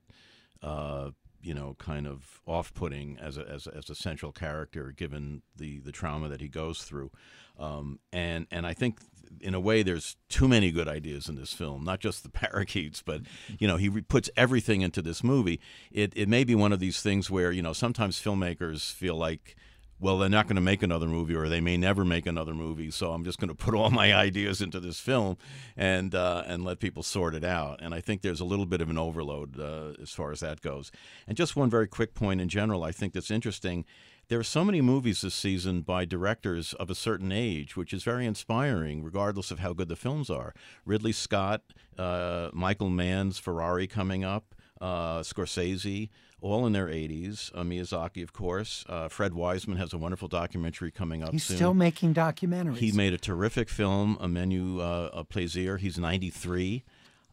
uh, 0.61 1.11
you 1.41 1.53
know, 1.53 1.75
kind 1.79 2.07
of 2.07 2.41
off-putting 2.45 3.17
as 3.19 3.37
a, 3.37 3.47
as, 3.47 3.67
a, 3.67 3.75
as 3.75 3.89
a 3.89 3.95
central 3.95 4.31
character, 4.31 4.93
given 4.95 5.41
the, 5.55 5.79
the 5.79 5.91
trauma 5.91 6.29
that 6.29 6.41
he 6.41 6.47
goes 6.47 6.83
through. 6.83 7.11
Um, 7.59 7.99
and 8.11 8.47
and 8.51 8.65
I 8.65 8.73
think 8.73 8.99
in 9.39 9.53
a 9.53 9.59
way, 9.59 9.83
there's 9.83 10.17
too 10.29 10.47
many 10.47 10.71
good 10.71 10.87
ideas 10.87 11.29
in 11.29 11.35
this 11.35 11.53
film. 11.53 11.83
Not 11.83 11.99
just 11.99 12.23
the 12.23 12.29
parakeets, 12.29 13.01
but 13.01 13.21
you 13.59 13.67
know, 13.67 13.77
he 13.77 13.89
re- 13.89 14.01
puts 14.01 14.29
everything 14.35 14.81
into 14.81 15.01
this 15.01 15.23
movie. 15.23 15.59
It 15.91 16.13
it 16.15 16.27
may 16.27 16.43
be 16.43 16.55
one 16.55 16.73
of 16.73 16.79
these 16.79 17.01
things 17.01 17.29
where 17.29 17.51
you 17.51 17.61
know 17.61 17.73
sometimes 17.73 18.21
filmmakers 18.21 18.91
feel 18.91 19.15
like 19.15 19.55
well, 20.01 20.17
they're 20.17 20.29
not 20.29 20.47
going 20.47 20.55
to 20.55 20.61
make 20.61 20.81
another 20.81 21.05
movie, 21.05 21.35
or 21.35 21.47
they 21.47 21.61
may 21.61 21.77
never 21.77 22.03
make 22.03 22.25
another 22.25 22.55
movie. 22.55 22.89
So 22.89 23.13
I'm 23.13 23.23
just 23.23 23.39
going 23.39 23.47
to 23.55 23.55
put 23.55 23.75
all 23.75 23.91
my 23.91 24.13
ideas 24.13 24.59
into 24.59 24.79
this 24.79 24.99
film 24.99 25.37
and 25.77 26.13
uh, 26.13 26.43
and 26.47 26.65
let 26.65 26.79
people 26.79 27.03
sort 27.03 27.35
it 27.35 27.43
out. 27.43 27.79
And 27.81 27.93
I 27.93 28.01
think 28.01 28.21
there's 28.21 28.41
a 28.41 28.45
little 28.45 28.65
bit 28.65 28.81
of 28.81 28.89
an 28.89 28.97
overload 28.97 29.59
uh, 29.59 29.93
as 30.01 30.09
far 30.09 30.31
as 30.31 30.39
that 30.39 30.61
goes. 30.61 30.91
And 31.27 31.37
just 31.37 31.55
one 31.55 31.69
very 31.69 31.87
quick 31.87 32.15
point 32.15 32.41
in 32.41 32.49
general, 32.49 32.83
I 32.83 32.91
think 32.91 33.13
that's 33.13 33.31
interesting. 33.31 33.85
There 34.27 34.39
are 34.39 34.43
so 34.43 34.63
many 34.63 34.79
movies 34.79 35.21
this 35.21 35.35
season 35.35 35.81
by 35.81 36.05
directors 36.05 36.73
of 36.75 36.89
a 36.89 36.95
certain 36.95 37.33
age, 37.33 37.75
which 37.75 37.91
is 37.91 38.03
very 38.03 38.25
inspiring, 38.25 39.03
regardless 39.03 39.51
of 39.51 39.59
how 39.59 39.73
good 39.73 39.89
the 39.89 39.97
films 39.97 40.29
are. 40.29 40.53
Ridley 40.85 41.11
Scott, 41.11 41.61
uh, 41.97 42.49
Michael 42.53 42.89
Mann's 42.89 43.37
Ferrari 43.37 43.87
coming 43.87 44.23
up, 44.23 44.55
uh, 44.79 45.19
Scorsese 45.19 46.09
all 46.41 46.65
in 46.65 46.73
their 46.73 46.87
80s. 46.87 47.51
Uh, 47.55 47.61
Miyazaki, 47.61 48.23
of 48.23 48.33
course. 48.33 48.83
Uh, 48.89 49.07
Fred 49.07 49.33
Wiseman 49.33 49.77
has 49.77 49.93
a 49.93 49.97
wonderful 49.97 50.27
documentary 50.27 50.91
coming 50.91 51.23
up 51.23 51.31
He's 51.31 51.43
soon. 51.43 51.57
still 51.57 51.73
making 51.73 52.13
documentaries. 52.13 52.77
He 52.77 52.91
made 52.91 53.13
a 53.13 53.17
terrific 53.17 53.69
film, 53.69 54.17
A 54.19 54.27
Menu 54.27 54.81
uh, 54.81 55.11
a 55.13 55.23
Plaisir. 55.23 55.77
He's 55.77 55.97
93. 55.97 56.83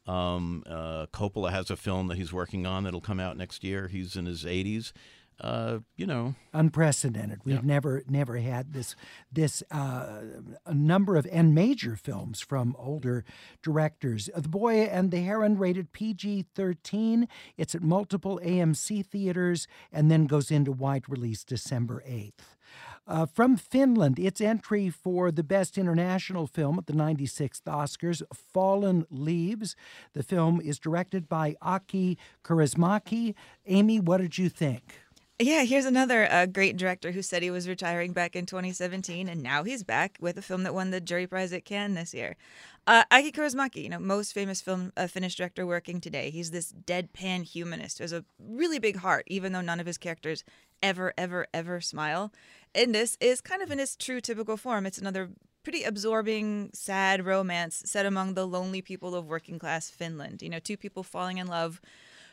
Um, 0.06 0.62
uh, 0.66 1.06
Coppola 1.12 1.50
has 1.50 1.70
a 1.70 1.76
film 1.76 2.06
that 2.08 2.16
he's 2.16 2.32
working 2.32 2.66
on 2.66 2.84
that'll 2.84 3.00
come 3.00 3.20
out 3.20 3.36
next 3.36 3.64
year. 3.64 3.88
He's 3.88 4.16
in 4.16 4.26
his 4.26 4.44
80s. 4.44 4.92
Uh, 5.40 5.78
you 5.96 6.04
know, 6.04 6.34
unprecedented. 6.52 7.40
We've 7.44 7.56
Yeah. 7.56 7.60
never 7.62 8.02
never 8.08 8.38
had 8.38 8.72
this 8.72 8.96
this 9.32 9.62
uh, 9.70 10.20
a 10.66 10.74
number 10.74 11.16
of 11.16 11.28
and 11.30 11.54
major 11.54 11.94
films 11.94 12.40
from 12.40 12.74
older 12.76 13.24
directors. 13.62 14.28
Uh, 14.34 14.40
The 14.40 14.48
Boy 14.48 14.80
and 14.82 15.10
the 15.12 15.20
Heron 15.20 15.56
rated 15.56 15.92
PG 15.92 16.46
thirteen. 16.54 17.28
It's 17.56 17.74
at 17.76 17.82
multiple 17.82 18.40
AMC 18.42 19.02
theaters 19.06 19.68
and 19.92 20.10
then 20.10 20.26
goes 20.26 20.50
into 20.50 20.72
wide 20.72 21.08
release 21.08 21.44
December 21.44 22.02
eighth. 22.04 22.56
Uh, 23.06 23.24
from 23.24 23.56
Finland, 23.56 24.18
its 24.18 24.40
entry 24.40 24.90
for 24.90 25.30
the 25.32 25.42
Best 25.42 25.78
International 25.78 26.46
Film 26.46 26.78
at 26.78 26.86
the 26.86 26.92
96th 26.92 27.62
Oscars, 27.64 28.22
Fallen 28.34 29.06
Leaves. 29.08 29.74
The 30.12 30.22
film 30.22 30.60
is 30.60 30.78
directed 30.78 31.26
by 31.26 31.56
Aki 31.62 32.18
Kaurismäki. 32.44 33.34
Amy, 33.66 33.98
what 33.98 34.18
did 34.20 34.36
you 34.36 34.50
think? 34.50 34.82
Yeah, 35.40 35.62
here's 35.62 35.84
another 35.84 36.28
uh, 36.32 36.46
great 36.46 36.76
director 36.76 37.12
who 37.12 37.22
said 37.22 37.44
he 37.44 37.50
was 37.52 37.68
retiring 37.68 38.12
back 38.12 38.34
in 38.34 38.44
2017, 38.44 39.28
and 39.28 39.40
now 39.40 39.62
he's 39.62 39.84
back 39.84 40.16
with 40.20 40.36
a 40.36 40.42
film 40.42 40.64
that 40.64 40.74
won 40.74 40.90
the 40.90 41.00
jury 41.00 41.28
prize 41.28 41.52
at 41.52 41.64
Cannes 41.64 41.94
this 41.94 42.12
year. 42.12 42.34
Uh, 42.88 43.04
Aki 43.12 43.30
Kaurismäki, 43.30 43.84
you 43.84 43.88
know, 43.88 44.00
most 44.00 44.32
famous 44.32 44.60
film 44.60 44.92
uh, 44.96 45.06
Finnish 45.06 45.36
director 45.36 45.64
working 45.64 46.00
today. 46.00 46.30
He's 46.30 46.50
this 46.50 46.72
deadpan 46.72 47.44
humanist 47.44 47.98
who 47.98 48.02
has 48.04 48.12
a 48.12 48.24
really 48.36 48.80
big 48.80 48.96
heart, 48.96 49.26
even 49.28 49.52
though 49.52 49.60
none 49.60 49.78
of 49.78 49.86
his 49.86 49.96
characters 49.96 50.42
ever, 50.82 51.14
ever, 51.16 51.46
ever 51.54 51.80
smile. 51.80 52.32
And 52.74 52.92
this 52.92 53.16
is 53.20 53.40
kind 53.40 53.62
of 53.62 53.70
in 53.70 53.78
its 53.78 53.94
true 53.94 54.20
typical 54.20 54.56
form. 54.56 54.86
It's 54.86 54.98
another 54.98 55.30
pretty 55.62 55.84
absorbing, 55.84 56.70
sad 56.72 57.24
romance 57.24 57.84
set 57.86 58.06
among 58.06 58.34
the 58.34 58.46
lonely 58.46 58.82
people 58.82 59.14
of 59.14 59.26
working 59.26 59.60
class 59.60 59.88
Finland. 59.88 60.42
You 60.42 60.48
know, 60.48 60.58
two 60.58 60.76
people 60.76 61.04
falling 61.04 61.38
in 61.38 61.46
love 61.46 61.80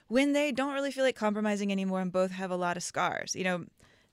when 0.08 0.34
they 0.34 0.52
don't 0.52 0.74
really 0.74 0.92
feel 0.92 1.04
like 1.04 1.16
compromising 1.16 1.72
anymore 1.72 2.02
and 2.02 2.12
both 2.12 2.32
have 2.32 2.52
a 2.52 2.56
lot 2.56 2.78
of 2.78 2.84
scars. 2.84 3.36
You 3.36 3.44
know, 3.44 3.66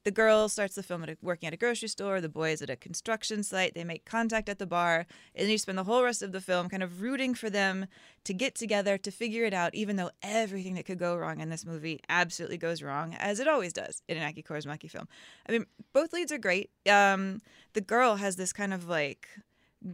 the 0.05 0.10
girl 0.10 0.48
starts 0.48 0.74
the 0.74 0.82
film 0.82 1.05
at 1.05 1.10
a, 1.10 1.16
working 1.23 1.47
at 1.47 1.52
a 1.52 1.56
grocery 1.56 1.89
store, 1.89 2.20
the 2.20 2.28
boy 2.28 2.51
is 2.51 2.62
at 2.62 2.70
a 2.70 2.77
construction 2.77 3.43
site, 3.43 3.74
they 3.74 3.85
make 3.85 4.05
contact 4.05 4.48
at 4.48 4.59
the 4.59 4.66
bar, 4.66 5.06
and 5.35 5.44
then 5.44 5.51
you 5.51 5.59
spend 5.59 5.78
the 5.78 5.85
whole 5.85 6.02
rest 6.02 6.23
of 6.23 6.32
the 6.32 6.40
film 6.40 6.69
kind 6.69 6.82
of 6.82 7.02
rooting 7.02 7.35
for 7.35 7.48
them 7.48 7.86
to 8.24 8.35
get 8.35 8.55
together, 8.55 8.98
to 8.98 9.10
figure 9.10 9.44
it 9.44 9.55
out, 9.55 9.74
even 9.74 9.97
though 9.97 10.10
everything 10.23 10.74
that 10.74 10.86
could 10.86 10.98
go 10.98 11.16
wrong 11.16 11.40
in 11.40 11.51
this 11.51 11.64
movie 11.64 12.01
absolutely 12.09 12.59
goes 12.59 12.82
wrong, 12.82 13.14
as 13.14 13.39
it 13.39 13.47
always 13.47 13.73
does 13.73 14.02
in 14.09 14.16
an 14.16 14.24
Aki 14.24 14.43
Kaurismäki 14.43 14.90
film. 14.90 15.06
I 15.48 15.52
mean, 15.52 15.66
both 15.93 16.12
leads 16.12 16.32
are 16.32 16.39
great. 16.39 16.70
Um, 16.90 17.40
the 17.74 17.81
girl 17.81 18.16
has 18.16 18.36
this 18.36 18.52
kind 18.52 18.74
of 18.74 18.89
like 18.89 19.28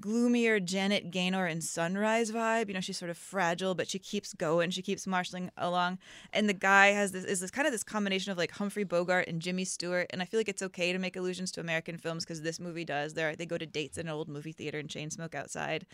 gloomier 0.00 0.60
Janet 0.60 1.10
Gaynor 1.10 1.46
in 1.46 1.60
Sunrise 1.60 2.30
vibe. 2.30 2.68
You 2.68 2.74
know, 2.74 2.80
she's 2.80 2.98
sort 2.98 3.10
of 3.10 3.16
fragile, 3.16 3.74
but 3.74 3.88
she 3.88 3.98
keeps 3.98 4.32
going. 4.34 4.70
She 4.70 4.82
keeps 4.82 5.06
marshaling 5.06 5.50
along. 5.56 5.98
And 6.32 6.48
the 6.48 6.54
guy 6.54 6.88
has 6.88 7.12
this 7.12 7.24
is 7.24 7.40
this 7.40 7.50
kind 7.50 7.66
of 7.66 7.72
this 7.72 7.84
combination 7.84 8.32
of 8.32 8.38
like 8.38 8.52
Humphrey 8.52 8.84
Bogart 8.84 9.28
and 9.28 9.40
Jimmy 9.40 9.64
Stewart. 9.64 10.06
And 10.10 10.20
I 10.20 10.24
feel 10.24 10.38
like 10.38 10.48
it's 10.48 10.62
okay 10.62 10.92
to 10.92 10.98
make 10.98 11.16
allusions 11.16 11.50
to 11.52 11.60
American 11.60 11.96
films 11.96 12.24
because 12.24 12.42
this 12.42 12.60
movie 12.60 12.84
does. 12.84 13.14
They 13.14 13.34
they 13.36 13.46
go 13.46 13.58
to 13.58 13.66
dates 13.66 13.98
in 13.98 14.08
an 14.08 14.14
old 14.14 14.28
movie 14.28 14.52
theater 14.52 14.78
and 14.78 14.90
chain 14.90 15.10
smoke 15.10 15.34
outside. 15.34 15.86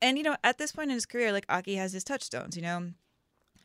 And 0.00 0.18
you 0.18 0.24
know, 0.24 0.36
at 0.44 0.58
this 0.58 0.72
point 0.72 0.90
in 0.90 0.94
his 0.94 1.06
career, 1.06 1.32
like 1.32 1.46
Aki 1.48 1.76
has 1.76 1.92
his 1.92 2.04
touchstones. 2.04 2.56
You 2.56 2.62
know, 2.62 2.90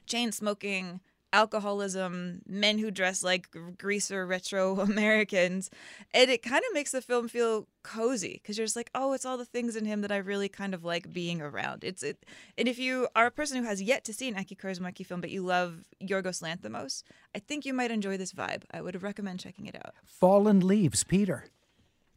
chain 0.05 0.31
smoking, 0.31 1.01
alcoholism, 1.33 2.41
men 2.47 2.77
who 2.77 2.91
dress 2.91 3.23
like 3.23 3.47
greaser 3.77 4.25
retro 4.25 4.79
Americans. 4.79 5.69
And 6.13 6.29
it 6.29 6.41
kind 6.41 6.63
of 6.67 6.73
makes 6.73 6.91
the 6.91 7.01
film 7.01 7.27
feel 7.27 7.67
cozy 7.83 8.39
because 8.41 8.57
you're 8.57 8.65
just 8.65 8.75
like, 8.75 8.89
oh, 8.93 9.13
it's 9.13 9.25
all 9.25 9.37
the 9.37 9.45
things 9.45 9.75
in 9.75 9.85
him 9.85 10.01
that 10.01 10.11
I 10.11 10.17
really 10.17 10.49
kind 10.49 10.73
of 10.73 10.83
like 10.83 11.11
being 11.11 11.41
around. 11.41 11.83
It's 11.83 12.03
it, 12.03 12.25
and 12.57 12.67
if 12.67 12.77
you 12.79 13.07
are 13.15 13.27
a 13.27 13.31
person 13.31 13.57
who 13.57 13.63
has 13.63 13.81
yet 13.81 14.03
to 14.05 14.13
see 14.13 14.27
an 14.27 14.37
Aki 14.37 14.55
Kaurismäki 14.55 15.05
film, 15.05 15.21
but 15.21 15.29
you 15.29 15.41
love 15.41 15.85
Yorgos 16.01 16.41
Lanthimos, 16.41 17.03
I 17.35 17.39
think 17.39 17.65
you 17.65 17.73
might 17.73 17.91
enjoy 17.91 18.17
this 18.17 18.33
vibe. 18.33 18.63
I 18.71 18.81
would 18.81 19.01
recommend 19.01 19.39
checking 19.39 19.67
it 19.67 19.75
out. 19.75 19.93
Fallen 20.05 20.59
Leaves, 20.59 21.03
Peter. 21.03 21.45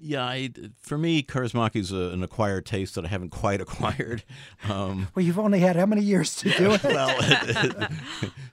Yeah, 0.03 0.25
I, 0.25 0.51
for 0.81 0.97
me, 0.97 1.23
Kaurismäki's 1.23 1.93
is 1.93 2.13
an 2.13 2.23
acquired 2.23 2.65
taste 2.65 2.95
that 2.95 3.05
I 3.05 3.09
haven't 3.09 3.31
quite 3.31 3.61
acquired. 3.67 4.25
Um, 4.69 5.09
Well, 5.15 5.25
you've 5.25 5.39
only 5.39 5.61
had 5.61 5.77
how 5.77 5.87
many 5.87 6.03
years 6.03 6.35
to 6.37 6.51
do 6.51 6.73
it? 6.73 6.83
well, 6.85 7.15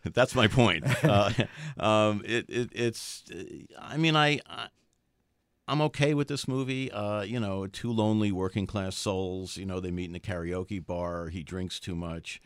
that's 0.13 0.35
my 0.35 0.47
point. 0.47 0.83
Uh, 1.03 1.31
um, 1.79 2.21
it, 2.25 2.49
it, 2.49 2.69
it's, 2.73 3.23
I 3.79 3.95
mean, 3.97 4.15
I, 4.15 4.39
I, 4.47 4.67
I'm 5.69 5.81
okay 5.81 6.13
with 6.13 6.27
this 6.27 6.47
movie. 6.47 6.91
Uh, 6.91 7.21
you 7.21 7.39
know, 7.39 7.65
two 7.67 7.91
lonely 7.91 8.31
working 8.31 8.67
class 8.67 8.95
souls. 8.97 9.55
You 9.55 9.65
know, 9.65 9.79
they 9.79 9.91
meet 9.91 10.09
in 10.09 10.15
a 10.15 10.19
karaoke 10.19 10.85
bar. 10.85 11.29
He 11.29 11.43
drinks 11.43 11.79
too 11.79 11.95
much. 11.95 12.41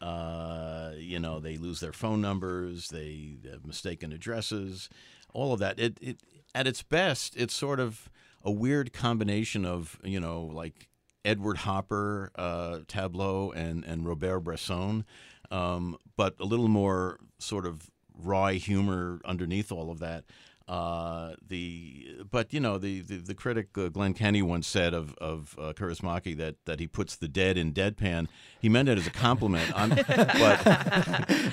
Uh, 0.00 0.92
you 0.96 1.18
know, 1.18 1.40
they 1.40 1.56
lose 1.56 1.80
their 1.80 1.92
phone 1.92 2.20
numbers. 2.20 2.88
They 2.88 3.36
have 3.50 3.66
mistaken 3.66 4.12
addresses. 4.12 4.88
All 5.32 5.52
of 5.52 5.58
that. 5.60 5.78
It, 5.80 5.98
it, 6.00 6.18
at 6.54 6.66
its 6.68 6.82
best, 6.82 7.36
it's 7.36 7.54
sort 7.54 7.80
of 7.80 8.08
a 8.44 8.50
weird 8.50 8.92
combination 8.92 9.64
of 9.64 9.98
you 10.04 10.20
know 10.20 10.42
like 10.42 10.88
Edward 11.24 11.58
Hopper 11.58 12.30
uh, 12.36 12.80
tableau 12.86 13.50
and 13.50 13.84
and 13.84 14.06
Robert 14.06 14.40
Bresson, 14.40 15.04
um, 15.50 15.96
but 16.16 16.34
a 16.38 16.44
little 16.44 16.68
more 16.68 17.18
sort 17.38 17.66
of 17.66 17.90
wry 18.16 18.54
humor 18.54 19.20
underneath 19.24 19.72
all 19.72 19.90
of 19.90 19.98
that. 20.00 20.24
Uh, 20.66 21.34
the 21.46 22.24
but 22.30 22.54
you 22.54 22.58
know 22.60 22.78
the 22.78 23.02
the, 23.02 23.18
the 23.18 23.34
critic 23.34 23.76
uh, 23.76 23.88
Glenn 23.88 24.14
Kenny 24.14 24.40
once 24.40 24.66
said 24.66 24.94
of 24.94 25.14
of 25.18 25.54
uh, 25.58 25.74
Kaurismäki 25.74 26.34
that 26.38 26.56
that 26.64 26.80
he 26.80 26.86
puts 26.86 27.16
the 27.16 27.28
dead 27.28 27.58
in 27.58 27.72
deadpan. 27.74 28.28
He 28.58 28.70
meant 28.70 28.88
it 28.88 28.96
as 28.96 29.06
a 29.06 29.10
compliment. 29.10 29.70
I'm, 29.78 29.90
but 30.08 30.64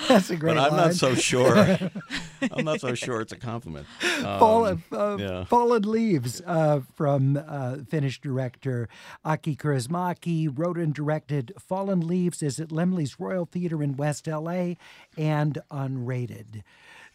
That's 0.07 0.29
a 0.29 0.37
great 0.37 0.55
But 0.55 0.59
I'm 0.59 0.71
line. 0.71 0.87
not 0.87 0.93
so 0.93 1.13
sure. 1.13 1.77
I'm 2.51 2.63
not 2.63 2.79
so 2.79 2.95
sure 2.95 3.19
it's 3.19 3.33
a 3.33 3.37
compliment. 3.37 3.85
Um, 4.19 4.39
Fallen, 4.39 4.83
uh, 4.93 5.17
yeah. 5.19 5.43
Fallen 5.43 5.83
Leaves 5.83 6.41
uh, 6.45 6.79
from 6.95 7.37
uh, 7.45 7.79
Finnish 7.89 8.21
director 8.21 8.87
Aki 9.25 9.57
Kaurismäki 9.57 10.47
wrote 10.57 10.77
and 10.77 10.93
directed 10.93 11.51
Fallen 11.59 11.99
Leaves 12.07 12.41
is 12.41 12.61
at 12.61 12.69
Laemmle's 12.69 13.19
Royal 13.19 13.45
Theater 13.45 13.83
in 13.83 13.97
West 13.97 14.25
LA 14.25 14.75
and 15.17 15.59
unrated. 15.69 16.63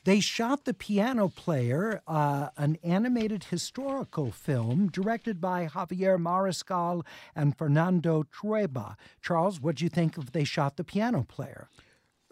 They 0.06 0.20
shot 0.20 0.66
The 0.66 0.72
Piano 0.72 1.26
Player, 1.26 2.00
uh, 2.06 2.50
an 2.56 2.78
animated 2.84 3.42
historical 3.42 4.30
film 4.30 4.86
directed 4.86 5.40
by 5.40 5.66
Javier 5.66 6.16
Mariscal 6.16 7.04
and 7.34 7.58
Fernando 7.58 8.22
Trueba. 8.22 8.94
Charles, 9.20 9.60
what 9.60 9.74
do 9.74 9.84
you 9.84 9.88
think 9.88 10.16
of 10.16 10.30
They 10.30 10.44
Shot 10.44 10.76
the 10.76 10.84
Piano 10.84 11.24
Player? 11.28 11.68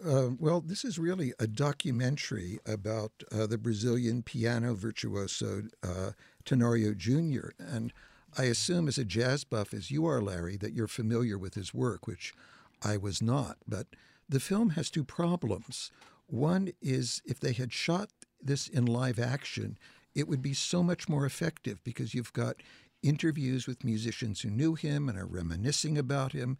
Uh, 0.01 0.29
well, 0.39 0.61
this 0.61 0.85
is 0.85 0.97
really 0.97 1.33
a 1.37 1.47
documentary 1.47 2.59
about 2.65 3.11
uh, 3.29 3.45
the 3.45 3.57
Brazilian 3.57 4.23
piano 4.23 4.73
virtuoso 4.73 5.63
uh, 5.83 6.11
Tenorio 6.45 6.93
Jr. 6.93 7.49
And 7.59 7.91
I 8.37 8.43
assume, 8.45 8.87
as 8.87 8.97
a 8.97 9.03
jazz 9.03 9.43
buff 9.43 9.73
as 9.73 9.91
you 9.91 10.05
are, 10.05 10.21
Larry, 10.21 10.55
that 10.55 10.71
you're 10.71 10.87
familiar 10.87 11.37
with 11.37 11.55
his 11.55 11.73
work, 11.73 12.07
which 12.07 12.33
I 12.81 12.95
was 12.95 13.21
not. 13.21 13.57
But 13.67 13.87
the 14.29 14.39
film 14.39 14.71
has 14.71 14.89
two 14.89 15.03
problems. 15.03 15.91
One 16.27 16.71
is 16.81 17.21
if 17.25 17.39
they 17.39 17.53
had 17.53 17.71
shot 17.71 18.09
this 18.41 18.67
in 18.67 18.85
live 18.85 19.19
action, 19.19 19.77
it 20.13 20.27
would 20.27 20.41
be 20.41 20.53
so 20.53 20.81
much 20.81 21.09
more 21.09 21.25
effective 21.25 21.83
because 21.83 22.13
you've 22.13 22.33
got 22.33 22.63
interviews 23.03 23.67
with 23.67 23.83
musicians 23.83 24.41
who 24.41 24.49
knew 24.49 24.75
him 24.75 25.07
and 25.09 25.17
are 25.17 25.25
reminiscing 25.25 25.97
about 25.97 26.31
him 26.31 26.57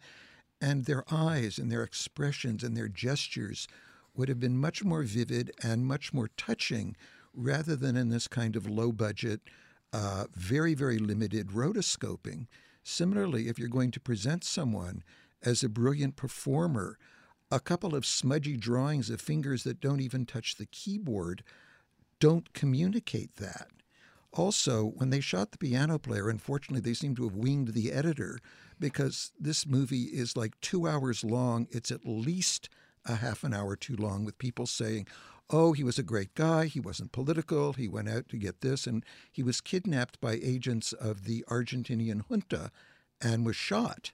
and 0.60 0.84
their 0.84 1.04
eyes 1.10 1.58
and 1.58 1.70
their 1.70 1.82
expressions 1.82 2.62
and 2.62 2.76
their 2.76 2.88
gestures 2.88 3.66
would 4.14 4.28
have 4.28 4.40
been 4.40 4.56
much 4.56 4.84
more 4.84 5.02
vivid 5.02 5.50
and 5.62 5.86
much 5.86 6.12
more 6.12 6.30
touching 6.36 6.96
rather 7.34 7.76
than 7.76 7.96
in 7.96 8.08
this 8.08 8.28
kind 8.28 8.56
of 8.56 8.66
low 8.68 8.92
budget, 8.92 9.40
uh, 9.92 10.24
very, 10.34 10.74
very 10.74 10.98
limited 10.98 11.48
rotoscoping. 11.48 12.46
Similarly, 12.82 13.48
if 13.48 13.58
you're 13.58 13.68
going 13.68 13.90
to 13.90 14.00
present 14.00 14.42
someone 14.44 15.02
as 15.42 15.62
a 15.62 15.68
brilliant 15.68 16.16
performer, 16.16 16.98
a 17.50 17.60
couple 17.60 17.94
of 17.94 18.04
smudgy 18.04 18.56
drawings 18.56 19.10
of 19.10 19.20
fingers 19.20 19.64
that 19.64 19.80
don't 19.80 20.00
even 20.00 20.26
touch 20.26 20.56
the 20.56 20.66
keyboard 20.66 21.42
don't 22.18 22.52
communicate 22.52 23.36
that. 23.36 23.68
Also, 24.32 24.84
when 24.84 25.10
they 25.10 25.20
shot 25.20 25.50
the 25.50 25.58
piano 25.58 25.98
player, 25.98 26.28
unfortunately, 26.28 26.80
they 26.80 26.94
seem 26.94 27.14
to 27.16 27.24
have 27.24 27.34
winged 27.34 27.68
the 27.68 27.92
editor 27.92 28.38
because 28.78 29.32
this 29.38 29.66
movie 29.66 30.04
is 30.04 30.36
like 30.36 30.60
two 30.60 30.86
hours 30.86 31.24
long. 31.24 31.66
It's 31.70 31.90
at 31.90 32.04
least 32.04 32.68
a 33.06 33.16
half 33.16 33.44
an 33.44 33.54
hour 33.54 33.76
too 33.76 33.96
long, 33.96 34.24
with 34.24 34.38
people 34.38 34.66
saying, 34.66 35.06
oh, 35.48 35.72
he 35.72 35.84
was 35.84 35.98
a 35.98 36.02
great 36.02 36.34
guy. 36.34 36.66
He 36.66 36.80
wasn't 36.80 37.12
political. 37.12 37.72
He 37.72 37.88
went 37.88 38.08
out 38.08 38.28
to 38.28 38.36
get 38.36 38.60
this. 38.60 38.86
And 38.86 39.04
he 39.32 39.42
was 39.42 39.60
kidnapped 39.60 40.20
by 40.20 40.38
agents 40.42 40.92
of 40.92 41.24
the 41.24 41.44
Argentinian 41.48 42.22
junta 42.28 42.70
and 43.20 43.46
was 43.46 43.56
shot. 43.56 44.12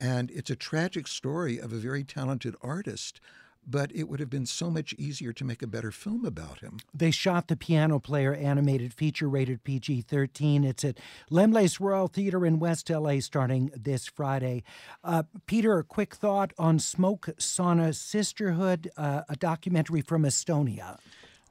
And 0.00 0.30
it's 0.30 0.50
a 0.50 0.56
tragic 0.56 1.06
story 1.06 1.58
of 1.58 1.72
a 1.72 1.76
very 1.76 2.04
talented 2.04 2.56
artist 2.62 3.20
but 3.66 3.94
it 3.94 4.08
would 4.08 4.20
have 4.20 4.30
been 4.30 4.46
so 4.46 4.70
much 4.70 4.92
easier 4.94 5.32
to 5.32 5.44
make 5.44 5.62
a 5.62 5.66
better 5.66 5.90
film 5.90 6.24
about 6.24 6.60
him. 6.60 6.78
They 6.94 7.10
shot 7.10 7.48
the 7.48 7.56
piano 7.56 7.98
player 7.98 8.34
animated 8.34 8.92
feature 8.92 9.28
rated 9.28 9.64
PG 9.64 10.02
13. 10.02 10.64
It's 10.64 10.84
at 10.84 10.98
Laemmle's 11.30 11.80
Royal 11.80 12.08
Theater 12.08 12.44
in 12.44 12.58
West 12.58 12.90
LA 12.90 13.20
starting 13.20 13.70
this 13.76 14.06
Friday. 14.06 14.64
Uh, 15.04 15.24
Peter, 15.46 15.78
a 15.78 15.84
quick 15.84 16.14
thought 16.14 16.52
on 16.58 16.78
Smoke 16.78 17.28
Sauna 17.38 17.94
Sisterhood, 17.94 18.90
uh, 18.96 19.22
a 19.28 19.36
documentary 19.36 20.00
from 20.00 20.22
Estonia. 20.22 20.98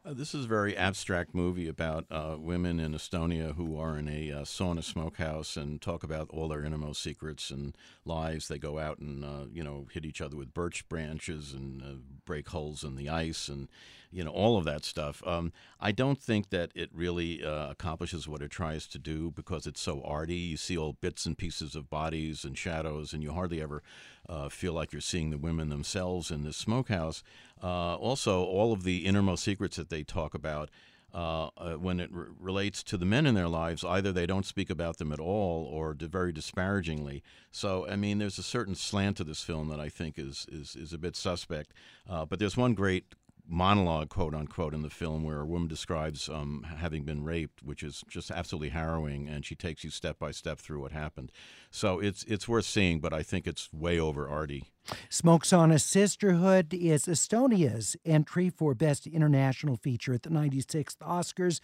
Uh, 0.10 0.14
this 0.16 0.34
is 0.34 0.46
a 0.46 0.48
very 0.48 0.76
abstract 0.76 1.36
movie 1.36 1.68
about 1.68 2.04
uh, 2.10 2.36
women 2.40 2.80
in 2.80 2.94
Estonia 2.94 3.56
who 3.56 3.78
are 3.78 3.96
in 3.96 4.08
a 4.08 4.32
uh, 4.32 4.42
sauna 4.42 4.84
smokehouse 4.84 5.56
and 5.56 5.80
talk 5.80 6.04
about 6.04 6.28
all 6.32 6.48
their 6.48 6.64
innermost 6.64 7.04
secrets 7.04 7.52
and 7.52 7.78
lives. 8.06 8.48
They 8.48 8.58
go 8.58 8.80
out 8.80 8.98
and 8.98 9.24
uh, 9.24 9.46
you 9.54 9.64
know 9.64 9.86
hit 9.92 10.06
each 10.06 10.20
other 10.20 10.36
with 10.36 10.52
birch 10.52 10.90
branches 10.90 11.54
and 11.54 11.84
uh, 11.84 12.02
break 12.26 12.50
holes 12.50 12.84
in 12.84 12.96
the 12.96 13.08
ice 13.08 13.50
and 13.50 13.68
you 14.10 14.24
know 14.24 14.32
all 14.32 14.58
of 14.58 14.66
that 14.66 14.84
stuff. 14.84 15.22
Um, 15.28 15.54
I 15.80 15.92
don't 15.92 16.20
think 16.20 16.50
that 16.50 16.72
it 16.74 16.90
really 16.92 17.44
uh, 17.46 17.70
accomplishes 17.70 18.28
what 18.28 18.42
it 18.42 18.50
tries 18.50 18.88
to 18.88 18.98
do 18.98 19.30
because 19.30 19.68
it's 19.68 19.82
so 19.82 20.02
arty. 20.04 20.34
You 20.34 20.58
see 20.58 20.76
all 20.76 20.94
bits 20.94 21.28
and 21.28 21.38
pieces 21.38 21.76
of 21.76 21.92
bodies 21.92 22.44
and 22.44 22.58
shadows, 22.58 23.14
and 23.14 23.22
you 23.22 23.34
hardly 23.34 23.62
ever 23.62 23.84
feel 24.50 24.74
like 24.74 24.94
you're 24.94 25.02
seeing 25.02 25.32
the 25.32 25.40
women 25.40 25.70
themselves 25.70 26.30
in 26.30 26.44
this 26.44 26.58
smokehouse. 26.58 27.24
Uh, 27.62 27.96
also, 27.96 28.44
all 28.44 28.72
of 28.74 28.84
the 28.84 29.06
innermost 29.06 29.44
secrets 29.44 29.78
that 29.78 29.90
they 29.90 30.04
talk 30.04 30.34
about. 30.34 30.70
Uh, 31.12 31.50
uh, 31.58 31.74
when 31.74 32.00
it 32.00 32.10
relates 32.12 32.84
to 32.84 32.96
the 32.96 33.06
men 33.06 33.26
in 33.26 33.34
their 33.34 33.48
lives, 33.48 33.84
either 33.84 34.12
they 34.12 34.28
don't 34.28 34.46
speak 34.46 34.70
about 34.70 35.00
them 35.00 35.12
at 35.12 35.20
all 35.20 35.66
or 35.66 35.96
very 35.98 36.32
disparagingly. 36.32 37.24
So, 37.52 37.88
I 37.90 37.96
mean, 37.96 38.20
there's 38.20 38.38
a 38.38 38.44
certain 38.44 38.76
slant 38.76 39.18
to 39.18 39.24
this 39.24 39.42
film 39.42 39.70
that 39.70 39.80
I 39.80 39.90
think 39.90 40.20
is 40.20 40.46
is, 40.52 40.76
is 40.76 40.94
a 40.94 41.00
bit 41.00 41.16
suspect. 41.16 41.74
Uh, 42.08 42.26
but 42.26 42.38
there's 42.38 42.56
one 42.56 42.76
great 42.76 43.16
monologue, 43.50 44.10
quote 44.10 44.36
unquote, 44.36 44.74
in 44.74 44.84
the 44.84 44.90
film 44.90 45.24
where 45.24 45.42
a 45.42 45.46
woman 45.46 45.68
describes 45.68 46.30
um, 46.30 46.66
having 46.78 47.04
been 47.04 47.24
raped, 47.24 47.64
which 47.64 47.82
is 47.82 48.04
just 48.08 48.30
absolutely 48.30 48.70
harrowing, 48.70 49.28
and 49.28 49.46
she 49.46 49.56
takes 49.56 49.84
you 49.84 49.90
step 49.90 50.20
by 50.20 50.32
step 50.32 50.60
through 50.60 50.80
what 50.80 50.92
happened. 50.92 51.32
So 51.72 52.00
it's 52.00 52.24
it's 52.26 52.48
worth 52.48 52.66
seeing, 52.66 53.00
but 53.00 53.14
I 53.14 53.24
think 53.24 53.48
it's 53.48 53.74
way 53.74 54.00
over 54.00 54.30
arty. 54.30 54.66
Smoke 55.10 55.44
Sauna 55.44 55.80
Sisterhood 55.80 56.74
is 56.74 57.06
Estonia's 57.06 57.96
entry 58.06 58.50
for 58.50 58.74
Best 58.74 59.08
International 59.08 59.76
Feature 59.76 60.14
at 60.14 60.24
the 60.24 60.30
96th 60.30 60.98
Oscars. 60.98 61.60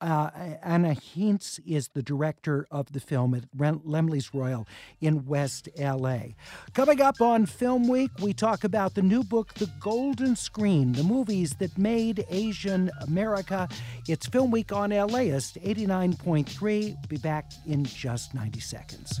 Uh, 0.00 0.30
Anna 0.62 0.94
Hints 0.94 1.60
is 1.66 1.88
the 1.88 2.02
director 2.02 2.66
of 2.70 2.92
the 2.92 3.00
film 3.00 3.34
at 3.34 3.50
Laemmle's 3.56 4.32
Royal 4.32 4.66
in 5.00 5.26
West 5.26 5.68
LA. 5.78 6.34
Coming 6.74 7.00
up 7.00 7.20
on 7.20 7.46
Film 7.46 7.88
Week, 7.88 8.10
we 8.20 8.32
talk 8.32 8.64
about 8.64 8.94
the 8.94 9.02
new 9.02 9.24
book, 9.24 9.54
The 9.54 9.70
Golden 9.80 10.36
Screen, 10.36 10.92
the 10.92 11.04
movies 11.04 11.54
that 11.58 11.76
made 11.76 12.24
Asian 12.30 12.90
America. 13.02 13.68
It's 14.08 14.26
Film 14.26 14.50
Week 14.50 14.72
on 14.72 14.90
LAist 14.90 15.56
89.3. 15.56 17.08
Be 17.08 17.16
back 17.16 17.50
in 17.66 17.84
just 17.84 18.34
90 18.34 18.60
seconds. 18.60 19.20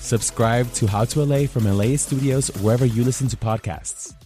Subscribe 0.00 0.72
to 0.72 0.86
How 0.86 1.04
to 1.04 1.22
LA 1.22 1.46
from 1.46 1.64
LA 1.64 1.96
Studios 1.96 2.48
wherever 2.62 2.86
you 2.86 3.04
listen 3.04 3.28
to 3.28 3.36
podcasts. 3.36 4.19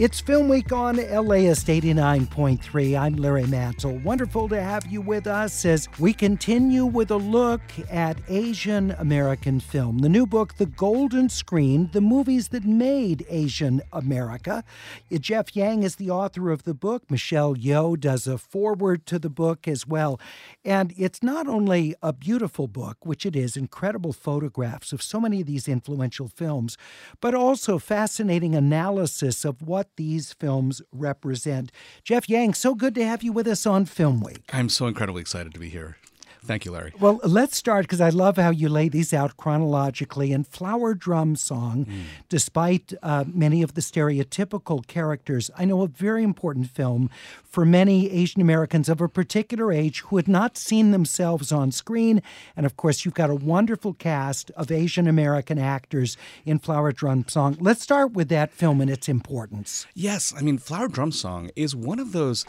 It's 0.00 0.18
Film 0.18 0.48
Week 0.48 0.72
on 0.72 0.96
LAist 0.96 1.66
89.3. 1.66 2.98
I'm 2.98 3.16
Larry 3.16 3.44
Mantle. 3.44 3.98
Wonderful 3.98 4.48
to 4.48 4.58
have 4.58 4.86
you 4.86 5.02
with 5.02 5.26
us 5.26 5.66
as 5.66 5.90
we 5.98 6.14
continue 6.14 6.86
with 6.86 7.10
a 7.10 7.18
look 7.18 7.60
at 7.90 8.16
Asian 8.26 8.92
American 8.92 9.60
film. 9.60 9.98
The 9.98 10.08
new 10.08 10.26
book, 10.26 10.54
The 10.54 10.64
Golden 10.64 11.28
Screen 11.28 11.90
The 11.92 12.00
Movies 12.00 12.48
That 12.48 12.64
Made 12.64 13.26
Asian 13.28 13.82
America. 13.92 14.64
Jeff 15.12 15.54
Yang 15.54 15.82
is 15.82 15.96
the 15.96 16.08
author 16.08 16.50
of 16.50 16.62
the 16.62 16.72
book. 16.72 17.10
Michelle 17.10 17.54
Yeoh 17.54 18.00
does 18.00 18.26
a 18.26 18.38
foreword 18.38 19.04
to 19.04 19.18
the 19.18 19.28
book 19.28 19.68
as 19.68 19.86
well. 19.86 20.18
And 20.64 20.94
it's 20.96 21.22
not 21.22 21.46
only 21.46 21.94
a 22.02 22.14
beautiful 22.14 22.68
book, 22.68 23.04
which 23.04 23.26
it 23.26 23.36
is, 23.36 23.54
incredible 23.54 24.14
photographs 24.14 24.94
of 24.94 25.02
so 25.02 25.20
many 25.20 25.42
of 25.42 25.46
these 25.46 25.68
influential 25.68 26.28
films, 26.28 26.78
but 27.20 27.34
also 27.34 27.78
fascinating 27.78 28.54
analysis 28.54 29.44
of 29.44 29.60
what 29.60 29.89
these 29.96 30.32
films 30.32 30.82
represent. 30.92 31.72
Jeff 32.04 32.28
Yang, 32.28 32.54
so 32.54 32.74
good 32.74 32.94
to 32.94 33.04
have 33.04 33.22
you 33.22 33.32
with 33.32 33.46
us 33.46 33.66
on 33.66 33.84
Film 33.84 34.20
Week. 34.20 34.42
I'm 34.52 34.68
so 34.68 34.86
incredibly 34.86 35.20
excited 35.20 35.52
to 35.54 35.60
be 35.60 35.68
here. 35.68 35.96
Thank 36.42 36.64
you, 36.64 36.72
Larry. 36.72 36.92
Well, 36.98 37.20
let's 37.22 37.56
start 37.56 37.84
because 37.84 38.00
I 38.00 38.08
love 38.08 38.36
how 38.36 38.50
you 38.50 38.68
lay 38.68 38.88
these 38.88 39.12
out 39.12 39.36
chronologically. 39.36 40.32
And 40.32 40.46
Flower 40.46 40.94
Drum 40.94 41.36
Song, 41.36 41.84
mm. 41.84 42.02
despite 42.28 42.94
uh, 43.02 43.24
many 43.26 43.62
of 43.62 43.74
the 43.74 43.82
stereotypical 43.82 44.86
characters, 44.86 45.50
I 45.56 45.66
know 45.66 45.82
a 45.82 45.88
very 45.88 46.24
important 46.24 46.70
film 46.70 47.10
for 47.44 47.66
many 47.66 48.10
Asian 48.10 48.40
Americans 48.40 48.88
of 48.88 49.00
a 49.00 49.08
particular 49.08 49.70
age 49.70 50.00
who 50.00 50.16
had 50.16 50.28
not 50.28 50.56
seen 50.56 50.92
themselves 50.92 51.52
on 51.52 51.72
screen. 51.72 52.22
And 52.56 52.64
of 52.64 52.76
course, 52.76 53.04
you've 53.04 53.14
got 53.14 53.28
a 53.28 53.34
wonderful 53.34 53.92
cast 53.92 54.50
of 54.52 54.70
Asian 54.70 55.06
American 55.06 55.58
actors 55.58 56.16
in 56.46 56.58
Flower 56.58 56.92
Drum 56.92 57.26
Song. 57.28 57.58
Let's 57.60 57.82
start 57.82 58.12
with 58.12 58.28
that 58.30 58.52
film 58.52 58.80
and 58.80 58.90
its 58.90 59.08
importance. 59.08 59.86
Yes. 59.94 60.32
I 60.36 60.40
mean, 60.40 60.58
Flower 60.58 60.88
Drum 60.88 61.12
Song 61.12 61.50
is 61.54 61.76
one 61.76 61.98
of 61.98 62.12
those 62.12 62.46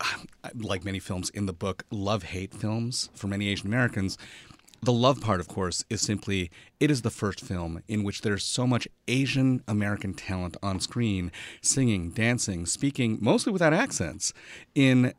like 0.54 0.84
many 0.84 0.98
films 0.98 1.30
in 1.30 1.46
the 1.46 1.52
book, 1.52 1.84
love 1.90 2.24
hate 2.24 2.54
films 2.54 3.10
for 3.14 3.26
many 3.26 3.48
Asian 3.48 3.66
Americans. 3.66 4.18
The 4.82 4.92
love 4.92 5.20
part, 5.20 5.40
of 5.40 5.48
course, 5.48 5.82
is 5.88 6.02
simply 6.02 6.50
it 6.78 6.90
is 6.90 7.02
the 7.02 7.10
first 7.10 7.40
film 7.40 7.82
in 7.88 8.04
which 8.04 8.20
there's 8.20 8.44
so 8.44 8.66
much 8.66 8.86
Asian 9.08 9.62
American 9.66 10.12
talent 10.12 10.58
on 10.62 10.78
screen, 10.78 11.32
singing, 11.62 12.10
dancing, 12.10 12.66
speaking, 12.66 13.18
mostly 13.20 13.50
without 13.50 13.72
accents, 13.72 14.34
in 14.74 15.14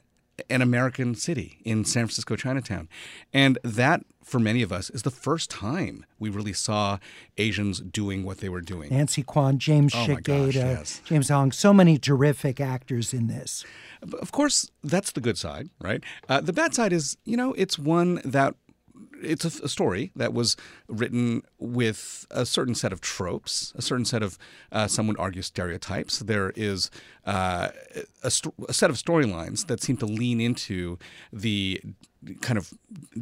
an 0.49 0.61
American 0.61 1.15
city 1.15 1.59
in 1.63 1.85
San 1.85 2.05
Francisco 2.05 2.35
Chinatown. 2.35 2.89
And 3.33 3.57
that, 3.63 4.01
for 4.23 4.39
many 4.39 4.61
of 4.61 4.71
us, 4.71 4.89
is 4.89 5.03
the 5.03 5.11
first 5.11 5.49
time 5.49 6.05
we 6.19 6.29
really 6.29 6.53
saw 6.53 6.99
Asians 7.37 7.79
doing 7.79 8.23
what 8.23 8.39
they 8.39 8.49
were 8.49 8.61
doing. 8.61 8.89
Nancy 8.91 9.23
Kwan, 9.23 9.59
James 9.59 9.93
Oh 9.95 10.07
my 10.07 10.15
gosh, 10.15 10.35
Shigeta, 10.37 10.53
yes. 10.53 11.01
James 11.05 11.29
Hong, 11.29 11.51
so 11.51 11.73
many 11.73 11.97
terrific 11.97 12.59
actors 12.59 13.13
in 13.13 13.27
this. 13.27 13.65
Of 14.19 14.31
course, 14.31 14.69
that's 14.83 15.11
the 15.11 15.21
good 15.21 15.37
side, 15.37 15.69
right? 15.79 16.03
Uh, 16.27 16.41
the 16.41 16.53
bad 16.53 16.73
side 16.73 16.93
is, 16.93 17.17
you 17.25 17.37
know, 17.37 17.53
it's 17.53 17.79
one 17.79 18.21
that 18.25 18.55
it's 19.21 19.45
a, 19.45 19.63
a 19.63 19.69
story 19.69 20.11
that 20.15 20.33
was 20.33 20.55
written 20.87 21.41
with 21.59 22.25
a 22.31 22.45
certain 22.45 22.75
set 22.75 22.93
of 22.93 23.01
tropes, 23.01 23.73
a 23.75 23.81
certain 23.81 24.05
set 24.05 24.23
of, 24.23 24.37
uh, 24.71 24.87
some 24.87 25.07
would 25.07 25.19
argue, 25.19 25.41
stereotypes. 25.41 26.19
There 26.19 26.51
is 26.55 26.89
uh, 27.25 27.69
a, 28.23 28.31
sto- 28.31 28.53
a 28.67 28.73
set 28.73 28.89
of 28.89 28.97
storylines 28.97 29.67
that 29.67 29.81
seem 29.81 29.97
to 29.97 30.05
lean 30.05 30.39
into 30.41 30.97
the 31.31 31.81
kind 32.41 32.57
of 32.57 32.73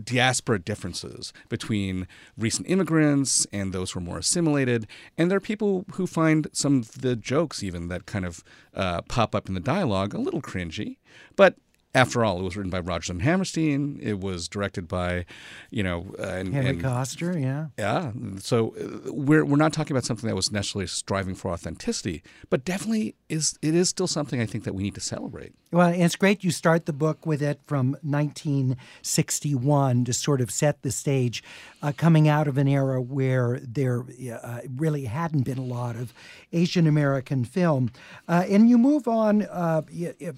diaspora 0.04 0.60
differences 0.60 1.34
between 1.50 2.08
recent 2.38 2.70
immigrants 2.70 3.46
and 3.52 3.74
those 3.74 3.92
who 3.92 4.00
are 4.00 4.04
more 4.04 4.18
assimilated. 4.18 4.88
And 5.18 5.30
there 5.30 5.38
are 5.38 5.42
people 5.42 5.86
who 5.94 6.08
find 6.08 6.48
some 6.54 6.80
of 6.80 7.02
the 7.02 7.16
jokes, 7.16 7.64
even 7.64 7.90
that 7.90 8.06
kind 8.06 8.26
of 8.26 8.44
uh, 8.74 9.02
pop 9.02 9.36
up 9.36 9.48
in 9.48 9.56
the 9.56 9.60
dialogue, 9.60 10.14
a 10.14 10.20
little 10.20 10.42
cringy. 10.42 10.98
But 11.36 11.56
after 11.96 12.26
all, 12.26 12.40
it 12.40 12.44
was 12.44 12.58
written 12.58 12.72
by 12.72 12.80
Roger 12.80 13.14
and 13.14 13.22
Hammerstein. 13.22 14.00
It 14.02 14.20
was 14.20 14.48
directed 14.48 14.88
by, 14.88 15.26
you 15.70 15.84
know, 15.84 16.14
uh, 16.20 16.24
and, 16.24 16.54
Henry 16.54 16.72
and- 16.72 16.82
Koster, 16.82 17.38
yeah. 17.38 17.68
yeah. 17.78 18.12
So 18.40 18.76
uh, 18.80 19.12
we're 19.12 19.46
we're 19.46 19.58
not 19.58 19.74
talking 19.74 19.96
about 19.96 20.06
something 20.06 20.28
that 20.28 20.36
was 20.36 20.52
necessarily 20.52 20.88
striving 20.88 21.36
for 21.36 21.52
authenticity, 21.52 22.24
but 22.50 22.66
definitely 22.66 23.16
is 23.30 23.58
it 23.62 23.76
is 23.76 23.90
still 23.90 24.08
something 24.08 24.42
I 24.42 24.46
think 24.46 24.64
that 24.64 24.74
we 24.74 24.84
need 24.84 24.96
to 24.96 25.02
celebrate. 25.02 25.54
Well, 25.74 25.90
it's 25.90 26.16
great 26.16 26.44
you 26.44 26.52
start 26.52 26.86
the 26.86 26.94
book 26.94 27.26
with 27.26 27.42
it 27.42 27.60
from 27.66 27.98
1961 28.04 30.06
to 30.06 30.14
sort 30.14 30.40
of 30.40 30.52
set 30.52 30.84
the 30.84 30.92
stage, 30.92 31.44
uh, 31.82 31.92
coming 31.98 32.28
out 32.28 32.48
of 32.48 32.60
an 32.60 32.68
era 32.68 33.02
where 33.02 33.60
there 33.60 34.06
uh, 34.44 34.60
really 34.78 35.06
hadn't 35.06 35.46
been 35.46 35.58
a 35.58 35.64
lot 35.64 35.96
of 35.96 36.14
Asian 36.52 36.86
American 36.86 37.44
film, 37.44 37.90
uh, 38.28 38.46
and 38.48 38.70
you 38.70 38.78
move 38.78 39.08
on 39.08 39.48
uh, 39.48 39.82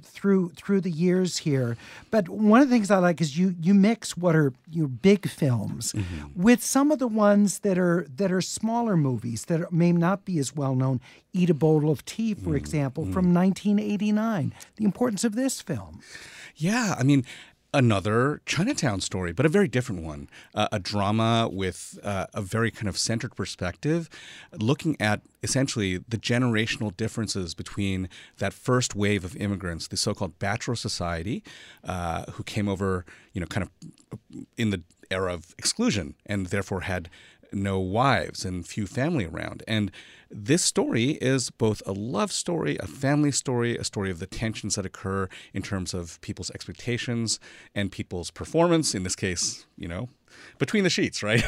through 0.03 0.53
through 0.55 0.79
the 0.79 0.89
years 0.89 1.39
here. 1.39 1.75
But 2.11 2.29
one 2.29 2.61
of 2.61 2.69
the 2.69 2.73
things 2.73 2.89
I 2.89 2.99
like 2.99 3.19
is 3.19 3.37
you 3.37 3.55
you 3.61 3.73
mix 3.73 4.15
what 4.15 4.37
are 4.37 4.53
your 4.71 4.87
big 4.87 5.27
films 5.27 5.93
with 6.33 6.63
some 6.63 6.91
of 6.91 6.99
the 6.99 7.09
ones 7.09 7.59
that 7.59 7.77
are 7.77 8.07
that 8.15 8.31
are 8.31 8.39
smaller 8.39 8.95
movies 8.95 9.43
that 9.45 9.59
are, 9.59 9.67
may 9.69 9.91
not 9.91 10.23
be 10.23 10.39
as 10.39 10.55
well 10.55 10.75
known. 10.75 11.01
Eat 11.33 11.49
a 11.49 11.53
Bowl 11.53 11.91
of 11.91 12.05
Tea, 12.05 12.33
for 12.33 12.55
example, 12.55 13.03
from 13.03 13.33
1989. 13.33 14.53
The 14.77 14.85
importance 14.85 15.24
of 15.25 15.35
this 15.35 15.61
film. 15.61 16.01
Yeah, 16.55 16.95
I 16.97 17.03
mean, 17.03 17.25
another 17.75 18.41
Chinatown 18.45 19.01
story, 19.01 19.33
but 19.33 19.45
a 19.45 19.49
very 19.49 19.67
different 19.67 20.01
one. 20.01 20.29
Uh, 20.53 20.69
a 20.71 20.79
drama 20.79 21.49
with 21.51 21.99
uh, 22.03 22.25
a 22.33 22.41
very 22.41 22.71
kind 22.71 22.87
of 22.87 22.97
centered 22.97 23.35
perspective, 23.35 24.09
looking 24.53 24.95
at 24.99 25.21
essentially 25.43 25.97
the 25.97 26.17
generational 26.17 26.95
differences 26.95 27.53
between 27.53 28.07
that 28.37 28.53
first 28.53 28.95
wave 28.95 29.25
of 29.25 29.35
immigrants, 29.35 29.89
the 29.89 29.97
so-called 29.97 30.39
Bachelor 30.39 30.75
Society, 30.75 31.43
uh, 31.83 32.23
who 32.31 32.43
came 32.43 32.69
over, 32.69 33.05
you 33.33 33.41
know, 33.41 33.47
kind 33.47 33.67
of 33.67 34.45
in 34.57 34.69
the 34.69 34.81
era 35.11 35.33
of 35.33 35.53
exclusion 35.57 36.15
and 36.25 36.47
therefore 36.47 36.81
had 36.81 37.09
no 37.55 37.79
wives 37.79 38.45
and 38.45 38.65
few 38.67 38.85
family 38.85 39.25
around. 39.25 39.63
And 39.67 39.91
this 40.29 40.63
story 40.63 41.11
is 41.21 41.49
both 41.49 41.81
a 41.85 41.93
love 41.93 42.31
story, 42.31 42.77
a 42.79 42.87
family 42.87 43.31
story, 43.31 43.77
a 43.77 43.83
story 43.83 44.11
of 44.11 44.19
the 44.19 44.27
tensions 44.27 44.75
that 44.75 44.85
occur 44.85 45.29
in 45.53 45.61
terms 45.61 45.93
of 45.93 46.19
people's 46.21 46.51
expectations 46.51 47.39
and 47.73 47.91
people's 47.91 48.31
performance. 48.31 48.93
In 48.93 49.03
this 49.03 49.15
case, 49.15 49.65
you 49.77 49.87
know, 49.87 50.09
between 50.57 50.83
the 50.83 50.89
sheets, 50.89 51.23
right? 51.23 51.43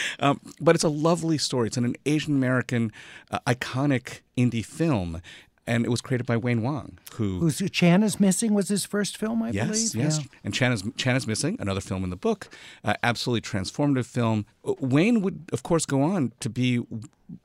um, 0.20 0.40
but 0.60 0.74
it's 0.74 0.84
a 0.84 0.88
lovely 0.88 1.38
story. 1.38 1.68
It's 1.68 1.76
an 1.76 1.96
Asian 2.06 2.36
American, 2.36 2.92
uh, 3.30 3.40
iconic 3.46 4.20
indie 4.36 4.64
film. 4.64 5.20
And 5.66 5.86
it 5.86 5.88
was 5.88 6.02
created 6.02 6.26
by 6.26 6.36
Wayne 6.36 6.60
Wang, 6.62 6.98
who 7.14 7.38
Who's 7.38 7.58
Chan 7.70 8.02
is 8.02 8.20
Missing 8.20 8.52
was 8.52 8.68
his 8.68 8.84
first 8.84 9.16
film, 9.16 9.42
I 9.42 9.50
yes, 9.50 9.66
believe. 9.66 9.94
Yes, 9.94 10.18
Yeah. 10.18 10.26
And 10.44 10.52
Chan 10.52 10.72
is, 10.72 10.84
Chan 10.96 11.16
is 11.16 11.26
Missing, 11.26 11.56
another 11.58 11.80
film 11.80 12.04
in 12.04 12.10
the 12.10 12.16
book, 12.16 12.48
uh, 12.84 12.94
absolutely 13.02 13.40
transformative 13.40 14.04
film. 14.04 14.44
Uh, 14.62 14.74
Wayne 14.78 15.22
would, 15.22 15.48
of 15.52 15.62
course, 15.62 15.86
go 15.86 16.02
on 16.02 16.32
to 16.40 16.50
be 16.50 16.84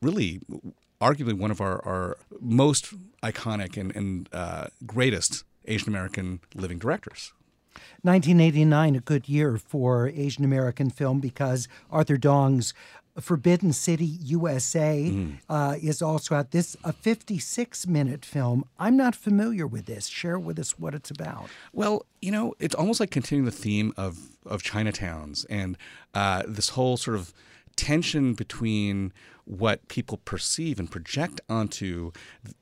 really, 0.01 0.41
arguably, 0.99 1.33
one 1.33 1.49
of 1.49 1.61
our, 1.61 1.81
our 1.85 2.17
most 2.41 2.93
iconic 3.23 3.77
and, 3.77 3.95
and 3.95 4.27
uh, 4.33 4.67
greatest 4.85 5.45
Asian 5.65 5.87
American 5.87 6.41
living 6.55 6.77
directors. 6.77 7.31
1989, 8.01 8.95
a 8.95 8.99
good 8.99 9.27
year 9.27 9.57
for 9.57 10.07
Asian 10.07 10.45
American 10.45 10.89
film 10.89 11.19
because 11.19 11.67
Arthur 11.91 12.17
Dong's 12.17 12.73
Forbidden 13.19 13.73
City 13.73 14.05
USA 14.05 15.09
Mm. 15.11 15.39
uh, 15.49 15.75
is 15.81 16.01
also 16.01 16.35
out. 16.35 16.51
This 16.51 16.75
a 16.83 16.93
56 16.93 17.87
minute 17.87 18.23
film. 18.25 18.65
I'm 18.77 18.95
not 18.97 19.15
familiar 19.15 19.65
with 19.67 19.85
this. 19.85 20.07
Share 20.07 20.39
with 20.39 20.57
us 20.59 20.77
what 20.79 20.93
it's 20.95 21.11
about. 21.11 21.49
Well, 21.73 22.05
you 22.21 22.31
know, 22.31 22.53
it's 22.59 22.75
almost 22.75 22.99
like 22.99 23.11
continuing 23.11 23.45
the 23.45 23.51
theme 23.51 23.93
of 23.97 24.37
of 24.45 24.63
Chinatowns 24.63 25.45
and 25.49 25.77
uh, 26.13 26.43
this 26.47 26.69
whole 26.69 26.97
sort 26.97 27.17
of 27.17 27.33
tension 27.75 28.33
between 28.33 29.13
what 29.45 29.87
people 29.87 30.17
perceive 30.25 30.79
and 30.79 30.91
project 30.91 31.41
onto 31.49 32.11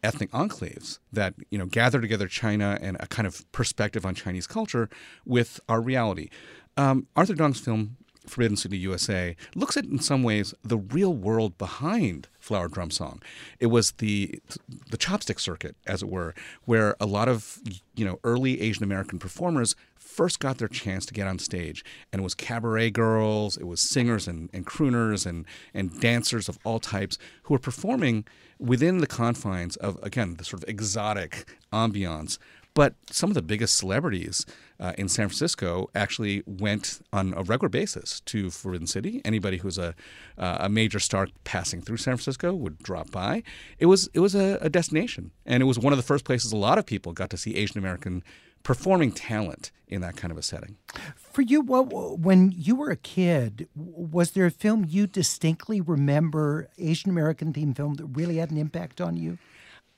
ethnic 0.04 0.32
enclaves 0.32 1.00
that 1.12 1.34
you 1.52 1.58
know 1.58 1.66
gather 1.66 2.00
together 2.00 2.28
China 2.28 2.78
and 2.82 2.98
a 3.00 3.08
kind 3.08 3.28
of 3.28 3.50
perspective 3.52 4.06
on 4.06 4.16
Chinese 4.16 4.48
culture 4.48 4.90
with 5.26 5.60
our 5.68 5.82
reality. 5.82 6.30
Um, 6.78 7.08
Arthur 7.16 7.34
Dong's 7.34 7.60
film 7.60 7.98
Forbidden 8.28 8.58
City 8.58 8.78
USA 8.78 9.36
looks 9.56 9.78
at 9.78 9.86
in 9.86 10.00
some 10.00 10.24
ways 10.24 10.54
the 10.64 10.78
real 10.78 11.14
world 11.14 11.58
behind 11.58 12.28
Flower 12.40 12.68
Drum 12.68 12.92
Song. 12.92 13.22
It 13.60 13.68
was 13.68 13.92
the 13.94 14.42
the 14.90 14.98
chopstick 14.98 15.40
circuit, 15.40 15.76
as 15.86 16.02
it 16.02 16.10
were, 16.10 16.34
where 16.66 16.96
a 17.00 17.06
lot 17.06 17.28
of 17.28 17.60
you 17.96 18.06
know 18.06 18.20
early 18.24 18.62
Asian 18.62 18.84
American 18.84 19.20
performers 19.20 19.76
first 19.96 20.40
got 20.40 20.58
their 20.58 20.68
chance 20.68 21.06
to 21.06 21.14
get 21.14 21.28
on 21.28 21.40
stage, 21.40 21.84
and 22.12 22.22
it 22.22 22.24
was 22.24 22.34
cabaret 22.34 22.92
girls, 22.92 23.58
it 23.58 23.68
was 23.68 23.82
singers 23.82 24.28
and, 24.28 24.50
and 24.54 24.66
crooners 24.66 25.26
and 25.26 25.46
and 25.74 26.00
dancers 26.00 26.48
of 26.48 26.58
all 26.64 26.80
types 26.80 27.18
who 27.44 27.54
were 27.54 27.60
performing 27.60 28.26
within 28.60 29.00
the 29.00 29.08
confines 29.08 29.76
of 29.78 30.00
again 30.02 30.36
the 30.36 30.44
sort 30.44 30.64
of 30.64 30.70
exotic 30.70 31.58
ambiance. 31.74 32.38
But 32.78 32.94
some 33.10 33.32
of 33.32 33.34
the 33.34 33.42
biggest 33.42 33.76
celebrities 33.76 34.46
uh, 34.80 34.94
in 35.00 35.10
San 35.10 35.30
Francisco 35.30 35.90
actually 35.96 36.44
went 36.46 37.02
on 37.12 37.34
a 37.36 37.42
regular 37.42 37.70
basis 37.70 38.20
to 38.26 38.52
Forbidden 38.52 38.86
City. 38.86 39.20
Anybody 39.26 39.58
who's 39.58 39.80
a 39.80 39.96
uh, 40.38 40.58
a 40.60 40.70
major 40.70 41.00
star 41.00 41.28
passing 41.44 41.82
through 41.82 41.98
San 41.98 42.18
Francisco 42.18 42.54
would 42.54 42.78
drop 42.78 43.10
by. 43.10 43.42
It 43.80 43.88
was 43.88 44.12
it 44.14 44.20
was 44.20 44.36
a, 44.36 44.60
a 44.62 44.70
destination, 44.70 45.32
and 45.44 45.64
it 45.64 45.66
was 45.66 45.80
one 45.80 45.92
of 45.92 45.98
the 45.98 46.04
first 46.04 46.24
places 46.24 46.52
a 46.52 46.56
lot 46.56 46.78
of 46.78 46.86
people 46.86 47.14
got 47.14 47.32
to 47.32 47.38
see 47.38 47.56
Asian 47.56 47.80
American 47.80 48.24
performing 48.62 49.12
talent 49.12 49.72
in 49.88 50.02
that 50.02 50.16
kind 50.16 50.32
of 50.32 50.38
a 50.38 50.44
setting. 50.44 50.78
For 51.16 51.42
you, 51.42 51.62
what, 51.62 52.20
when 52.20 52.54
you 52.56 52.76
were 52.76 52.92
a 52.92 52.96
kid, 52.96 53.70
was 53.76 54.32
there 54.32 54.46
a 54.46 54.52
film 54.52 54.86
you 54.88 55.08
distinctly 55.08 55.82
remember, 55.82 56.68
Asian 56.78 57.10
American 57.10 57.54
themed 57.54 57.76
film, 57.76 57.96
that 57.96 58.06
really 58.06 58.38
had 58.38 58.52
an 58.52 58.58
impact 58.58 59.02
on 59.02 59.18
you? 59.18 59.40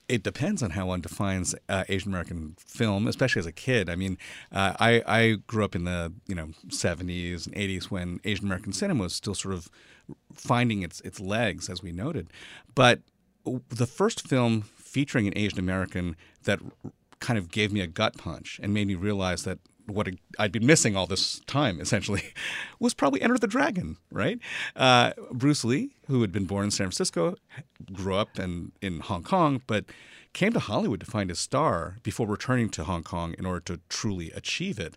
It 0.09 0.23
depends 0.23 0.61
on 0.63 0.71
how 0.71 0.87
one 0.87 1.01
defines 1.01 1.55
uh, 1.69 1.83
Asian 1.87 2.11
American 2.11 2.55
film, 2.57 3.07
especially 3.07 3.39
as 3.39 3.45
a 3.45 3.51
kid. 3.51 3.89
I 3.89 3.95
mean, 3.95 4.17
uh, 4.51 4.73
I 4.79 5.03
I 5.05 5.37
grew 5.47 5.63
up 5.63 5.75
in 5.75 5.85
the 5.85 6.11
you 6.27 6.35
know 6.35 6.49
seventies 6.69 7.45
and 7.45 7.55
eighties 7.55 7.89
when 7.89 8.19
Asian 8.25 8.45
American 8.45 8.73
cinema 8.73 9.03
was 9.03 9.15
still 9.15 9.35
sort 9.35 9.53
of 9.53 9.69
finding 10.33 10.81
its 10.81 10.99
its 11.01 11.19
legs, 11.19 11.69
as 11.69 11.83
we 11.83 11.91
noted. 11.91 12.27
But 12.73 13.01
the 13.69 13.85
first 13.85 14.27
film 14.27 14.63
featuring 14.63 15.27
an 15.27 15.37
Asian 15.37 15.59
American 15.59 16.15
that 16.43 16.59
kind 17.19 17.37
of 17.37 17.51
gave 17.51 17.71
me 17.71 17.81
a 17.81 17.87
gut 17.87 18.17
punch 18.17 18.59
and 18.63 18.73
made 18.73 18.87
me 18.87 18.95
realize 18.95 19.43
that 19.43 19.59
what 19.89 20.07
I'd 20.37 20.51
been 20.51 20.65
missing 20.65 20.95
all 20.95 21.07
this 21.07 21.39
time, 21.41 21.79
essentially, 21.79 22.23
was 22.79 22.93
probably 22.93 23.21
Enter 23.21 23.37
the 23.37 23.47
Dragon, 23.47 23.97
right? 24.11 24.39
Uh, 24.75 25.13
Bruce 25.31 25.63
Lee, 25.63 25.91
who 26.07 26.21
had 26.21 26.31
been 26.31 26.45
born 26.45 26.65
in 26.65 26.71
San 26.71 26.85
Francisco, 26.85 27.35
grew 27.91 28.15
up 28.15 28.39
in, 28.39 28.71
in 28.81 28.99
Hong 29.01 29.23
Kong, 29.23 29.61
but 29.67 29.85
came 30.33 30.53
to 30.53 30.59
Hollywood 30.59 30.99
to 30.99 31.05
find 31.05 31.29
his 31.29 31.39
star 31.39 31.97
before 32.03 32.27
returning 32.27 32.69
to 32.69 32.83
Hong 32.83 33.03
Kong 33.03 33.35
in 33.37 33.45
order 33.45 33.61
to 33.61 33.79
truly 33.89 34.31
achieve 34.31 34.79
it. 34.79 34.95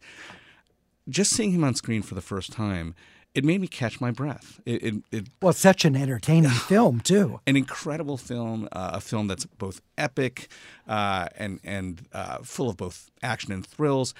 Just 1.09 1.31
seeing 1.33 1.53
him 1.53 1.65
on 1.65 1.75
screen 1.75 2.03
for 2.03 2.15
the 2.15 2.21
first 2.21 2.53
time, 2.53 2.95
it 3.35 3.45
made 3.45 3.61
me 3.61 3.67
catch 3.67 4.01
my 4.01 4.11
breath. 4.11 4.61
It, 4.67 4.83
it, 4.83 4.95
it 5.11 5.27
Well, 5.41 5.53
such 5.53 5.85
an 5.85 5.97
entertaining 5.97 6.51
film, 6.69 7.01
too. 7.01 7.41
an 7.47 7.57
incredible 7.57 8.19
film, 8.19 8.69
uh, 8.73 8.91
a 8.95 9.01
film 9.01 9.27
that's 9.27 9.47
both 9.47 9.81
epic 9.97 10.49
uh, 10.87 11.29
and 11.37 11.59
and 11.65 12.07
uh, 12.13 12.39
full 12.43 12.69
of 12.69 12.77
both 12.77 13.11
action 13.23 13.53
and 13.53 13.67
thrills, 13.67 14.15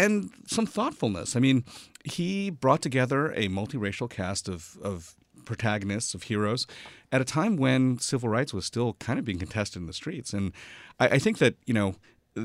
and 0.00 0.30
some 0.46 0.66
thoughtfulness. 0.66 1.36
I 1.36 1.40
mean, 1.40 1.64
he 2.04 2.50
brought 2.50 2.82
together 2.82 3.32
a 3.32 3.48
multiracial 3.48 4.08
cast 4.08 4.48
of 4.48 4.78
of 4.82 5.14
protagonists 5.44 6.14
of 6.14 6.24
heroes 6.24 6.66
at 7.10 7.20
a 7.20 7.24
time 7.24 7.56
when 7.56 7.98
civil 7.98 8.28
rights 8.28 8.54
was 8.54 8.64
still 8.64 8.94
kind 8.94 9.18
of 9.18 9.24
being 9.24 9.38
contested 9.38 9.80
in 9.80 9.86
the 9.86 9.92
streets, 9.92 10.32
and 10.32 10.52
I, 10.98 11.08
I 11.08 11.18
think 11.18 11.38
that 11.38 11.54
you 11.66 11.74
know 11.74 11.94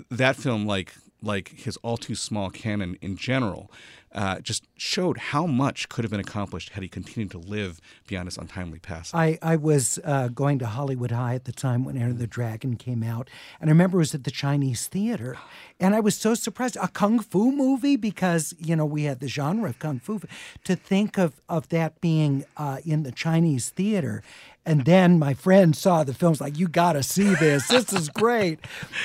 that 0.09 0.35
film, 0.35 0.65
like 0.65 0.93
like 1.21 1.49
his 1.49 1.77
all 1.77 1.97
too 1.97 2.15
small 2.15 2.49
canon 2.49 2.97
in 3.01 3.17
general, 3.17 3.71
uh, 4.15 4.39
just 4.39 4.65
showed 4.77 5.17
how 5.17 5.45
much 5.45 5.89
could 5.89 6.05
have 6.05 6.11
been 6.11 6.21
accomplished 6.21 6.69
had 6.69 6.81
he 6.81 6.87
continued 6.87 7.29
to 7.31 7.37
live 7.37 7.81
beyond 8.07 8.27
his 8.27 8.37
untimely 8.37 8.79
passing. 8.79 9.19
I, 9.19 9.37
I 9.41 9.57
was 9.57 9.99
uh, 10.05 10.29
going 10.29 10.57
to 10.59 10.67
Hollywood 10.67 11.11
High 11.11 11.35
at 11.35 11.43
the 11.43 11.51
time 11.51 11.83
when 11.83 11.97
Enter 11.97 12.13
the 12.13 12.27
Dragon 12.27 12.77
came 12.77 13.03
out, 13.03 13.29
and 13.59 13.69
I 13.69 13.71
remember 13.71 13.97
it 13.97 13.99
was 13.99 14.15
at 14.15 14.23
the 14.23 14.31
Chinese 14.31 14.87
Theater, 14.87 15.37
and 15.79 15.93
I 15.93 15.99
was 15.99 16.15
so 16.15 16.33
surprised. 16.33 16.77
A 16.81 16.87
kung 16.87 17.19
fu 17.19 17.51
movie 17.51 17.97
because 17.97 18.55
you 18.57 18.75
know 18.75 18.85
we 18.85 19.03
had 19.03 19.19
the 19.19 19.27
genre 19.27 19.69
of 19.69 19.79
kung 19.79 19.99
fu. 19.99 20.21
To 20.63 20.75
think 20.75 21.17
of 21.17 21.41
of 21.49 21.67
that 21.69 21.99
being 21.99 22.45
uh, 22.55 22.77
in 22.85 23.03
the 23.03 23.11
Chinese 23.11 23.69
theater, 23.69 24.23
and 24.65 24.85
then 24.85 25.19
my 25.19 25.33
friend 25.33 25.75
saw 25.75 26.03
the 26.03 26.13
films 26.13 26.41
like 26.41 26.57
you 26.57 26.67
got 26.67 26.93
to 26.93 27.03
see 27.03 27.35
this. 27.35 27.67
This 27.67 27.93
is 27.93 28.09
great. 28.09 28.59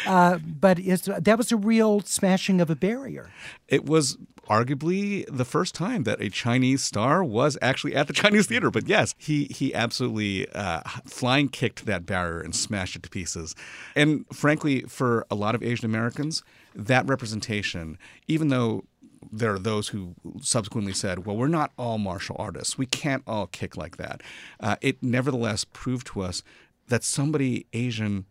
Uh, 0.07 0.39
but 0.39 0.79
that 0.79 1.35
was 1.37 1.53
a 1.53 1.57
real 1.57 2.01
smashing 2.01 2.61
of 2.61 2.71
a 2.71 2.77
barrier. 2.77 3.31
It 3.69 3.85
was 3.85 4.17
arguably 4.49 5.25
the 5.31 5.45
first 5.45 5.75
time 5.75 6.03
that 6.03 6.21
a 6.21 6.29
Chinese 6.29 6.83
star 6.83 7.23
was 7.23 7.57
actually 7.63 7.95
at 7.95 8.09
the 8.09 8.13
Chinese 8.13 8.47
theater. 8.47 8.71
But 8.71 8.89
yes, 8.89 9.15
he 9.17 9.45
he 9.45 9.73
absolutely 9.75 10.49
uh, 10.53 10.81
flying 11.07 11.49
kicked 11.49 11.87
that 11.87 12.05
barrier 12.05 12.41
and 12.41 12.55
smashed 12.55 12.97
it 12.97 13.03
to 13.05 13.11
pieces. 13.11 13.55
And 13.95 14.25
frankly, 14.33 14.83
for 14.83 15.27
a 15.31 15.35
lot 15.35 15.55
of 15.55 15.63
Asian 15.63 15.85
Americans, 15.85 16.43
that 16.75 17.07
representation, 17.07 17.99
even 18.27 18.49
though 18.49 18.85
there 19.33 19.55
are 19.55 19.59
those 19.59 19.89
who 19.89 20.15
subsequently 20.41 20.93
said, 20.93 21.25
well, 21.25 21.37
we're 21.37 21.49
not 21.49 21.73
all 21.79 21.99
martial 21.99 22.37
artists. 22.39 22.77
We 22.77 22.87
can't 22.87 23.23
all 23.27 23.47
kick 23.47 23.77
like 23.77 23.97
that. 23.97 24.23
Uh, 24.59 24.77
it 24.81 25.03
nevertheless 25.03 25.65
proved 25.65 26.07
to 26.09 26.23
us 26.23 26.43
that 26.89 27.05
somebody 27.05 27.67
Asian 27.73 28.27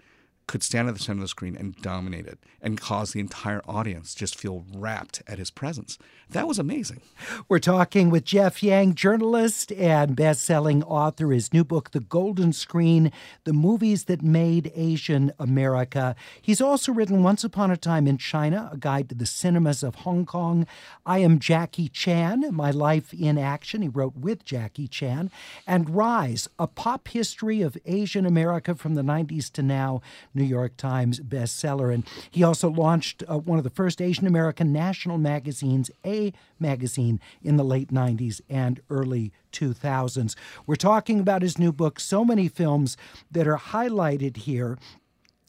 could 0.49 0.63
stand 0.63 0.89
at 0.89 0.95
the 0.95 0.99
center 0.99 1.19
of 1.19 1.21
the 1.21 1.27
screen 1.27 1.55
and 1.55 1.75
dominate 1.77 2.25
it 2.25 2.39
and 2.59 2.81
cause 2.81 3.13
the 3.13 3.19
entire 3.19 3.61
audience 3.67 4.15
just 4.15 4.35
feel 4.35 4.65
wrapped 4.73 5.21
at 5.27 5.37
his 5.37 5.51
presence. 5.51 5.99
That 6.31 6.47
was 6.47 6.57
amazing. 6.57 7.01
We're 7.47 7.59
talking 7.59 8.09
with 8.09 8.25
Jeff 8.25 8.63
Yang, 8.63 8.95
journalist 8.95 9.71
and 9.71 10.15
best-selling 10.15 10.83
author. 10.83 11.29
His 11.29 11.53
new 11.53 11.63
book, 11.63 11.91
The 11.91 11.99
Golden 11.99 12.51
Screen: 12.51 13.11
The 13.43 13.53
Movies 13.53 14.05
That 14.05 14.23
Made 14.23 14.71
Asian 14.75 15.31
America. 15.39 16.15
He's 16.41 16.61
also 16.61 16.91
written 16.91 17.21
Once 17.21 17.43
Upon 17.43 17.69
a 17.69 17.77
Time 17.77 18.07
in 18.07 18.17
China, 18.17 18.69
a 18.73 18.77
guide 18.77 19.09
to 19.09 19.15
the 19.15 19.27
cinemas 19.27 19.83
of 19.83 19.95
Hong 19.95 20.25
Kong. 20.25 20.65
I 21.05 21.19
am 21.19 21.37
Jackie 21.37 21.89
Chan, 21.89 22.43
My 22.51 22.71
Life 22.71 23.13
in 23.13 23.37
Action. 23.37 23.83
He 23.83 23.87
wrote 23.87 24.17
with 24.17 24.43
Jackie 24.43 24.87
Chan. 24.87 25.29
And 25.67 25.95
Rise, 25.95 26.47
a 26.57 26.65
pop 26.65 27.07
history 27.07 27.61
of 27.61 27.77
Asian 27.85 28.25
America 28.25 28.73
from 28.73 28.95
the 28.95 29.03
90s 29.03 29.51
to 29.53 29.61
now. 29.61 30.01
New 30.39 30.45
York 30.45 30.77
Times 30.77 31.19
bestseller. 31.19 31.93
And 31.93 32.05
he 32.31 32.41
also 32.43 32.69
launched 32.69 33.23
uh, 33.27 33.37
one 33.37 33.59
of 33.59 33.63
the 33.63 33.69
first 33.69 34.01
Asian 34.01 34.25
American 34.25 34.73
national 34.73 35.17
magazines, 35.17 35.91
A 36.05 36.33
Magazine, 36.59 37.19
in 37.43 37.57
the 37.57 37.63
late 37.63 37.93
90s 37.93 38.41
and 38.49 38.79
early 38.89 39.31
2000s. 39.51 40.35
We're 40.65 40.75
talking 40.75 41.19
about 41.19 41.41
his 41.41 41.59
new 41.59 41.71
book, 41.71 41.99
so 41.99 42.23
many 42.23 42.47
films 42.47 42.97
that 43.29 43.47
are 43.47 43.57
highlighted 43.57 44.37
here. 44.37 44.77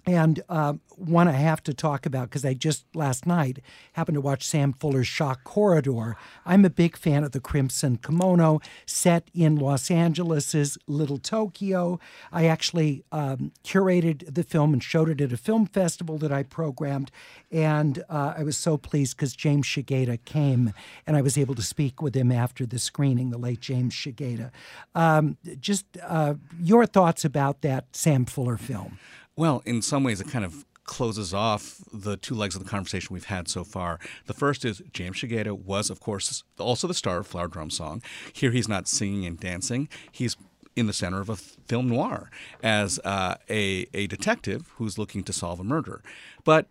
And 0.07 0.43
uh, 0.49 0.75
one 0.97 1.29
I 1.29 1.33
have 1.33 1.63
to 1.65 1.75
talk 1.75 2.07
about 2.07 2.31
because 2.31 2.45
I 2.45 2.55
just 2.55 2.85
last 2.95 3.27
night 3.27 3.61
happened 3.95 4.17
to 4.17 4.21
watch 4.21 4.47
Sam 4.47 4.73
Fuller's 4.73 5.07
Shock 5.07 5.45
Corridor. 5.45 6.17
I'm 6.45 6.65
a 6.65 6.71
big 6.71 6.97
fan 6.97 7.25
of 7.25 7.33
the 7.33 7.41
Crimson 7.41 7.97
Kimono, 7.97 8.61
set 8.87 9.29
in 9.35 9.57
Los 9.57 9.91
Angeles's 9.91 10.79
Little 10.87 11.19
Tokyo. 11.19 11.99
I 12.33 12.47
actually 12.47 13.05
um, 13.13 13.53
curated 13.65 14.35
the 14.35 14.43
film 14.43 14.73
and 14.73 14.83
showed 14.83 15.09
it 15.09 15.21
at 15.21 15.33
a 15.33 15.37
film 15.37 15.67
festival 15.67 16.19
that 16.19 16.33
I 16.33 16.43
programmed, 16.43 17.11
and 17.51 18.03
uh, 18.09 18.35
I 18.37 18.43
was 18.43 18.57
so 18.57 18.77
pleased 18.77 19.17
because 19.17 19.35
James 19.35 19.67
Shigeta 19.67 20.23
came, 20.25 20.73
and 21.07 21.17
I 21.17 21.23
was 21.23 21.37
able 21.37 21.55
to 21.55 21.63
speak 21.63 22.03
with 22.03 22.15
him 22.15 22.33
after 22.33 22.67
the 22.67 22.79
screening. 22.79 23.31
The 23.31 23.39
late 23.39 23.61
James 23.61 23.95
Shigeta. 23.95 24.51
Um, 24.95 25.37
just 25.61 25.85
uh, 26.03 26.35
your 26.61 26.87
thoughts 26.87 27.25
about 27.25 27.63
that 27.63 27.85
Sam 27.93 28.25
Fuller 28.25 28.57
film? 28.57 28.99
Well, 29.41 29.63
in 29.65 29.81
some 29.81 30.05
ways, 30.05 30.21
it 30.21 30.29
kind 30.29 30.45
of 30.45 30.67
closes 30.85 31.33
off 31.33 31.79
the 31.95 32.19
two 32.19 32.35
legs 32.35 32.55
of 32.55 32.63
the 32.63 32.69
conversation 32.69 33.15
we've 33.15 33.25
had 33.25 33.49
so 33.49 33.65
far. 33.65 33.99
The 34.27 34.35
first 34.35 34.67
is 34.67 34.83
James 34.93 35.17
Shigeta 35.17 35.59
was, 35.59 35.89
of 35.89 35.99
course, 35.99 36.45
also 36.59 36.87
the 36.87 36.93
star 36.93 37.21
of 37.21 37.27
Flower 37.27 37.49
Drum 37.49 37.71
Song. 37.71 38.03
Here 38.35 38.51
he's 38.51 38.69
not 38.69 38.87
singing 38.87 39.25
and 39.25 39.41
dancing. 39.41 39.89
He's 40.13 40.37
in 40.77 40.89
the 40.89 40.93
center 40.93 41.23
of 41.23 41.31
a 41.31 41.37
film 41.37 41.89
noir 41.89 42.31
as 42.63 43.01
uh, 43.03 43.37
a, 43.49 43.87
a 43.95 44.09
detective 44.09 44.75
who's 44.75 44.99
looking 44.99 45.25
to 45.25 45.33
solve 45.33 45.59
a 45.59 45.65
murder. 45.65 46.03
But 46.45 46.67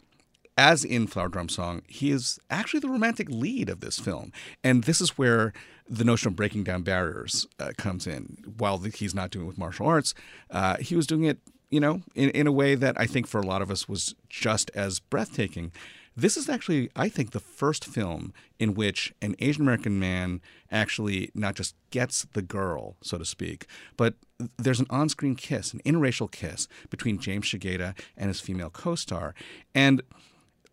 as 0.55 0.85
in 0.85 1.07
Flower 1.07 1.29
Drum 1.29 1.49
Song, 1.49 1.81
he 1.87 2.11
is 2.11 2.37
actually 2.51 2.81
the 2.81 2.89
romantic 2.89 3.31
lead 3.31 3.67
of 3.67 3.79
this 3.79 3.97
film. 3.97 4.31
And 4.63 4.83
this 4.83 5.01
is 5.01 5.17
where 5.17 5.53
the 5.89 6.03
notion 6.03 6.27
of 6.27 6.35
breaking 6.35 6.65
down 6.65 6.83
barriers 6.83 7.47
uh, 7.59 7.71
comes 7.79 8.05
in. 8.05 8.37
While 8.59 8.77
he's 8.77 9.15
not 9.15 9.31
doing 9.31 9.45
it 9.45 9.47
with 9.47 9.57
martial 9.57 9.87
arts, 9.87 10.13
uh, 10.51 10.77
he 10.77 10.95
was 10.95 11.07
doing 11.07 11.23
it 11.23 11.39
you 11.69 11.79
know, 11.79 12.01
in, 12.15 12.29
in 12.31 12.47
a 12.47 12.51
way 12.51 12.75
that 12.75 12.99
I 12.99 13.05
think 13.05 13.27
for 13.27 13.39
a 13.39 13.45
lot 13.45 13.61
of 13.61 13.69
us 13.69 13.87
was 13.87 14.15
just 14.27 14.71
as 14.73 14.99
breathtaking. 14.99 15.71
This 16.15 16.35
is 16.35 16.49
actually, 16.49 16.89
I 16.95 17.07
think, 17.07 17.31
the 17.31 17.39
first 17.39 17.85
film 17.85 18.33
in 18.57 18.73
which 18.73 19.13
an 19.21 19.35
Asian 19.39 19.61
American 19.61 19.99
man 19.99 20.41
actually 20.71 21.31
not 21.33 21.55
just 21.55 21.75
gets 21.91 22.27
the 22.33 22.41
girl, 22.41 22.97
so 23.01 23.17
to 23.17 23.25
speak, 23.25 23.67
but 23.95 24.15
there's 24.57 24.79
an 24.79 24.87
on 24.89 25.07
screen 25.09 25.35
kiss, 25.35 25.73
an 25.73 25.79
interracial 25.85 26.29
kiss 26.29 26.67
between 26.89 27.19
James 27.19 27.45
Shigeta 27.45 27.97
and 28.17 28.27
his 28.27 28.41
female 28.41 28.69
co 28.69 28.95
star. 28.95 29.33
And 29.73 30.01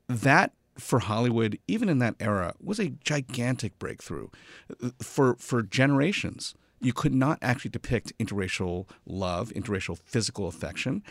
that 0.09 0.53
for 0.79 1.01
Hollywood, 1.01 1.59
even 1.69 1.89
in 1.89 1.99
that 2.01 2.17
era, 2.19 2.55
was 2.61 2.79
a 2.79 2.91
gigantic 3.05 3.79
breakthrough 3.79 4.29
uh, 4.83 4.91
for, 5.01 5.37
for 5.37 5.63
generations 5.63 6.55
you 6.81 6.93
could 6.93 7.15
not 7.15 7.39
actually 7.43 7.71
depict 7.71 8.17
interracial 8.19 8.89
love, 9.07 9.51
interracial 9.51 9.99
physical 9.99 10.49
affection. 10.49 11.03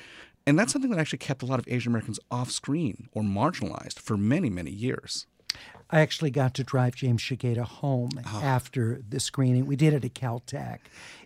And 0.47 0.59
that's 0.59 0.71
something 0.71 0.91
that 0.91 0.99
actually 0.99 1.19
kept 1.19 1.41
a 1.41 1.45
lot 1.45 1.59
of 1.59 1.67
Asian 1.67 1.91
Americans 1.91 2.19
off 2.29 2.51
screen 2.51 3.09
or 3.13 3.23
marginalized 3.23 3.99
for 3.99 4.15
many, 4.15 4.49
many 4.49 4.71
years. 4.71 5.25
I 5.89 6.01
actually 6.01 6.31
got 6.31 6.53
to 6.55 6.63
drive 6.63 6.95
James 6.95 7.21
Shigeta 7.21 7.63
home 7.63 8.09
oh. 8.25 8.41
after 8.43 9.01
the 9.07 9.19
screening. 9.19 9.65
We 9.65 9.75
did 9.75 9.93
it 9.93 10.03
at 10.03 10.13
Caltech 10.13 10.79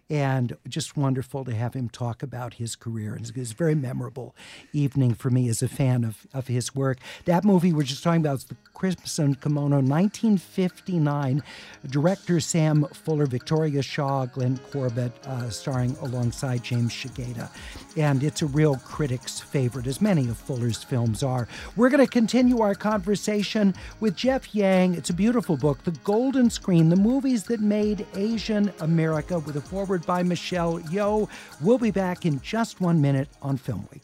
and 0.10 0.58
just 0.68 0.98
wonderful 0.98 1.46
to 1.46 1.54
have 1.54 1.76
him 1.76 1.88
talk 1.88 2.24
about 2.24 2.56
his 2.56 2.76
career. 2.76 3.14
And 3.14 3.28
it 3.28 3.38
was 3.38 3.52
a 3.52 3.56
very 3.56 3.76
memorable 3.76 4.36
evening 4.74 5.14
for 5.14 5.30
me 5.30 5.48
as 5.50 5.62
a 5.62 5.68
fan 5.68 6.04
of, 6.04 6.26
of 6.34 6.48
his 6.48 6.74
work. 6.74 6.98
That 7.26 7.44
movie 7.44 7.72
we're 7.72 7.84
just 7.84 8.04
talking 8.04 8.22
about 8.22 8.38
is 8.38 8.44
The 8.46 8.56
Crimson 8.74 9.36
Kimono, 9.36 9.78
1959. 9.78 11.44
Director 11.90 12.40
Sam 12.40 12.86
Fuller, 12.94 13.28
Victoria 13.28 13.84
Shaw, 13.84 14.26
Glenn 14.26 14.60
Corbett, 14.72 15.12
uh, 15.26 15.50
starring 15.50 15.96
alongside 16.02 16.64
James 16.64 16.92
Shigeta. 16.92 17.50
And 17.96 18.24
it's 18.24 18.42
a 18.42 18.48
real 18.48 18.78
critic's 18.78 19.40
favorite, 19.40 19.86
as 19.86 20.02
many 20.02 20.28
of 20.30 20.38
Fuller's 20.38 20.84
films 20.84 21.22
are. 21.22 21.48
We're 21.76 21.90
going 21.90 22.06
to 22.06 22.12
continue 22.12 22.62
our 22.62 22.76
conversation 22.76 23.76
with 24.00 24.16
Jeff 24.16 24.56
Yang. 24.56 24.96
It's 24.96 25.10
a 25.10 25.14
beautiful 25.14 25.58
book, 25.58 25.84
The 25.84 25.92
Golden 25.92 26.50
Screen, 26.50 26.90
the 26.90 26.96
movies 26.96 27.44
that 27.46 27.60
made 27.60 28.08
Asian 28.16 28.72
America, 28.80 29.40
with 29.40 29.56
a 29.56 29.62
forward 29.62 29.99
by 30.06 30.24
Michelle 30.24 30.80
Yeoh. 30.80 31.30
We'll 31.62 31.78
be 31.78 31.92
back 31.92 32.26
in 32.26 32.40
just 32.42 32.82
one 32.82 33.02
minute 33.02 33.30
on 33.42 33.58
Film 33.58 33.88
Week. 33.92 34.04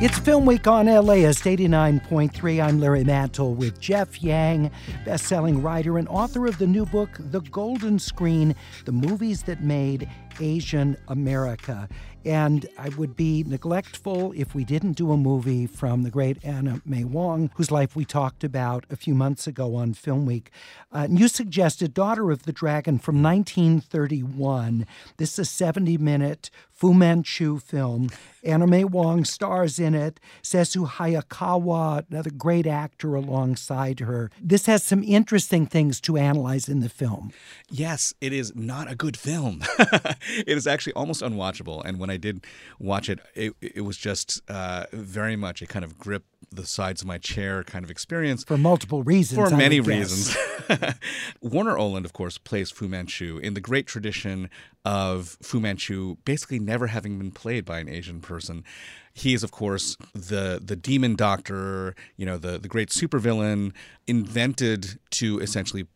It's 0.00 0.18
Film 0.18 0.44
Week 0.44 0.66
on 0.66 0.86
LAist 0.86 1.44
89.3. 1.44 2.62
I'm 2.62 2.80
Larry 2.80 3.04
Mantle 3.04 3.54
with 3.54 3.80
Jeff 3.80 4.22
Yang, 4.22 4.70
best-selling 5.04 5.62
writer 5.62 5.96
and 5.96 6.06
author 6.08 6.46
of 6.46 6.58
the 6.58 6.66
new 6.66 6.84
book, 6.84 7.10
The 7.18 7.40
Golden 7.40 7.98
Screen: 7.98 8.54
The 8.84 8.92
Movies 8.92 9.44
That 9.44 9.62
Made 9.62 10.08
Asian 10.40 10.96
America. 11.08 11.88
And 12.24 12.66
I 12.78 12.88
would 12.90 13.16
be 13.16 13.44
neglectful 13.46 14.32
if 14.32 14.54
we 14.54 14.64
didn't 14.64 14.94
do 14.94 15.12
a 15.12 15.16
movie 15.16 15.66
from 15.66 16.04
the 16.04 16.10
great 16.10 16.42
Anna 16.42 16.80
May 16.86 17.04
Wong, 17.04 17.50
whose 17.56 17.70
life 17.70 17.94
we 17.94 18.06
talked 18.06 18.42
about 18.42 18.86
a 18.90 18.96
few 18.96 19.14
months 19.14 19.46
ago 19.46 19.74
on 19.74 19.92
Film 19.92 20.24
Week. 20.24 20.50
Uh, 20.90 21.06
you 21.10 21.28
suggested 21.28 21.92
Daughter 21.92 22.30
of 22.30 22.44
the 22.44 22.52
Dragon 22.52 22.98
from 22.98 23.22
1931. 23.22 24.86
This 25.18 25.34
is 25.34 25.38
a 25.40 25.44
70 25.44 25.98
minute 25.98 26.50
Fu 26.84 26.92
Manchu 26.92 27.58
film. 27.60 28.10
May 28.44 28.84
Wong 28.84 29.24
stars 29.24 29.78
in 29.78 29.94
it. 29.94 30.20
Sessue 30.42 30.86
Hayakawa, 30.86 32.04
another 32.10 32.28
great 32.28 32.66
actor 32.66 33.14
alongside 33.14 34.00
her. 34.00 34.30
This 34.38 34.66
has 34.66 34.82
some 34.82 35.02
interesting 35.02 35.64
things 35.64 35.98
to 36.02 36.18
analyze 36.18 36.68
in 36.68 36.80
the 36.80 36.90
film. 36.90 37.32
Yes, 37.70 38.12
it 38.20 38.34
is 38.34 38.54
not 38.54 38.90
a 38.90 38.94
good 38.94 39.16
film. 39.16 39.62
it 39.78 40.58
is 40.58 40.66
actually 40.66 40.92
almost 40.92 41.22
unwatchable. 41.22 41.82
And 41.86 41.98
when 41.98 42.10
I 42.10 42.18
did 42.18 42.44
watch 42.78 43.08
it, 43.08 43.18
it, 43.34 43.54
it 43.62 43.80
was 43.80 43.96
just 43.96 44.42
uh, 44.50 44.84
very 44.92 45.36
much 45.36 45.62
a 45.62 45.66
kind 45.66 45.86
of 45.86 45.98
grip 45.98 46.24
the 46.56 46.66
sides 46.66 47.02
of 47.02 47.06
my 47.08 47.18
chair 47.18 47.62
kind 47.64 47.84
of 47.84 47.90
experience 47.90 48.44
For 48.44 48.56
multiple 48.56 49.02
reasons. 49.02 49.36
for 49.36 49.54
I 49.54 49.56
many 49.56 49.80
reasons. 49.80 50.36
Warner 51.40 51.76
Oland, 51.76 52.04
of 52.06 52.12
course, 52.12 52.38
plays 52.38 52.70
Fu 52.70 52.88
Manchu 52.88 53.38
in 53.38 53.54
the 53.54 53.60
great 53.60 53.86
tradition 53.86 54.48
of 54.84 55.36
Fu 55.42 55.60
Manchu 55.60 56.16
basically 56.24 56.58
never 56.58 56.88
having 56.88 57.18
been 57.18 57.30
played 57.30 57.64
by 57.64 57.78
an 57.78 57.88
Asian 57.88 58.20
person. 58.20 58.64
He 59.12 59.34
is, 59.34 59.42
of 59.42 59.50
course, 59.50 59.96
the 60.12 60.60
the 60.62 60.76
demon 60.76 61.14
doctor, 61.16 61.94
you 62.16 62.26
know, 62.26 62.38
the 62.38 62.58
the 62.58 62.68
great 62.68 62.88
supervillain 62.90 63.72
invented 64.06 64.98
to 65.10 65.38
essentially 65.40 65.86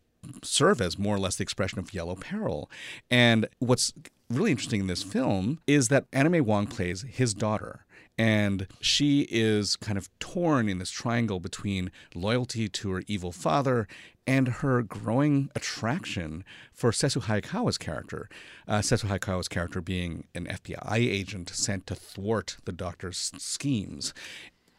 serve 0.42 0.80
as 0.80 0.98
more 0.98 1.16
or 1.16 1.18
less 1.18 1.36
the 1.36 1.42
expression 1.42 1.78
of 1.78 1.94
yellow 1.94 2.14
peril. 2.14 2.70
And 3.10 3.46
what's 3.58 3.92
really 4.30 4.50
interesting 4.50 4.80
in 4.80 4.86
this 4.86 5.02
film 5.02 5.58
is 5.66 5.88
that 5.88 6.04
Anna 6.12 6.30
May 6.30 6.40
Wong 6.40 6.66
plays 6.66 7.02
his 7.02 7.34
daughter. 7.34 7.84
And 8.18 8.66
she 8.80 9.28
is 9.30 9.76
kind 9.76 9.96
of 9.96 10.10
torn 10.18 10.68
in 10.68 10.78
this 10.78 10.90
triangle 10.90 11.38
between 11.38 11.92
loyalty 12.14 12.68
to 12.68 12.90
her 12.90 13.02
evil 13.06 13.30
father 13.30 13.86
and 14.26 14.48
her 14.48 14.82
growing 14.82 15.48
attraction 15.54 16.44
for 16.74 16.90
Sessue 16.90 17.22
Hayakawa's 17.22 17.78
character. 17.78 18.28
Uh, 18.66 18.80
Sessue 18.80 19.08
Hayakawa's 19.08 19.48
character 19.48 19.80
being 19.80 20.24
an 20.34 20.46
FBI 20.46 20.96
agent 20.96 21.48
sent 21.48 21.86
to 21.86 21.94
thwart 21.94 22.58
the 22.64 22.72
doctor's 22.72 23.32
schemes. 23.38 24.12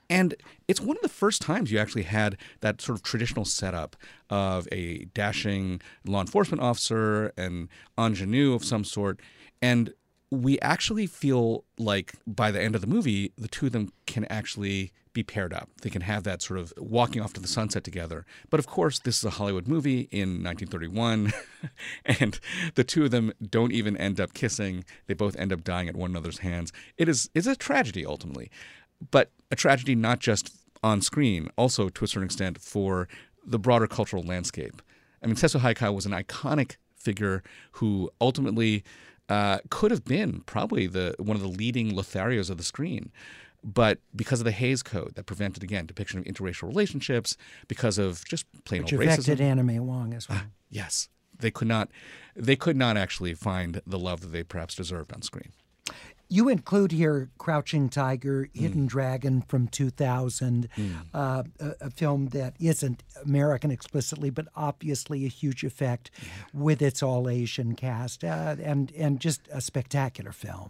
And 0.10 0.36
it's 0.68 0.82
one 0.82 0.98
of 0.98 1.02
the 1.02 1.10
first 1.10 1.42
times 1.42 1.72
you 1.72 1.80
actually 1.80 2.04
had 2.04 2.38
that 2.62 2.82
sort 2.82 2.98
of 2.98 3.04
traditional 3.04 3.46
setup 3.46 3.96
of 4.30 4.68
a 4.72 5.06
dashing 5.14 5.82
law 6.06 6.22
enforcement 6.22 6.62
officer 6.62 7.32
and 7.38 7.70
ingenue 7.98 8.54
of 8.54 8.66
some 8.66 8.84
sort. 8.84 9.20
And 9.62 9.94
we 10.32 10.60
actually 10.60 11.08
feel 11.08 11.64
like 11.78 12.14
by 12.28 12.52
the 12.52 12.62
end 12.62 12.76
of 12.76 12.82
the 12.82 12.88
movie, 12.88 13.32
the 13.38 13.48
two 13.48 13.68
of 13.68 13.72
them 13.72 13.92
can 14.06 14.26
actually 14.26 14.92
be 15.12 15.24
paired 15.24 15.54
up. 15.54 15.70
They 15.82 15.90
can 15.90 16.04
have 16.04 16.24
that 16.24 16.42
sort 16.42 16.60
of 16.60 16.72
walking 16.78 17.22
off 17.22 17.34
to 17.34 17.42
the 17.42 17.48
sunset 17.48 17.84
together. 17.84 18.26
But 18.50 18.60
of 18.60 18.68
course, 18.68 19.00
this 19.00 19.18
is 19.18 19.24
a 19.24 19.32
Hollywood 19.32 19.68
movie 19.68 20.08
in 20.12 20.44
1931, 20.44 21.34
and 22.06 22.40
the 22.76 22.84
two 22.84 23.06
of 23.06 23.12
them 23.12 23.34
don't 23.50 23.72
even 23.72 23.98
end 23.98 24.20
up 24.20 24.34
kissing. 24.34 24.86
They 25.08 25.16
both 25.16 25.36
end 25.38 25.52
up 25.52 25.64
dying 25.64 25.90
at 25.90 25.96
one 25.96 26.12
another's 26.12 26.40
hands. 26.40 26.72
It 26.98 27.10
is 27.10 27.30
it's 27.34 27.48
a 27.48 27.56
tragedy 27.56 28.06
ultimately, 28.06 28.52
but 29.12 29.32
a 29.50 29.56
tragedy 29.56 29.96
not 29.96 30.20
just 30.20 30.56
on 30.84 31.02
screen, 31.02 31.50
also 31.58 31.90
to 31.90 32.06
a 32.06 32.08
certain 32.08 32.26
extent 32.26 32.60
for 32.60 33.08
the 33.44 33.60
broader 33.60 33.88
cultural 33.88 34.24
landscape. 34.24 34.82
I 35.24 35.28
mean, 35.28 35.36
Sessue 35.36 35.60
Hayakawa 35.60 35.94
was 35.94 36.06
an 36.06 36.12
iconic 36.12 36.76
figure 36.96 37.44
who 37.74 38.10
ultimately 38.22 38.84
uh, 39.30 39.60
could 39.70 39.92
have 39.92 40.04
been 40.04 40.42
probably 40.42 40.88
the 40.88 41.16
one 41.20 41.36
of 41.36 41.42
the 41.42 41.48
leading 41.48 41.92
Lotharios 41.92 42.50
of 42.50 42.58
the 42.58 42.64
screen. 42.64 43.12
But 43.64 44.00
because 44.16 44.40
of 44.40 44.46
the 44.46 44.52
Hays 44.52 44.82
Code 44.82 45.16
that 45.16 45.26
prevented, 45.26 45.64
again, 45.64 45.86
depiction 45.86 46.20
of 46.20 46.26
interracial 46.26 46.68
relationships, 46.68 47.36
because 47.68 47.98
of 47.98 48.24
just 48.24 48.46
plain 48.64 48.84
Which 48.84 48.94
old 48.94 49.04
affected 49.04 49.38
racism, 49.38 49.42
Anna 49.42 49.64
May 49.64 49.80
Wong 49.80 50.14
as 50.14 50.30
well. 50.30 50.44
yes, 50.70 51.10
they 51.38 51.52
could 51.52 51.68
not, 51.68 51.90
they 52.38 52.56
could 52.56 52.78
not 52.78 52.96
actually 52.96 53.34
find 53.34 53.82
the 53.86 54.00
love 54.00 54.22
that 54.22 54.30
they 54.30 54.44
perhaps 54.44 54.76
deserved 54.76 55.12
on 55.12 55.22
screen. 55.22 55.52
You 56.32 56.48
include 56.48 56.92
here 56.92 57.30
Crouching 57.40 57.90
Tiger, 57.90 58.48
Mm. 58.54 58.60
Hidden 58.62 58.86
Dragon 58.88 59.42
from 59.42 59.68
2000, 59.68 60.70
uh, 61.14 61.44
a, 61.60 61.74
a 61.82 61.90
film 61.90 62.28
that 62.28 62.54
isn't 62.60 63.04
American 63.26 63.72
explicitly, 63.72 64.30
but 64.30 64.48
obviously 64.56 65.26
a 65.26 65.30
huge 65.30 65.64
effect 65.64 66.12
with 66.54 66.82
its 66.84 67.02
all 67.02 67.28
Asian 67.28 67.74
cast, 67.76 68.24
uh, 68.24 68.56
and 68.62 68.92
and 68.96 69.20
just 69.20 69.42
a 69.52 69.60
spectacular 69.60 70.32
film. 70.32 70.70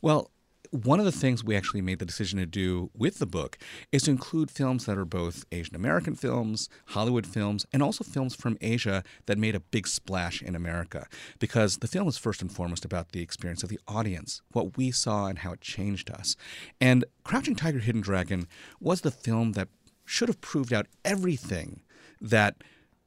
Well, 0.00 0.30
one 0.70 0.98
of 0.98 1.04
the 1.04 1.12
things 1.12 1.44
we 1.44 1.56
actually 1.56 1.80
made 1.80 1.98
the 1.98 2.04
decision 2.04 2.38
to 2.38 2.46
do 2.46 2.90
with 2.94 3.18
the 3.18 3.26
book 3.26 3.58
is 3.92 4.04
to 4.04 4.10
include 4.10 4.50
films 4.50 4.86
that 4.86 4.98
are 4.98 5.04
both 5.04 5.44
Asian 5.52 5.76
American 5.76 6.14
films, 6.14 6.68
Hollywood 6.86 7.26
films, 7.26 7.66
and 7.72 7.82
also 7.82 8.04
films 8.04 8.34
from 8.34 8.58
Asia 8.60 9.02
that 9.26 9.38
made 9.38 9.54
a 9.54 9.60
big 9.60 9.86
splash 9.86 10.42
in 10.42 10.54
America. 10.54 11.06
Because 11.38 11.78
the 11.78 11.88
film 11.88 12.08
is 12.08 12.18
first 12.18 12.42
and 12.42 12.50
foremost 12.50 12.84
about 12.84 13.12
the 13.12 13.22
experience 13.22 13.62
of 13.62 13.68
the 13.68 13.80
audience, 13.88 14.42
what 14.52 14.76
we 14.76 14.90
saw 14.90 15.26
and 15.26 15.40
how 15.40 15.52
it 15.52 15.60
changed 15.60 16.10
us. 16.10 16.36
And 16.80 17.04
Crouching 17.24 17.56
Tiger, 17.56 17.80
Hidden 17.80 18.02
Dragon 18.02 18.46
was 18.80 19.00
the 19.00 19.10
film 19.10 19.52
that 19.52 19.68
should 20.04 20.28
have 20.28 20.40
proved 20.40 20.72
out 20.72 20.86
everything 21.04 21.82
that 22.20 22.62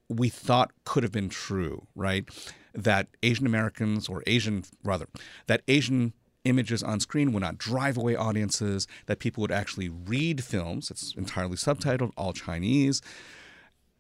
we 0.10 0.30
thought 0.30 0.72
could 0.86 1.03
have 1.03 1.11
been 1.11 1.30
true, 1.30 1.88
right? 1.95 2.27
That 2.73 3.07
Asian 3.23 3.45
Americans, 3.45 4.10
or 4.10 4.23
Asian, 4.27 4.64
rather, 4.84 5.07
that 5.48 5.61
Asian 5.68 6.14
images 6.45 6.83
on 6.83 6.99
screen 6.99 7.33
would 7.33 7.41
not 7.41 7.57
drive 7.57 7.97
away 7.97 8.15
audiences, 8.15 8.87
that 9.05 9.19
people 9.19 9.41
would 9.41 9.51
actually 9.51 9.89
read 9.89 10.43
films, 10.43 10.89
it's 10.89 11.13
entirely 11.15 11.55
subtitled, 11.55 12.11
all 12.17 12.33
Chinese, 12.33 13.01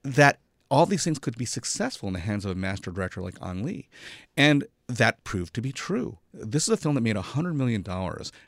that 0.03 0.39
all 0.71 0.85
these 0.85 1.03
things 1.03 1.19
could 1.19 1.37
be 1.37 1.45
successful 1.45 2.07
in 2.07 2.13
the 2.13 2.19
hands 2.19 2.45
of 2.45 2.51
a 2.51 2.55
master 2.55 2.91
director 2.91 3.21
like 3.21 3.35
Ang 3.41 3.63
Lee. 3.63 3.89
And 4.37 4.65
that 4.87 5.23
proved 5.23 5.53
to 5.55 5.61
be 5.61 5.71
true. 5.71 6.19
This 6.33 6.63
is 6.63 6.69
a 6.69 6.77
film 6.77 6.95
that 6.95 7.01
made 7.01 7.15
$100 7.15 7.55
million 7.55 7.83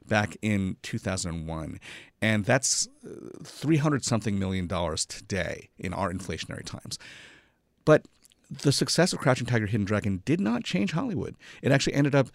back 0.08 0.38
in 0.42 0.78
2001. 0.84 1.80
And 2.22 2.46
that's 2.46 2.88
uh, 3.06 3.10
300 3.44 4.06
something 4.06 4.38
million 4.38 4.68
dollars 4.68 5.06
today 5.06 5.70
in 5.80 5.94
our 5.94 6.12
inflationary 6.14 6.66
times. 6.66 7.00
But 7.86 8.06
the 8.50 8.72
success 8.72 9.14
of 9.14 9.20
Crouching 9.20 9.48
Tiger, 9.48 9.66
Hidden 9.66 9.86
Dragon 9.86 10.22
did 10.26 10.40
not 10.40 10.64
change 10.64 10.92
Hollywood. 10.92 11.36
It 11.62 11.72
actually 11.72 11.94
ended 11.94 12.14
up 12.14 12.30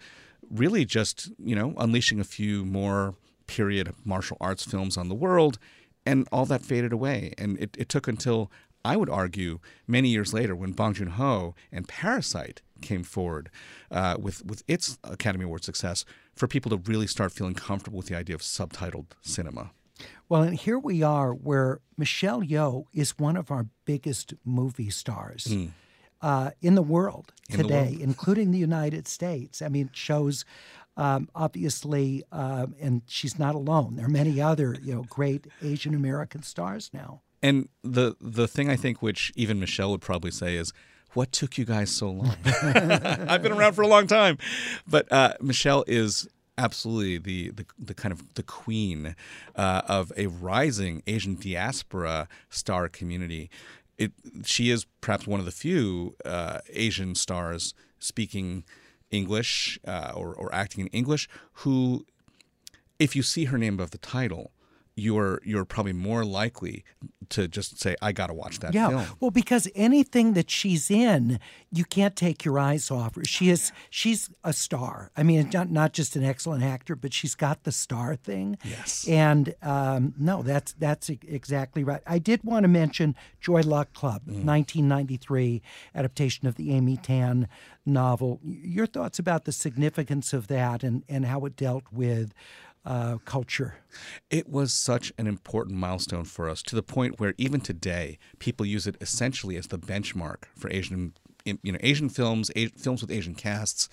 really 0.49 0.85
just, 0.85 1.31
you 1.37 1.55
know, 1.55 1.73
unleashing 1.77 2.19
a 2.19 2.23
few 2.23 2.65
more 2.65 3.15
period 3.47 3.93
martial 4.03 4.37
arts 4.39 4.63
films 4.65 4.97
on 4.97 5.09
the 5.09 5.15
world, 5.15 5.57
and 6.05 6.27
all 6.31 6.45
that 6.45 6.61
faded 6.61 6.93
away. 6.93 7.33
And 7.37 7.59
it, 7.59 7.75
it 7.77 7.89
took 7.89 8.07
until, 8.07 8.51
I 8.85 8.95
would 8.95 9.09
argue, 9.09 9.59
many 9.87 10.09
years 10.09 10.33
later 10.33 10.55
when 10.55 10.71
Bong 10.71 10.93
Joon 10.93 11.09
Ho 11.09 11.55
and 11.71 11.87
Parasite 11.87 12.61
came 12.81 13.03
forward 13.03 13.49
uh, 13.91 14.15
with, 14.19 14.45
with 14.45 14.63
its 14.67 14.97
Academy 15.03 15.45
Award 15.45 15.63
success 15.63 16.05
for 16.35 16.47
people 16.47 16.69
to 16.69 16.77
really 16.91 17.07
start 17.07 17.31
feeling 17.31 17.55
comfortable 17.55 17.97
with 17.97 18.07
the 18.07 18.15
idea 18.15 18.35
of 18.35 18.41
subtitled 18.41 19.07
cinema. 19.21 19.71
Well, 20.29 20.43
and 20.43 20.55
here 20.55 20.77
we 20.77 21.01
are 21.01 21.33
where 21.33 21.79
Michelle 21.97 22.41
Yeoh 22.41 22.85
is 22.93 23.17
one 23.17 23.35
of 23.35 23.49
our 23.49 23.65
biggest 23.85 24.33
movie 24.45 24.91
stars. 24.91 25.45
Mm. 25.45 25.71
Uh, 26.21 26.51
in 26.61 26.75
the 26.75 26.81
world 26.81 27.31
In 27.49 27.57
the 27.57 27.63
today, 27.63 27.89
world. 27.91 28.01
including 28.01 28.51
the 28.51 28.57
United 28.57 29.07
States. 29.07 29.61
I 29.61 29.67
mean, 29.67 29.87
it 29.87 29.95
shows 29.95 30.45
um, 30.97 31.29
obviously, 31.35 32.23
uh, 32.31 32.67
and 32.81 33.03
she's 33.07 33.37
not 33.37 33.53
alone. 33.55 33.95
There 33.95 34.05
are 34.05 34.09
many 34.09 34.41
other, 34.41 34.75
you 34.81 34.95
know, 34.95 35.03
great 35.03 35.45
Asian 35.61 35.93
American 35.93 36.41
stars 36.43 36.89
now. 36.91 37.21
And 37.43 37.69
the 37.83 38.15
the 38.19 38.47
thing 38.47 38.67
I 38.69 38.75
think 38.75 39.01
which 39.01 39.31
even 39.35 39.59
Michelle 39.59 39.91
would 39.91 40.01
probably 40.01 40.31
say 40.31 40.55
is, 40.55 40.73
"What 41.13 41.31
took 41.31 41.57
you 41.59 41.65
guys 41.65 41.91
so 41.91 42.09
long?" 42.09 42.35
I've 42.45 43.43
been 43.43 43.51
around 43.51 43.73
for 43.73 43.83
a 43.83 43.87
long 43.87 44.07
time, 44.07 44.39
but 44.87 45.11
uh, 45.11 45.35
Michelle 45.39 45.83
is 45.85 46.27
absolutely 46.57 47.19
the, 47.19 47.51
the 47.51 47.65
the 47.77 47.93
kind 47.93 48.11
of 48.11 48.33
the 48.33 48.41
queen 48.41 49.15
uh, 49.55 49.81
of 49.87 50.11
a 50.17 50.25
rising 50.25 51.03
Asian 51.05 51.35
diaspora 51.35 52.27
star 52.49 52.89
community. 52.89 53.51
It 53.97 54.11
she 54.45 54.69
is 54.69 54.85
perhaps 55.01 55.25
one 55.25 55.39
of 55.39 55.45
the 55.45 55.51
few 55.51 56.15
uh, 56.25 56.59
Asian 56.69 57.15
stars 57.15 57.73
speaking 57.99 58.63
English 59.11 59.79
uh, 59.87 60.11
or 60.15 60.33
or 60.33 60.53
acting 60.53 60.81
in 60.85 60.87
English 60.87 61.27
who 61.53 62.05
if 62.99 63.15
you 63.15 63.23
see 63.23 63.45
her 63.45 63.57
name 63.57 63.75
above 63.75 63.91
the 63.91 63.97
title, 63.99 64.51
you're 64.97 65.39
you're 65.45 65.63
probably 65.63 65.93
more 65.93 66.25
likely 66.25 66.83
to 67.29 67.47
just 67.47 67.79
say, 67.79 67.95
"I 68.01 68.11
got 68.11 68.27
to 68.27 68.33
watch 68.33 68.59
that 68.59 68.73
yeah, 68.73 68.89
film." 68.89 69.05
well, 69.19 69.31
because 69.31 69.69
anything 69.75 70.33
that 70.33 70.49
she's 70.49 70.89
in, 70.89 71.39
you 71.71 71.85
can't 71.85 72.15
take 72.15 72.43
your 72.43 72.57
eyes 72.57 72.89
off 72.89 73.15
her. 73.15 73.23
She 73.23 73.49
is 73.49 73.71
she's 73.91 74.29
a 74.43 74.51
star. 74.53 75.11
I 75.15 75.21
mean, 75.21 75.49
not 75.53 75.69
not 75.69 75.93
just 75.93 76.15
an 76.15 76.23
excellent 76.23 76.63
actor, 76.63 76.95
but 76.95 77.13
she's 77.13 77.35
got 77.35 77.63
the 77.63 77.71
star 77.71 78.15
thing. 78.15 78.57
Yes. 78.63 79.07
And 79.07 79.53
um, 79.61 80.15
no, 80.17 80.41
that's 80.41 80.73
that's 80.73 81.09
exactly 81.09 81.83
right. 81.83 82.01
I 82.07 82.17
did 82.17 82.43
want 82.43 82.63
to 82.63 82.67
mention 82.67 83.15
Joy 83.39 83.61
Luck 83.61 83.93
Club, 83.93 84.23
1993 84.25 85.61
adaptation 85.93 86.47
of 86.47 86.55
the 86.55 86.71
Amy 86.71 86.97
Tan 86.97 87.47
novel. 87.85 88.39
Your 88.43 88.87
thoughts 88.87 89.19
about 89.19 89.45
the 89.45 89.51
significance 89.51 90.33
of 90.33 90.47
that 90.47 90.83
and 90.83 91.03
and 91.07 91.25
how 91.25 91.45
it 91.45 91.55
dealt 91.55 91.83
with 91.91 92.33
uh, 92.85 93.17
culture. 93.25 93.75
It 94.29 94.49
was 94.49 94.73
such 94.73 95.11
an 95.17 95.27
important 95.27 95.77
milestone 95.77 96.25
for 96.25 96.49
us 96.49 96.61
to 96.63 96.75
the 96.75 96.83
point 96.83 97.19
where 97.19 97.33
even 97.37 97.61
today 97.61 98.17
people 98.39 98.65
use 98.65 98.87
it 98.87 98.95
essentially 99.01 99.57
as 99.57 99.67
the 99.67 99.79
benchmark 99.79 100.45
for 100.55 100.69
Asian 100.71 101.13
you 101.45 101.71
know 101.71 101.79
Asian 101.81 102.09
films, 102.09 102.51
films 102.77 103.01
with 103.01 103.11
Asian 103.11 103.35
casts. 103.35 103.89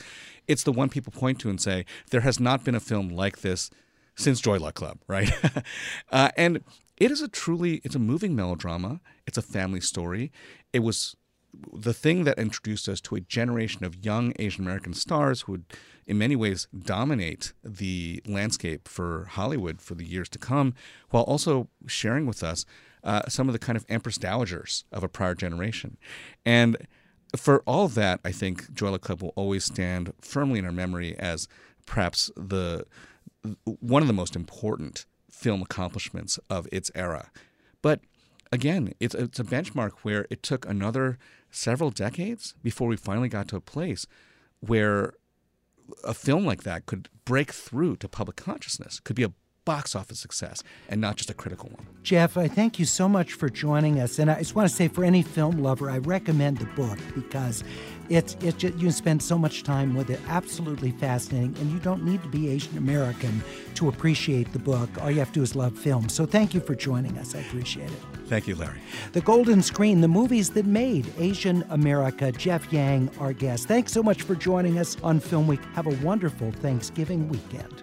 It's 0.48 0.64
the 0.64 0.72
one 0.72 0.88
people 0.88 1.12
point 1.12 1.38
to 1.40 1.50
and 1.50 1.60
say 1.60 1.84
there 2.10 2.22
has 2.22 2.40
not 2.40 2.64
been 2.64 2.74
a 2.74 2.80
film 2.80 3.08
like 3.08 3.40
this 3.40 3.70
since 4.16 4.40
Joy 4.40 4.58
Luck 4.58 4.74
Club, 4.74 4.98
right? 5.06 5.30
uh, 6.10 6.30
and 6.36 6.62
it 6.96 7.10
is 7.10 7.22
a 7.22 7.28
truly 7.28 7.80
it's 7.84 7.94
a 7.94 8.00
moving 8.00 8.34
melodrama. 8.34 9.00
It's 9.26 9.38
a 9.38 9.42
family 9.42 9.80
story. 9.80 10.32
It 10.72 10.80
was 10.80 11.16
the 11.72 11.94
thing 11.94 12.24
that 12.24 12.38
introduced 12.38 12.88
us 12.88 13.00
to 13.02 13.14
a 13.14 13.20
generation 13.20 13.84
of 13.84 14.04
young 14.04 14.32
Asian 14.38 14.64
American 14.64 14.94
stars 14.94 15.42
who 15.42 15.52
would, 15.52 15.64
in 16.06 16.18
many 16.18 16.36
ways, 16.36 16.68
dominate 16.76 17.52
the 17.62 18.22
landscape 18.26 18.88
for 18.88 19.24
Hollywood 19.30 19.80
for 19.80 19.94
the 19.94 20.04
years 20.04 20.28
to 20.30 20.38
come, 20.38 20.74
while 21.10 21.24
also 21.24 21.68
sharing 21.86 22.26
with 22.26 22.42
us 22.42 22.64
uh, 23.02 23.22
some 23.28 23.48
of 23.48 23.52
the 23.52 23.58
kind 23.58 23.76
of 23.76 23.84
empress 23.88 24.18
dowagers 24.18 24.84
of 24.92 25.04
a 25.04 25.08
prior 25.08 25.34
generation. 25.34 25.96
And 26.44 26.76
for 27.36 27.62
all 27.66 27.84
of 27.84 27.94
that, 27.94 28.20
I 28.24 28.32
think 28.32 28.72
Joy 28.72 28.96
Club 28.98 29.22
will 29.22 29.32
always 29.36 29.64
stand 29.64 30.12
firmly 30.20 30.58
in 30.58 30.64
our 30.64 30.72
memory 30.72 31.16
as 31.18 31.48
perhaps 31.86 32.30
the 32.36 32.86
one 33.64 34.02
of 34.02 34.08
the 34.08 34.14
most 34.14 34.34
important 34.34 35.04
film 35.30 35.60
accomplishments 35.60 36.38
of 36.48 36.66
its 36.72 36.90
era. 36.94 37.30
But 37.82 38.00
again, 38.50 38.94
it's 39.00 39.14
it's 39.14 39.40
a 39.40 39.44
benchmark 39.44 39.90
where 40.02 40.26
it 40.30 40.42
took 40.42 40.66
another 40.66 41.18
several 41.50 41.90
decades 41.90 42.54
before 42.62 42.88
we 42.88 42.96
finally 42.96 43.28
got 43.28 43.48
to 43.48 43.56
a 43.56 43.60
place 43.60 44.06
where 44.60 45.12
a 46.02 46.14
film 46.14 46.44
like 46.44 46.62
that 46.62 46.86
could 46.86 47.08
break 47.24 47.52
through 47.52 47.96
to 47.96 48.08
public 48.08 48.36
consciousness, 48.36 49.00
could 49.00 49.16
be 49.16 49.24
a 49.24 49.32
box 49.64 49.94
office 49.96 50.18
success 50.18 50.62
and 50.88 51.00
not 51.00 51.16
just 51.16 51.30
a 51.30 51.34
critical 51.34 51.70
one. 51.70 51.86
Jeff, 52.02 52.36
I 52.36 52.48
thank 52.48 52.78
you 52.78 52.84
so 52.84 53.08
much 53.08 53.32
for 53.32 53.48
joining 53.48 54.00
us. 54.00 54.18
And 54.18 54.30
I 54.30 54.38
just 54.38 54.54
want 54.54 54.68
to 54.68 54.74
say, 54.74 54.88
for 54.88 55.04
any 55.04 55.22
film 55.22 55.62
lover, 55.62 55.90
I 55.90 55.98
recommend 55.98 56.58
the 56.58 56.66
book 56.66 56.98
because 57.14 57.64
it's 58.10 58.36
it 58.42 58.58
just, 58.58 58.76
you 58.76 58.90
spend 58.90 59.22
so 59.22 59.38
much 59.38 59.62
time 59.62 59.94
with 59.94 60.10
it. 60.10 60.20
Absolutely 60.28 60.90
fascinating, 60.90 61.56
and 61.58 61.70
you 61.72 61.78
don't 61.78 62.04
need 62.04 62.22
to 62.22 62.28
be 62.28 62.50
Asian 62.50 62.76
American 62.76 63.42
to 63.76 63.88
appreciate 63.88 64.52
the 64.52 64.58
book. 64.58 64.90
All 65.00 65.10
you 65.10 65.18
have 65.18 65.28
to 65.28 65.34
do 65.34 65.42
is 65.42 65.56
love 65.56 65.78
film. 65.78 66.10
So 66.10 66.26
thank 66.26 66.52
you 66.52 66.60
for 66.60 66.74
joining 66.74 67.16
us. 67.16 67.34
I 67.34 67.38
appreciate 67.38 67.90
it. 67.90 67.98
Thank 68.26 68.46
you, 68.46 68.56
Larry. 68.56 68.80
The 69.12 69.22
Golden 69.22 69.62
Screen, 69.62 70.02
the 70.02 70.08
movies 70.08 70.50
that 70.50 70.66
made 70.66 71.06
Asian 71.18 71.64
America. 71.70 72.32
Jeff 72.32 72.70
Yang, 72.72 73.10
our 73.18 73.32
guest. 73.32 73.68
Thanks 73.68 73.92
so 73.92 74.02
much 74.02 74.22
for 74.22 74.34
joining 74.34 74.78
us 74.78 74.96
on 75.02 75.20
Film 75.20 75.46
Week. 75.46 75.64
Have 75.74 75.86
a 75.86 76.04
wonderful 76.04 76.50
Thanksgiving 76.52 77.28
weekend. 77.28 77.82